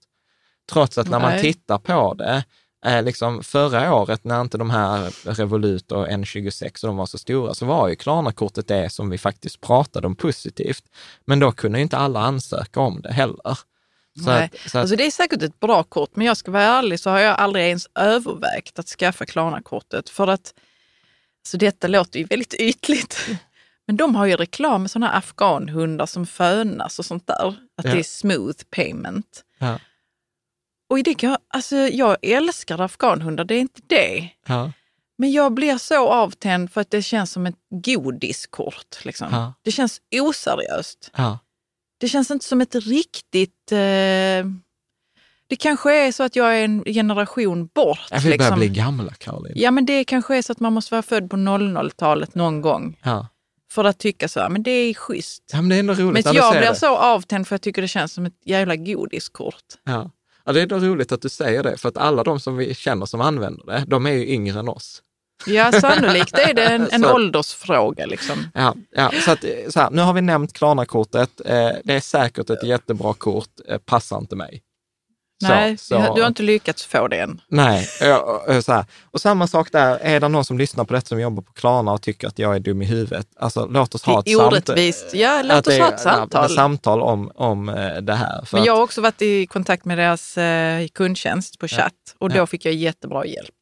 Trots 0.72 0.98
att 0.98 1.08
när 1.08 1.20
Nej. 1.20 1.32
man 1.32 1.40
tittar 1.40 1.78
på 1.78 2.14
det, 2.14 2.44
eh, 2.86 3.02
liksom 3.02 3.42
förra 3.42 3.94
året 3.94 4.24
när 4.24 4.40
inte 4.40 4.58
de 4.58 4.70
här 4.70 5.12
Revolut 5.24 5.92
och 5.92 6.08
N26 6.08 6.84
och 6.84 6.88
de 6.88 6.96
var 6.96 7.06
så 7.06 7.18
stora, 7.18 7.54
så 7.54 7.66
var 7.66 7.88
ju 7.88 7.96
Klarna-kortet 7.96 8.68
det 8.68 8.90
som 8.90 9.10
vi 9.10 9.18
faktiskt 9.18 9.60
pratade 9.60 10.06
om 10.06 10.16
positivt. 10.16 10.84
Men 11.24 11.40
då 11.40 11.52
kunde 11.52 11.78
ju 11.78 11.82
inte 11.82 11.96
alla 11.96 12.20
ansöka 12.20 12.80
om 12.80 13.00
det 13.00 13.12
heller. 13.12 13.58
Så 14.16 14.30
Nej. 14.30 14.44
Att, 14.44 14.70
så 14.70 14.78
att... 14.78 14.80
Alltså 14.80 14.96
det 14.96 15.06
är 15.06 15.10
säkert 15.10 15.42
ett 15.42 15.60
bra 15.60 15.82
kort, 15.82 16.16
men 16.16 16.26
jag 16.26 16.36
ska 16.36 16.50
vara 16.50 16.62
ärlig 16.62 17.00
så 17.00 17.10
har 17.10 17.18
jag 17.18 17.38
aldrig 17.38 17.64
ens 17.64 17.88
övervägt 17.94 18.78
att 18.78 18.88
skaffa 18.88 19.26
Klarna-kortet. 19.26 20.08
För 20.08 20.26
att, 20.26 20.54
alltså 21.44 21.56
detta 21.56 21.88
låter 21.88 22.18
ju 22.18 22.24
väldigt 22.24 22.54
ytligt, 22.54 23.26
men 23.86 23.96
de 23.96 24.14
har 24.14 24.26
ju 24.26 24.36
reklam 24.36 24.82
med 24.82 24.90
sådana 24.90 25.12
afghanhundar 25.12 26.06
som 26.06 26.26
fönas 26.26 26.98
och 26.98 27.04
sånt 27.04 27.26
där. 27.26 27.46
Att 27.76 27.84
ja. 27.84 27.92
det 27.92 27.98
är 27.98 28.02
smooth 28.02 28.58
payment. 28.70 29.44
Ja. 29.58 29.78
Och 30.88 31.02
det 31.02 31.14
kan 31.14 31.36
alltså 31.48 31.76
jag 31.76 32.16
älskar 32.22 32.80
afghanhundar, 32.80 33.44
det 33.44 33.54
är 33.54 33.60
inte 33.60 33.80
det. 33.86 34.28
Ja. 34.46 34.72
Men 35.18 35.32
jag 35.32 35.52
blir 35.52 35.78
så 35.78 36.08
avtänd 36.08 36.72
för 36.72 36.80
att 36.80 36.90
det 36.90 37.02
känns 37.02 37.32
som 37.32 37.46
ett 37.46 37.56
godiskort. 37.70 39.04
Liksom. 39.04 39.52
Det 39.62 39.72
känns 39.72 40.00
oseriöst. 40.20 41.10
Det 41.98 42.08
känns 42.08 42.30
inte 42.30 42.44
som 42.44 42.60
ett 42.60 42.74
riktigt... 42.74 43.72
Eh, 43.72 44.46
det 45.48 45.56
kanske 45.56 46.06
är 46.06 46.12
så 46.12 46.22
att 46.22 46.36
jag 46.36 46.58
är 46.58 46.64
en 46.64 46.84
generation 46.84 47.68
bort. 47.74 47.98
Ja, 48.10 48.16
vi 48.16 48.22
börjar 48.22 48.38
liksom. 48.38 48.58
bli 48.58 48.68
gamla, 48.68 49.12
Caroline. 49.12 49.52
Ja, 49.56 49.70
men 49.70 49.86
det 49.86 50.04
kanske 50.04 50.36
är 50.36 50.42
så 50.42 50.52
att 50.52 50.60
man 50.60 50.72
måste 50.72 50.94
vara 50.94 51.02
född 51.02 51.30
på 51.30 51.36
00-talet 51.36 52.34
någon 52.34 52.60
gång. 52.60 52.98
Ja. 53.02 53.28
För 53.70 53.84
att 53.84 53.98
tycka 53.98 54.28
så, 54.28 54.46
men 54.50 54.62
det 54.62 54.70
är 54.70 54.94
schysst. 54.94 55.42
Ja, 55.52 55.60
men 55.60 55.68
det 55.68 55.74
är 55.74 55.80
ändå 55.80 55.94
roligt 55.94 56.24
men 56.24 56.34
jag 56.34 56.52
blir 56.52 56.68
det. 56.68 56.74
så 56.74 56.96
avtänd 56.96 57.48
för 57.48 57.54
jag 57.54 57.60
tycker 57.62 57.82
det 57.82 57.88
känns 57.88 58.12
som 58.12 58.26
ett 58.26 58.40
jävla 58.44 58.76
godiskort. 58.76 59.64
Ja. 59.84 60.10
ja, 60.44 60.52
det 60.52 60.60
är 60.60 60.62
ändå 60.62 60.78
roligt 60.78 61.12
att 61.12 61.22
du 61.22 61.28
säger 61.28 61.62
det, 61.62 61.76
för 61.76 61.88
att 61.88 61.96
alla 61.96 62.24
de 62.24 62.40
som 62.40 62.56
vi 62.56 62.74
känner 62.74 63.06
som 63.06 63.20
använder 63.20 63.66
det, 63.66 63.84
de 63.86 64.06
är 64.06 64.10
ju 64.10 64.26
yngre 64.26 64.58
än 64.58 64.68
oss. 64.68 65.02
Ja, 65.46 65.72
sannolikt 65.72 66.38
är 66.38 66.54
det 66.54 66.64
en, 66.64 66.90
en 66.90 67.04
åldersfråga. 67.14 68.06
Liksom. 68.06 68.48
Ja, 68.54 68.74
ja, 68.90 69.12
så, 69.24 69.30
att, 69.30 69.44
så 69.68 69.80
här, 69.80 69.90
nu 69.90 70.02
har 70.02 70.12
vi 70.12 70.20
nämnt 70.20 70.52
Klarna-kortet. 70.52 71.40
Eh, 71.44 71.70
det 71.84 71.94
är 71.94 72.00
säkert 72.00 72.50
ett 72.50 72.64
jättebra 72.64 73.14
kort, 73.14 73.50
eh, 73.68 73.78
passar 73.78 74.18
inte 74.18 74.36
mig. 74.36 74.62
Nej, 75.42 75.76
så, 75.76 76.04
så, 76.04 76.14
du 76.14 76.20
har 76.20 76.28
inte 76.28 76.42
lyckats 76.42 76.86
få 76.86 77.08
det 77.08 77.20
än. 77.20 77.40
Nej, 77.48 77.88
så 78.62 78.72
här. 78.72 78.84
och 79.04 79.20
samma 79.20 79.46
sak 79.46 79.72
där, 79.72 79.98
är 79.98 80.20
det 80.20 80.28
någon 80.28 80.44
som 80.44 80.58
lyssnar 80.58 80.84
på 80.84 80.94
detta 80.94 81.06
som 81.06 81.20
jobbar 81.20 81.42
på 81.42 81.52
Klarna 81.52 81.92
och 81.92 82.02
tycker 82.02 82.28
att 82.28 82.38
jag 82.38 82.54
är 82.56 82.60
dum 82.60 82.82
i 82.82 82.84
huvudet, 82.84 83.28
alltså 83.36 83.66
låt 83.66 83.94
oss 83.94 84.02
ha 84.02 84.20
ett 84.20 84.30
samtal. 84.30 84.78
Ja, 85.12 85.42
låt 85.44 85.66
oss 85.66 85.78
ha 85.78 85.88
ett 85.88 86.00
samtal. 86.00 86.50
samtal 86.50 87.00
om, 87.00 87.30
om 87.34 87.68
eh, 87.68 87.96
det 87.96 88.14
här. 88.14 88.48
Men 88.52 88.64
jag 88.64 88.76
har 88.76 88.82
också 88.82 89.00
varit 89.00 89.22
i 89.22 89.46
kontakt 89.46 89.84
med 89.84 89.98
deras 89.98 90.38
kundtjänst 90.94 91.58
på 91.58 91.68
chatt 91.68 91.92
och 92.18 92.30
då 92.30 92.36
ja. 92.36 92.46
fick 92.46 92.64
jag 92.64 92.74
jättebra 92.74 93.26
hjälp. 93.26 93.55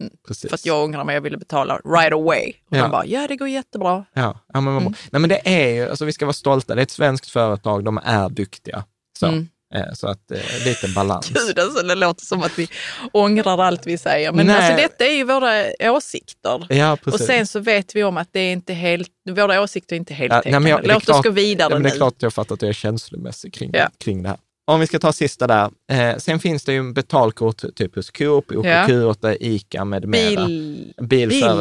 Mm. 0.00 0.12
För 0.48 0.54
att 0.54 0.66
jag 0.66 0.84
ångrar 0.84 1.04
mig, 1.04 1.14
jag 1.14 1.20
ville 1.20 1.38
betala 1.38 1.80
right 1.84 2.12
away. 2.12 2.52
Och 2.70 2.76
ja. 2.76 2.82
de 2.82 2.90
bara, 2.90 3.06
ja 3.06 3.26
det 3.28 3.36
går 3.36 3.48
jättebra. 3.48 4.04
Ja, 4.12 4.40
ja 4.52 4.60
men, 4.60 4.76
mm. 4.76 4.94
Nej, 5.10 5.20
men 5.20 5.28
det 5.28 5.40
är 5.44 5.68
ju, 5.68 5.90
alltså 5.90 6.04
vi 6.04 6.12
ska 6.12 6.26
vara 6.26 6.32
stolta, 6.32 6.74
det 6.74 6.80
är 6.80 6.82
ett 6.82 6.90
svenskt 6.90 7.30
företag, 7.30 7.84
de 7.84 8.00
är 8.04 8.28
duktiga. 8.28 8.84
Så. 9.18 9.26
Mm. 9.26 9.48
Eh, 9.74 9.92
så 9.94 10.08
att 10.08 10.30
eh, 10.30 10.64
lite 10.64 10.88
balans. 10.88 11.28
Gud, 11.28 11.58
alltså, 11.58 11.82
det 11.82 11.94
låter 11.94 12.24
som 12.24 12.42
att 12.42 12.58
vi 12.58 12.68
ångrar 13.12 13.58
allt 13.58 13.86
vi 13.86 13.98
säger. 13.98 14.32
Men 14.32 14.50
alltså, 14.50 14.76
detta 14.76 15.06
är 15.06 15.12
ju 15.12 15.24
våra 15.24 15.64
åsikter. 15.92 16.66
Ja, 16.68 16.98
och 17.06 17.20
sen 17.20 17.46
så 17.46 17.60
vet 17.60 17.96
vi 17.96 18.04
om 18.04 18.16
att 18.16 18.28
det 18.32 18.40
är 18.40 18.52
inte 18.52 18.72
helt, 18.72 19.10
våra 19.30 19.62
åsikter 19.62 19.96
är 19.96 19.98
inte 19.98 20.14
helt 20.14 20.32
ja, 20.32 20.42
täckande. 20.42 20.70
Låt 20.82 21.02
klart, 21.02 21.16
oss 21.16 21.24
gå 21.24 21.30
vidare 21.30 21.72
ja, 21.72 21.78
nu. 21.78 21.82
Det 21.82 21.94
är 21.94 21.96
klart 21.96 22.14
att 22.14 22.22
jag 22.22 22.34
fattar 22.34 22.54
att 22.54 22.62
jag 22.62 22.68
är 22.68 22.72
känslomässig 22.72 23.54
kring, 23.54 23.70
ja. 23.74 23.90
kring 23.98 24.22
det 24.22 24.28
här. 24.28 24.38
Om 24.68 24.80
vi 24.80 24.86
ska 24.86 24.98
ta 24.98 25.12
sista 25.12 25.46
där. 25.46 25.70
Eh, 25.92 26.16
sen 26.16 26.38
finns 26.38 26.64
det 26.64 26.72
ju 26.72 26.92
betalkort 26.92 27.62
typ 27.76 27.94
hos 27.94 28.10
Coop, 28.10 28.50
OKQ8, 28.50 29.36
ICA 29.40 29.84
med 29.84 30.08
mera. 30.08 30.46
Bil, 30.46 30.94
Bilia, 31.02 31.60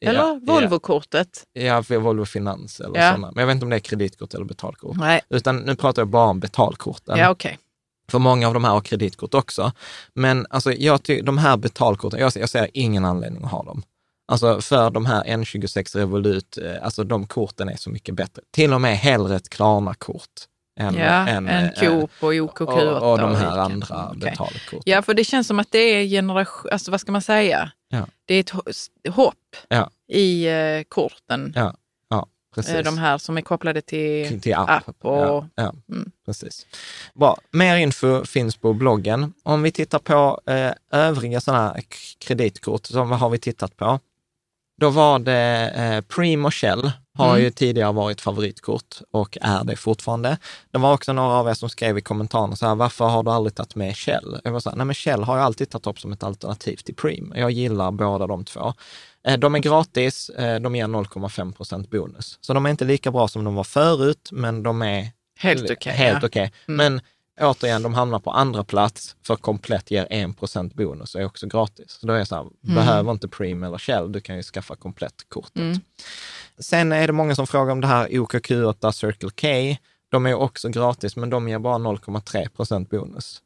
eller 0.00 0.14
ja, 0.14 0.40
Volvo-kortet. 0.42 1.44
Ja, 1.52 1.84
Volvo 1.88 2.24
Finans 2.24 2.80
eller 2.80 3.00
ja. 3.00 3.10
sådana. 3.10 3.32
Men 3.34 3.40
jag 3.40 3.46
vet 3.46 3.54
inte 3.54 3.66
om 3.66 3.70
det 3.70 3.76
är 3.76 3.80
kreditkort 3.80 4.34
eller 4.34 4.44
betalkort. 4.44 4.96
Nej. 4.96 5.20
Utan 5.28 5.56
nu 5.56 5.76
pratar 5.76 6.02
jag 6.02 6.08
bara 6.08 6.28
om 6.28 6.40
betalkorten. 6.40 7.18
Ja, 7.18 7.30
okay. 7.30 7.56
För 8.10 8.18
många 8.18 8.48
av 8.48 8.54
de 8.54 8.64
här 8.64 8.70
har 8.70 8.80
kreditkort 8.80 9.34
också. 9.34 9.72
Men 10.14 10.46
alltså, 10.50 10.72
jag 10.72 11.02
ty- 11.02 11.22
de 11.22 11.38
här 11.38 11.56
betalkorten, 11.56 12.20
jag, 12.20 12.32
jag 12.36 12.48
ser 12.48 12.68
ingen 12.74 13.04
anledning 13.04 13.44
att 13.44 13.50
ha 13.50 13.62
dem. 13.62 13.82
Alltså 14.28 14.60
för 14.60 14.90
de 14.90 15.06
här 15.06 15.24
N26 15.24 15.96
Revolut, 15.96 16.58
eh, 16.58 16.84
alltså 16.84 17.04
de 17.04 17.26
korten 17.26 17.68
är 17.68 17.76
så 17.76 17.90
mycket 17.90 18.14
bättre. 18.14 18.42
Till 18.52 18.72
och 18.72 18.80
med 18.80 18.98
hellre 18.98 19.36
ett 19.36 19.48
Klarna-kort 19.48 20.46
än, 20.76 20.94
ja, 20.94 21.28
än, 21.28 21.48
än 21.48 21.72
Coop 21.80 22.10
och 22.20 22.32
OKQ8. 22.32 22.98
Och, 22.98 23.12
och 23.12 23.18
de 23.18 23.34
här 23.34 23.58
andra 23.58 24.08
okay. 24.08 24.18
betalkorten. 24.20 24.82
Ja, 24.84 25.02
för 25.02 25.14
det 25.14 25.24
känns 25.24 25.46
som 25.46 25.58
att 25.58 25.72
det 25.72 25.78
är 25.78 26.06
generation, 26.06 26.72
alltså 26.72 26.90
vad 26.90 27.00
ska 27.00 27.12
man 27.12 27.22
säga? 27.22 27.70
Ja. 27.88 28.06
Det 28.24 28.34
är 28.34 28.40
ett 28.40 28.52
hopp 29.14 29.34
ja. 29.68 29.90
i 30.08 30.48
uh, 30.48 30.82
korten. 30.88 31.52
Ja. 31.56 31.74
Precis. 32.56 32.84
De 32.84 32.98
här 32.98 33.18
som 33.18 33.36
är 33.36 33.42
kopplade 33.42 33.80
till, 33.80 34.40
till 34.40 34.54
app. 34.54 34.88
app 34.88 35.04
och, 35.04 35.12
ja, 35.12 35.48
ja 35.54 35.74
mm. 35.92 36.10
precis. 36.26 36.66
Bra. 37.14 37.38
Mer 37.50 37.76
info 37.76 38.24
finns 38.24 38.56
på 38.56 38.72
bloggen. 38.72 39.32
Om 39.42 39.62
vi 39.62 39.70
tittar 39.70 39.98
på 39.98 40.40
eh, 40.46 40.72
övriga 40.92 41.40
sådana 41.40 41.76
kreditkort, 42.18 42.86
så 42.86 43.04
vad 43.04 43.18
har 43.18 43.30
vi 43.30 43.38
tittat 43.38 43.76
på? 43.76 44.00
Då 44.80 44.90
var 44.90 45.18
det 45.18 45.72
eh, 45.76 46.00
Preem 46.00 46.44
och 46.44 46.54
Shell 46.54 46.92
har 47.16 47.30
mm. 47.30 47.42
ju 47.42 47.50
tidigare 47.50 47.92
varit 47.92 48.20
favoritkort 48.20 49.00
och 49.10 49.38
är 49.40 49.64
det 49.64 49.76
fortfarande. 49.76 50.38
Det 50.70 50.78
var 50.78 50.94
också 50.94 51.12
några 51.12 51.34
av 51.34 51.48
er 51.48 51.54
som 51.54 51.68
skrev 51.68 51.98
i 51.98 52.00
kommentarerna 52.00 52.56
så 52.56 52.66
här, 52.66 52.74
varför 52.74 53.04
har 53.04 53.22
du 53.22 53.30
aldrig 53.30 53.54
tagit 53.54 53.74
med 53.74 53.96
Shell? 53.96 54.40
Jag 54.44 54.52
var 54.52 54.60
så 54.60 54.70
här, 54.70 54.76
nej 54.76 54.86
men 54.86 54.94
Shell 54.94 55.22
har 55.22 55.36
jag 55.36 55.44
alltid 55.44 55.70
tagit 55.70 55.86
upp 55.86 56.00
som 56.00 56.12
ett 56.12 56.22
alternativ 56.22 56.76
till 56.76 56.94
Preem. 56.94 57.32
Jag 57.36 57.50
gillar 57.50 57.90
båda 57.90 58.26
de 58.26 58.44
två. 58.44 58.74
Eh, 59.26 59.38
de 59.38 59.54
är 59.54 59.58
gratis, 59.58 60.28
eh, 60.28 60.60
de 60.60 60.76
ger 60.76 60.86
0,5 60.86 61.52
procent 61.52 61.90
bonus. 61.90 62.38
Så 62.40 62.54
de 62.54 62.66
är 62.66 62.70
inte 62.70 62.84
lika 62.84 63.10
bra 63.10 63.28
som 63.28 63.44
de 63.44 63.54
var 63.54 63.64
förut, 63.64 64.28
men 64.32 64.62
de 64.62 64.82
är 64.82 65.08
helt 65.38 65.62
okej. 65.62 65.76
Okay, 65.76 65.92
helt 65.92 66.22
ja. 66.22 66.28
okay. 66.28 66.50
mm. 66.68 66.76
Men 66.76 67.00
återigen, 67.40 67.82
de 67.82 67.94
hamnar 67.94 68.18
på 68.18 68.30
andra 68.30 68.64
plats 68.64 69.16
för 69.22 69.36
komplett 69.36 69.90
ger 69.90 70.06
1 70.10 70.38
procent 70.38 70.74
bonus 70.74 71.14
och 71.14 71.20
är 71.20 71.24
också 71.24 71.46
gratis. 71.46 71.90
Så 72.00 72.06
då 72.06 72.12
är 72.12 72.18
det 72.18 72.26
så 72.26 72.34
här, 72.34 72.42
mm. 72.42 72.74
behöver 72.74 73.12
inte 73.12 73.28
Preem 73.28 73.62
eller 73.62 73.78
Shell, 73.78 74.12
du 74.12 74.20
kan 74.20 74.36
ju 74.36 74.42
skaffa 74.42 74.76
komplett 74.76 75.28
kortet. 75.28 75.56
Mm. 75.56 75.80
Sen 76.58 76.92
är 76.92 77.06
det 77.06 77.12
många 77.12 77.34
som 77.34 77.46
frågar 77.46 77.72
om 77.72 77.80
det 77.80 77.86
här 77.86 78.08
OKQ8 78.08 78.92
Circle 78.92 79.30
K. 79.30 79.76
De 80.08 80.26
är 80.26 80.34
också 80.34 80.68
gratis, 80.68 81.16
men 81.16 81.30
de 81.30 81.48
ger 81.48 81.58
bara 81.58 81.78
0,3 81.78 82.48
procent 82.48 82.90
bonus. 82.90 83.42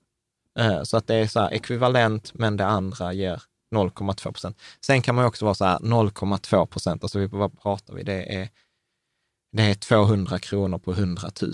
Eh, 0.59 0.83
så 0.83 0.97
att 0.97 1.07
det 1.07 1.15
är 1.15 1.27
så 1.27 1.41
här 1.41 1.55
ekvivalent, 1.55 2.35
men 2.35 2.57
det 2.57 2.67
andra 2.67 3.13
ger 3.13 3.43
0,2 3.75 4.33
procent. 4.33 4.61
Sen 4.87 5.03
kan 5.03 5.15
man 5.15 5.25
också 5.25 5.45
vara 5.45 5.55
så 5.55 5.65
här 5.65 5.79
0,2 5.79 6.67
procent, 6.67 7.03
alltså 7.05 7.27
vad 7.27 7.63
pratar 7.63 7.95
vi? 7.95 8.03
Det 8.03 8.35
är, 8.35 8.49
det 9.53 9.63
är 9.63 9.75
200 9.75 10.39
kronor 10.39 10.79
på 10.79 10.93
100 10.93 11.31
000. 11.43 11.53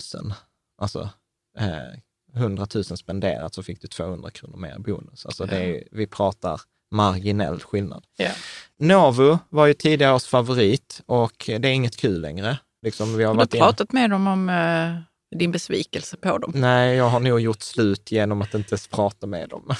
Alltså 0.81 1.09
eh, 1.57 1.99
100 2.37 2.67
000 2.75 2.83
spenderat 2.83 3.53
så 3.53 3.63
fick 3.63 3.81
du 3.81 3.87
200 3.87 4.31
kronor 4.31 4.57
mer 4.57 4.79
bonus. 4.79 5.25
Alltså 5.25 5.45
det 5.45 5.57
är, 5.57 5.83
vi 5.91 6.07
pratar 6.07 6.61
marginell 6.91 7.59
skillnad. 7.59 8.03
Yeah. 8.17 8.35
Novo 8.79 9.39
var 9.49 9.65
ju 9.65 9.73
tidigare 9.73 10.13
års 10.15 10.25
favorit 10.25 11.01
och 11.05 11.43
det 11.47 11.67
är 11.67 11.73
inget 11.73 11.97
kul 11.97 12.21
längre. 12.21 12.57
Liksom, 12.81 13.17
vi 13.17 13.23
har, 13.23 13.35
har 13.35 13.45
du 13.45 13.57
pratat 13.57 13.93
in... 13.93 13.99
med 13.99 14.09
dem 14.09 14.27
om 14.27 14.49
uh, 14.49 15.37
din 15.39 15.51
besvikelse 15.51 16.17
på 16.17 16.37
dem? 16.37 16.51
Nej, 16.55 16.95
jag 16.95 17.09
har 17.09 17.19
nog 17.19 17.39
gjort 17.39 17.61
slut 17.61 18.11
genom 18.11 18.41
att 18.41 18.53
inte 18.53 18.77
prata 18.89 19.27
med 19.27 19.49
dem. 19.49 19.75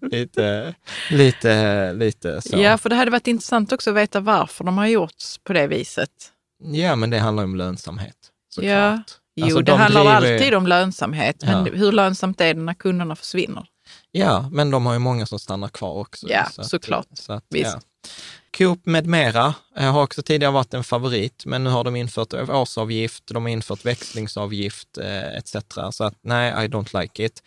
lite, 0.10 0.74
lite, 1.10 1.92
lite 1.92 2.42
så. 2.42 2.58
Ja, 2.58 2.78
för 2.78 2.88
det 2.88 2.96
hade 2.96 3.10
varit 3.10 3.26
intressant 3.26 3.72
också 3.72 3.90
att 3.90 3.96
veta 3.96 4.20
varför 4.20 4.64
de 4.64 4.78
har 4.78 4.86
gjorts 4.86 5.38
på 5.38 5.52
det 5.52 5.66
viset. 5.66 6.32
Ja, 6.64 6.96
men 6.96 7.10
det 7.10 7.18
handlar 7.18 7.44
om 7.44 7.56
lönsamhet 7.56 8.16
såklart. 8.48 8.70
Ja. 8.70 9.02
Jo, 9.34 9.44
alltså, 9.44 9.60
det 9.60 9.72
handlar 9.72 10.20
driver... 10.20 10.34
alltid 10.34 10.54
om 10.54 10.66
lönsamhet, 10.66 11.36
men 11.42 11.66
ja. 11.66 11.72
hur 11.72 11.92
lönsamt 11.92 12.40
är 12.40 12.54
det 12.54 12.60
när 12.60 12.74
kunderna 12.74 13.16
försvinner? 13.16 13.66
Ja, 14.10 14.48
men 14.52 14.70
de 14.70 14.86
har 14.86 14.92
ju 14.92 14.98
många 14.98 15.26
som 15.26 15.38
stannar 15.38 15.68
kvar 15.68 15.94
också. 15.94 16.26
Ja, 16.30 16.46
så 16.50 16.64
såklart. 16.64 17.06
Att, 17.10 17.18
så 17.18 17.32
att, 17.32 17.44
Visst. 17.50 17.72
Ja. 17.74 17.80
Coop 18.58 18.86
med 18.86 19.06
mera 19.06 19.54
eh, 19.76 19.92
har 19.92 20.02
också 20.02 20.22
tidigare 20.22 20.52
varit 20.52 20.74
en 20.74 20.84
favorit, 20.84 21.46
men 21.46 21.64
nu 21.64 21.70
har 21.70 21.84
de 21.84 21.96
infört 21.96 22.34
årsavgift, 22.34 23.26
de 23.26 23.42
har 23.42 23.50
infört 23.50 23.84
växlingsavgift 23.84 24.98
eh, 24.98 25.36
etc. 25.36 25.56
Så 25.90 26.04
att 26.04 26.14
nej, 26.20 26.64
I 26.64 26.68
don't 26.68 27.00
like 27.00 27.24
it. 27.24 27.42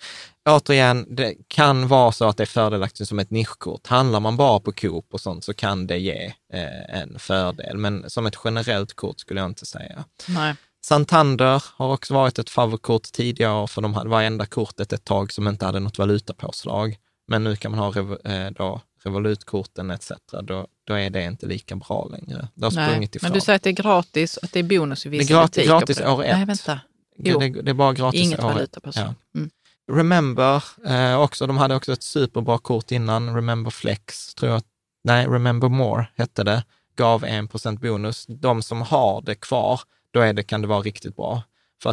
Återigen, 0.49 1.15
det 1.15 1.35
kan 1.47 1.87
vara 1.87 2.11
så 2.11 2.27
att 2.27 2.37
det 2.37 2.43
är 2.43 2.47
fördelaktigt 2.47 3.09
som 3.09 3.19
ett 3.19 3.31
nischkort. 3.31 3.87
Handlar 3.87 4.19
man 4.19 4.37
bara 4.37 4.59
på 4.59 4.71
Coop 4.71 5.13
och 5.13 5.21
sånt 5.21 5.43
så 5.43 5.53
kan 5.53 5.87
det 5.87 5.97
ge 5.97 6.33
eh, 6.53 6.99
en 6.99 7.19
fördel, 7.19 7.77
men 7.77 8.09
som 8.09 8.25
ett 8.25 8.37
generellt 8.43 8.93
kort 8.93 9.19
skulle 9.19 9.39
jag 9.39 9.49
inte 9.49 9.65
säga. 9.65 10.03
Nej. 10.27 10.55
Santander 10.85 11.63
har 11.75 11.93
också 11.93 12.13
varit 12.13 12.39
ett 12.39 12.49
favoritkort 12.49 13.03
tidigare, 13.03 13.67
för 13.67 13.81
de 13.81 13.93
hade 13.93 14.09
varenda 14.09 14.45
kortet 14.45 14.93
ett 14.93 15.05
tag 15.05 15.31
som 15.31 15.47
inte 15.47 15.65
hade 15.65 15.79
något 15.79 15.97
valutapåslag. 15.97 16.97
Men 17.27 17.43
nu 17.43 17.55
kan 17.55 17.71
man 17.71 17.79
ha 17.79 18.17
eh, 18.25 18.51
då, 18.51 18.81
Revolutkorten 19.03 19.91
etc. 19.91 20.11
Då, 20.43 20.67
då 20.83 20.93
är 20.93 21.09
det 21.09 21.23
inte 21.23 21.45
lika 21.45 21.75
bra 21.75 22.07
längre. 22.11 22.47
Det 22.55 22.65
har 22.65 22.71
Nej, 22.71 22.89
sprungit 22.89 23.15
ifrån. 23.15 23.29
Men 23.29 23.33
du 23.33 23.41
säger 23.41 23.55
att 23.55 23.63
det 23.63 23.69
är 23.69 23.73
gratis, 23.73 24.39
att 24.41 24.51
det 24.51 24.59
är 24.59 24.63
bonus 24.63 25.05
i 25.05 25.09
vissa 25.09 25.33
det 25.33 25.33
är 25.33 25.41
gratis, 25.41 25.67
gratis 25.67 26.01
år 26.01 26.23
ett. 26.23 26.35
Nej, 26.35 26.45
vänta. 26.45 26.79
Jo. 27.17 27.39
Det, 27.39 27.49
det, 27.61 27.71
är 27.71 27.73
bara 27.73 27.93
gratis 27.93 28.21
Inget 28.21 28.39
år 28.39 28.43
valutapåslag. 28.43 29.13
Ja. 29.31 29.39
Mm. 29.39 29.49
Remember, 29.91 30.63
eh, 30.87 31.21
också, 31.21 31.47
de 31.47 31.57
hade 31.57 31.75
också 31.75 31.93
ett 31.93 32.03
superbra 32.03 32.57
kort 32.57 32.91
innan, 32.91 33.35
Remember 33.35 33.71
Flex, 33.71 34.35
tror 34.35 34.51
jag. 34.51 34.61
Nej, 35.03 35.25
Remember 35.25 35.69
More 35.69 36.07
hette 36.15 36.43
det, 36.43 36.63
gav 36.95 37.25
1% 37.25 37.79
bonus. 37.79 38.25
De 38.27 38.61
som 38.61 38.81
har 38.81 39.21
det 39.21 39.35
kvar, 39.35 39.81
då 40.15 40.21
är 40.21 40.33
det, 40.33 40.43
kan 40.43 40.61
det 40.61 40.67
vara 40.67 40.79
riktigt 40.81 41.15
bra. 41.15 41.43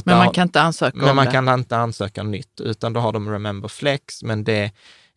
men 0.05 0.17
man 0.17 0.31
kan 0.31 0.43
inte 0.49 0.61
ansöka 0.61 0.97
Men 0.97 1.17
man 1.17 1.25
det. 1.27 1.33
kan 1.33 1.49
inte 1.49 1.77
ansöka 1.77 2.23
nytt, 2.23 2.61
utan 2.61 2.93
då 2.93 3.01
har 3.01 3.13
de 3.13 3.31
Remember 3.31 3.69
Flex, 3.69 4.23
men 4.23 4.45
det 4.45 4.73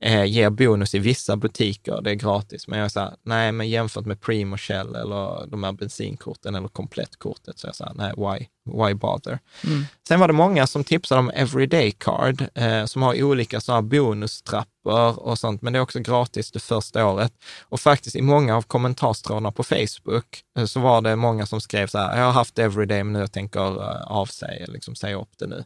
eh, 0.05 0.25
ger 0.25 0.49
bonus 0.49 0.95
i 0.95 0.99
vissa 0.99 1.37
butiker, 1.37 2.01
det 2.01 2.11
är 2.11 2.15
gratis. 2.15 2.67
Men 2.67 2.79
jag 2.79 2.91
säger 2.91 3.13
nej, 3.23 3.51
men 3.51 3.69
jämfört 3.69 4.05
med 4.05 4.21
Primo 4.21 4.57
Shell 4.57 4.95
eller 4.95 5.47
de 5.47 5.63
här 5.63 5.71
bensinkorten 5.71 6.55
eller 6.55 6.67
komplettkortet, 6.67 7.59
så 7.59 7.67
jag 7.67 7.75
säger 7.75 7.93
nej, 7.93 8.13
why, 8.17 8.45
why 8.83 8.93
bother? 8.93 9.39
Mm. 9.63 9.85
Sen 10.07 10.19
var 10.19 10.27
det 10.27 10.33
många 10.33 10.67
som 10.67 10.83
tipsade 10.83 11.19
om 11.19 11.31
Everyday 11.35 11.91
Card, 11.91 12.45
eh, 12.55 12.85
som 12.85 13.01
har 13.01 13.23
olika 13.23 13.61
sådana 13.61 13.81
bonustrappor 13.81 15.19
och 15.19 15.39
sånt, 15.39 15.61
men 15.61 15.73
det 15.73 15.79
är 15.79 15.81
också 15.81 15.99
gratis 15.99 16.51
det 16.51 16.59
första 16.59 17.05
året. 17.05 17.33
Och 17.61 17.79
faktiskt 17.79 18.15
i 18.15 18.21
många 18.21 18.55
av 18.55 18.61
kommentarstrådarna 18.61 19.51
på 19.51 19.63
Facebook 19.63 20.41
eh, 20.57 20.65
så 20.65 20.79
var 20.79 21.01
det 21.01 21.15
många 21.15 21.45
som 21.45 21.61
skrev 21.61 21.87
så 21.87 21.97
här, 21.97 22.17
jag 22.17 22.25
har 22.25 22.31
haft 22.31 22.59
Everyday, 22.59 23.03
men 23.03 23.13
nu 23.13 23.19
jag 23.19 23.31
tänker 23.31 23.61
uh, 23.61 24.01
avsäga, 24.07 24.65
liksom 24.67 24.95
säga 24.95 25.21
upp 25.21 25.37
det 25.39 25.47
nu. 25.47 25.63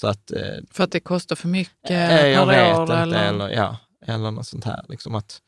Så 0.00 0.06
att, 0.08 0.30
eh, 0.30 0.40
för 0.70 0.84
att 0.84 0.92
det 0.92 1.00
kostar 1.00 1.36
för 1.36 1.48
mycket 1.48 1.90
eh, 1.90 2.26
Jag 2.26 2.46
vet 2.46 2.76
år, 2.76 2.82
inte, 2.82 2.94
eller? 2.94 3.28
eller, 3.28 3.48
ja, 3.48 3.76
eller 4.06 4.30
något 4.30 4.46
sånt 4.46 4.64
här. 4.64 4.84
Liksom 4.88 5.14
att, 5.14 5.40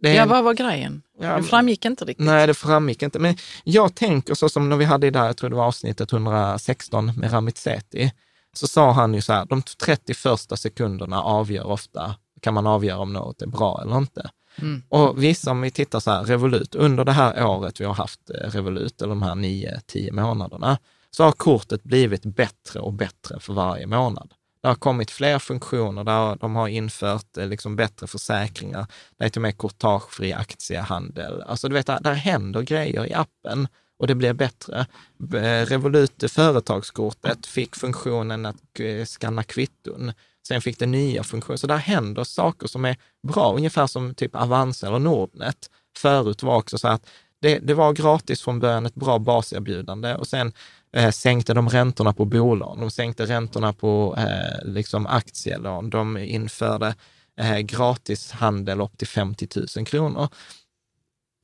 det 0.00 0.14
ja, 0.14 0.26
vad 0.26 0.44
var 0.44 0.54
grejen? 0.54 1.02
Ja, 1.20 1.36
det 1.36 1.42
framgick 1.42 1.84
inte 1.84 2.04
riktigt. 2.04 2.26
Nej, 2.26 2.46
det 2.46 2.54
framgick 2.54 3.02
inte. 3.02 3.18
Men 3.18 3.36
jag 3.64 3.94
tänker 3.94 4.34
så 4.34 4.48
som 4.48 4.68
när 4.68 4.76
vi 4.76 4.84
hade 4.84 5.10
där, 5.10 5.26
jag 5.26 5.36
tror 5.36 5.50
det 5.50 5.56
var 5.56 5.66
avsnittet 5.66 6.12
116 6.12 7.12
med 7.16 7.32
Ramit 7.32 7.58
Sethi, 7.58 8.12
så 8.52 8.66
sa 8.66 8.92
han 8.92 9.14
ju 9.14 9.20
så 9.20 9.32
här, 9.32 9.46
de 9.46 9.62
30 9.62 10.14
första 10.14 10.56
sekunderna 10.56 11.22
avgör 11.22 11.66
ofta, 11.66 12.14
kan 12.40 12.54
man 12.54 12.66
avgöra 12.66 12.98
om 12.98 13.12
något 13.12 13.42
är 13.42 13.46
bra 13.46 13.82
eller 13.82 13.96
inte. 13.96 14.30
Mm. 14.58 14.82
Och 14.88 15.22
vissa, 15.22 15.50
om 15.50 15.60
vi 15.60 15.70
tittar 15.70 16.00
så 16.00 16.10
här, 16.10 16.24
Revolut, 16.24 16.74
under 16.74 17.04
det 17.04 17.12
här 17.12 17.46
året 17.46 17.80
vi 17.80 17.84
har 17.84 17.94
haft 17.94 18.30
eh, 18.30 18.50
Revolut, 18.50 19.02
eller 19.02 19.08
de 19.08 19.22
här 19.22 19.34
nio, 19.34 19.80
tio 19.86 20.12
månaderna, 20.12 20.78
så 21.16 21.24
har 21.24 21.32
kortet 21.32 21.82
blivit 21.82 22.22
bättre 22.22 22.80
och 22.80 22.92
bättre 22.92 23.40
för 23.40 23.52
varje 23.52 23.86
månad. 23.86 24.34
Det 24.62 24.68
har 24.68 24.74
kommit 24.74 25.10
fler 25.10 25.38
funktioner, 25.38 26.04
där 26.04 26.36
de 26.40 26.56
har 26.56 26.68
infört 26.68 27.36
eh, 27.36 27.46
liksom 27.46 27.76
bättre 27.76 28.06
försäkringar. 28.06 28.86
Det 29.18 29.24
är 29.24 29.28
till 29.28 29.38
och 29.38 29.42
med 29.42 29.58
courtagefri 29.58 30.32
aktiehandel. 30.32 31.42
Alltså 31.42 31.68
du 31.68 31.74
vet, 31.74 31.86
där, 31.86 32.12
händer 32.12 32.62
grejer 32.62 33.06
i 33.06 33.14
appen 33.14 33.68
och 33.98 34.06
det 34.06 34.14
blir 34.14 34.32
bättre. 34.32 34.86
Eh, 35.34 35.66
Revolut 35.66 36.22
eh, 36.22 36.28
företagskortet 36.28 37.46
fick 37.46 37.76
funktionen 37.76 38.46
att 38.46 38.80
skanna 39.06 39.42
kvitton. 39.42 40.12
Sen 40.48 40.60
fick 40.60 40.78
det 40.78 40.86
nya 40.86 41.24
funktioner. 41.24 41.56
Så 41.56 41.66
där 41.66 41.76
händer 41.76 42.24
saker 42.24 42.66
som 42.66 42.84
är 42.84 42.96
bra, 43.28 43.54
ungefär 43.56 43.86
som 43.86 44.14
typ 44.14 44.34
Avanza 44.34 44.86
eller 44.86 44.98
Nordnet. 44.98 45.70
Förut 45.98 46.42
var 46.42 46.56
också 46.56 46.78
så 46.78 46.88
att 46.88 47.06
det, 47.40 47.58
det 47.58 47.74
var 47.74 47.92
gratis 47.92 48.42
från 48.42 48.60
början, 48.60 48.86
ett 48.86 48.94
bra 48.94 49.18
baserbjudande 49.18 50.14
och 50.14 50.26
sen 50.26 50.52
eh, 50.92 51.10
sänkte 51.10 51.54
de 51.54 51.68
räntorna 51.68 52.12
på 52.12 52.24
bolån, 52.24 52.80
de 52.80 52.90
sänkte 52.90 53.26
räntorna 53.26 53.72
på 53.72 54.14
eh, 54.18 54.64
liksom 54.64 55.06
aktielån, 55.06 55.90
de 55.90 56.16
införde 56.16 56.94
eh, 57.40 57.58
gratis 57.58 58.30
handel 58.30 58.80
upp 58.80 58.98
till 58.98 59.08
50 59.08 59.48
000 59.76 59.86
kronor. 59.86 60.28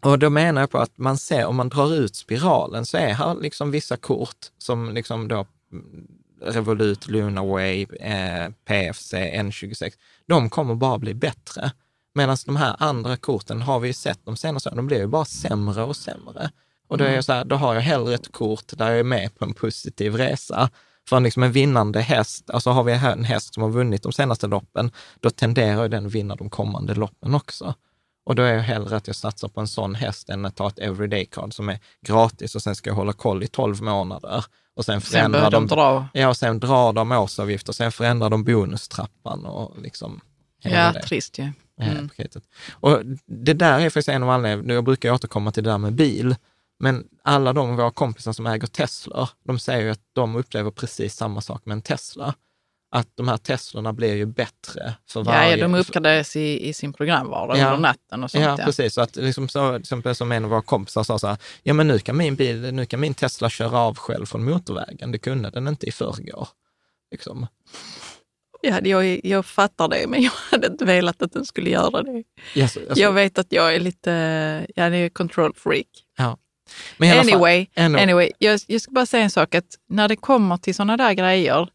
Och 0.04 0.18
då 0.18 0.30
menar 0.30 0.62
jag 0.62 0.70
på 0.70 0.78
att 0.78 0.98
man 0.98 1.18
ser, 1.18 1.46
om 1.46 1.56
man 1.56 1.68
drar 1.68 1.94
ut 1.94 2.16
spiralen, 2.16 2.86
så 2.86 2.96
är 2.96 3.12
här 3.14 3.34
liksom 3.34 3.70
vissa 3.70 3.96
kort 3.96 4.46
som 4.58 4.94
liksom 4.94 5.28
då 5.28 5.46
mm, 5.72 6.06
Revolut, 6.44 7.08
Lunaway, 7.08 7.82
eh, 7.82 8.48
PFC, 8.64 9.14
N26, 9.14 9.92
de 10.26 10.50
kommer 10.50 10.74
bara 10.74 10.98
bli 10.98 11.14
bättre. 11.14 11.72
Medan 12.14 12.36
de 12.46 12.56
här 12.56 12.76
andra 12.78 13.16
korten 13.16 13.62
har 13.62 13.80
vi 13.80 13.88
ju 13.88 13.94
sett 13.94 14.24
de 14.24 14.36
senaste 14.36 14.68
åren, 14.68 14.76
de 14.76 14.86
blir 14.86 14.98
ju 14.98 15.06
bara 15.06 15.24
sämre 15.24 15.82
och 15.82 15.96
sämre. 15.96 16.50
Och 16.92 16.98
då, 16.98 17.04
är 17.04 17.14
jag 17.14 17.24
så 17.24 17.32
här, 17.32 17.44
då 17.44 17.56
har 17.56 17.74
jag 17.74 17.82
hellre 17.82 18.14
ett 18.14 18.32
kort 18.32 18.64
där 18.76 18.90
jag 18.90 18.98
är 18.98 19.04
med 19.04 19.38
på 19.38 19.44
en 19.44 19.54
positiv 19.54 20.16
resa. 20.16 20.70
För 21.08 21.16
en, 21.16 21.22
liksom 21.22 21.42
en 21.42 21.52
vinnande 21.52 22.00
häst, 22.00 22.50
alltså 22.50 22.70
har 22.70 22.84
vi 22.84 22.92
en 22.92 23.24
häst 23.24 23.54
som 23.54 23.62
har 23.62 23.70
vunnit 23.70 24.02
de 24.02 24.12
senaste 24.12 24.46
loppen, 24.46 24.90
då 25.20 25.30
tenderar 25.30 25.88
den 25.88 26.06
att 26.06 26.12
vinna 26.12 26.36
de 26.36 26.50
kommande 26.50 26.94
loppen 26.94 27.34
också. 27.34 27.74
Och 28.24 28.34
då 28.34 28.42
är 28.42 28.54
jag 28.54 28.62
hellre 28.62 28.96
att 28.96 29.06
jag 29.06 29.16
satsar 29.16 29.48
på 29.48 29.60
en 29.60 29.68
sån 29.68 29.94
häst 29.94 30.28
än 30.28 30.44
att 30.44 30.56
ta 30.56 30.68
ett 30.68 30.78
everyday 30.78 31.24
card 31.24 31.54
som 31.54 31.68
är 31.68 31.78
gratis 32.06 32.54
och 32.54 32.62
sen 32.62 32.74
ska 32.74 32.90
jag 32.90 32.94
hålla 32.94 33.12
koll 33.12 33.42
i 33.42 33.46
12 33.46 33.82
månader. 33.82 34.44
Och 34.76 34.84
sen 34.84 35.00
förändrar 35.00 35.42
sen 35.42 35.50
de, 35.50 35.66
dra. 35.66 36.06
Ja, 36.12 36.28
och 36.28 36.36
sen 36.36 36.60
drar 36.60 36.92
de 36.92 37.12
årsavgifter, 37.12 37.72
sen 37.72 37.92
förändrar 37.92 38.30
de 38.30 38.44
bonustrappan 38.44 39.46
och 39.46 39.82
liksom 39.82 40.20
Ja, 40.62 40.92
det. 40.92 41.02
trist 41.02 41.38
ju. 41.38 41.52
Ja. 41.76 41.84
Mm. 41.84 42.10
Och 42.72 43.00
det 43.26 43.54
där 43.54 43.80
är 43.80 43.84
faktiskt 43.84 44.08
en 44.08 44.22
av 44.22 44.30
anledningarna, 44.30 44.74
jag 44.74 44.84
brukar 44.84 45.12
återkomma 45.12 45.52
till 45.52 45.64
det 45.64 45.70
där 45.70 45.78
med 45.78 45.92
bil, 45.92 46.36
men 46.82 47.08
alla 47.22 47.52
de 47.52 47.76
våra 47.76 47.90
kompisar 47.90 48.32
som 48.32 48.46
äger 48.46 48.66
Tesla, 48.66 49.28
de 49.44 49.58
säger 49.58 49.82
ju 49.82 49.90
att 49.90 50.00
de 50.12 50.36
upplever 50.36 50.70
precis 50.70 51.16
samma 51.16 51.40
sak 51.40 51.66
med 51.66 51.72
en 51.72 51.82
Tesla 51.82 52.34
att 52.90 53.16
de 53.16 53.28
här 53.28 53.36
Teslorna 53.36 53.92
blir 53.92 54.14
ju 54.14 54.26
bättre 54.26 54.94
för 55.08 55.22
varje... 55.22 55.56
Ja, 55.56 55.62
de 55.62 55.74
uppgraderas 55.74 56.36
i, 56.36 56.68
i 56.68 56.72
sin 56.72 56.92
programvara 56.92 57.58
ja. 57.58 57.66
under 57.66 57.78
natten 57.78 58.24
och 58.24 58.30
sånt. 58.30 58.44
Ja, 58.44 58.56
ja. 58.58 58.64
precis. 58.64 58.94
Så 58.94 59.00
att 59.00 59.16
liksom 59.16 59.48
så, 59.48 59.80
som 60.14 60.32
en 60.32 60.44
av 60.44 60.50
våra 60.50 60.62
kompisar 60.62 61.02
sa 61.02 61.18
så 61.18 61.26
här, 61.26 61.36
ja 61.62 61.74
men 61.74 61.88
nu 61.88 61.98
kan 61.98 62.16
min 62.16 62.34
bil, 62.34 62.74
nu 62.74 62.86
kan 62.86 63.00
min 63.00 63.14
Tesla 63.14 63.50
köra 63.50 63.78
av 63.78 63.96
själv 63.96 64.26
från 64.26 64.44
motorvägen. 64.44 65.12
Det 65.12 65.18
kunde 65.18 65.50
den 65.50 65.68
inte 65.68 65.86
i 65.86 65.92
förrgår. 65.92 66.48
Liksom. 67.10 67.46
Ja, 68.62 68.80
jag, 68.82 69.20
jag 69.24 69.46
fattar 69.46 69.88
det, 69.88 70.06
men 70.08 70.22
jag 70.22 70.32
hade 70.50 70.66
inte 70.66 70.84
velat 70.84 71.22
att 71.22 71.32
den 71.32 71.46
skulle 71.46 71.70
göra 71.70 72.02
det. 72.02 72.24
Yes, 72.54 72.76
alltså, 72.76 73.00
jag 73.00 73.12
vet 73.12 73.38
att 73.38 73.52
jag 73.52 73.74
är 73.74 73.80
lite, 73.80 74.10
jag 74.76 74.96
är 74.96 75.08
control 75.08 75.52
freak. 75.54 75.86
Ja. 76.18 76.38
Men 76.96 77.18
anyway, 77.18 77.66
fall, 77.76 77.96
anyway 77.96 78.30
jag, 78.38 78.60
jag 78.66 78.80
ska 78.80 78.92
bara 78.92 79.06
säga 79.06 79.24
en 79.24 79.30
sak, 79.30 79.54
att 79.54 79.78
när 79.88 80.08
det 80.08 80.16
kommer 80.16 80.56
till 80.56 80.74
sådana 80.74 80.96
där 80.96 81.12
grejer, 81.12 81.68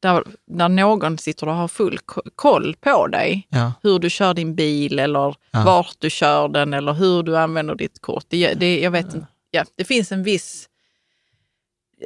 där, 0.00 0.24
där 0.46 0.68
någon 0.68 1.18
sitter 1.18 1.48
och 1.48 1.54
har 1.54 1.68
full 1.68 1.98
koll 2.36 2.76
på 2.80 3.06
dig, 3.06 3.46
ja. 3.50 3.72
hur 3.82 3.98
du 3.98 4.10
kör 4.10 4.34
din 4.34 4.54
bil 4.54 4.98
eller 4.98 5.36
ja. 5.50 5.62
vart 5.64 5.96
du 5.98 6.10
kör 6.10 6.48
den 6.48 6.74
eller 6.74 6.92
hur 6.92 7.22
du 7.22 7.38
använder 7.38 7.74
ditt 7.74 8.00
kort. 8.00 8.24
Det, 8.28 8.54
det, 8.54 8.80
jag 8.80 8.90
vet 8.90 9.14
inte, 9.14 9.26
ja, 9.50 9.64
det 9.76 9.84
finns 9.84 10.12
en 10.12 10.22
viss 10.22 10.68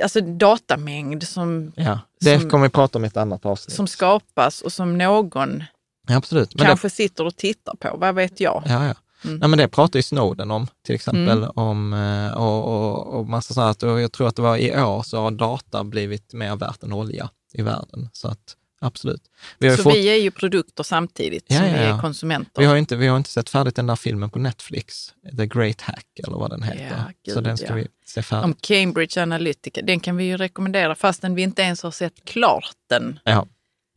alltså 0.03 0.21
datamängd 0.21 1.23
som... 1.23 1.73
Ja, 1.77 2.01
det 2.21 2.41
som, 2.41 2.51
kommer 2.51 2.67
vi 2.67 2.71
prata 2.71 2.99
om 2.99 3.05
i 3.05 3.07
ett 3.07 3.17
annat 3.17 3.47
avsnitt. 3.47 3.77
Som 3.77 3.87
skapas 3.87 4.63
och 4.63 4.73
som 4.73 4.99
någon 4.99 5.65
ja, 6.09 6.17
absolut. 6.17 6.55
Men 6.55 6.67
kanske 6.67 6.87
det, 6.87 6.91
sitter 6.91 7.27
och 7.27 7.37
tittar 7.37 7.75
på, 7.75 7.97
vad 7.97 8.15
vet 8.15 8.41
jag? 8.41 8.63
Ja, 8.67 8.87
ja. 8.87 8.95
Mm. 9.25 9.37
Nej, 9.37 9.49
men 9.49 9.59
det 9.59 9.69
pratar 9.69 9.99
ju 9.99 10.03
Snowden 10.03 10.51
om, 10.51 10.67
till 10.87 10.95
exempel, 10.95 11.39
mm. 11.39 11.51
om, 11.55 11.93
eh, 11.93 12.33
och, 12.33 12.65
och, 12.65 13.19
och 13.19 13.29
massa 13.29 13.55
sånt. 13.55 13.83
Och 13.83 14.01
jag 14.01 14.13
tror 14.13 14.29
att 14.29 14.37
det 14.37 14.43
var 14.43 14.57
i 14.57 14.83
år 14.83 15.03
så 15.03 15.21
har 15.21 15.31
data 15.31 15.85
blivit 15.85 16.33
mer 16.33 16.57
värt 16.57 16.83
än 16.83 16.93
olja 16.93 17.31
i 17.53 17.63
världen. 17.63 18.09
Så 18.13 18.29
att 18.29 18.57
absolut. 18.81 19.23
Vi 19.59 19.77
så 19.77 19.83
fått... 19.83 19.95
vi 19.95 20.09
är 20.09 20.17
ju 20.17 20.31
produkter 20.31 20.83
samtidigt 20.83 21.45
ja, 21.49 21.57
som 21.57 21.67
ja, 21.67 21.77
ja. 21.77 21.79
vi 21.79 21.89
är 21.89 21.99
konsumenter. 21.99 22.63
Vi 22.63 22.67
har, 22.67 22.77
inte, 22.77 22.97
vi 22.97 23.07
har 23.07 23.17
inte 23.17 23.31
sett 23.31 23.51
färdigt 23.51 23.77
den 23.77 23.87
där 23.87 23.97
filmen 23.97 24.31
på 24.31 24.39
Netflix, 24.39 25.15
The 25.37 25.47
Great 25.47 25.81
Hack 25.81 26.07
eller 26.27 26.37
vad 26.37 26.51
den 26.51 26.63
heter. 26.63 27.05
Gud, 27.25 27.35
så 27.35 27.41
den 27.41 27.57
ska 27.57 27.75
vi 27.75 27.87
se 28.07 28.23
färdigt. 28.23 28.45
Om 28.45 28.55
Cambridge 28.55 29.23
Analytica, 29.23 29.83
den 29.83 30.01
kan 30.01 30.17
vi 30.17 30.25
ju 30.25 30.37
rekommendera 30.37 30.95
fastän 30.95 31.35
vi 31.35 31.43
inte 31.43 31.63
ens 31.63 31.83
har 31.83 31.91
sett 31.91 32.25
klart 32.25 32.77
den. 32.89 33.19
Ja, 33.25 33.47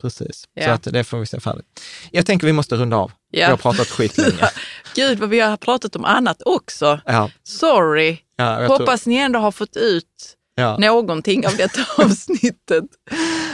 precis. 0.02 0.44
Så 0.64 0.70
att 0.70 0.82
det 0.82 1.04
får 1.04 1.18
vi 1.18 1.26
se 1.26 1.40
färdigt. 1.40 1.80
Jag 2.10 2.26
tänker 2.26 2.46
vi 2.46 2.52
måste 2.52 2.76
runda 2.76 2.96
av. 2.96 3.12
Vi 3.32 3.42
har 3.42 3.56
pratat 3.56 3.88
skit 3.88 4.18
länge. 4.18 4.50
Gud 4.94 5.18
vad 5.18 5.28
vi 5.28 5.40
har 5.40 5.56
pratat 5.56 5.96
om 5.96 6.04
annat 6.04 6.42
också. 6.44 7.00
Sorry. 7.42 8.18
Hoppas 8.68 9.02
tror... 9.02 9.10
ni 9.10 9.16
ändå 9.16 9.38
har 9.38 9.52
fått 9.52 9.76
ut 9.76 10.36
ja. 10.54 10.76
någonting 10.78 11.46
av 11.46 11.56
detta 11.56 11.80
avsnittet. 12.02 12.84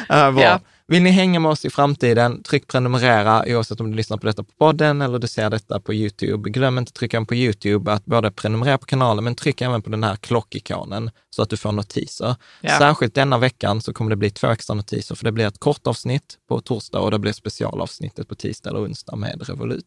Ja. 0.09 0.43
Ja. 0.43 0.61
Vill 0.91 1.03
ni 1.03 1.11
hänga 1.11 1.41
med 1.41 1.51
oss 1.51 1.65
i 1.65 1.71
framtiden, 1.71 2.43
tryck 2.43 2.67
prenumerera 2.67 3.45
oavsett 3.47 3.81
om 3.81 3.91
du 3.91 3.97
lyssnar 3.97 4.17
på 4.17 4.27
detta 4.27 4.45
på 4.45 4.53
podden 4.59 5.03
eller 5.03 5.19
du 5.19 5.27
ser 5.27 5.51
detta 5.51 5.81
på 5.81 5.95
YouTube. 5.95 6.51
Glöm 6.51 6.79
inte 6.79 6.93
trycka 6.93 7.25
på 7.25 7.35
YouTube 7.35 7.93
att 7.93 8.05
både 8.05 8.31
prenumerera 8.31 8.79
på 8.79 8.87
kanalen, 8.87 9.25
men 9.25 9.35
tryck 9.35 9.61
även 9.61 9.83
på 9.83 9.91
den 9.91 10.05
här 10.05 10.17
klockikonen 10.17 11.11
så 11.31 11.43
att 11.43 11.51
du 11.51 11.57
får 11.57 11.73
notiser. 11.73 12.37
Ja. 12.61 12.79
Särskilt 12.79 13.15
denna 13.15 13.39
veckan 13.39 13.83
så 13.83 13.93
kommer 13.93 14.11
det 14.11 14.17
bli 14.17 14.31
två 14.31 14.47
extra 14.47 14.75
notiser, 14.75 15.15
för 15.15 15.25
det 15.25 15.33
blir 15.33 15.47
ett 15.47 15.59
kort 15.59 15.87
avsnitt 15.87 16.39
på 16.49 16.61
torsdag 16.61 17.01
och 17.01 17.11
det 17.11 17.19
blir 17.19 17.33
specialavsnittet 17.33 18.29
på 18.29 18.35
tisdag 18.35 18.71
eller 18.71 18.85
onsdag 18.85 19.17
med 19.17 19.49
Revolut. 19.49 19.87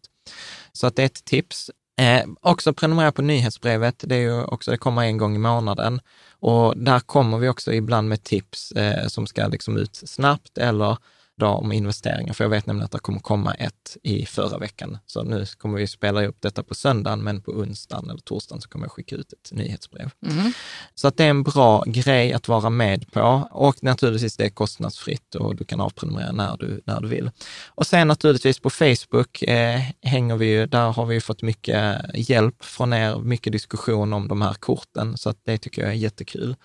Så 0.73 0.87
att 0.87 0.95
det 0.95 1.01
är 1.01 1.05
ett 1.05 1.25
tips. 1.25 1.71
Eh, 2.01 2.25
också 2.41 2.73
prenumerera 2.73 3.11
på 3.11 3.21
nyhetsbrevet. 3.21 3.95
Det, 4.07 4.15
är 4.15 4.19
ju 4.19 4.43
också, 4.43 4.71
det 4.71 4.77
kommer 4.77 5.01
en 5.01 5.17
gång 5.17 5.35
i 5.35 5.39
månaden. 5.39 6.01
Och 6.39 6.77
där 6.77 6.99
kommer 6.99 7.37
vi 7.37 7.49
också 7.49 7.73
ibland 7.73 8.09
med 8.09 8.23
tips 8.23 8.71
eh, 8.71 9.07
som 9.07 9.27
ska 9.27 9.47
liksom 9.47 9.77
ut 9.77 9.95
snabbt 9.95 10.57
eller 10.57 10.97
då 11.41 11.47
om 11.47 11.71
investeringar, 11.71 12.33
för 12.33 12.43
jag 12.43 12.49
vet 12.49 12.65
nämligen 12.65 12.85
att 12.85 12.91
det 12.91 12.99
kommer 12.99 13.19
komma 13.19 13.53
ett 13.53 13.97
i 14.03 14.25
förra 14.25 14.57
veckan. 14.57 14.97
Så 15.05 15.23
nu 15.23 15.45
kommer 15.57 15.77
vi 15.77 15.87
spela 15.87 16.25
upp 16.25 16.37
detta 16.39 16.63
på 16.63 16.75
söndagen, 16.75 17.23
men 17.23 17.41
på 17.41 17.51
onsdagen 17.51 18.09
eller 18.09 18.19
torsdagen 18.19 18.61
så 18.61 18.69
kommer 18.69 18.85
jag 18.85 18.91
skicka 18.91 19.15
ut 19.15 19.33
ett 19.33 19.51
nyhetsbrev. 19.51 20.09
Mm. 20.25 20.53
Så 20.95 21.07
att 21.07 21.17
det 21.17 21.23
är 21.23 21.29
en 21.29 21.43
bra 21.43 21.83
grej 21.87 22.33
att 22.33 22.47
vara 22.47 22.69
med 22.69 23.11
på 23.11 23.47
och 23.51 23.83
naturligtvis 23.83 24.37
det 24.37 24.45
är 24.45 24.49
kostnadsfritt 24.49 25.35
och 25.35 25.55
du 25.55 25.63
kan 25.63 25.81
avprenumerera 25.81 26.31
när 26.31 26.57
du, 26.57 26.81
när 26.85 27.01
du 27.01 27.07
vill. 27.07 27.31
Och 27.67 27.87
sen 27.87 28.07
naturligtvis 28.07 28.59
på 28.59 28.69
Facebook 28.69 29.41
eh, 29.41 29.81
hänger 30.01 30.35
vi 30.35 30.45
ju, 30.45 30.65
där 30.65 30.91
har 30.91 31.05
vi 31.05 31.21
fått 31.21 31.41
mycket 31.41 32.01
hjälp 32.13 32.63
från 32.63 32.93
er, 32.93 33.15
mycket 33.15 33.53
diskussion 33.53 34.13
om 34.13 34.27
de 34.27 34.41
här 34.41 34.53
korten, 34.53 35.17
så 35.17 35.29
att 35.29 35.37
det 35.45 35.57
tycker 35.57 35.81
jag 35.81 35.91
är 35.91 35.95
jättekul. 35.95 36.55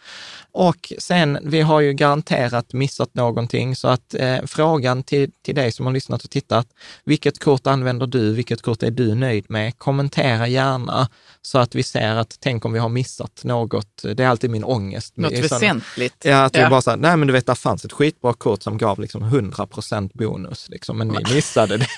Och 0.53 0.93
sen, 0.98 1.39
vi 1.43 1.61
har 1.61 1.81
ju 1.81 1.93
garanterat 1.93 2.73
missat 2.73 3.15
någonting, 3.15 3.77
så 3.77 3.89
att 3.89 4.15
eh, 4.15 4.43
frågan 4.66 5.02
till, 5.02 5.30
till 5.43 5.55
dig 5.55 5.72
som 5.72 5.86
har 5.86 5.93
lyssnat 5.93 6.24
och 6.24 6.30
tittat. 6.30 6.66
Vilket 7.05 7.38
kort 7.38 7.66
använder 7.66 8.06
du? 8.06 8.32
Vilket 8.32 8.62
kort 8.62 8.82
är 8.82 8.90
du 8.90 9.14
nöjd 9.14 9.44
med? 9.48 9.78
Kommentera 9.78 10.48
gärna 10.48 11.09
så 11.43 11.59
att 11.59 11.74
vi 11.74 11.82
ser 11.82 12.14
att 12.14 12.36
tänk 12.40 12.64
om 12.64 12.72
vi 12.72 12.78
har 12.78 12.88
missat 12.88 13.44
något. 13.44 14.02
Det 14.02 14.24
är 14.24 14.28
alltid 14.28 14.51
min 14.51 14.64
ångest. 14.64 15.16
Något 15.16 15.32
väsentligt. 15.32 16.24
Ja, 16.24 16.44
att 16.44 16.56
ja. 16.56 16.64
vi 16.64 16.70
bara 16.70 16.82
så 16.82 16.97
nej 16.97 17.16
men 17.16 17.26
du 17.26 17.32
vet, 17.32 17.47
det 17.47 17.55
fanns 17.55 17.84
ett 17.84 17.93
skitbra 17.93 18.32
kort 18.32 18.62
som 18.62 18.78
gav 18.78 19.01
liksom 19.01 19.22
100 19.22 19.66
procent 19.66 20.14
bonus, 20.14 20.68
liksom, 20.68 20.98
men 20.98 21.09
ni 21.09 21.34
missade 21.34 21.76
det. 21.76 21.88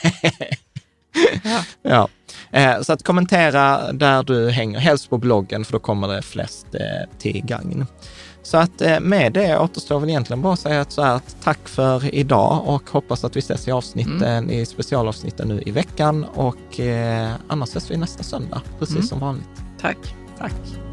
ja. 1.43 1.65
ja. 1.82 2.09
Eh, 2.51 2.82
så 2.82 2.93
att 2.93 3.03
kommentera 3.03 3.93
där 3.93 4.23
du 4.23 4.51
hänger, 4.51 4.78
helst 4.78 5.11
på 5.11 5.19
bloggen, 5.19 5.65
för 5.65 5.73
då 5.73 5.78
kommer 5.78 6.09
det 6.09 6.23
flest 6.23 6.66
eh, 6.74 7.19
till 7.19 7.43
gagn. 7.45 7.86
Så 8.43 8.56
att 8.56 8.81
eh, 8.81 9.01
med 9.01 9.32
det 9.32 9.59
återstår 9.59 10.01
väl 10.01 10.09
egentligen 10.09 10.43
bara 10.43 10.52
att 10.52 10.59
säga 10.59 10.81
att 10.81 10.93
så 10.93 11.02
här, 11.02 11.20
tack 11.43 11.69
för 11.69 12.15
idag 12.15 12.62
och 12.66 12.90
hoppas 12.90 13.24
att 13.24 13.36
vi 13.36 13.40
ses 13.40 13.69
i 13.69 13.70
avsnitten, 13.70 14.23
mm. 14.23 14.51
i 14.51 14.66
specialavsnitten 14.66 15.48
nu 15.48 15.62
i 15.66 15.70
veckan 15.70 16.24
och 16.24 16.81
eh, 16.81 17.31
annars 17.48 17.69
ses 17.69 17.90
vi 17.90 17.97
nästa 17.97 18.23
söndag, 18.23 18.62
precis 18.78 18.97
mm. 18.97 19.06
som 19.06 19.20
vanligt. 19.20 19.48
Tack. 19.81 19.98
Tack. 20.39 20.88